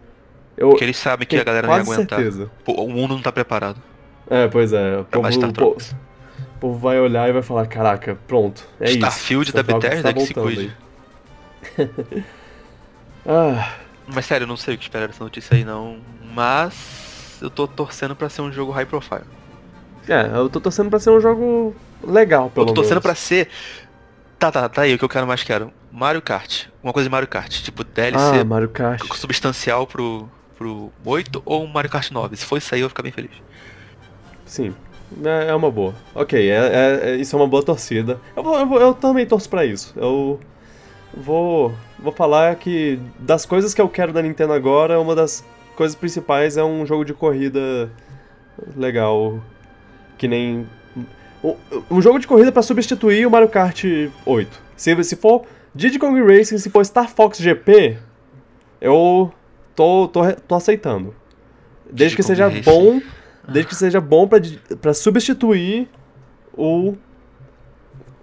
Eu, 0.56 0.68
Porque 0.70 0.84
eles 0.84 0.96
sabem 0.96 1.26
que 1.26 1.36
a 1.36 1.42
galera 1.42 1.66
não 1.66 1.74
ia 1.74 1.82
aguentar. 1.82 2.20
certeza. 2.20 2.48
O 2.64 2.88
mundo 2.88 3.14
não 3.14 3.22
tá 3.22 3.32
preparado 3.32 3.80
É, 4.28 4.46
pois 4.46 4.72
é. 4.72 5.04
O 5.16 5.22
mais 5.22 5.36
povo, 5.36 5.80
Star 5.80 5.98
o 6.38 6.60
povo 6.60 6.78
vai 6.78 7.00
olhar 7.00 7.28
e 7.28 7.32
vai 7.32 7.42
falar, 7.42 7.66
caraca, 7.66 8.16
pronto, 8.28 8.64
é 8.78 8.84
isso. 8.90 8.98
Starfield 8.98 9.52
da 9.52 9.62
Bethesda 9.64 10.02
tá 10.02 10.12
que 10.12 10.26
se 10.26 10.34
cuide. 10.34 10.76
ah, 13.26 13.72
Mas 14.06 14.24
sério, 14.24 14.44
eu 14.44 14.48
não 14.48 14.56
sei 14.56 14.76
o 14.76 14.78
que 14.78 14.84
esperar 14.84 15.08
dessa 15.08 15.24
notícia 15.24 15.56
aí 15.56 15.64
não. 15.64 15.98
Mas 16.32 17.38
eu 17.42 17.50
tô 17.50 17.66
torcendo 17.66 18.14
pra 18.14 18.28
ser 18.28 18.42
um 18.42 18.52
jogo 18.52 18.70
high 18.70 18.86
profile. 18.86 19.39
É, 20.08 20.30
eu 20.34 20.48
tô 20.48 20.60
torcendo 20.60 20.90
pra 20.90 20.98
ser 20.98 21.10
um 21.10 21.20
jogo 21.20 21.74
legal, 22.02 22.50
pelo 22.50 22.64
Eu 22.64 22.68
tô 22.68 22.74
torcendo 22.74 22.92
menos. 22.94 23.02
pra 23.02 23.14
ser. 23.14 23.48
Tá, 24.38 24.50
tá, 24.50 24.68
tá 24.68 24.82
aí 24.82 24.94
o 24.94 24.98
que 24.98 25.04
eu 25.04 25.08
quero 25.08 25.26
mais 25.26 25.42
quero. 25.42 25.70
Mario 25.92 26.22
Kart. 26.22 26.66
Uma 26.82 26.92
coisa 26.92 27.08
de 27.08 27.12
Mario 27.12 27.28
Kart. 27.28 27.50
Tipo, 27.62 27.84
DLC 27.84 28.40
Ah, 28.40 28.44
Mario 28.44 28.68
Kart. 28.70 29.02
substancial 29.14 29.86
pro, 29.86 30.28
pro 30.56 30.90
8 31.04 31.42
ou 31.44 31.64
um 31.64 31.66
Mario 31.66 31.90
Kart 31.90 32.10
9. 32.10 32.36
Se 32.36 32.46
for 32.46 32.56
isso 32.56 32.74
aí, 32.74 32.80
eu 32.80 32.84
vou 32.84 32.88
ficar 32.90 33.02
bem 33.02 33.12
feliz. 33.12 33.30
Sim, 34.46 34.74
é, 35.24 35.48
é 35.50 35.54
uma 35.54 35.70
boa. 35.70 35.94
Ok, 36.14 36.48
é, 36.48 36.54
é- 36.54 37.10
é- 37.10 37.16
isso 37.16 37.36
é 37.36 37.38
uma 37.38 37.46
boa 37.46 37.62
torcida. 37.62 38.18
Eu, 38.36 38.42
vou- 38.42 38.58
eu, 38.58 38.66
vou- 38.66 38.80
eu 38.80 38.94
também 38.94 39.26
torço 39.26 39.48
pra 39.48 39.64
isso. 39.66 39.92
Eu 39.96 40.40
vou, 41.14 41.74
vou 41.98 42.12
falar 42.12 42.54
que 42.56 42.98
das 43.18 43.44
coisas 43.44 43.74
que 43.74 43.80
eu 43.80 43.88
quero 43.88 44.12
da 44.12 44.22
Nintendo 44.22 44.52
agora, 44.52 44.98
uma 45.00 45.14
das 45.14 45.44
coisas 45.76 45.94
principais 45.94 46.56
é 46.56 46.64
um 46.64 46.86
jogo 46.86 47.04
de 47.04 47.12
corrida 47.12 47.90
legal. 48.76 49.38
Que 50.20 50.28
nem. 50.28 50.66
Um, 51.90 52.02
jogo 52.02 52.18
de 52.18 52.26
corrida 52.26 52.52
pra 52.52 52.60
substituir 52.60 53.26
o 53.26 53.30
Mario 53.30 53.48
Kart 53.48 53.82
8. 54.26 54.62
Se, 54.76 55.02
se 55.04 55.16
for 55.16 55.46
Diddy 55.74 55.98
Kong 55.98 56.20
Racing, 56.20 56.58
se 56.58 56.68
for 56.68 56.84
Star 56.84 57.08
Fox 57.08 57.38
GP, 57.40 57.96
eu 58.82 59.32
tô, 59.74 60.08
tô, 60.08 60.30
tô 60.46 60.54
aceitando. 60.54 61.14
Desde 61.86 61.94
Diddy 61.94 62.16
que 62.16 62.22
seja 62.22 62.48
Racing. 62.48 62.60
bom 62.60 63.00
Desde 63.48 63.66
que 63.70 63.74
seja 63.74 63.98
bom 63.98 64.28
pra 64.28 64.92
substituir 64.92 65.88
o 66.54 66.94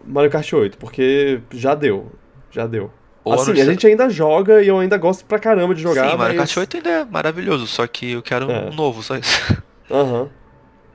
Mario 0.05 0.29
Kart 0.29 0.53
8, 0.53 0.77
porque 0.77 1.41
já 1.49 1.73
deu. 1.73 2.11
Já 2.51 2.67
deu. 2.67 2.91
Assim, 3.25 3.59
a 3.59 3.65
gente 3.65 3.87
ainda 3.87 4.07
joga 4.07 4.61
e 4.61 4.67
eu 4.67 4.77
ainda 4.77 4.97
gosto 4.99 5.25
pra 5.25 5.39
caramba 5.39 5.73
de 5.73 5.81
jogar, 5.81 6.11
Sim, 6.11 6.15
Mario 6.17 6.37
mas... 6.37 6.53
Kart 6.53 6.57
8 6.57 6.77
ainda 6.77 6.89
é 6.91 7.05
maravilhoso, 7.05 7.65
só 7.65 7.87
que 7.87 8.11
eu 8.11 8.21
quero 8.21 8.51
É. 8.51 8.69
um 8.69 8.73
novo, 8.75 9.01
só 9.01 9.17
isso. 9.17 9.57
Aham. 9.89 10.29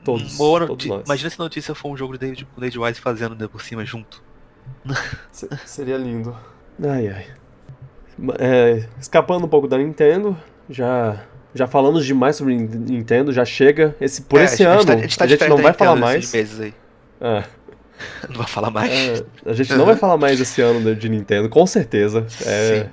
Todos, 0.04 0.36
Boa 0.36 0.66
todos 0.66 0.86
nós. 0.86 1.02
Imagina 1.06 1.30
se 1.30 1.36
a 1.40 1.44
notícia 1.44 1.74
for 1.74 1.90
um 1.90 1.96
jogo 1.96 2.14
do 2.14 2.18
David, 2.18 2.46
Wise 2.78 3.00
fazendo 3.00 3.34
né, 3.36 3.46
por 3.46 3.62
cima 3.62 3.84
junto. 3.84 4.22
Se- 5.30 5.48
seria 5.64 5.96
lindo. 5.96 6.36
Ai, 6.82 7.08
ai. 7.08 7.26
É, 8.38 8.86
escapando 9.00 9.44
um 9.46 9.48
pouco 9.48 9.66
da 9.68 9.78
Nintendo, 9.78 10.36
já 10.68 11.16
Já 11.54 11.66
falamos 11.66 12.04
demais 12.06 12.36
sobre 12.36 12.54
Nin- 12.56 12.66
Nintendo, 12.66 13.30
já 13.32 13.44
chega. 13.44 13.94
Esse, 14.00 14.22
por 14.22 14.40
É, 14.40 14.44
esse 14.44 14.64
a 14.64 14.70
ano, 14.72 14.80
gente 14.80 14.86
tá- 14.86 14.94
a 14.94 14.96
gente, 15.02 15.18
tá 15.18 15.24
a 15.24 15.26
de 15.26 15.32
gente 15.34 15.48
não 15.48 15.56
vai 15.58 15.72
falar 15.74 15.96
mais. 15.96 16.18
esses 16.24 16.32
meses 16.34 16.60
aí. 16.60 16.74
É, 17.20 17.44
Não 18.28 18.36
vai 18.38 18.46
falar 18.46 18.70
mais. 18.70 18.90
é, 18.90 19.24
a 19.46 19.52
gente 19.52 19.72
não 19.74 19.84
vai 19.84 19.94
falar 19.94 20.16
mais 20.16 20.40
esse 20.40 20.60
ano 20.62 20.80
de- 20.80 20.94
de 20.98 21.08
Nintendo, 21.08 21.48
com 21.48 21.64
certeza. 21.66 22.26
É, 22.44 22.84
Sim. 22.84 22.90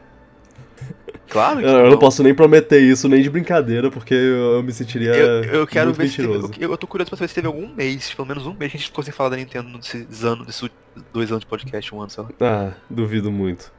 Claro 1.30 1.60
que 1.60 1.66
eu, 1.66 1.70
eu 1.70 1.90
não 1.92 1.98
posso 2.00 2.24
nem 2.24 2.34
prometer 2.34 2.82
isso, 2.82 3.08
nem 3.08 3.22
de 3.22 3.30
brincadeira, 3.30 3.92
porque 3.92 4.14
eu, 4.14 4.54
eu 4.56 4.64
me 4.64 4.72
sentiria 4.74 5.14
Eu, 5.14 5.44
eu 5.44 5.68
quero 5.68 5.88
muito 5.88 5.98
ver 5.98 6.08
se 6.08 6.16
teve, 6.18 6.28
mentiroso. 6.28 6.54
eu, 6.60 6.72
eu 6.72 6.78
tô 6.78 6.88
curioso 6.88 7.10
pra 7.10 7.18
saber 7.18 7.28
se 7.28 7.36
teve 7.36 7.48
algum 7.48 7.68
mês, 7.68 8.14
pelo 8.14 8.28
menos 8.28 8.48
um 8.48 8.54
mês, 8.54 8.72
que 8.72 8.78
a 8.78 8.80
gente 8.80 8.90
ficou 8.90 9.04
sem 9.04 9.14
falar 9.14 9.30
da 9.30 9.38
Nintendo 9.38 9.70
nesses 9.70 10.24
anos, 10.24 10.48
nesses 10.48 10.70
dois 11.14 11.30
anos 11.30 11.42
de 11.42 11.46
podcast, 11.48 11.94
um 11.94 12.02
ano, 12.02 12.10
sei 12.10 12.24
lá. 12.24 12.30
Ah, 12.42 12.72
duvido 12.90 13.32
muito. 13.32 13.72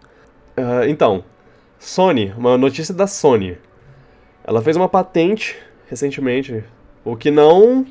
Ah, 0.57 0.87
então, 0.87 1.25
Sony, 1.79 2.33
uma 2.37 2.57
notícia 2.57 2.95
da 2.95 3.07
Sony. 3.07 3.59
Ela 4.45 4.63
fez 4.63 4.77
uma 4.77 4.89
patente 4.89 5.57
recentemente, 5.89 6.63
o 7.05 7.17
que 7.17 7.31
não. 7.31 7.85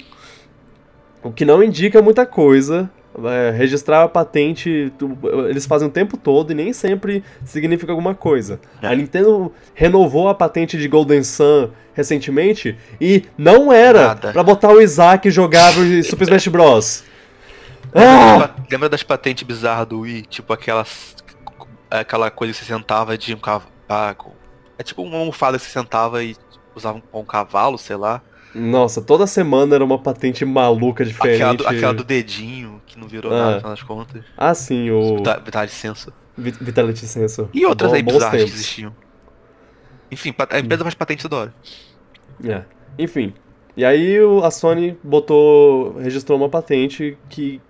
O 1.21 1.31
que 1.33 1.43
não 1.43 1.61
indica 1.61 2.01
muita 2.01 2.25
coisa. 2.25 2.89
É, 3.25 3.49
registrar 3.51 4.03
a 4.03 4.07
patente, 4.07 4.93
tu- 4.97 5.17
eles 5.49 5.65
fazem 5.65 5.87
o 5.87 5.91
tempo 5.91 6.15
todo 6.15 6.51
e 6.51 6.55
nem 6.55 6.71
sempre 6.71 7.23
significa 7.43 7.91
alguma 7.91 8.13
coisa. 8.13 8.59
É. 8.81 8.87
A 8.87 8.95
Nintendo 8.95 9.51
renovou 9.73 10.29
a 10.29 10.35
patente 10.35 10.77
de 10.77 10.87
Golden 10.87 11.23
Sun 11.23 11.69
recentemente 11.93 12.77
e 13.01 13.25
não 13.37 13.73
era 13.73 14.15
pra 14.15 14.43
botar 14.43 14.69
o 14.69 14.79
Isaac 14.79 15.29
jogar 15.31 15.73
Super 16.03 16.23
Smash 16.25 16.47
Bros. 16.47 17.03
Lembra, 17.93 18.53
Ah! 18.55 18.63
lembra 18.71 18.87
das 18.87 19.01
patentes 19.03 19.43
bizarras 19.43 19.87
do 19.87 20.01
Wii? 20.01 20.21
Tipo 20.23 20.53
aquelas. 20.53 21.15
Aquela 21.89 22.29
coisa 22.29 22.53
que 22.53 22.59
você 22.59 22.65
sentava 22.71 23.17
de 23.17 23.33
um 23.33 23.39
cavalo. 23.39 24.35
É 24.77 24.83
tipo 24.83 25.01
uma 25.01 25.17
almofada 25.17 25.57
que 25.57 25.63
você 25.65 25.71
sentava 25.71 26.23
e 26.23 26.35
usava 26.75 26.99
um, 27.11 27.19
um 27.19 27.25
cavalo, 27.25 27.77
sei 27.79 27.95
lá. 27.95 28.21
Nossa, 28.53 29.01
toda 29.01 29.27
semana 29.27 29.75
era 29.75 29.83
uma 29.83 29.99
patente 29.99 30.43
maluca 30.43 31.05
diferente. 31.05 31.35
Aquela 31.41 31.53
do, 31.53 31.67
aquela 31.67 31.93
do 31.93 32.03
dedinho, 32.03 32.81
que 32.85 32.97
não 32.99 33.07
virou 33.07 33.31
Ah. 33.31 33.35
nada 33.35 33.51
no 33.53 33.57
final 33.59 33.71
das 33.75 33.83
contas. 33.83 34.23
Ah, 34.37 34.53
sim, 34.53 34.89
o 34.89 35.17
Vita- 35.17 35.39
Vitality 35.43 35.73
Sensor. 35.75 36.13
Vi- 36.37 36.55
Vitality 36.59 37.05
Sensor. 37.05 37.49
E 37.53 37.65
outras 37.65 37.91
Bo- 37.91 37.95
aí 37.97 38.03
bizarras 38.03 38.43
que 38.43 38.49
existiam. 38.49 38.95
Enfim, 40.11 40.33
a 40.49 40.59
empresa 40.59 40.83
faz 40.83 40.95
patente 40.95 41.21
toda 41.23 41.35
hora. 41.35 41.53
É. 42.43 42.63
Enfim. 42.97 43.33
E 43.77 43.85
aí 43.85 44.17
a 44.43 44.49
Sony 44.51 44.97
botou. 45.03 45.97
registrou 45.99 46.37
uma 46.37 46.49
patente 46.49 47.17
que 47.29 47.61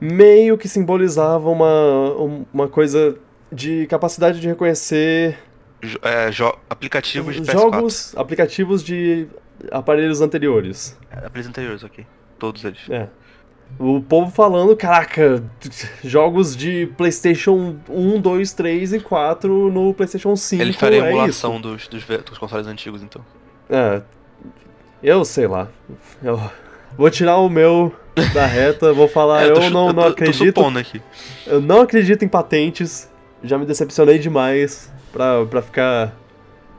meio 0.00 0.58
que 0.58 0.68
simbolizava 0.68 1.48
uma, 1.48 2.12
um- 2.20 2.44
uma 2.52 2.68
coisa 2.68 3.16
de 3.50 3.86
capacidade 3.86 4.40
de 4.40 4.46
reconhecer 4.48 5.38
é, 6.02 6.28
aplicativos 6.68 7.34
de 7.36 7.42
PS4. 7.42 7.52
jogos, 7.52 8.12
aplicativos 8.16 8.82
de 8.84 9.26
aparelhos 9.70 10.20
anteriores. 10.20 10.96
É, 11.10 11.18
Aparelhos 11.18 11.48
anteriores, 11.48 11.82
ok. 11.84 12.06
Todos 12.38 12.64
eles. 12.64 12.80
É. 12.90 13.08
O 13.80 14.00
povo 14.00 14.30
falando, 14.30 14.76
caraca, 14.76 15.42
jogos 16.04 16.56
de 16.56 16.86
PlayStation 16.96 17.76
1, 17.88 18.20
2, 18.20 18.52
3 18.52 18.92
e 18.92 19.00
4 19.00 19.72
no 19.72 19.92
PlayStation 19.92 20.36
5. 20.36 20.62
Eles 20.62 20.76
fariam 20.76 21.04
é 21.04 21.10
emulação 21.10 21.60
dos, 21.60 21.88
dos, 21.88 22.04
dos 22.04 22.38
consoles 22.38 22.66
antigos, 22.68 23.02
então. 23.02 23.24
É. 23.68 24.02
Eu 25.02 25.24
sei 25.24 25.46
lá. 25.48 25.68
Eu 26.22 26.40
vou 26.96 27.10
tirar 27.10 27.38
o 27.38 27.48
meu 27.48 27.92
da 28.32 28.46
reta, 28.46 28.92
vou 28.92 29.08
falar, 29.08 29.42
É, 29.46 29.50
eu 29.50 29.54
tô 29.54 29.62
chu- 29.62 29.70
não, 29.70 29.86
não 29.88 29.94
tô- 29.94 30.00
Tô 30.02 30.08
acredito. 30.08 30.44
supondo 30.60 30.78
aqui. 30.78 31.02
Eu 31.46 31.60
não 31.60 31.80
acredito 31.80 32.24
em 32.24 32.28
patentes. 32.28 33.10
Já 33.42 33.58
me 33.58 33.66
decepcionei 33.66 34.18
demais 34.18 34.92
pra, 35.12 35.44
pra 35.44 35.60
ficar 35.60 36.14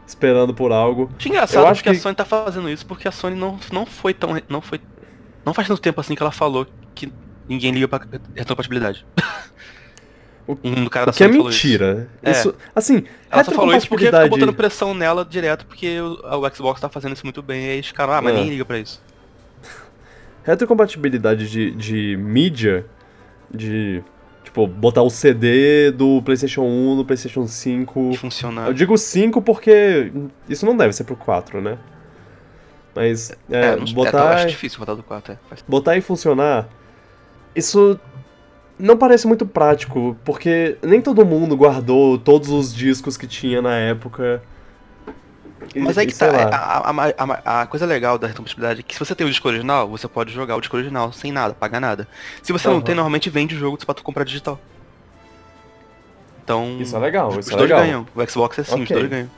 esperando 0.08 0.54
por 0.54 0.72
algo. 0.72 1.10
Acho 1.20 1.28
engraçado 1.28 1.64
Eu 1.64 1.68
acho 1.68 1.82
porque 1.84 1.92
que- 1.92 1.98
a 1.98 2.02
Sony 2.02 2.16
tá 2.16 2.26
fazendo 2.26 2.70
isso 2.70 2.86
porque 2.86 3.08
a 3.08 3.12
Sony 3.12 3.36
não, 3.36 3.60
não 3.72 3.86
foi 3.86 4.14
tão. 4.14 4.42
Não 4.50 4.62
foi. 4.62 4.80
Não 5.46 5.54
faz 5.54 5.68
tanto 5.68 5.82
tempo 5.82 6.00
assim 6.02 6.16
que 6.16 6.24
ela 6.24 6.32
falou 6.32 6.66
que 6.96 7.12
ninguém 7.48 7.72
liga 7.72 7.88
pra 7.88 8.02
retrocompatibilidade. 8.36 9.06
O- 10.50 10.58
um 10.64 10.86
do 10.86 10.90
cara 10.90 11.08
da 11.08 11.12
O 11.12 11.14
que 11.14 11.22
é 11.22 11.28
Sony 11.28 11.38
falou 11.40 11.52
isso. 11.52 11.68
mentira. 11.68 12.08
É. 12.24 12.32
Isso, 12.32 12.56
assim, 12.74 13.04
Ela 13.30 13.44
só 13.44 13.52
falou 13.52 13.76
isso 13.76 13.86
porque 13.90 14.06
ficou 14.06 14.30
botando 14.30 14.54
pressão 14.54 14.94
nela 14.94 15.26
direto 15.26 15.66
porque 15.66 16.00
o, 16.00 16.14
o 16.24 16.56
Xbox 16.56 16.80
tá 16.80 16.88
fazendo 16.88 17.12
isso 17.12 17.26
muito 17.26 17.42
bem. 17.42 17.66
E 17.66 17.68
aí 17.68 17.74
eles 17.76 17.88
ficaram, 17.88 18.14
ah, 18.14 18.22
mas 18.22 18.32
É. 18.34 18.38
ninguém 18.38 18.52
liga 18.52 18.64
pra 18.64 18.80
isso. 18.80 19.02
retrocompatibilidade 20.46 21.50
de, 21.50 21.72
de 21.72 22.16
mídia, 22.18 22.86
de 23.54 24.02
tipo, 24.58 24.68
botar 24.68 25.04
o 25.04 25.10
CD 25.10 25.92
do 25.92 26.22
PlayStation 26.24 26.64
1 26.64 26.96
no 26.96 27.06
PlayStation 27.06 27.46
5. 27.46 28.10
Que 28.12 28.18
funciona. 28.18 28.66
Eu 28.66 28.74
digo 28.74 28.98
5 28.98 29.42
porque 29.42 30.12
isso 30.50 30.66
não 30.66 30.76
deve 30.76 30.94
ser 30.94 31.04
pro 31.04 31.16
4, 31.16 31.62
né? 31.62 31.78
Mas 32.96 33.32
é, 33.32 33.36
É, 33.50 33.76
não, 33.76 33.84
é, 33.84 33.94
botar, 33.94 34.18
eu 34.18 34.28
acho 34.30 34.48
difícil 34.48 34.80
botar 34.80 34.96
do 34.96 35.04
4, 35.04 35.34
é. 35.34 35.38
Botar 35.68 35.96
e 35.96 36.02
funcionar, 36.02 36.68
isso 37.56 38.00
não 38.80 38.98
parece 38.98 39.28
muito 39.28 39.46
prático, 39.46 40.18
porque 40.26 40.78
nem 40.82 41.02
todo 41.02 41.26
mundo 41.26 41.56
guardou 41.56 42.18
todos 42.18 42.50
os 42.50 42.74
discos 42.74 43.16
que 43.16 43.28
tinha 43.28 43.62
na 43.62 43.76
época. 43.76 44.42
Mas 45.76 45.98
aí 45.98 46.06
que 46.08 46.14
tá, 46.16 46.28
lá. 46.28 46.44
a, 46.52 46.90
a- 46.92 47.42
a- 47.46 47.62
a 47.62 47.66
coisa 47.68 47.86
legal 47.86 48.18
da 48.18 48.28
retrocompatibilidade 48.28 48.80
é 48.82 48.84
que 48.84 48.94
se 48.94 49.00
você 49.00 49.16
tem 49.16 49.26
o 49.26 49.30
disco 49.30 49.48
original, 49.48 49.88
você 49.88 50.08
pode 50.08 50.32
jogar 50.32 50.56
o 50.56 50.60
disco 50.62 50.76
original 50.78 51.12
sem 51.12 51.32
nada, 51.32 51.54
pagar 51.54 51.80
nada. 51.80 52.08
Se 52.44 52.52
você 52.54 52.68
não 52.68 52.76
Aham. 52.76 52.84
tem, 52.84 52.96
normalmente 52.96 53.30
vende 53.30 53.56
o 53.56 53.58
jogo 53.58 53.78
pra 53.86 53.96
tu 53.96 54.04
comprar 54.04 54.24
digital. 54.24 54.60
Então. 56.44 56.78
Isso 56.80 56.96
é 56.96 57.00
legal, 57.00 57.30
os 57.30 57.38
isso 57.40 57.54
é 57.54 57.58
dois 57.58 57.70
legal. 57.70 57.86
ganham. 57.86 58.08
O 58.16 58.26
Xbox 58.30 58.58
é 58.58 58.62
assim, 58.62 58.76
os 58.76 58.82
Ok. 58.82 58.96
dois 58.98 59.10
ganham. 59.10 59.30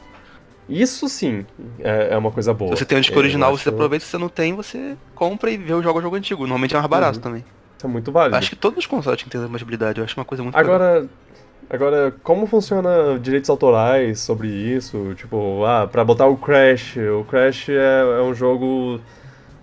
Isso 0.67 1.09
sim 1.09 1.45
é, 1.79 2.09
é 2.11 2.17
uma 2.17 2.29
coisa 2.31 2.53
boa. 2.53 2.75
Se 2.75 2.79
você 2.79 2.85
tem 2.85 2.97
o 2.99 3.01
disco 3.01 3.15
Eu 3.15 3.19
original, 3.19 3.53
acho- 3.53 3.63
você 3.63 3.69
aproveita, 3.69 4.05
se 4.05 4.11
você 4.11 4.17
não 4.19 4.29
tem, 4.29 4.53
você 4.53 4.95
compra 5.15 5.49
e 5.49 5.57
vê 5.57 5.73
o 5.73 5.81
jogo 5.81 5.97
o 5.97 6.01
jogo 6.01 6.15
antigo. 6.15 6.41
Normalmente 6.43 6.75
é 6.75 6.77
mais 6.77 6.87
barato 6.89 7.17
Uhum. 7.17 7.23
também. 7.23 7.45
Isso 7.75 7.87
é 7.87 7.89
muito 7.89 8.11
válido. 8.11 8.35
Acho 8.35 8.49
que 8.51 8.55
todos 8.55 8.77
os 8.77 8.85
consoles 8.85 9.19
têm 9.19 9.29
que 9.29 9.35
ter 9.37 9.43
compatibilidade, 9.43 9.97
eu 9.99 10.05
acho 10.05 10.15
uma 10.19 10.25
coisa 10.25 10.43
muito 10.43 10.55
legal. 10.55 11.07
Agora, 11.69 12.11
como 12.23 12.47
funciona 12.47 13.19
direitos 13.19 13.49
autorais 13.49 14.19
sobre 14.19 14.47
isso? 14.47 15.13
Tipo, 15.15 15.63
ah, 15.65 15.87
pra 15.87 16.03
botar 16.03 16.25
o 16.27 16.35
Crash. 16.35 16.97
O 16.97 17.23
Crash 17.25 17.69
é, 17.69 18.01
é 18.19 18.21
um 18.23 18.33
jogo 18.33 18.99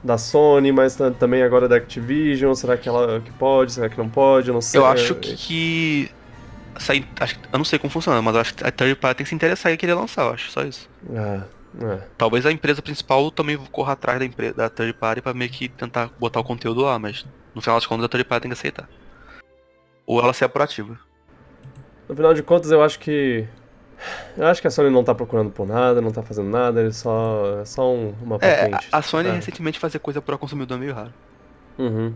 da 0.05 0.17
Sony, 0.17 0.71
mas 0.71 0.95
ta- 0.95 1.11
também 1.11 1.43
agora 1.43 1.65
é 1.65 1.69
da 1.69 1.77
Activision. 1.77 2.55
Será 2.55 2.77
que 2.77 2.89
ela 2.89 3.21
que 3.21 3.33
pode? 3.33 3.73
Será 3.73 3.89
que 3.89 3.99
não 3.99 4.09
pode? 4.09 4.49
Eu 4.49 4.55
não 4.55 4.61
sei. 4.61 4.79
Eu 4.81 4.87
acho 4.87 5.17
que. 5.17 6.09
Eu 7.53 7.59
não 7.59 7.65
sei 7.65 7.79
como 7.79 7.91
funciona, 7.91 8.21
mas 8.23 8.35
eu 8.35 8.41
acho 8.41 8.55
que 8.55 8.65
a 8.65 8.71
third 8.71 8.95
party 8.97 9.17
tem 9.19 9.25
que 9.25 9.29
se 9.31 9.35
interessar 9.35 9.73
e 9.73 9.77
querer 9.77 9.95
lançar, 9.95 10.27
eu 10.27 10.35
acho, 10.35 10.51
só 10.51 10.63
isso. 10.63 10.89
Ah, 11.13 11.43
é. 11.83 11.99
Talvez 12.17 12.47
a 12.47 12.53
empresa 12.53 12.81
principal 12.83 13.31
também 13.31 13.57
corra 13.73 13.95
atrás 13.95 14.19
da, 14.19 14.25
empresa, 14.25 14.55
da 14.55 14.69
third 14.69 14.93
party 14.93 15.23
pra 15.23 15.35
meio 15.35 15.51
que 15.51 15.69
tentar 15.69 16.11
botar 16.21 16.39
o 16.39 16.45
conteúdo 16.45 16.83
lá, 16.83 16.99
mas 16.99 17.27
no 17.55 17.61
final 17.63 17.79
das 17.79 17.87
contas 17.87 18.05
a 18.05 18.09
third 18.09 18.25
party 18.27 18.43
tem 18.43 18.51
que 18.51 18.59
aceitar. 18.59 18.89
Ou 20.07 20.21
ela 20.21 20.33
ser 20.33 20.49
proativa. 20.49 20.99
No 22.09 22.15
final 22.15 22.35
de 22.35 22.43
contas, 22.43 22.71
eu 22.71 22.83
acho 22.83 22.99
que. 22.99 23.47
Eu 24.37 24.47
acho 24.47 24.61
que 24.61 24.67
a 24.69 24.71
Sony 24.71 24.91
não 24.91 25.03
tá 25.03 25.15
procurando 25.15 25.51
por 25.51 25.67
nada, 25.67 26.01
não 26.03 26.13
tá 26.13 26.23
fazendo 26.23 26.49
nada, 26.51 26.81
ele 26.81 26.93
só. 26.93 27.61
É 27.61 27.65
só 27.65 27.91
um- 27.93 28.15
uma 28.23 28.37
É, 28.41 28.69
patente. 28.69 28.89
a, 28.93 28.99
a 28.99 29.03
Sony 29.03 29.29
É. 29.29 29.33
recentemente 29.33 29.79
fazer 29.79 29.99
coisa 29.99 30.21
pro 30.21 30.39
consumidor 30.39 30.77
é 30.77 30.81
meio 30.81 30.95
raro. 30.95 31.13
Uhum. 31.79 32.13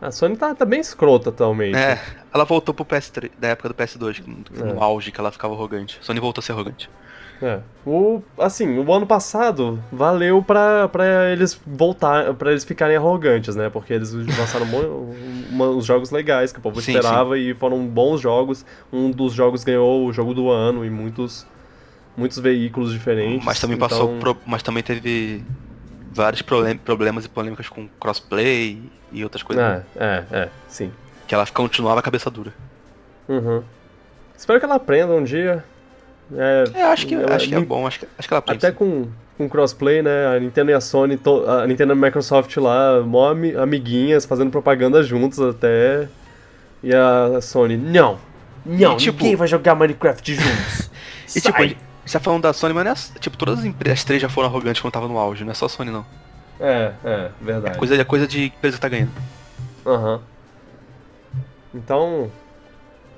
A 0.00 0.10
Sony 0.10 0.36
tá, 0.36 0.54
tá 0.54 0.64
bem 0.64 0.80
escrota 0.80 1.30
atualmente. 1.30 1.76
É, 1.76 2.00
ela 2.32 2.44
voltou 2.44 2.72
pro 2.74 2.84
PS3, 2.84 3.30
da 3.38 3.48
época 3.48 3.68
do 3.68 3.74
PS2, 3.74 4.20
que- 4.20 4.30
no 4.62 4.78
É. 4.80 4.82
auge 4.84 5.10
que 5.10 5.18
ela 5.20 5.30
ficava 5.32 5.54
arrogante. 5.54 5.98
A 6.00 6.04
Sony 6.04 6.20
voltou 6.20 6.40
a 6.40 6.44
ser 6.44 6.52
arrogante. 6.52 6.88
É. 7.40 7.60
O, 7.86 8.20
assim, 8.38 8.78
o 8.78 8.92
ano 8.92 9.06
passado 9.06 9.82
valeu 9.92 10.42
pra, 10.42 10.88
pra 10.88 11.30
eles 11.30 11.58
voltar, 11.66 12.34
para 12.34 12.50
eles 12.50 12.64
ficarem 12.64 12.96
arrogantes, 12.96 13.54
né? 13.54 13.70
Porque 13.70 13.92
eles 13.92 14.12
lançaram 14.12 14.66
uns 15.52 15.84
jogos 15.86 16.10
legais 16.10 16.52
que 16.52 16.58
o 16.58 16.62
povo 16.62 16.80
Sim, 16.82 16.92
esperava 16.96 17.38
e 17.38 17.54
foram 17.54 17.86
bons 17.86 18.20
jogos. 18.20 18.66
Um 18.92 19.10
dos 19.10 19.32
jogos 19.32 19.62
ganhou 19.64 20.06
o 20.06 20.12
jogo 20.12 20.34
do 20.34 20.50
ano 20.50 20.84
e 20.84 20.90
muitos 20.90 21.46
muitos 22.16 22.38
veículos 22.38 22.92
diferentes. 22.92 23.44
Mas 23.46 23.60
também 23.60 23.76
passou, 23.78 24.06
então- 24.16 24.18
pro- 24.18 24.36
mas 24.44 24.60
também 24.62 24.82
teve 24.82 25.44
vários 26.12 26.42
problem- 26.42 26.76
problemas 26.76 27.24
e 27.24 27.28
polêmicas 27.28 27.68
com 27.68 27.86
crossplay 28.00 28.82
e 29.12 29.22
outras 29.22 29.44
coisas. 29.44 29.64
É, 29.64 29.82
é, 29.96 30.24
é, 30.32 30.48
sim. 30.68 30.90
Que 31.28 31.34
ela 31.34 31.46
continuava 31.46 32.02
cabeça 32.02 32.28
dura. 32.28 32.52
Uhum. 33.28 33.62
Espero 34.36 34.58
que 34.58 34.64
ela 34.64 34.74
aprenda 34.74 35.12
um 35.12 35.22
dia. 35.22 35.64
É, 36.36 36.64
É, 36.74 36.82
acho 36.84 37.06
que, 37.06 37.14
ela- 37.14 37.34
acho 37.34 37.48
que 37.48 37.54
é 37.54 37.60
bom, 37.60 37.86
acho 37.86 38.00
que, 38.00 38.08
acho 38.18 38.28
que 38.28 38.34
ela 38.34 38.38
aprende. 38.38 38.64
Até 38.66 38.74
com, 38.76 39.06
com 39.36 39.48
crossplay, 39.48 40.02
né? 40.02 40.26
A 40.36 40.38
Nintendo 40.40 40.70
e 40.70 40.74
a 40.74 40.80
Sony, 40.80 41.16
to- 41.16 41.44
a 41.48 41.66
Nintendo 41.66 41.92
e 41.92 41.94
a 41.94 41.96
Microsoft 41.96 42.54
lá, 42.58 43.00
mó 43.00 43.30
ami- 43.30 43.54
amiguinhas, 43.56 44.24
fazendo 44.26 44.50
propaganda 44.50 45.02
juntos 45.02 45.40
até. 45.40 46.08
E 46.82 46.94
a 46.94 47.40
Sony, 47.40 47.76
não! 47.76 48.18
Não, 48.66 48.94
E, 48.94 48.96
tipo- 48.96 49.18
ninguém 49.22 49.36
vai 49.36 49.48
jogar 49.48 49.74
Minecraft 49.74 50.34
juntos! 50.34 50.90
E 51.34 51.40
tipo, 51.40 51.56
Sai! 51.56 51.68
gente 51.68 52.12
tá 52.12 52.20
falando 52.20 52.42
da 52.42 52.52
Sony, 52.52 52.74
mas 52.74 52.84
não 52.84 52.92
é, 52.92 53.18
tipo, 53.20 53.36
todas 53.36 53.58
as 53.60 53.64
empresas, 53.64 53.98
as 54.00 54.04
três 54.04 54.20
já 54.20 54.28
foram 54.28 54.48
arrogantes 54.48 54.80
quando 54.82 54.92
tava 54.92 55.08
no 55.08 55.16
auge, 55.18 55.44
não 55.44 55.50
é 55.52 55.54
só 55.54 55.66
a 55.66 55.68
Sony 55.68 55.90
não. 55.90 56.04
É, 56.60 56.92
é, 57.04 57.30
verdade. 57.40 57.78
Coisa, 57.78 57.94
é 57.94 58.04
coisa 58.04 58.26
de 58.26 58.46
empresa 58.46 58.76
que 58.76 58.80
tá 58.80 58.88
ganhando. 58.88 59.12
Aham. 59.86 60.20
Então. 61.74 62.30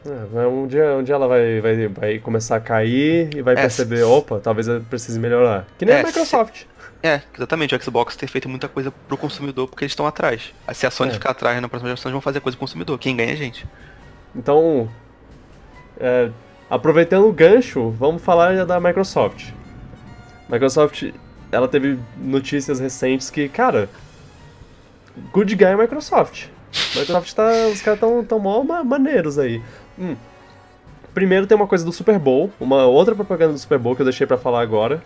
É, 0.05 0.47
um, 0.47 0.67
dia, 0.67 0.95
um 0.97 1.03
dia 1.03 1.15
ela 1.15 1.29
vai, 1.29 1.61
vai, 1.61 1.89
vai 1.89 2.19
começar 2.19 2.57
a 2.57 2.61
cair 2.61 3.35
e 3.37 3.43
vai 3.43 3.55
É, 3.55 3.61
perceber, 3.61 3.99
se- 3.99 4.03
opa, 4.03 4.41
talvez 4.41 4.67
eu 4.67 4.81
precise 4.83 5.19
melhorar. 5.19 5.67
Que 5.79 5.85
nem 5.85 5.95
É, 5.95 6.01
a 6.01 6.05
Microsoft. 6.07 6.63
É, 7.03 7.21
exatamente. 7.35 7.75
O 7.75 7.83
Xbox 7.83 8.17
ter 8.17 8.27
feito 8.27 8.49
muita 8.49 8.69
coisa 8.69 8.91
pro 8.91 9.17
consumidor 9.17 9.69
porque 9.69 9.85
eles 9.85 9.93
estão 9.93 10.07
atrás. 10.07 10.53
Se 10.73 10.87
a 10.87 10.91
Sony 10.91 11.11
É. 11.11 11.15
ficar 11.15 11.31
atrás 11.31 11.61
na 11.61 11.69
próxima 11.69 11.89
geração, 11.89 12.09
eles 12.09 12.15
vão 12.15 12.21
fazer 12.21 12.41
coisa 12.41 12.57
pro 12.57 12.67
consumidor. 12.67 12.99
Quem 12.99 13.15
ganha 13.17 13.31
é 13.31 13.33
a 13.35 13.37
gente. 13.37 13.67
Então, 14.35 14.89
é, 15.99 16.31
aproveitando 16.69 17.27
o 17.27 17.33
gancho, 17.33 17.91
vamos 17.91 18.23
falar 18.23 18.65
da 18.67 18.79
Microsoft. 18.81 19.51
Microsoft, 20.49 21.11
ela 21.53 21.69
teve 21.69 21.99
notícias 22.17 22.81
recentes 22.81 23.29
que, 23.31 23.49
cara, 23.49 23.89
good 25.33 25.55
guy 25.55 25.75
Microsoft. 25.77 26.47
Microsoft 26.95 27.33
tá, 27.35 27.51
os 27.73 27.83
caras 27.83 27.99
tão, 27.99 28.25
tão 28.25 28.39
mó 28.39 28.63
ma- 28.63 28.85
maneiros 28.85 29.39
aí. 29.39 29.61
Hum. 30.01 30.17
Primeiro 31.13 31.47
tem 31.47 31.57
uma 31.57 31.67
coisa 31.67 31.85
do 31.85 31.93
Super 31.93 32.19
Bowl, 32.19 32.51
uma 32.61 32.85
outra 32.87 33.15
propaganda 33.15 33.53
do 33.53 33.59
Super 33.59 33.79
Bowl 33.79 33.95
que 33.97 34.03
eu 34.03 34.07
deixei 34.07 34.27
pra 34.27 34.39
falar 34.39 34.61
agora, 34.63 35.03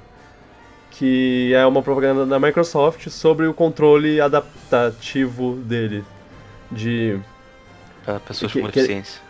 que 0.90 1.52
é 1.54 1.64
uma 1.66 1.82
propaganda 1.82 2.24
da 2.26 2.38
Microsoft 2.38 3.08
sobre 3.08 3.46
o 3.46 3.54
controle 3.54 4.20
adaptativo 4.20 5.56
dele 5.56 6.04
de 6.70 7.18
Pra 8.04 8.20
pessoas 8.20 8.52
Que- 8.52 8.60
com 8.60 8.66
deficiência. 8.66 9.20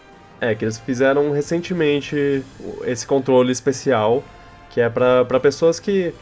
é, 0.40 0.54
que 0.54 0.64
eles 0.64 0.78
fizeram 0.78 1.30
recentemente 1.30 2.42
esse 2.82 3.06
controle 3.06 3.52
especial, 3.52 4.22
que 4.70 4.80
é 4.80 4.88
pra 4.90 5.24
pessoas 5.40 5.78
que. 5.78 6.12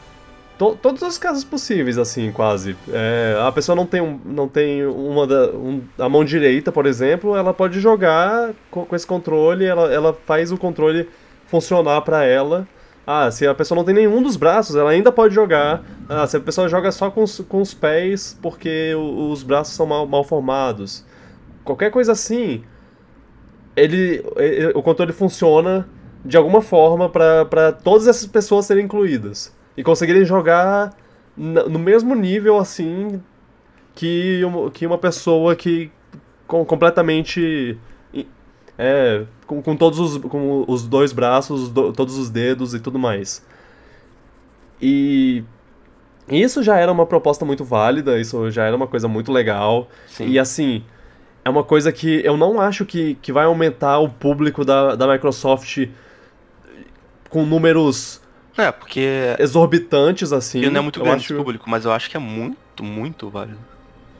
To- 0.71 0.77
todos 0.81 1.01
os 1.01 1.17
casos 1.17 1.43
possíveis, 1.43 1.97
assim, 1.97 2.31
quase. 2.31 2.75
É, 2.91 3.37
a 3.45 3.51
pessoa 3.51 3.75
não 3.75 3.85
tem, 3.85 4.01
um, 4.01 4.19
não 4.25 4.47
tem 4.47 4.85
uma 4.85 5.25
da, 5.27 5.47
um- 5.51 5.81
a 5.99 6.07
mão 6.09 6.23
direita, 6.23 6.71
por 6.71 6.85
exemplo, 6.85 7.35
ela 7.35 7.53
pode 7.53 7.79
jogar 7.79 8.51
com, 8.71 8.85
com 8.85 8.95
esse 8.95 9.05
controle, 9.07 9.65
ela, 9.65 9.91
ela 9.93 10.13
faz 10.25 10.51
o 10.51 10.57
controle 10.57 11.09
funcionar 11.47 12.01
pra 12.01 12.23
ela. 12.23 12.67
Ah, 13.05 13.29
se 13.29 13.45
a 13.45 13.53
pessoa 13.53 13.75
não 13.77 13.83
tem 13.83 13.93
nenhum 13.95 14.23
dos 14.23 14.37
braços, 14.37 14.75
ela 14.77 14.91
ainda 14.91 15.11
pode 15.11 15.35
jogar. 15.35 15.83
Ah, 16.07 16.25
se 16.25 16.37
a 16.37 16.39
pessoa 16.39 16.69
joga 16.69 16.89
só 16.91 17.11
com 17.11 17.23
os, 17.23 17.39
com 17.41 17.61
os 17.61 17.73
pés 17.73 18.37
porque 18.41 18.93
os 18.95 19.43
braços 19.43 19.75
são 19.75 19.85
mal, 19.85 20.07
mal 20.07 20.23
formados. 20.23 21.05
Qualquer 21.65 21.91
coisa 21.91 22.13
assim, 22.13 22.63
ele, 23.75 24.23
ele- 24.37 24.71
o 24.75 24.81
controle 24.81 25.11
funciona 25.11 25.87
de 26.25 26.37
alguma 26.37 26.61
forma 26.61 27.09
para 27.09 27.71
todas 27.73 28.07
essas 28.07 28.25
pessoas 28.25 28.65
serem 28.65 28.85
incluídas 28.85 29.53
e 29.75 29.83
conseguirem 29.83 30.25
jogar 30.25 30.93
no 31.35 31.79
mesmo 31.79 32.13
nível 32.15 32.57
assim 32.57 33.21
que 33.95 34.43
uma, 34.45 34.69
que 34.71 34.85
uma 34.85 34.97
pessoa 34.97 35.55
que 35.55 35.91
com, 36.47 36.63
completamente 36.65 37.77
é, 38.77 39.25
com, 39.45 39.61
com 39.61 39.75
todos 39.75 39.99
os, 39.99 40.17
com 40.17 40.65
os 40.67 40.87
dois 40.87 41.11
braços, 41.11 41.63
os 41.63 41.69
do- 41.69 41.93
todos 41.93 42.17
os 42.17 42.29
dedos 42.29 42.73
e 42.73 42.79
tudo 42.79 42.97
mais. 42.99 43.45
E 44.81 45.43
isso 46.27 46.63
já 46.63 46.77
era 46.77 46.91
uma 46.91 47.05
proposta 47.05 47.45
muito 47.45 47.63
válida, 47.63 48.19
isso 48.19 48.49
já 48.51 48.65
era 48.65 48.75
uma 48.75 48.87
coisa 48.87 49.07
muito 49.07 49.31
legal. 49.31 49.87
Sim. 50.07 50.27
E 50.27 50.39
assim, 50.39 50.83
é 51.45 51.49
uma 51.49 51.63
coisa 51.63 51.91
que 51.91 52.21
eu 52.25 52.35
não 52.37 52.59
acho 52.59 52.85
que, 52.85 53.15
que 53.15 53.31
vai 53.31 53.45
aumentar 53.45 53.99
o 53.99 54.09
público 54.09 54.65
da, 54.65 54.95
da 54.95 55.07
Microsoft 55.07 55.87
com 57.29 57.45
números 57.45 58.21
É, 58.57 58.71
porque 58.71 59.35
exorbitantes, 59.39 60.31
assim. 60.31 60.59
ele 60.59 60.69
não 60.69 60.79
é 60.79 60.83
muito 60.83 60.99
grande 60.99 61.23
acho... 61.23 61.35
público, 61.35 61.69
mas 61.69 61.85
eu 61.85 61.91
acho 61.91 62.09
que 62.09 62.17
é 62.17 62.19
muito, 62.19 62.83
muito 62.83 63.29
válido. 63.29 63.57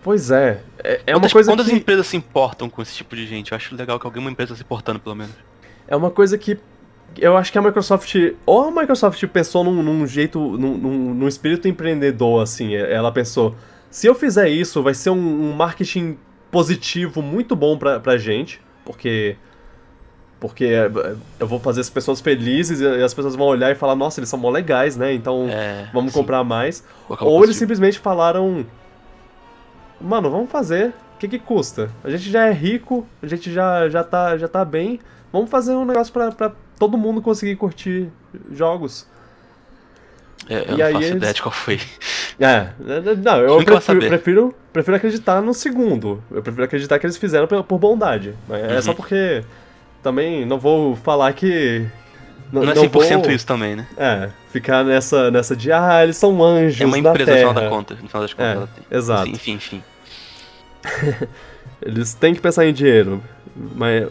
Pois 0.02 0.32
é. 0.32 0.62
É, 0.84 1.02
é 1.08 1.14
uma 1.14 1.22
Quantas- 1.22 1.34
coisa 1.34 1.52
Quantas 1.52 1.68
que... 1.68 1.76
empresas 1.76 2.08
se 2.08 2.18
importam 2.18 2.70
com 2.70 2.82
esse 2.82 2.94
tipo 2.94 3.16
de 3.16 3.26
gente? 3.26 3.52
Eu 3.52 3.56
acho 3.56 3.76
legal 3.76 4.00
que 4.00 4.06
alguma 4.06 4.30
empresa 4.30 4.56
se 4.56 4.62
importando, 4.62 5.00
pelo 5.00 5.16
menos. 5.16 5.34
É 5.88 5.96
uma 5.96 6.10
coisa 6.12 6.38
que 6.38 6.58
eu 7.18 7.38
acho 7.38 7.52
que 7.52 7.58
a 7.58 7.62
Microsoft. 7.62 8.16
Ou 8.46 8.64
a 8.68 8.72
Microsoft 8.72 9.24
pensou 9.28 9.64
num, 9.64 9.82
num 9.84 10.06
jeito. 10.08 10.40
Num, 10.40 10.78
num, 10.78 11.14
num 11.14 11.28
espírito 11.28 11.68
empreendedor, 11.68 12.42
assim. 12.42 12.74
Ela 12.76 13.12
pensou: 13.12 13.56
se 13.90 14.08
eu 14.08 14.16
fizer 14.16 14.50
isso, 14.50 14.82
vai 14.82 14.94
ser 14.94 15.12
um, 15.12 15.16
um 15.52 15.54
marketing 15.54 16.18
positivo 16.52 17.22
muito 17.22 17.56
bom 17.56 17.78
pra, 17.78 18.00
pra 18.00 18.18
gente. 18.18 18.60
Porque. 18.84 19.36
Porque 20.44 20.66
é, 20.66 20.92
eu 21.40 21.48
vou 21.48 21.58
fazer 21.58 21.80
as 21.80 21.90
pessoas 21.90 22.20
felizes 22.20 22.82
e 22.82 22.86
as 23.02 23.14
pessoas 23.14 23.34
vão 23.34 23.48
olhar 23.48 23.72
e 23.72 23.76
falar: 23.76 23.96
nossa, 23.96 24.20
eles 24.20 24.28
são 24.28 24.38
mó 24.38 24.50
legais, 24.50 24.98
né? 24.98 25.14
Então 25.14 25.48
É, 25.50 25.88
vamos 25.94 26.12
sim. 26.12 26.20
comprar 26.20 26.44
mais. 26.44 26.84
Ou 27.08 27.42
eles 27.46 27.56
simplesmente 27.56 27.98
falaram: 27.98 28.66
Mano, 30.02 30.30
vamos 30.30 30.52
fazer. 30.52 30.90
O 31.16 31.18
que, 31.18 31.30
que 31.30 31.40
custa? 31.40 31.90
A 32.04 32.10
gente 32.10 32.30
já 32.30 32.46
é 32.48 32.52
rico, 32.52 33.08
a 33.22 33.28
gente 33.28 33.50
já, 33.54 33.88
já, 33.88 34.04
tá, 34.04 34.36
já 34.38 34.50
tá 34.50 34.66
bem. 34.66 35.00
Vamos 35.32 35.50
fazer 35.50 35.72
um 35.76 35.86
negócio 35.86 36.12
pra, 36.12 36.30
pra 36.34 36.52
todo 36.78 36.98
mundo 36.98 37.22
conseguir 37.22 37.56
curtir 37.56 38.10
jogos. 38.52 39.08
É, 40.50 40.58
eu 40.58 40.64
E 40.64 40.72
não 40.72 40.78
faço 40.78 40.98
eles- 40.98 41.10
ideia 41.12 41.34
de 41.34 41.42
qual 41.42 41.54
foi. 41.54 41.80
É, 42.38 42.68
não, 43.24 43.38
eu 43.40 43.64
prefiro, 43.64 44.00
prefiro, 44.00 44.56
prefiro 44.74 44.98
acreditar 44.98 45.42
no 45.42 45.54
segundo. 45.54 46.22
Eu 46.30 46.44
prefiro 46.44 46.66
acreditar 46.66 47.00
que 47.00 47.06
eles 47.06 47.16
fizeram 47.16 47.48
por, 47.48 47.64
por 47.64 47.80
bondade. 47.80 48.34
É 48.50 48.76
Uhum. 48.76 48.82
só 48.82 48.94
porque 48.94 49.42
também 50.04 50.46
não 50.46 50.60
vou 50.60 50.96
falar 50.98 51.34
que. 51.34 51.86
Não, 52.52 52.62
é 52.64 52.76
não 52.76 52.84
100% 52.84 53.24
vou, 53.24 53.32
isso 53.32 53.48
também, 53.48 53.76
né? 53.76 53.88
É, 53.98 54.30
ficar 54.52 54.84
nessa, 54.84 55.32
nessa 55.32 55.56
de, 55.56 55.72
ah, 55.72 56.04
eles 56.04 56.18
são 56.18 56.44
anjos 56.44 56.80
É 56.82 56.86
uma 56.86 57.00
empresa, 57.00 57.32
no 57.32 57.38
final 57.38 57.54
da 57.56 57.70
conta. 57.70 57.94
No 58.00 58.08
final 58.08 58.22
das 58.22 58.34
contas, 58.34 58.48
É, 58.52 58.56
ela 58.56 58.68
tem. 58.68 58.98
exato. 58.98 59.30
Enfim, 59.30 59.54
enfim. 59.54 59.84
Eles 61.82 62.14
têm 62.14 62.34
que 62.34 62.42
pensar 62.42 62.66
em 62.66 62.74
dinheiro. 62.74 63.22
Mas, 63.56 64.08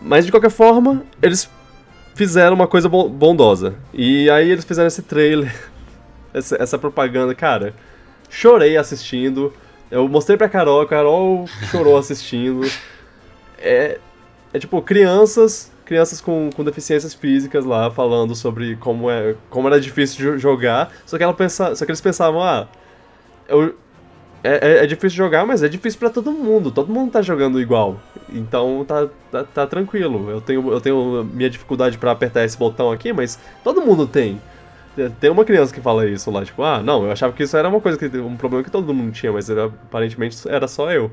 mas 0.00 0.24
de 0.26 0.30
qualquer 0.30 0.50
forma, 0.50 1.02
eles 1.22 1.48
fizeram 2.14 2.54
uma 2.54 2.66
coisa 2.66 2.88
bo- 2.88 3.08
bondosa. 3.08 3.74
E 3.94 4.28
aí 4.30 4.50
eles 4.50 4.64
fizeram 4.64 4.88
esse 4.88 5.02
trailer, 5.02 5.54
essa, 6.34 6.56
essa 6.60 6.78
propaganda. 6.78 7.34
Cara, 7.34 7.74
chorei 8.28 8.76
assistindo. 8.76 9.52
Eu 9.90 10.08
mostrei 10.08 10.36
pra 10.36 10.48
Carol, 10.48 10.80
a 10.82 10.86
Carol 10.86 11.46
chorou 11.70 11.96
assistindo. 11.96 12.68
É, 13.58 13.98
é 14.56 14.58
tipo, 14.58 14.80
crianças. 14.82 15.70
Crianças 15.84 16.20
com, 16.20 16.50
com 16.54 16.64
deficiências 16.64 17.14
físicas 17.14 17.64
lá 17.64 17.88
falando 17.92 18.34
sobre 18.34 18.74
como, 18.76 19.08
é, 19.08 19.36
como 19.48 19.68
era 19.68 19.80
difícil 19.80 20.32
jo- 20.32 20.38
jogar. 20.38 20.90
Só 21.06 21.16
que, 21.16 21.22
ela 21.22 21.32
pensa, 21.32 21.76
só 21.76 21.84
que 21.84 21.90
eles 21.92 22.00
pensavam, 22.00 22.42
ah, 22.42 22.66
eu, 23.48 23.76
é, 24.42 24.78
é- 24.80 24.84
é 24.84 24.86
difícil 24.86 25.16
jogar, 25.16 25.46
mas 25.46 25.62
é 25.62 25.68
difícil 25.68 25.98
pra 26.00 26.10
todo 26.10 26.32
mundo. 26.32 26.72
Todo 26.72 26.92
mundo 26.92 27.12
tá 27.12 27.22
jogando 27.22 27.60
igual. 27.60 28.00
Então 28.28 28.84
tá, 28.86 29.08
tá, 29.30 29.44
tá 29.44 29.66
tranquilo. 29.66 30.28
Eu 30.28 30.40
tenho, 30.40 30.72
eu 30.72 30.80
tenho 30.80 31.22
minha 31.32 31.48
dificuldade 31.48 31.98
pra 31.98 32.10
apertar 32.10 32.44
esse 32.44 32.58
botão 32.58 32.90
aqui, 32.90 33.12
mas 33.12 33.38
todo 33.62 33.80
mundo 33.80 34.06
tem. 34.08 34.40
Tem- 34.96 35.10
Tem 35.10 35.30
uma 35.30 35.44
criança 35.44 35.72
que 35.74 35.80
fala 35.80 36.06
isso 36.08 36.30
lá, 36.30 36.44
tipo, 36.44 36.62
ah, 36.64 36.82
não, 36.82 37.04
eu 37.04 37.12
achava 37.12 37.32
que 37.32 37.42
isso 37.44 37.56
era 37.56 37.68
uma 37.68 37.80
coisa 37.80 37.96
que 37.98 38.06
um 38.18 38.36
problema 38.36 38.64
que 38.64 38.70
todo 38.70 38.92
mundo 38.94 39.12
tinha, 39.12 39.30
mas 39.30 39.48
era- 39.48 39.66
aparentemente 39.66 40.48
era 40.48 40.66
só 40.66 40.90
eu. 40.90 41.10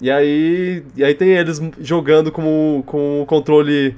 E 0.00 0.10
aí, 0.10 0.82
e 0.94 1.02
aí 1.04 1.14
tem 1.14 1.30
eles 1.30 1.60
jogando 1.80 2.30
com, 2.30 2.78
o- 2.78 2.82
com 2.82 3.22
o 3.22 3.26
controle 3.26 3.96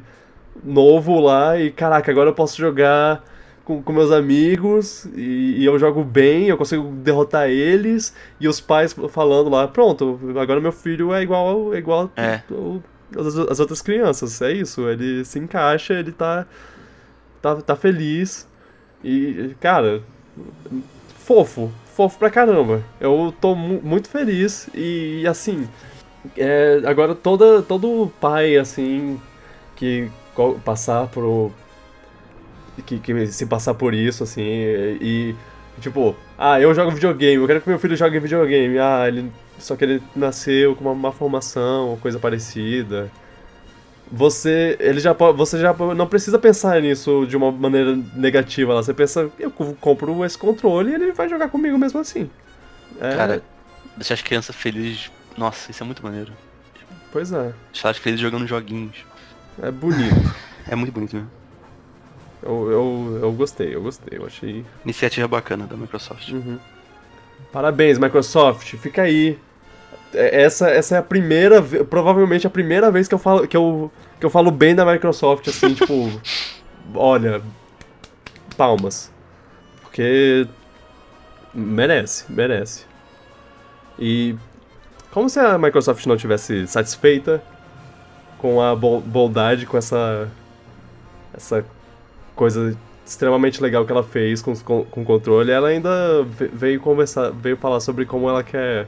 novo 0.65 1.19
lá 1.20 1.59
e 1.59 1.70
caraca, 1.70 2.11
agora 2.11 2.31
eu 2.31 2.35
posso 2.35 2.57
jogar 2.57 3.23
com, 3.65 3.83
com 3.83 3.93
meus 3.93 4.11
amigos 4.12 5.07
e, 5.15 5.57
e 5.59 5.65
eu 5.65 5.79
jogo 5.79 6.03
bem, 6.05 6.47
eu 6.49 6.57
consigo 6.57 6.85
derrotar 7.03 7.49
eles 7.49 8.15
e 8.41 8.47
os 8.49 8.61
pais 8.61 8.95
falando 9.11 9.51
lá, 9.51 9.66
pronto, 9.69 10.19
agora 10.41 10.61
meu 10.61 10.73
filho 10.73 11.12
é 11.12 11.23
igual, 11.23 11.75
é 11.75 11.79
igual 11.79 12.11
É. 12.16 12.41
as, 13.16 13.37
as 13.37 13.61
outras 13.61 13.83
crianças, 13.83 14.41
é 14.43 14.53
isso, 14.53 14.89
ele 14.89 15.25
se 15.25 15.39
encaixa, 15.39 15.95
ele 15.95 16.12
tá, 16.12 16.47
tá, 17.43 17.57
tá 17.57 17.77
feliz 17.77 18.47
e, 19.05 19.55
cara, 19.61 20.01
fofo, 21.19 21.70
fofo 21.95 22.19
pra 22.19 22.31
caramba. 22.31 22.83
Eu 23.01 23.33
tô 23.41 23.55
mu- 23.55 23.81
muito 23.83 24.09
feliz 24.09 24.69
e, 24.75 25.25
assim, 25.27 25.69
é, 26.36 26.81
agora 26.85 27.15
toda, 27.15 27.62
todo 27.62 28.11
pai, 28.20 28.57
assim, 28.57 29.20
que 29.77 30.11
passar 30.65 31.07
por... 31.09 31.53
Que, 32.86 32.99
que 33.01 33.27
se 33.27 33.45
passar 33.47 33.74
por 33.74 33.93
isso, 33.93 34.23
assim, 34.23 34.43
e, 34.43 35.35
tipo, 35.81 36.15
ah, 36.39 36.61
eu 36.61 36.73
jogo 36.73 36.93
videogame, 36.93 37.35
eu 37.35 37.47
quero 37.47 37.61
que 37.61 37.69
meu 37.69 37.78
filho 37.78 37.97
jogue 37.97 38.20
videogame, 38.20 38.78
ah, 38.78 39.05
ele... 39.09 39.32
Só 39.59 39.74
que 39.74 39.85
ele 39.85 40.03
nasceu 40.15 40.77
com 40.77 40.85
uma 40.85 40.95
má 40.95 41.11
formação, 41.11 41.89
ou 41.89 41.97
coisa 41.97 42.19
parecida. 42.20 43.11
Você, 44.11 44.77
ele 44.81 45.01
já, 45.01 45.12
você 45.12 45.59
já 45.59 45.74
não 45.95 46.07
precisa 46.07 46.39
pensar 46.39 46.81
nisso 46.81 47.27
de 47.28 47.36
uma 47.36 47.51
maneira 47.53 47.99
negativa. 48.15 48.73
lá. 48.73 48.82
Você 48.82 48.95
pensa, 48.95 49.28
eu 49.39 49.51
co- 49.51 49.77
compro 49.81 50.24
esse 50.24 50.39
controle 50.39 50.93
e 50.93 50.95
ele 50.95 51.12
vai 51.12 51.28
jogar 51.28 51.49
comigo 51.49 51.77
mesmo 51.77 52.01
assim. 52.01 52.31
É, 53.01 53.16
Cara, 53.16 53.43
deixar 53.97 54.15
as 54.15 54.23
crianças 54.23 54.55
felizes. 54.57 55.11
Nossa, 55.39 55.70
isso 55.70 55.82
é 55.82 55.86
muito 55.86 56.02
maneiro. 56.02 56.32
pois 57.12 57.32
é, 57.32 57.52
Deixar 57.73 57.89
elas 57.89 57.98
felizes 57.98 58.20
jogando 58.20 58.47
joguinhos. 58.47 58.97
é 59.62 59.70
bonito. 59.70 60.15
É 60.70 60.74
muito 60.77 60.93
bonito 60.93 61.16
mesmo. 61.16 61.31
eu, 62.43 62.70
eu, 62.70 63.19
eu 63.23 63.32
gostei, 63.32 63.74
eu 63.74 63.81
gostei, 63.82 64.19
eu 64.19 64.27
achei. 64.27 64.66
Iniciativa 64.85 65.27
bacana 65.27 65.66
da 65.66 65.74
Microsoft. 65.78 66.28
Uhum. 66.28 66.59
Parabéns, 67.51 67.97
Microsoft, 67.98 68.74
fica 68.77 69.01
aí 69.01 69.39
é- 70.12 70.43
essa, 70.43 70.69
essa 70.69 70.97
é 70.97 70.98
a 70.98 71.02
primeira, 71.02 71.59
ve- 71.62 71.85
provavelmente 71.85 72.47
a 72.47 72.51
primeira 72.51 72.90
vez 72.90 73.09
que 73.09 73.15
eu 73.15 73.19
falo 73.19 73.48
que 73.48 73.56
eu, 73.56 73.90
que 74.20 74.27
eu 74.27 74.28
falo 74.28 74.51
bem 74.51 74.74
da 74.74 74.85
Microsoft, 74.85 75.48
assim, 75.48 75.73
tipo, 75.73 76.10
olha, 76.94 77.40
palmas. 78.55 79.10
Porque 79.81 80.47
merece, 81.55 82.24
merece. 82.31 82.85
E 83.98 84.36
como 85.12 85.28
se 85.28 85.39
a 85.39 85.56
Microsoft 85.59 86.05
não 86.06 86.16
tivesse 86.16 86.66
satisfeita 86.66 87.43
com 88.39 88.60
a 88.60 88.74
bo- 88.76 89.01
bondade, 89.01 89.66
com 89.66 89.76
essa 89.76 90.28
essa 91.35 91.64
coisa 92.35 92.76
extremamente 93.06 93.62
legal 93.62 93.85
que 93.86 93.93
ela 93.93 94.02
fez 94.02 94.43
com, 94.43 94.55
com, 94.56 94.85
com 94.85 95.02
o 95.02 95.05
controle, 95.05 95.51
ela 95.51 95.68
ainda 95.68 96.22
ve- 96.24 96.51
veio 96.52 96.80
conversar, 96.80 97.30
veio 97.30 97.56
falar 97.56 97.80
sobre 97.80 98.05
como 98.05 98.28
ela 98.28 98.43
quer. 98.43 98.86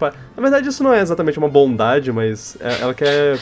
Na 0.00 0.40
verdade, 0.42 0.68
isso 0.68 0.82
não 0.82 0.92
é 0.92 1.00
exatamente 1.00 1.38
uma 1.38 1.48
bondade, 1.48 2.10
mas 2.12 2.56
é- 2.60 2.80
ela 2.82 2.94
quer 2.94 3.38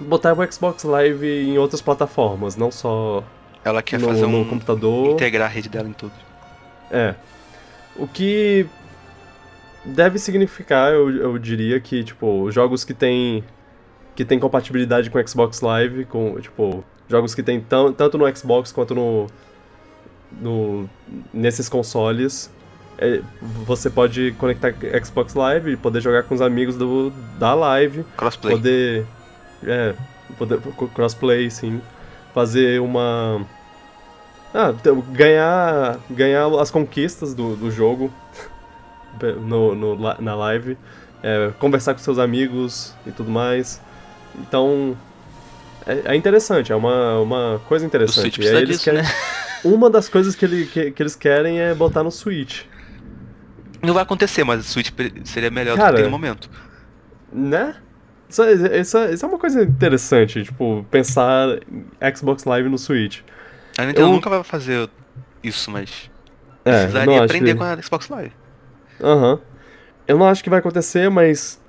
botar 0.00 0.32
o 0.34 0.52
Xbox 0.52 0.84
Live 0.84 1.26
em 1.26 1.58
outras 1.58 1.80
plataformas, 1.80 2.56
não 2.56 2.70
só 2.70 3.22
Ela 3.64 3.82
quer 3.82 3.98
no, 3.98 4.08
fazer 4.08 4.26
no 4.26 4.40
um. 4.40 4.44
computador. 4.48 5.10
integrar 5.12 5.46
a 5.48 5.52
rede 5.52 5.68
dela 5.68 5.88
em 5.88 5.92
tudo. 5.92 6.12
É. 6.90 7.14
O 7.96 8.06
que 8.06 8.66
deve 9.86 10.18
significar, 10.18 10.92
eu, 10.92 11.10
eu 11.10 11.38
diria 11.38 11.78
que, 11.80 12.02
tipo, 12.04 12.50
jogos 12.50 12.84
que 12.84 12.92
tem 12.94 13.44
que 14.14 14.24
tem 14.24 14.38
compatibilidade 14.38 15.10
com 15.10 15.26
Xbox 15.26 15.60
Live, 15.60 16.06
com, 16.06 16.40
tipo, 16.40 16.82
jogos 17.08 17.34
que 17.34 17.42
tem 17.42 17.60
tan- 17.60 17.92
tanto 17.92 18.16
no 18.16 18.36
Xbox 18.36 18.72
quanto 18.72 18.94
no, 18.94 19.26
no 20.40 20.88
nesses 21.32 21.68
consoles, 21.68 22.50
é, 22.98 23.20
você 23.42 23.90
pode 23.90 24.34
conectar 24.38 24.72
Xbox 25.04 25.34
Live 25.34 25.72
e 25.72 25.76
poder 25.76 26.00
jogar 26.00 26.22
com 26.22 26.34
os 26.34 26.40
amigos 26.40 26.76
do, 26.76 27.10
da 27.38 27.52
live, 27.52 28.04
Crossplay. 28.16 28.54
poder 28.56 29.06
é 29.64 29.94
poder 30.38 30.60
crossplay 30.94 31.50
sim 31.50 31.80
fazer 32.34 32.80
uma 32.80 33.44
ah, 34.54 34.72
ganhar 35.12 35.98
ganhar 36.10 36.46
as 36.60 36.70
conquistas 36.70 37.34
do, 37.34 37.54
do 37.56 37.70
jogo 37.70 38.10
no, 39.24 39.74
no 39.74 39.96
na 40.20 40.34
live 40.34 40.76
é, 41.22 41.50
conversar 41.58 41.94
com 41.94 42.00
seus 42.00 42.18
amigos 42.18 42.94
e 43.06 43.10
tudo 43.10 43.30
mais 43.30 43.80
então 44.40 44.96
é, 45.86 46.12
é 46.12 46.16
interessante 46.16 46.72
é 46.72 46.76
uma, 46.76 47.18
uma 47.20 47.60
coisa 47.66 47.84
interessante 47.86 48.40
E 48.40 48.48
aí 48.48 48.56
eles 48.56 48.68
disso, 48.70 48.84
querem- 48.84 49.02
né? 49.02 49.08
uma 49.64 49.88
das 49.90 50.08
coisas 50.08 50.34
que, 50.34 50.44
ele, 50.44 50.66
que, 50.66 50.90
que 50.90 51.02
eles 51.02 51.16
querem 51.16 51.60
é 51.60 51.74
botar 51.74 52.02
no 52.02 52.10
Switch 52.10 52.62
Não 53.82 53.94
vai 53.94 54.02
acontecer, 54.02 54.44
mas 54.44 54.60
o 54.60 54.68
Switch 54.68 54.90
seria 55.24 55.50
melhor 55.50 55.76
do 55.76 55.80
Cara, 55.80 55.90
que 55.92 56.02
tem 56.02 56.04
no 56.04 56.10
momento. 56.10 56.48
Né? 57.32 57.74
Isso, 58.28 58.42
isso, 58.44 58.98
isso 59.04 59.24
é 59.24 59.28
uma 59.28 59.38
coisa 59.38 59.62
interessante, 59.62 60.42
tipo, 60.44 60.84
pensar 60.90 61.48
Xbox 62.16 62.44
Live 62.44 62.68
no 62.68 62.78
Switch. 62.78 63.20
A 63.78 63.84
Nintendo 63.84 64.08
Eu- 64.08 64.12
nunca 64.12 64.28
vai 64.30 64.42
fazer 64.42 64.88
isso, 65.44 65.70
mas 65.70 66.10
É, 66.64 66.80
precisaria 66.82 67.22
aprender 67.24 67.52
que... 67.52 67.58
com 67.58 67.64
a 67.64 67.80
Xbox 67.82 68.08
Live. 68.08 68.32
Aham. 69.02 69.38
Eu 70.06 70.16
não 70.18 70.26
acho 70.28 70.42
que 70.42 70.50
vai 70.50 70.60
acontecer, 70.60 71.10
mas 71.10 71.60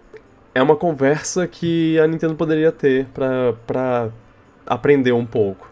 é 0.54 0.62
uma 0.62 0.76
conversa 0.76 1.48
que 1.48 2.00
a 2.00 2.08
Nintendo 2.08 2.36
poderia 2.36 2.72
ter 2.72 3.06
pra, 3.08 3.54
pra 3.66 4.10
aprender 4.66 5.12
um 5.12 5.26
pouco. 5.26 5.68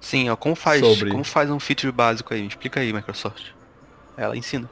Sim, 0.00 0.28
ó, 0.30 0.36
como 0.36 0.54
faz, 0.54 0.80
Sobre. 0.84 1.10
como 1.10 1.24
faz 1.24 1.50
um 1.50 1.60
feature 1.60 1.92
básico 1.92 2.32
aí? 2.32 2.42
Me 2.42 2.48
explica 2.48 2.80
aí, 2.80 2.92
Microsoft. 2.92 3.48
Ela 4.16 4.36
ensina. 4.36 4.68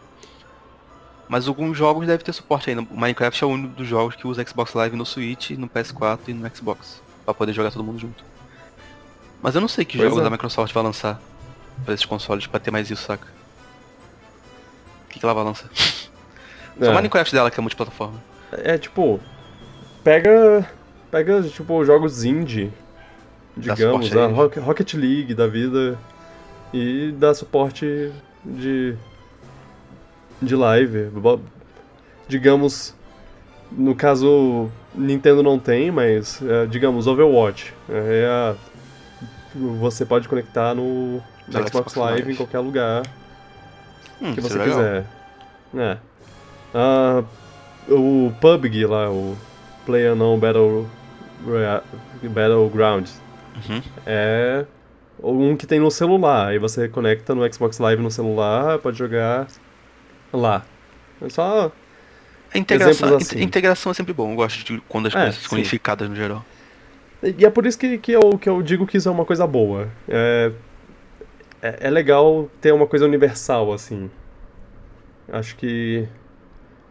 Mas 1.29 1.47
alguns 1.47 1.77
jogos 1.77 2.07
devem 2.07 2.25
ter 2.25 2.33
suporte 2.33 2.71
ainda. 2.71 2.87
Minecraft 2.91 3.45
é 3.45 3.47
o 3.47 3.51
único 3.51 3.75
dos 3.75 3.87
jogos 3.87 4.17
que 4.17 4.27
usa 4.27 4.47
Xbox 4.47 4.73
Live 4.73 4.97
no 4.97 5.05
Switch, 5.05 5.51
no 5.51 5.69
PS4 5.69 6.21
e 6.29 6.33
no 6.33 6.51
Xbox. 6.55 7.03
Pra 7.25 7.35
poder 7.35 7.53
jogar 7.53 7.71
todo 7.71 7.85
mundo 7.85 7.99
junto. 7.99 8.25
Mas 9.43 9.55
eu 9.55 9.61
não 9.61 9.69
sei 9.69 9.85
que 9.85 9.99
Pois 9.99 10.09
jogos 10.09 10.25
é. 10.25 10.27
a 10.27 10.31
Microsoft 10.31 10.73
vai 10.73 10.83
lançar 10.83 11.21
pra 11.85 11.93
esses 11.93 12.07
consoles 12.07 12.47
pra 12.47 12.59
ter 12.59 12.71
mais 12.71 12.91
isso, 12.91 13.03
saca? 13.05 13.27
O 15.05 15.09
que, 15.11 15.19
que 15.21 15.25
ela 15.27 15.35
vai 15.35 15.45
lançar? 15.45 15.69
Só 16.79 16.87
o 16.87 16.91
É. 16.91 16.95
Minecraft 16.95 17.35
dela 17.35 17.51
que 17.51 17.59
é 17.59 17.63
multiplataforma. 17.63 18.23
É 18.53 18.79
tipo, 18.79 19.21
pega, 20.05 20.67
pega 21.11 21.43
tipo 21.43 21.85
jogos 21.85 22.25
indie, 22.25 22.73
digamos, 23.57 24.11
a 24.17 24.27
Rocket 24.61 24.95
League 24.95 25.35
da 25.35 25.47
vida 25.47 25.99
e 26.73 27.13
dá 27.19 27.35
suporte 27.35 28.11
de 28.45 28.95
de 30.41 30.55
live. 30.55 31.11
Digamos, 32.29 32.95
no 33.73 33.95
caso 33.95 34.71
Nintendo 34.95 35.43
não 35.43 35.59
tem, 35.59 35.91
mas 35.91 36.41
é, 36.43 36.67
digamos 36.67 37.07
Overwatch, 37.07 37.75
é 37.89 38.27
a- 38.27 38.55
você 39.81 40.05
pode 40.07 40.29
conectar 40.29 40.75
no 40.75 41.21
No 41.49 41.53
Xbox, 41.53 41.71
Xbox 41.71 41.95
Live, 41.97 42.13
Live. 42.21 42.33
em 42.33 42.37
qualquer 42.37 42.59
lugar 42.61 43.03
Hum, 44.21 44.35
que 44.35 44.41
você 44.41 44.59
é 44.61 44.65
quiser. 44.65 45.05
É. 45.77 45.99
Ah, 46.75 47.23
o 47.89 48.33
PUBG 48.41 48.87
lá, 48.87 49.11
o 49.11 49.37
PlayerUnknown 49.87 50.39
Battle 50.39 50.87
Roya- 51.45 51.83
Battleground, 52.23 53.09
Uhum. 53.69 53.83
é 54.07 54.65
um 55.23 55.57
que 55.57 55.67
tem 55.67 55.81
no 55.81 55.91
celular. 55.91 56.49
Aí 56.49 56.59
você 56.59 56.89
conecta 56.89 57.35
no 57.35 57.51
Xbox 57.53 57.79
Live 57.79 58.03
no 58.03 58.11
celular, 58.11 58.79
pode 58.79 58.99
jogar 58.99 59.47
lá. 60.33 60.65
É 61.23 61.29
só. 61.29 61.73
A 62.55 62.59
integração, 62.59 63.17
assim. 63.17 63.43
integração 63.43 63.91
é 63.93 63.95
sempre 63.95 64.13
bom. 64.13 64.31
Eu 64.31 64.37
gosto 64.37 64.65
de 64.65 64.81
quando 64.89 65.07
as 65.07 65.15
É, 65.15 65.19
coisas 65.23 65.37
ficam 65.37 65.51
sim. 65.51 65.57
unificadas 65.57 66.09
no 66.09 66.15
geral. 66.17 66.45
E 67.23 67.45
é 67.45 67.51
por 67.51 67.67
isso 67.67 67.77
que, 67.79 67.99
que, 67.99 68.13
eu, 68.13 68.39
que 68.39 68.49
eu 68.49 68.63
digo 68.63 68.87
que 68.87 68.97
isso 68.97 69.09
é 69.09 69.13
uma 69.13 69.25
coisa 69.25 69.47
boa. 69.47 69.89
É, 70.09 70.53
é, 71.61 71.79
é 71.81 71.91
legal 71.91 72.49
ter 72.61 72.73
uma 72.73 72.87
coisa 72.87 73.05
universal, 73.05 73.73
assim. 73.73 74.09
Acho 75.31 75.57
que. 75.57 76.07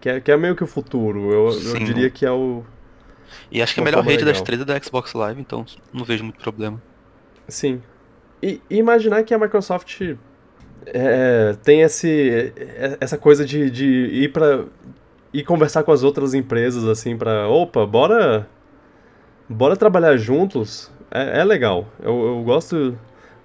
Que 0.07 0.11
é, 0.11 0.19
que 0.21 0.31
é 0.31 0.37
meio 0.37 0.55
que 0.55 0.63
o 0.63 0.67
futuro. 0.67 1.33
Eu, 1.33 1.49
eu 1.49 1.79
diria 1.79 2.09
que 2.09 2.25
é 2.25 2.31
o. 2.31 2.63
E 3.51 3.61
acho 3.61 3.73
que 3.73 3.81
a 3.81 3.83
Uma 3.83 3.89
melhor 3.91 4.03
rede 4.05 4.23
das 4.23 4.35
legal. 4.37 4.43
três 4.45 4.61
é 4.61 4.63
da 4.63 4.81
Xbox 4.81 5.13
Live, 5.13 5.41
então 5.41 5.65
não 5.91 6.05
vejo 6.05 6.23
muito 6.23 6.39
problema. 6.39 6.81
Sim. 7.45 7.81
E, 8.41 8.61
e 8.69 8.77
imaginar 8.77 9.23
que 9.23 9.33
a 9.33 9.37
Microsoft 9.37 10.01
é, 10.85 11.57
tem 11.61 11.81
esse, 11.81 12.53
é- 12.55 12.97
essa 13.01 13.17
coisa 13.17 13.43
de, 13.45 13.69
de 13.69 13.85
ir 13.85 14.31
para 14.31 14.63
ir 15.33 15.43
conversar 15.43 15.83
com 15.83 15.91
as 15.91 16.03
outras 16.03 16.33
empresas 16.33 16.85
assim 16.85 17.17
para 17.17 17.49
opa 17.49 17.85
bora 17.85 18.47
bora 19.49 19.75
trabalhar 19.75 20.15
juntos 20.15 20.89
é, 21.11 21.41
é 21.41 21.43
legal 21.43 21.85
eu, 22.01 22.27
eu 22.27 22.43
gosto 22.43 22.97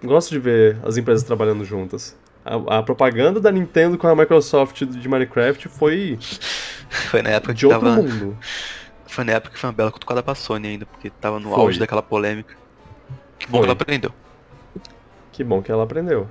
gosto 0.04 0.30
de 0.30 0.38
ver 0.38 0.76
as 0.84 0.96
empresas 0.96 1.24
trabalhando 1.24 1.64
juntas 1.64 2.16
a, 2.44 2.78
a 2.78 2.82
propaganda 2.82 3.40
da 3.40 3.50
Nintendo 3.52 3.96
com 3.98 4.06
a 4.08 4.14
Microsoft 4.16 4.82
de 4.84 5.08
Minecraft 5.08 5.68
foi 5.68 6.18
Foi 7.10 7.22
na 7.22 7.30
época 7.30 7.52
que 7.54 7.58
de 7.60 7.66
outro 7.66 7.80
tava. 7.80 8.02
mundo 8.02 8.36
Foi 9.06 9.24
na 9.24 9.32
época 9.32 9.54
que 9.54 9.58
foi 9.60 9.68
uma 9.70 9.74
bela 9.74 9.90
cutucada 9.90 10.22
pra 10.22 10.34
Sony 10.34 10.68
ainda, 10.68 10.86
porque 10.86 11.08
tava 11.10 11.38
no 11.40 11.50
Foi. 11.50 11.60
auge 11.60 11.78
daquela 11.78 12.02
polêmica. 12.02 12.54
Que 13.38 13.46
bom 13.46 13.58
Foi. 13.58 13.60
que 13.60 13.64
ela 13.66 13.72
aprendeu. 13.72 14.12
que 15.32 15.42
bom 15.44 15.62
que 15.62 15.72
ela 15.72 15.84
aprendeu 15.84 16.28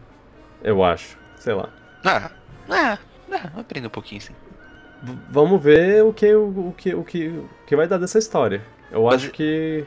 eu 0.64 0.84
acho 0.84 1.18
sei 1.38 1.54
lá 1.56 1.70
Ah, 2.06 2.30
ah, 2.70 2.98
ah, 3.32 3.50
aprendeu 3.60 3.88
um 3.88 3.92
pouquinho 3.92 4.22
sim. 4.22 4.34
V- 5.02 5.18
Vamos 5.32 5.62
ver 5.64 6.04
o 6.04 6.14
que, 6.14 6.32
o, 6.36 6.68
o 6.70 6.76
que, 6.78 6.94
o, 6.94 7.04
que, 7.04 7.28
o 7.30 7.50
que 7.66 7.76
vai 7.76 7.88
dar 7.88 7.98
dessa 7.98 8.20
história. 8.20 8.62
Eu 8.92 9.06
Mas- 9.06 9.16
acho 9.16 9.32
que 9.32 9.84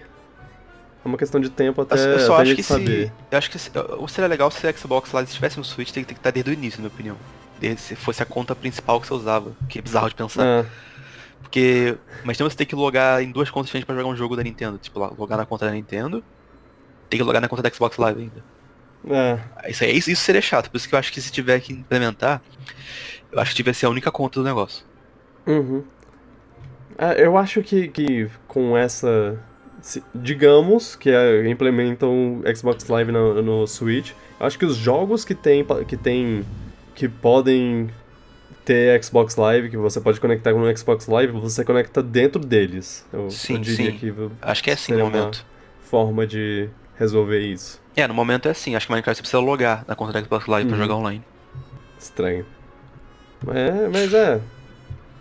é 1.04 1.08
uma 1.08 1.18
questão 1.18 1.40
de 1.40 1.50
tempo 1.50 1.80
até, 1.82 2.14
eu 2.14 2.18
só 2.20 2.34
até 2.34 2.42
acho 2.42 2.54
que 2.54 2.62
saber. 2.62 3.08
se. 3.08 3.12
Eu 3.30 3.38
acho 3.38 3.50
que 3.50 3.58
se, 3.58 3.70
ou 3.98 4.08
seria 4.08 4.28
legal 4.28 4.50
se 4.50 4.66
a 4.66 4.72
Xbox 4.72 5.12
Live 5.12 5.28
estivesse 5.28 5.58
no 5.58 5.64
Switch, 5.64 5.90
tem 5.92 6.02
que 6.02 6.08
ter 6.08 6.14
que 6.14 6.20
estar 6.20 6.30
desde 6.30 6.50
o 6.50 6.54
início, 6.54 6.78
na 6.78 6.84
minha 6.88 6.94
opinião. 6.94 7.16
Desde 7.60 7.80
se 7.80 7.96
fosse 7.96 8.22
a 8.22 8.26
conta 8.26 8.54
principal 8.54 9.00
que 9.00 9.06
você 9.06 9.14
usava. 9.14 9.56
Que 9.68 9.78
é 9.78 9.82
bizarro 9.82 10.08
de 10.08 10.14
pensar. 10.14 10.42
Ah, 10.44 10.66
Porque. 11.42 11.96
Mas 12.24 12.36
então 12.36 12.48
você 12.48 12.56
tem 12.56 12.66
que 12.66 12.74
logar 12.74 13.22
em 13.22 13.30
duas 13.30 13.50
contas 13.50 13.66
diferentes 13.66 13.86
pra 13.86 13.94
jogar 13.94 14.08
um 14.08 14.16
jogo 14.16 14.36
da 14.36 14.42
Nintendo. 14.42 14.78
Tipo, 14.78 14.98
lá, 15.00 15.12
logar 15.16 15.38
na 15.38 15.46
conta 15.46 15.66
da 15.66 15.72
Nintendo. 15.72 16.24
Tem 17.08 17.18
que 17.18 17.24
logar 17.24 17.40
na 17.42 17.48
conta 17.48 17.62
da 17.62 17.70
Xbox 17.70 17.96
Live 17.98 18.20
ainda. 18.22 18.44
é, 19.62 19.70
Isso, 19.70 19.84
isso, 19.84 20.10
isso 20.10 20.22
seria 20.22 20.40
chato, 20.42 20.70
por 20.70 20.76
isso 20.78 20.88
que 20.88 20.94
eu 20.94 20.98
acho 20.98 21.12
que 21.12 21.20
se 21.20 21.30
tiver 21.30 21.60
que 21.60 21.72
implementar, 21.72 22.42
eu 23.30 23.38
acho 23.40 23.50
que 23.50 23.56
tiver 23.56 23.72
que 23.72 23.76
ser 23.78 23.86
a 23.86 23.90
única 23.90 24.10
conta 24.10 24.40
do 24.40 24.44
negócio. 24.44 24.84
uhum. 25.46 25.84
Ah, 26.96 27.12
eu 27.14 27.36
acho 27.36 27.62
que, 27.62 27.88
que 27.88 28.30
com 28.46 28.76
essa. 28.76 29.38
Se- 29.84 30.02
digamos 30.14 30.96
que 30.96 31.10
é, 31.10 31.46
implementam 31.48 32.40
Xbox 32.56 32.88
Live 32.88 33.12
no, 33.12 33.42
no 33.42 33.66
Switch. 33.66 34.12
Acho 34.40 34.58
que 34.58 34.64
os 34.64 34.76
jogos 34.76 35.24
que 35.24 35.34
tem, 35.34 35.64
que 35.86 35.96
tem. 35.96 36.44
que 36.94 37.08
podem 37.08 37.90
ter 38.64 39.02
Xbox 39.04 39.36
Live, 39.36 39.68
que 39.68 39.76
você 39.76 40.00
pode 40.00 40.18
conectar 40.18 40.52
com 40.54 40.60
o 40.62 40.76
Xbox 40.76 41.06
Live, 41.06 41.32
você 41.34 41.62
conecta 41.64 42.02
dentro 42.02 42.40
deles. 42.40 43.04
Eu, 43.12 43.30
Sim, 43.30 43.54
eu 43.56 43.60
diria 43.60 43.90
sim. 43.92 43.98
que 43.98 44.14
Acho 44.40 44.64
que 44.64 44.70
é 44.70 44.72
assim 44.72 44.92
no 44.92 45.00
momento. 45.04 45.44
forma 45.82 46.26
de 46.26 46.68
resolver 46.98 47.40
isso. 47.40 47.78
É, 47.94 48.08
no 48.08 48.14
momento 48.14 48.48
é 48.48 48.52
assim, 48.52 48.74
acho 48.74 48.86
que 48.86 48.92
Minecraft 48.92 49.18
você 49.18 49.22
precisa 49.22 49.40
logar 49.42 49.84
na 49.86 49.94
conta 49.94 50.14
da 50.14 50.22
Xbox 50.22 50.46
Live 50.46 50.66
pra 50.68 50.76
Uhum. 50.78 50.82
jogar 50.82 50.94
online. 50.96 51.22
Estranho. 51.98 52.46
É, 53.48 53.88
mas 53.92 54.14
é. 54.14 54.40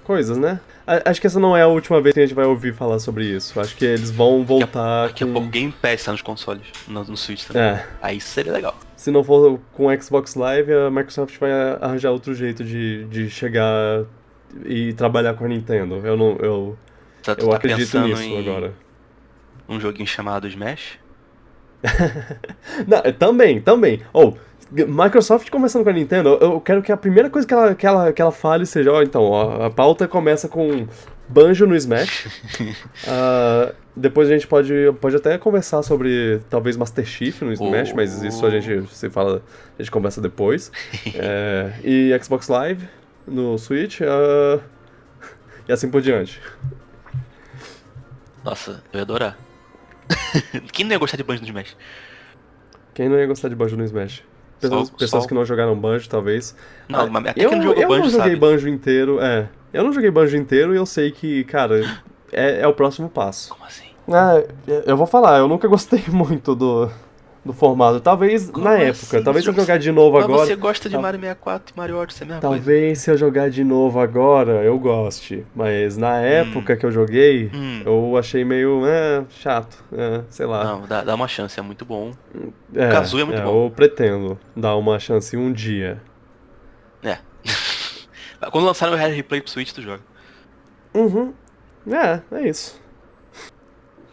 Coisas, 0.03 0.37
né? 0.37 0.59
A- 0.85 1.09
Acho 1.09 1.19
que 1.21 1.27
essa 1.27 1.39
não 1.39 1.55
é 1.57 1.61
a 1.61 1.67
última 1.67 1.99
vez 2.01 2.13
que 2.13 2.19
a 2.19 2.25
gente 2.25 2.35
vai 2.35 2.45
ouvir 2.45 2.73
falar 2.73 2.99
sobre 2.99 3.25
isso. 3.25 3.59
Acho 3.59 3.75
que 3.75 3.85
eles 3.85 4.11
vão 4.11 4.43
voltar 4.45 5.07
Daqui 5.07 5.23
a 5.23 5.27
com... 5.27 5.33
pouco 5.33 5.47
Game 5.49 5.71
Pass 5.81 6.03
tá 6.03 6.11
nos 6.11 6.21
consoles, 6.21 6.63
no, 6.87 7.03
no 7.03 7.17
Switch 7.17 7.45
também. 7.45 7.63
É, 7.63 7.85
Aí 8.01 8.19
seria 8.21 8.51
legal. 8.53 8.77
se 8.95 9.09
não 9.11 9.23
for 9.23 9.59
com 9.73 9.87
Xbox 10.01 10.35
Live, 10.35 10.71
a 10.73 10.89
Microsoft 10.91 11.37
vai 11.39 11.51
arranjar 11.81 12.11
outro 12.11 12.33
jeito 12.35 12.63
de, 12.63 13.05
de 13.05 13.29
chegar 13.29 14.03
e 14.65 14.93
trabalhar 14.93 15.33
com 15.33 15.45
a 15.45 15.47
Nintendo. 15.47 15.95
Eu 16.05 16.15
não, 16.17 16.37
eu, 16.41 16.77
Tá- 17.23 17.35
eu 17.39 17.47
tá 17.49 17.55
acredito 17.55 17.99
nisso 18.01 18.21
em 18.21 18.39
agora. 18.39 18.73
Um 19.69 19.79
joguinho 19.79 20.05
chamado 20.07 20.45
Smash? 20.47 20.99
Não, 22.87 22.97
é, 23.03 23.11
também, 23.11 23.61
também. 23.61 24.01
Ou, 24.13 24.37
Microsoft 24.87 25.49
conversando 25.51 25.83
com 25.83 25.89
a 25.89 25.93
Nintendo, 25.93 26.29
eu 26.41 26.59
quero 26.59 26.81
que 26.81 26.91
a 26.91 26.97
primeira 26.97 27.29
coisa 27.29 27.47
que 27.47 27.53
ela, 27.53 27.75
que 27.75 27.85
ela, 27.85 28.11
que 28.11 28.21
ela 28.21 28.31
fale 28.31 28.65
seja, 28.65 28.91
ó, 28.91 29.01
então, 29.03 29.21
ó, 29.23 29.65
a 29.65 29.69
pauta 29.69 30.07
começa 30.07 30.47
com 30.49 30.87
Banjo 31.29 31.67
no 31.67 31.75
Smash. 31.75 32.27
Ah, 33.07 33.73
depois 33.95 34.27
a 34.29 34.33
gente 34.33 34.47
pode, 34.47 34.73
pode 34.99 35.15
até 35.15 35.37
conversar 35.37 35.83
sobre 35.83 36.41
talvez 36.49 36.75
Master 36.75 37.05
Chief 37.05 37.41
no 37.43 37.53
Smash, 37.53 37.91
Oh. 37.91 37.95
mas 37.95 38.23
isso 38.23 38.43
a 38.45 38.49
gente 38.49 38.87
se 38.91 39.09
fala, 39.09 39.43
a 39.77 39.81
gente 39.81 39.91
conversa 39.91 40.19
depois. 40.21 40.71
É, 41.15 41.73
e 41.83 42.19
Xbox 42.23 42.47
Live 42.47 42.87
no 43.27 43.57
Switch, 43.59 44.01
ah, 44.01 44.59
e 45.67 45.71
assim 45.71 45.89
por 45.89 46.01
diante. 46.01 46.41
Nossa, 48.43 48.83
eu 48.91 48.97
ia 48.97 49.01
adorar. 49.03 49.37
Quem 50.73 50.85
não 50.85 50.91
ia 50.93 50.97
gostar 50.97 51.17
de 51.17 51.23
Banjo 51.23 51.41
no 51.41 51.47
Smash? 51.47 51.77
Quem 52.93 53.07
não 53.07 53.17
ia 53.17 53.27
gostar 53.27 53.47
de 53.49 53.55
Banjo 53.55 53.77
no 53.77 53.83
Smash? 53.83 54.23
Pessoas, 54.69 54.87
Só- 54.89 54.93
pessoas 54.97 55.23
só- 55.23 55.27
que 55.29 55.33
não 55.35 55.45
jogaram 55.45 55.75
Banjo, 55.77 56.09
talvez. 56.09 56.55
Não, 56.89 57.01
Ah, 57.01 57.07
mas 57.07 57.25
até 57.27 57.45
eu, 57.45 57.49
quem 57.49 57.57
não 57.59 57.65
jogou 57.65 57.81
eu 57.83 57.87
Banjo 57.89 58.03
não 58.03 58.09
joguei 58.09 58.23
sabe. 58.31 58.35
banjo 58.35 58.69
inteiro, 58.69 59.19
é. 59.21 59.47
Eu 59.73 59.83
não 59.83 59.91
joguei 59.93 60.11
banjo 60.11 60.37
inteiro 60.37 60.73
e 60.73 60.77
eu 60.77 60.85
sei 60.85 61.11
que, 61.11 61.43
cara, 61.45 61.79
é, 62.31 62.61
é 62.61 62.67
o 62.67 62.73
próximo 62.73 63.09
passo. 63.09 63.49
Como 63.49 63.63
assim? 63.65 63.83
Ah, 64.11 64.43
eu 64.85 64.97
vou 64.97 65.07
falar, 65.07 65.37
eu 65.39 65.47
nunca 65.47 65.67
gostei 65.67 66.03
muito 66.09 66.53
do, 66.55 66.89
do 67.45 67.51
formato. 67.51 67.99
Talvez 67.99 68.49
Como 68.49 68.63
na 68.63 68.75
assim? 68.75 68.83
época, 68.85 69.21
talvez 69.23 69.43
se 69.43 69.49
eu 69.49 69.53
Você- 69.53 69.61
jogar 69.61 69.77
de 69.77 69.91
novo 69.91 70.15
Mas 70.15 70.23
agora. 70.25 70.45
você 70.45 70.55
gosta 70.55 70.87
de 70.89 70.97
Mario 70.97 71.19
64 71.19 71.73
e 71.73 71.77
Mario 71.77 71.97
Odyssey, 71.97 72.21
é 72.21 72.23
a 72.23 72.27
mesma 72.35 72.41
coisa. 72.41 72.55
Talvez 72.63 72.99
se 72.99 73.11
eu 73.11 73.17
jogar 73.17 73.49
de 73.49 73.63
novo 73.63 73.99
agora 73.99 74.63
eu 74.63 74.79
goste. 74.79 75.45
Mas 75.55 75.97
na 75.97 76.17
época 76.19 76.77
que 76.77 76.85
eu 76.85 76.91
joguei, 76.91 77.51
Hum. 77.53 77.81
eu 77.85 78.17
achei 78.17 78.45
meio 78.45 78.83
é, 78.85 79.23
chato. 79.29 79.83
É, 79.91 80.21
sei 80.29 80.45
lá. 80.45 80.63
Não, 80.63 80.81
dá, 80.87 81.03
dá 81.03 81.15
uma 81.15 81.27
chance, 81.27 81.59
é 81.59 81.63
muito 81.63 81.83
bom. 81.83 82.11
é, 82.73 82.89
Kazooie 82.89 83.23
é 83.23 83.25
muito 83.25 83.41
bom. 83.41 83.65
Eu 83.65 83.71
pretendo 83.71 84.39
dar 84.55 84.75
uma 84.77 84.97
chance 84.99 85.35
um 85.35 85.51
dia. 85.51 86.01
É. 87.03 87.17
Quando 88.51 88.65
lançaram 88.65 88.93
o 88.93 88.95
Rare 88.95 89.13
Replay 89.13 89.41
pro 89.41 89.49
Switch, 89.51 89.71
tu 89.71 89.81
joga. 89.81 90.01
Uhum. 90.93 91.33
É, 91.91 92.21
é 92.37 92.47
isso. 92.47 92.81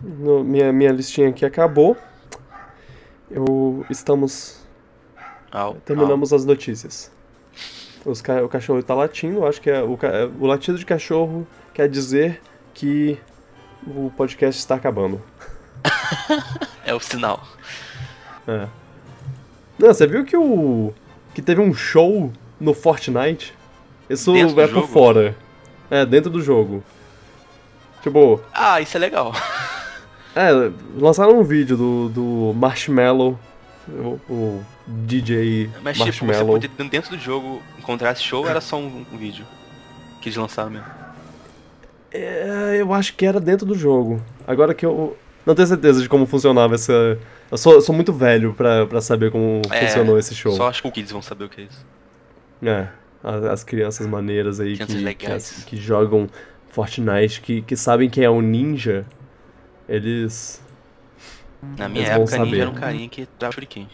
No- 0.02 0.42
minha, 0.42 0.72
minha 0.72 0.90
listinha 0.92 1.28
aqui 1.28 1.44
acabou. 1.44 1.96
Eu 3.30 3.84
estamos. 3.90 4.60
Au, 5.52 5.74
Terminamos 5.84 6.32
as 6.32 6.44
notícias. 6.44 7.10
Ca- 8.22 8.42
o 8.42 8.48
cachorro 8.48 8.82
tá 8.82 8.94
latindo, 8.94 9.44
acho 9.46 9.60
que 9.60 9.70
é 9.70 9.82
o, 9.82 9.96
ca- 9.96 10.28
o 10.40 10.46
latido 10.46 10.78
de 10.78 10.86
cachorro 10.86 11.46
quer 11.74 11.88
dizer 11.88 12.40
que 12.72 13.18
o 13.86 14.10
podcast 14.16 14.58
está 14.58 14.74
acabando. 14.76 15.20
É 16.84 16.94
o 16.94 16.98
sinal. 16.98 17.46
É. 18.48 18.66
Não, 19.78 19.88
você 19.94 20.06
viu 20.08 20.24
que 20.24 20.36
o. 20.36 20.92
que 21.32 21.40
teve 21.42 21.60
um 21.60 21.72
show 21.72 22.32
no 22.58 22.74
Fortnite? 22.74 23.54
Isso 24.08 24.32
Dentro 24.32 24.56
vai 24.56 24.66
por 24.66 24.74
jogo? 24.76 24.86
fora. 24.88 25.36
É, 25.90 26.04
dentro 26.04 26.30
do 26.30 26.42
jogo. 26.42 26.82
Tipo, 28.02 28.40
Ah, 28.52 28.80
isso 28.80 28.96
é 28.96 29.00
legal. 29.00 29.32
É, 30.34 30.70
lançaram 30.96 31.38
um 31.40 31.42
vídeo 31.42 31.76
do, 31.76 32.08
do 32.08 32.52
Marshmallow, 32.54 33.38
o, 33.88 34.20
o 34.32 34.64
DJ 34.86 35.70
Mas 35.82 35.96
tipo, 35.96 36.12
você 36.12 36.24
Marshmallow. 36.24 36.60
podia 36.60 36.70
dentro 36.88 37.10
do 37.10 37.18
jogo 37.18 37.60
encontrar 37.78 38.12
esse 38.12 38.22
show 38.22 38.42
ou 38.42 38.48
era 38.48 38.60
só 38.60 38.78
um, 38.78 39.04
um 39.12 39.16
vídeo? 39.16 39.44
Que 40.20 40.28
eles 40.28 40.36
lançaram 40.36 40.70
mesmo. 40.70 40.86
É, 42.12 42.76
eu 42.78 42.92
acho 42.92 43.14
que 43.14 43.24
era 43.24 43.40
dentro 43.40 43.66
do 43.66 43.74
jogo. 43.74 44.20
Agora 44.46 44.74
que 44.74 44.84
eu 44.84 45.16
não 45.46 45.54
tenho 45.54 45.66
certeza 45.66 46.02
de 46.02 46.08
como 46.08 46.26
funcionava 46.26 46.74
essa... 46.74 47.18
Eu 47.50 47.58
sou, 47.58 47.80
sou 47.80 47.94
muito 47.94 48.12
velho 48.12 48.54
pra, 48.54 48.86
pra 48.86 49.00
saber 49.00 49.30
como 49.30 49.62
É, 49.70 49.86
funcionou 49.86 50.18
esse 50.18 50.34
show. 50.34 50.52
Só 50.52 50.68
acho 50.68 50.82
que 50.82 50.90
kids 50.90 51.10
vão 51.10 51.22
saber 51.22 51.44
o 51.44 51.48
que 51.48 51.62
é 51.62 51.64
isso. 51.64 51.86
É, 52.62 52.88
as, 53.24 53.44
as 53.44 53.64
crianças 53.64 54.06
maneiras 54.06 54.60
aí 54.60 54.76
Crianças 54.76 55.64
que, 55.64 55.70
que, 55.70 55.76
que 55.76 55.82
jogam 55.82 56.28
Fortnite, 56.70 57.40
que, 57.40 57.62
que 57.62 57.76
sabem 57.76 58.08
quem 58.08 58.22
é 58.22 58.30
um 58.30 58.40
ninja, 58.40 59.04
eles... 59.90 60.62
Na 61.76 61.88
minha 61.88 62.06
Eles 62.06 62.32
época, 62.32 62.44
ninja 62.44 62.62
era 62.62 62.70
um 62.70 62.74
carinha 62.74 63.08
que 63.08 63.28
dava 63.38 63.52
shuriken. 63.52 63.86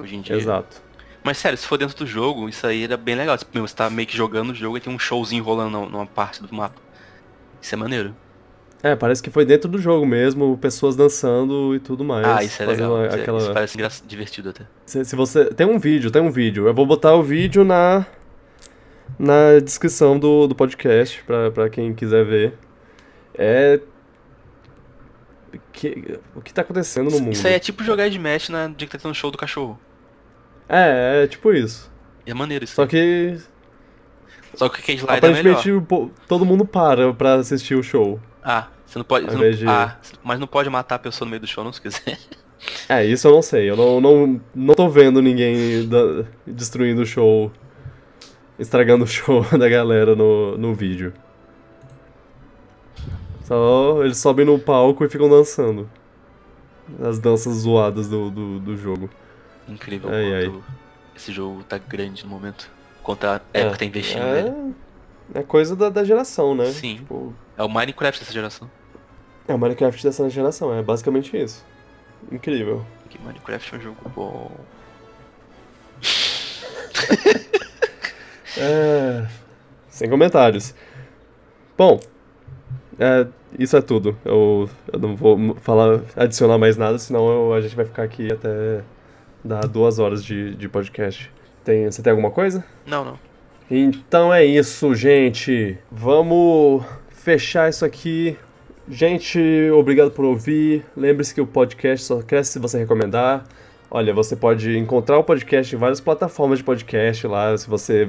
Hoje 0.00 0.16
em 0.16 0.22
dia. 0.22 0.34
Exato. 0.34 0.80
Mas 1.22 1.36
sério, 1.38 1.58
se 1.58 1.66
for 1.66 1.76
dentro 1.76 1.96
do 1.96 2.06
jogo, 2.06 2.48
isso 2.48 2.66
aí 2.66 2.84
era 2.84 2.96
bem 2.96 3.14
legal. 3.14 3.36
Você 3.36 3.76
tá 3.76 3.90
meio 3.90 4.08
que 4.08 4.16
jogando 4.16 4.50
o 4.50 4.54
jogo 4.54 4.78
e 4.78 4.80
tem 4.80 4.92
um 4.92 4.98
showzinho 4.98 5.44
rolando 5.44 5.80
numa 5.80 6.06
parte 6.06 6.42
do 6.42 6.54
mapa. 6.54 6.80
Isso 7.60 7.74
é 7.74 7.78
maneiro. 7.78 8.14
É, 8.82 8.96
parece 8.96 9.22
que 9.22 9.30
foi 9.30 9.44
dentro 9.44 9.70
do 9.70 9.78
jogo 9.78 10.04
mesmo, 10.04 10.58
pessoas 10.58 10.96
dançando 10.96 11.74
e 11.76 11.78
tudo 11.78 12.02
mais. 12.02 12.26
ah, 12.26 12.42
isso 12.42 12.62
é 12.62 12.66
legal. 12.66 13.06
Isso, 13.06 13.16
é- 13.16 13.20
aquela... 13.20 13.38
isso 13.38 13.52
parece 13.52 14.06
divertido 14.06 14.48
até. 14.50 14.64
Se, 14.84 15.04
se 15.04 15.14
você. 15.14 15.44
Tem 15.44 15.66
um 15.66 15.78
vídeo, 15.78 16.10
tem 16.10 16.20
um 16.20 16.30
vídeo. 16.30 16.66
Eu 16.66 16.74
vou 16.74 16.86
botar 16.86 17.14
o 17.14 17.22
vídeo 17.22 17.62
na. 17.62 18.04
Na 19.18 19.60
descrição 19.62 20.18
do, 20.18 20.46
do 20.46 20.54
podcast, 20.54 21.22
pra, 21.24 21.50
pra 21.50 21.68
quem 21.68 21.94
quiser 21.94 22.24
ver. 22.24 22.54
É. 23.34 23.78
Que, 25.72 26.18
o 26.34 26.40
que 26.40 26.52
tá 26.52 26.62
acontecendo 26.62 27.10
no 27.10 27.18
mundo? 27.20 27.32
Isso 27.32 27.46
aí 27.46 27.54
é 27.54 27.58
tipo 27.58 27.84
jogar 27.84 28.08
de 28.08 28.18
match 28.18 28.48
na 28.48 28.68
dia 28.68 28.86
que 28.86 28.96
tá 28.96 28.98
tendo 28.98 29.14
show 29.14 29.30
do 29.30 29.36
cachorro. 29.38 29.78
É, 30.68 31.22
é 31.24 31.26
tipo 31.26 31.52
isso. 31.52 31.90
E 32.26 32.30
é 32.30 32.34
maneiro 32.34 32.64
isso. 32.64 32.74
Só 32.74 32.86
que. 32.86 33.36
Só 34.54 34.68
que 34.68 34.80
o 34.80 34.82
Cage 34.82 34.98
Slide 34.98 35.26
é 35.26 35.28
melhor. 35.32 35.52
aparentemente 35.52 35.86
pô, 35.86 36.10
todo 36.28 36.44
mundo 36.44 36.64
para 36.64 37.12
pra 37.14 37.34
assistir 37.34 37.74
o 37.74 37.82
show. 37.82 38.20
Ah, 38.42 38.68
você 38.86 38.98
não 38.98 39.04
pode. 39.04 39.26
Você 39.26 39.36
não, 39.36 39.50
de- 39.50 39.66
Ah, 39.68 39.96
mas 40.22 40.38
não 40.38 40.46
pode 40.46 40.68
matar 40.70 40.96
a 40.96 40.98
pessoa 40.98 41.26
no 41.26 41.30
meio 41.30 41.40
do 41.40 41.46
show, 41.46 41.62
não 41.64 41.72
se 41.72 41.80
quiser. 41.80 42.18
É, 42.88 43.04
isso 43.04 43.26
eu 43.26 43.32
não 43.32 43.42
sei. 43.42 43.68
Eu 43.68 43.76
não, 43.76 44.00
não, 44.00 44.40
não 44.54 44.74
tô 44.74 44.88
vendo 44.88 45.20
ninguém 45.20 45.88
da- 45.88 46.24
destruindo 46.46 47.02
o 47.02 47.06
show. 47.06 47.50
Estragando 48.58 49.04
o 49.04 49.06
show 49.08 49.42
da 49.58 49.68
galera 49.68 50.14
no, 50.14 50.56
no 50.56 50.72
vídeo. 50.74 51.12
Só 53.52 54.02
eles 54.02 54.16
sobem 54.16 54.46
no 54.46 54.58
palco 54.58 55.04
e 55.04 55.10
ficam 55.10 55.28
dançando. 55.28 55.86
As 57.02 57.18
danças 57.18 57.52
zoadas 57.52 58.08
do, 58.08 58.30
do, 58.30 58.58
do 58.58 58.78
jogo. 58.78 59.10
Incrível 59.68 60.08
Ai, 60.10 60.46
quanto 60.46 60.64
esse 61.14 61.30
jogo 61.32 61.62
tá 61.62 61.76
grande 61.76 62.24
no 62.24 62.30
momento. 62.30 62.70
Quanto 63.02 63.26
a 63.26 63.42
época 63.52 63.76
tá 63.76 63.84
investindo 63.84 64.22
nele. 64.24 64.74
é, 65.34 65.40
é 65.40 65.42
coisa 65.42 65.76
da, 65.76 65.90
da 65.90 66.02
geração, 66.02 66.54
né? 66.54 66.64
Sim. 66.70 66.96
Tipo, 66.96 67.34
É 67.58 67.62
o 67.62 67.68
Minecraft 67.68 68.20
dessa 68.20 68.32
geração. 68.32 68.70
é 69.46 69.54
o 69.54 69.58
Minecraft 69.58 70.02
dessa 70.02 70.30
geração, 70.30 70.74
é 70.74 70.82
basicamente 70.82 71.36
isso. 71.36 71.62
Incrível. 72.30 72.86
Que 73.10 73.20
Minecraft 73.20 73.74
é 73.74 73.78
um 73.78 73.80
jogo 73.82 74.08
bom. 74.16 74.50
É... 78.54 79.26
Sem 79.88 80.10
comentários. 80.10 80.74
Bom, 81.76 81.98
é, 82.98 83.26
isso 83.58 83.76
é 83.76 83.80
tudo. 83.80 84.16
Eu, 84.24 84.68
eu 84.92 84.98
não 84.98 85.16
vou 85.16 85.54
falar, 85.60 86.00
adicionar 86.16 86.58
mais 86.58 86.76
nada, 86.76 86.98
senão 86.98 87.28
eu- 87.28 87.54
a 87.54 87.60
gente 87.60 87.74
vai 87.76 87.84
ficar 87.84 88.02
aqui 88.02 88.32
até 88.32 88.80
dar 89.44 89.66
duas 89.66 89.98
horas 89.98 90.24
de, 90.24 90.54
de 90.54 90.68
podcast. 90.68 91.30
Tem, 91.64 91.90
você 91.90 92.02
tem 92.02 92.10
alguma 92.10 92.30
coisa? 92.30 92.64
Não, 92.86 93.04
não. 93.04 93.18
Então 93.70 94.32
é 94.32 94.44
isso, 94.44 94.94
gente. 94.94 95.78
Vamos 95.90 96.84
fechar 97.10 97.68
isso 97.70 97.84
aqui. 97.84 98.36
Gente, 98.88 99.40
obrigado 99.72 100.10
por 100.10 100.24
ouvir. 100.24 100.84
Lembre-se 100.96 101.34
que 101.34 101.40
o 101.40 101.46
podcast 101.46 102.04
só 102.04 102.20
cresce 102.20 102.52
se 102.52 102.58
você 102.58 102.78
recomendar. 102.78 103.44
Olha, 103.90 104.12
você 104.12 104.34
pode 104.34 104.76
encontrar 104.76 105.18
o 105.18 105.24
podcast 105.24 105.74
em 105.74 105.78
várias 105.78 106.00
plataformas 106.00 106.58
de 106.58 106.64
podcast 106.64 107.26
lá. 107.26 107.56
Se 107.56 107.68
você 107.68 108.08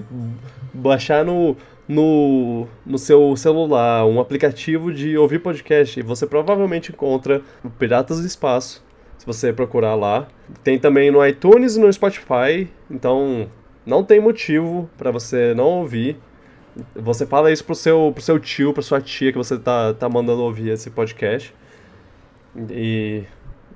baixar 0.74 1.24
no, 1.24 1.56
no, 1.88 2.68
no 2.86 2.98
seu 2.98 3.36
celular 3.36 4.06
um 4.06 4.20
aplicativo 4.20 4.94
de 4.94 5.18
ouvir 5.18 5.40
podcast, 5.40 6.02
você 6.02 6.26
provavelmente 6.26 6.92
encontra 6.92 7.42
o 7.64 7.70
Piratas 7.70 8.20
do 8.20 8.28
Espaço. 8.28 8.84
Se 9.18 9.26
você 9.26 9.54
procurar 9.54 9.96
lá. 9.96 10.28
Tem 10.64 10.78
também 10.78 11.10
no 11.10 11.26
iTunes 11.26 11.78
e 11.78 11.80
no 11.80 11.92
Spotify. 11.92 12.68
Então, 12.92 13.50
não 13.86 14.04
tem 14.04 14.20
motivo 14.20 14.90
pra 14.98 15.12
você 15.12 15.54
não 15.54 15.66
ouvir. 15.66 16.18
Você 16.96 17.26
fala 17.26 17.52
isso 17.52 17.64
pro 17.64 17.76
seu, 17.76 18.12
pro 18.14 18.24
seu 18.24 18.38
tio, 18.38 18.74
pra 18.74 18.82
sua 18.82 19.00
tia 19.00 19.32
que 19.32 19.38
você 19.38 19.58
tá, 19.58 19.94
tá 19.94 20.10
mandando 20.10 20.42
ouvir 20.42 20.70
esse 20.70 20.90
podcast. 20.90 21.54
E, 22.70 23.24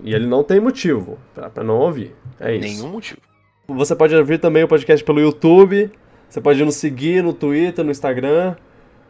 e 0.03 0.13
ele 0.13 0.27
não 0.27 0.43
tem 0.43 0.59
motivo 0.59 1.17
pra 1.33 1.63
não 1.63 1.77
ouvir. 1.77 2.13
É 2.39 2.53
isso. 2.55 2.81
Nenhum 2.81 2.91
motivo. 2.91 3.21
Você 3.69 3.95
pode 3.95 4.15
ouvir 4.15 4.39
também 4.39 4.63
o 4.63 4.67
podcast 4.67 5.03
pelo 5.03 5.19
YouTube. 5.19 5.91
Você 6.29 6.41
pode 6.41 6.63
nos 6.63 6.75
seguir 6.75 7.23
no 7.23 7.33
Twitter, 7.33 7.85
no 7.85 7.91
Instagram. 7.91 8.55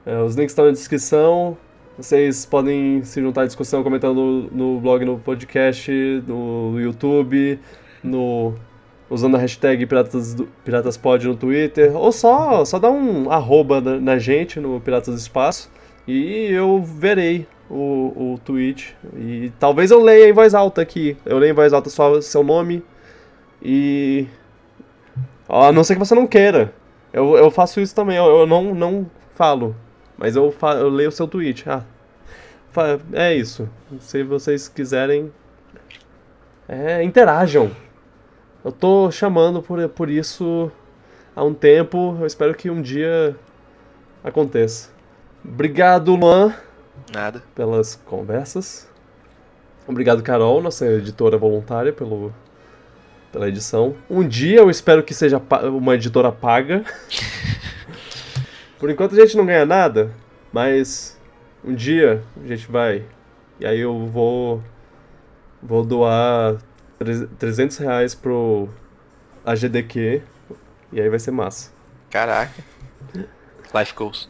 É, 0.06 0.20
os 0.20 0.36
links 0.36 0.52
estão 0.52 0.66
na 0.66 0.72
descrição. 0.72 1.58
Vocês 1.98 2.46
podem 2.46 3.04
se 3.04 3.20
juntar 3.22 3.42
à 3.42 3.46
discussão 3.46 3.84
comentando 3.84 4.50
no 4.52 4.80
blog, 4.80 5.04
no 5.04 5.18
podcast, 5.18 5.92
no 6.28 6.80
YouTube, 6.80 7.60
no 8.04 8.54
usando 9.10 9.36
a 9.36 9.40
hashtag 9.40 9.86
Piratas 9.86 10.34
do, 10.34 10.46
PiratasPod 10.64 11.28
no 11.28 11.36
Twitter, 11.36 11.96
ou 11.96 12.12
só, 12.12 12.64
só 12.66 12.78
dá 12.78 12.92
um 12.92 13.32
arroba 13.32 13.80
na, 13.80 14.00
na 14.00 14.20
gente 14.20 14.60
no 14.60 14.80
Piratas 14.82 15.16
do 15.16 15.18
Espaço 15.18 15.72
e 16.08 16.52
eu 16.52 16.84
verei 16.84 17.48
o, 17.70 18.34
o 18.34 18.40
tweet. 18.44 18.96
E 19.16 19.52
talvez 19.60 19.92
eu 19.92 20.02
leia 20.02 20.30
em 20.30 20.34
voz 20.34 20.54
alta 20.54 20.82
aqui. 20.82 21.18
Eu 21.26 21.38
leio 21.38 21.52
em 21.52 21.56
voz 21.56 21.74
alta 21.74 21.90
só 21.90 22.22
seu 22.22 22.44
nome 22.44 22.84
e. 23.62 24.26
A 25.50 25.72
não 25.72 25.84
ser 25.84 25.94
que 25.94 26.00
você 26.00 26.14
não 26.14 26.28
queira. 26.28 26.74
Eu, 27.18 27.36
eu 27.36 27.50
faço 27.50 27.82
isso 27.82 27.96
também, 27.96 28.16
eu, 28.16 28.26
eu 28.26 28.46
não, 28.46 28.76
não 28.76 29.10
falo. 29.34 29.76
Mas 30.16 30.36
eu, 30.36 30.52
fa 30.52 30.74
eu 30.76 30.88
leio 30.88 31.10
o 31.10 31.12
seu 31.12 31.28
tweet. 31.28 31.68
Ah, 31.68 31.84
é 33.12 33.34
isso. 33.34 33.68
Se 34.00 34.22
vocês 34.22 34.68
quiserem. 34.68 35.34
É, 36.70 37.02
interajam. 37.04 37.72
Eu 38.64 38.72
tô 38.72 39.10
chamando 39.10 39.64
por, 39.64 39.90
por 39.90 40.12
isso 40.12 40.72
há 41.36 41.44
um 41.44 41.56
tempo. 41.56 42.16
Eu 42.20 42.28
espero 42.28 42.54
que 42.54 42.70
um 42.70 42.84
dia 42.84 43.36
aconteça. 44.24 44.92
Obrigado, 45.44 46.16
Luan. 46.16 46.54
Nada. 47.12 47.42
Pelas 47.56 47.96
conversas. 47.96 48.88
Obrigado, 49.88 50.22
Carol, 50.22 50.62
nossa 50.62 50.86
editora 50.86 51.38
voluntária, 51.38 51.94
pelo, 51.94 52.32
pela 53.38 53.48
edição. 53.48 53.96
Um 54.10 54.28
dia 54.28 54.58
eu 54.58 54.70
espero 54.70 55.04
que 55.04 55.14
seja 55.14 55.40
uma 55.72 55.94
editora 55.94 56.32
paga. 56.32 56.84
Por 58.80 58.90
enquanto 58.90 59.14
a 59.14 59.22
gente 59.22 59.38
não 59.38 59.46
ganha 59.46 59.66
nada, 59.66 60.12
mas 60.52 61.20
um 61.64 61.74
dia 61.74 62.24
a 62.44 62.48
gente 62.48 62.70
vai. 62.70 63.04
E 63.60 63.66
aí 63.66 63.80
eu 63.80 64.08
vou. 64.08 64.64
Vou 65.62 65.84
doar 65.84 66.58
300 67.38 67.78
reais 67.78 68.16
pro 68.16 68.70
AGDQ. 69.46 70.22
E 70.92 71.02
aí 71.02 71.10
vai 71.10 71.20
ser 71.20 71.32
massa. 71.32 71.72
Caraca. 72.10 72.64
Life 73.76 73.94
goals. 73.96 74.30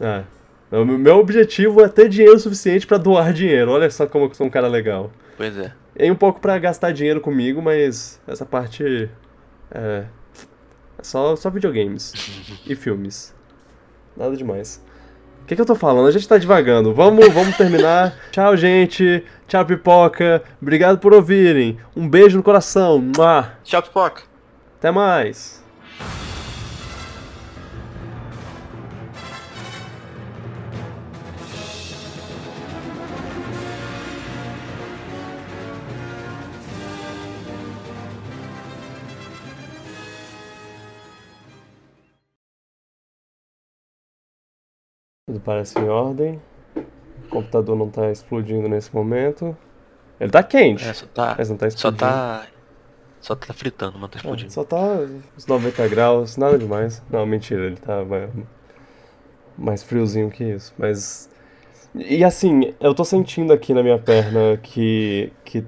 É. 0.00 0.22
O 0.70 0.84
meu 0.84 1.18
objetivo 1.18 1.82
é 1.82 1.88
ter 1.88 2.08
dinheiro 2.08 2.38
suficiente 2.38 2.86
para 2.86 2.98
doar 2.98 3.32
dinheiro. 3.32 3.70
Olha 3.70 3.88
só 3.90 4.06
como 4.06 4.26
eu 4.26 4.34
sou 4.34 4.46
um 4.46 4.50
cara 4.50 4.66
legal. 4.68 5.10
Pois 5.36 5.56
é. 5.56 5.72
E 5.96 6.10
um 6.10 6.16
pouco 6.16 6.40
para 6.40 6.58
gastar 6.58 6.92
dinheiro 6.92 7.20
comigo, 7.20 7.62
mas 7.62 8.20
essa 8.26 8.44
parte 8.44 9.08
é, 9.70 10.04
é 10.98 11.02
só, 11.02 11.36
só 11.36 11.50
videogames 11.50 12.12
e 12.66 12.74
filmes. 12.74 13.34
Nada 14.16 14.36
demais. 14.36 14.82
O 15.42 15.46
que, 15.46 15.54
que 15.54 15.60
eu 15.60 15.66
tô 15.66 15.74
falando? 15.74 16.08
A 16.08 16.10
gente 16.10 16.26
tá 16.26 16.38
devagando. 16.38 16.94
Vamos, 16.94 17.28
vamos 17.28 17.56
terminar. 17.56 18.16
Tchau, 18.32 18.56
gente. 18.56 19.24
Tchau, 19.46 19.64
pipoca. 19.66 20.42
Obrigado 20.60 20.98
por 20.98 21.12
ouvirem. 21.12 21.78
Um 21.94 22.08
beijo 22.08 22.36
no 22.36 22.42
coração. 22.42 22.98
Mua. 22.98 23.52
Tchau, 23.62 23.82
pipoca. 23.82 24.22
Até 24.78 24.90
mais. 24.90 25.63
Tudo 45.34 45.40
parece 45.44 45.76
em 45.80 45.88
ordem. 45.88 46.40
O 46.76 47.28
computador 47.28 47.76
não 47.76 47.88
está 47.88 48.08
explodindo 48.12 48.68
nesse 48.68 48.94
momento. 48.94 49.56
Ele 50.20 50.28
está 50.28 50.44
quente. 50.44 50.88
É, 50.88 50.92
só 50.92 51.06
tá. 51.06 51.34
Mas 51.36 51.50
não 51.50 51.56
tá 51.56 51.68
Só 51.70 51.88
explodindo. 51.88 51.98
tá. 51.98 52.46
Só 53.20 53.34
tá 53.34 53.52
fritando, 53.52 53.98
não 53.98 54.06
tá 54.06 54.16
É, 54.16 54.20
explodindo. 54.20 54.52
só 54.52 54.62
tá 54.62 54.76
uns 55.36 55.44
90 55.46 55.88
graus, 55.88 56.36
nada 56.36 56.56
demais. 56.56 57.02
Não, 57.10 57.26
mentira, 57.26 57.64
ele 57.66 57.76
tá 57.76 58.04
mais, 58.04 58.30
mais 59.58 59.82
friozinho 59.82 60.30
que 60.30 60.44
isso. 60.44 60.72
Mas. 60.78 61.28
E 61.96 62.22
assim, 62.22 62.72
eu 62.78 62.94
tô 62.94 63.04
sentindo 63.04 63.52
aqui 63.52 63.74
na 63.74 63.82
minha 63.82 63.98
perna 63.98 64.56
que. 64.62 65.32
que 65.44 65.64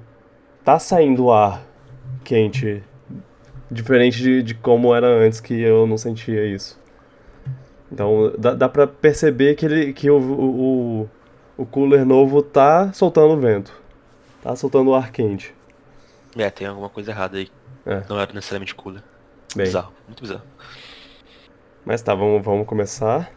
tá 0.63 0.79
saindo 0.79 1.29
ar 1.29 1.61
quente. 2.23 2.81
Diferente 3.69 4.21
de, 4.21 4.41
de 4.43 4.53
como 4.55 4.95
era 4.95 5.07
antes, 5.07 5.41
que 5.41 5.59
eu 5.59 5.85
não 5.85 5.97
sentia 5.97 6.45
isso. 6.45 6.79
Então 7.91 8.33
dá, 8.37 8.53
dá 8.53 8.69
pra 8.69 8.85
perceber 8.87 9.55
que, 9.55 9.65
ele, 9.65 9.93
que 9.93 10.09
o, 10.09 10.19
o, 10.19 11.09
o 11.57 11.65
cooler 11.65 12.05
novo 12.05 12.41
tá 12.41 12.91
soltando 12.93 13.39
vento. 13.39 13.71
Tá 14.41 14.55
soltando 14.55 14.93
ar 14.93 15.11
quente. 15.11 15.53
É, 16.37 16.49
tem 16.49 16.67
alguma 16.67 16.89
coisa 16.89 17.11
errada 17.11 17.37
aí. 17.37 17.49
É. 17.85 18.03
Não 18.09 18.19
era 18.19 18.31
necessariamente 18.33 18.75
cooler. 18.75 19.01
Bem. 19.55 19.65
Bizarro, 19.65 19.93
muito 20.05 20.21
bizarro. 20.21 20.43
Mas 21.85 22.01
tá, 22.01 22.13
vamos, 22.13 22.43
vamos 22.43 22.67
começar. 22.67 23.31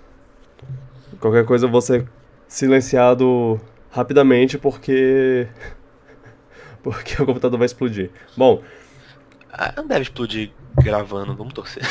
Qualquer 1.20 1.44
coisa 1.46 1.66
eu 1.66 1.70
vou 1.70 1.80
ser 1.80 2.06
silenciado 2.48 3.60
rapidamente 3.90 4.58
porque. 4.58 5.46
porque 6.82 7.22
o 7.22 7.26
computador 7.26 7.58
vai 7.58 7.66
explodir. 7.66 8.10
Bom, 8.36 8.62
Ah, 9.52 9.72
não 9.76 9.86
deve 9.86 10.02
explodir 10.02 10.50
gravando, 10.82 11.34
vamos 11.36 11.52
torcer. 11.52 11.82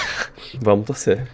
vamos 0.61 0.86
torcer. 0.86 1.27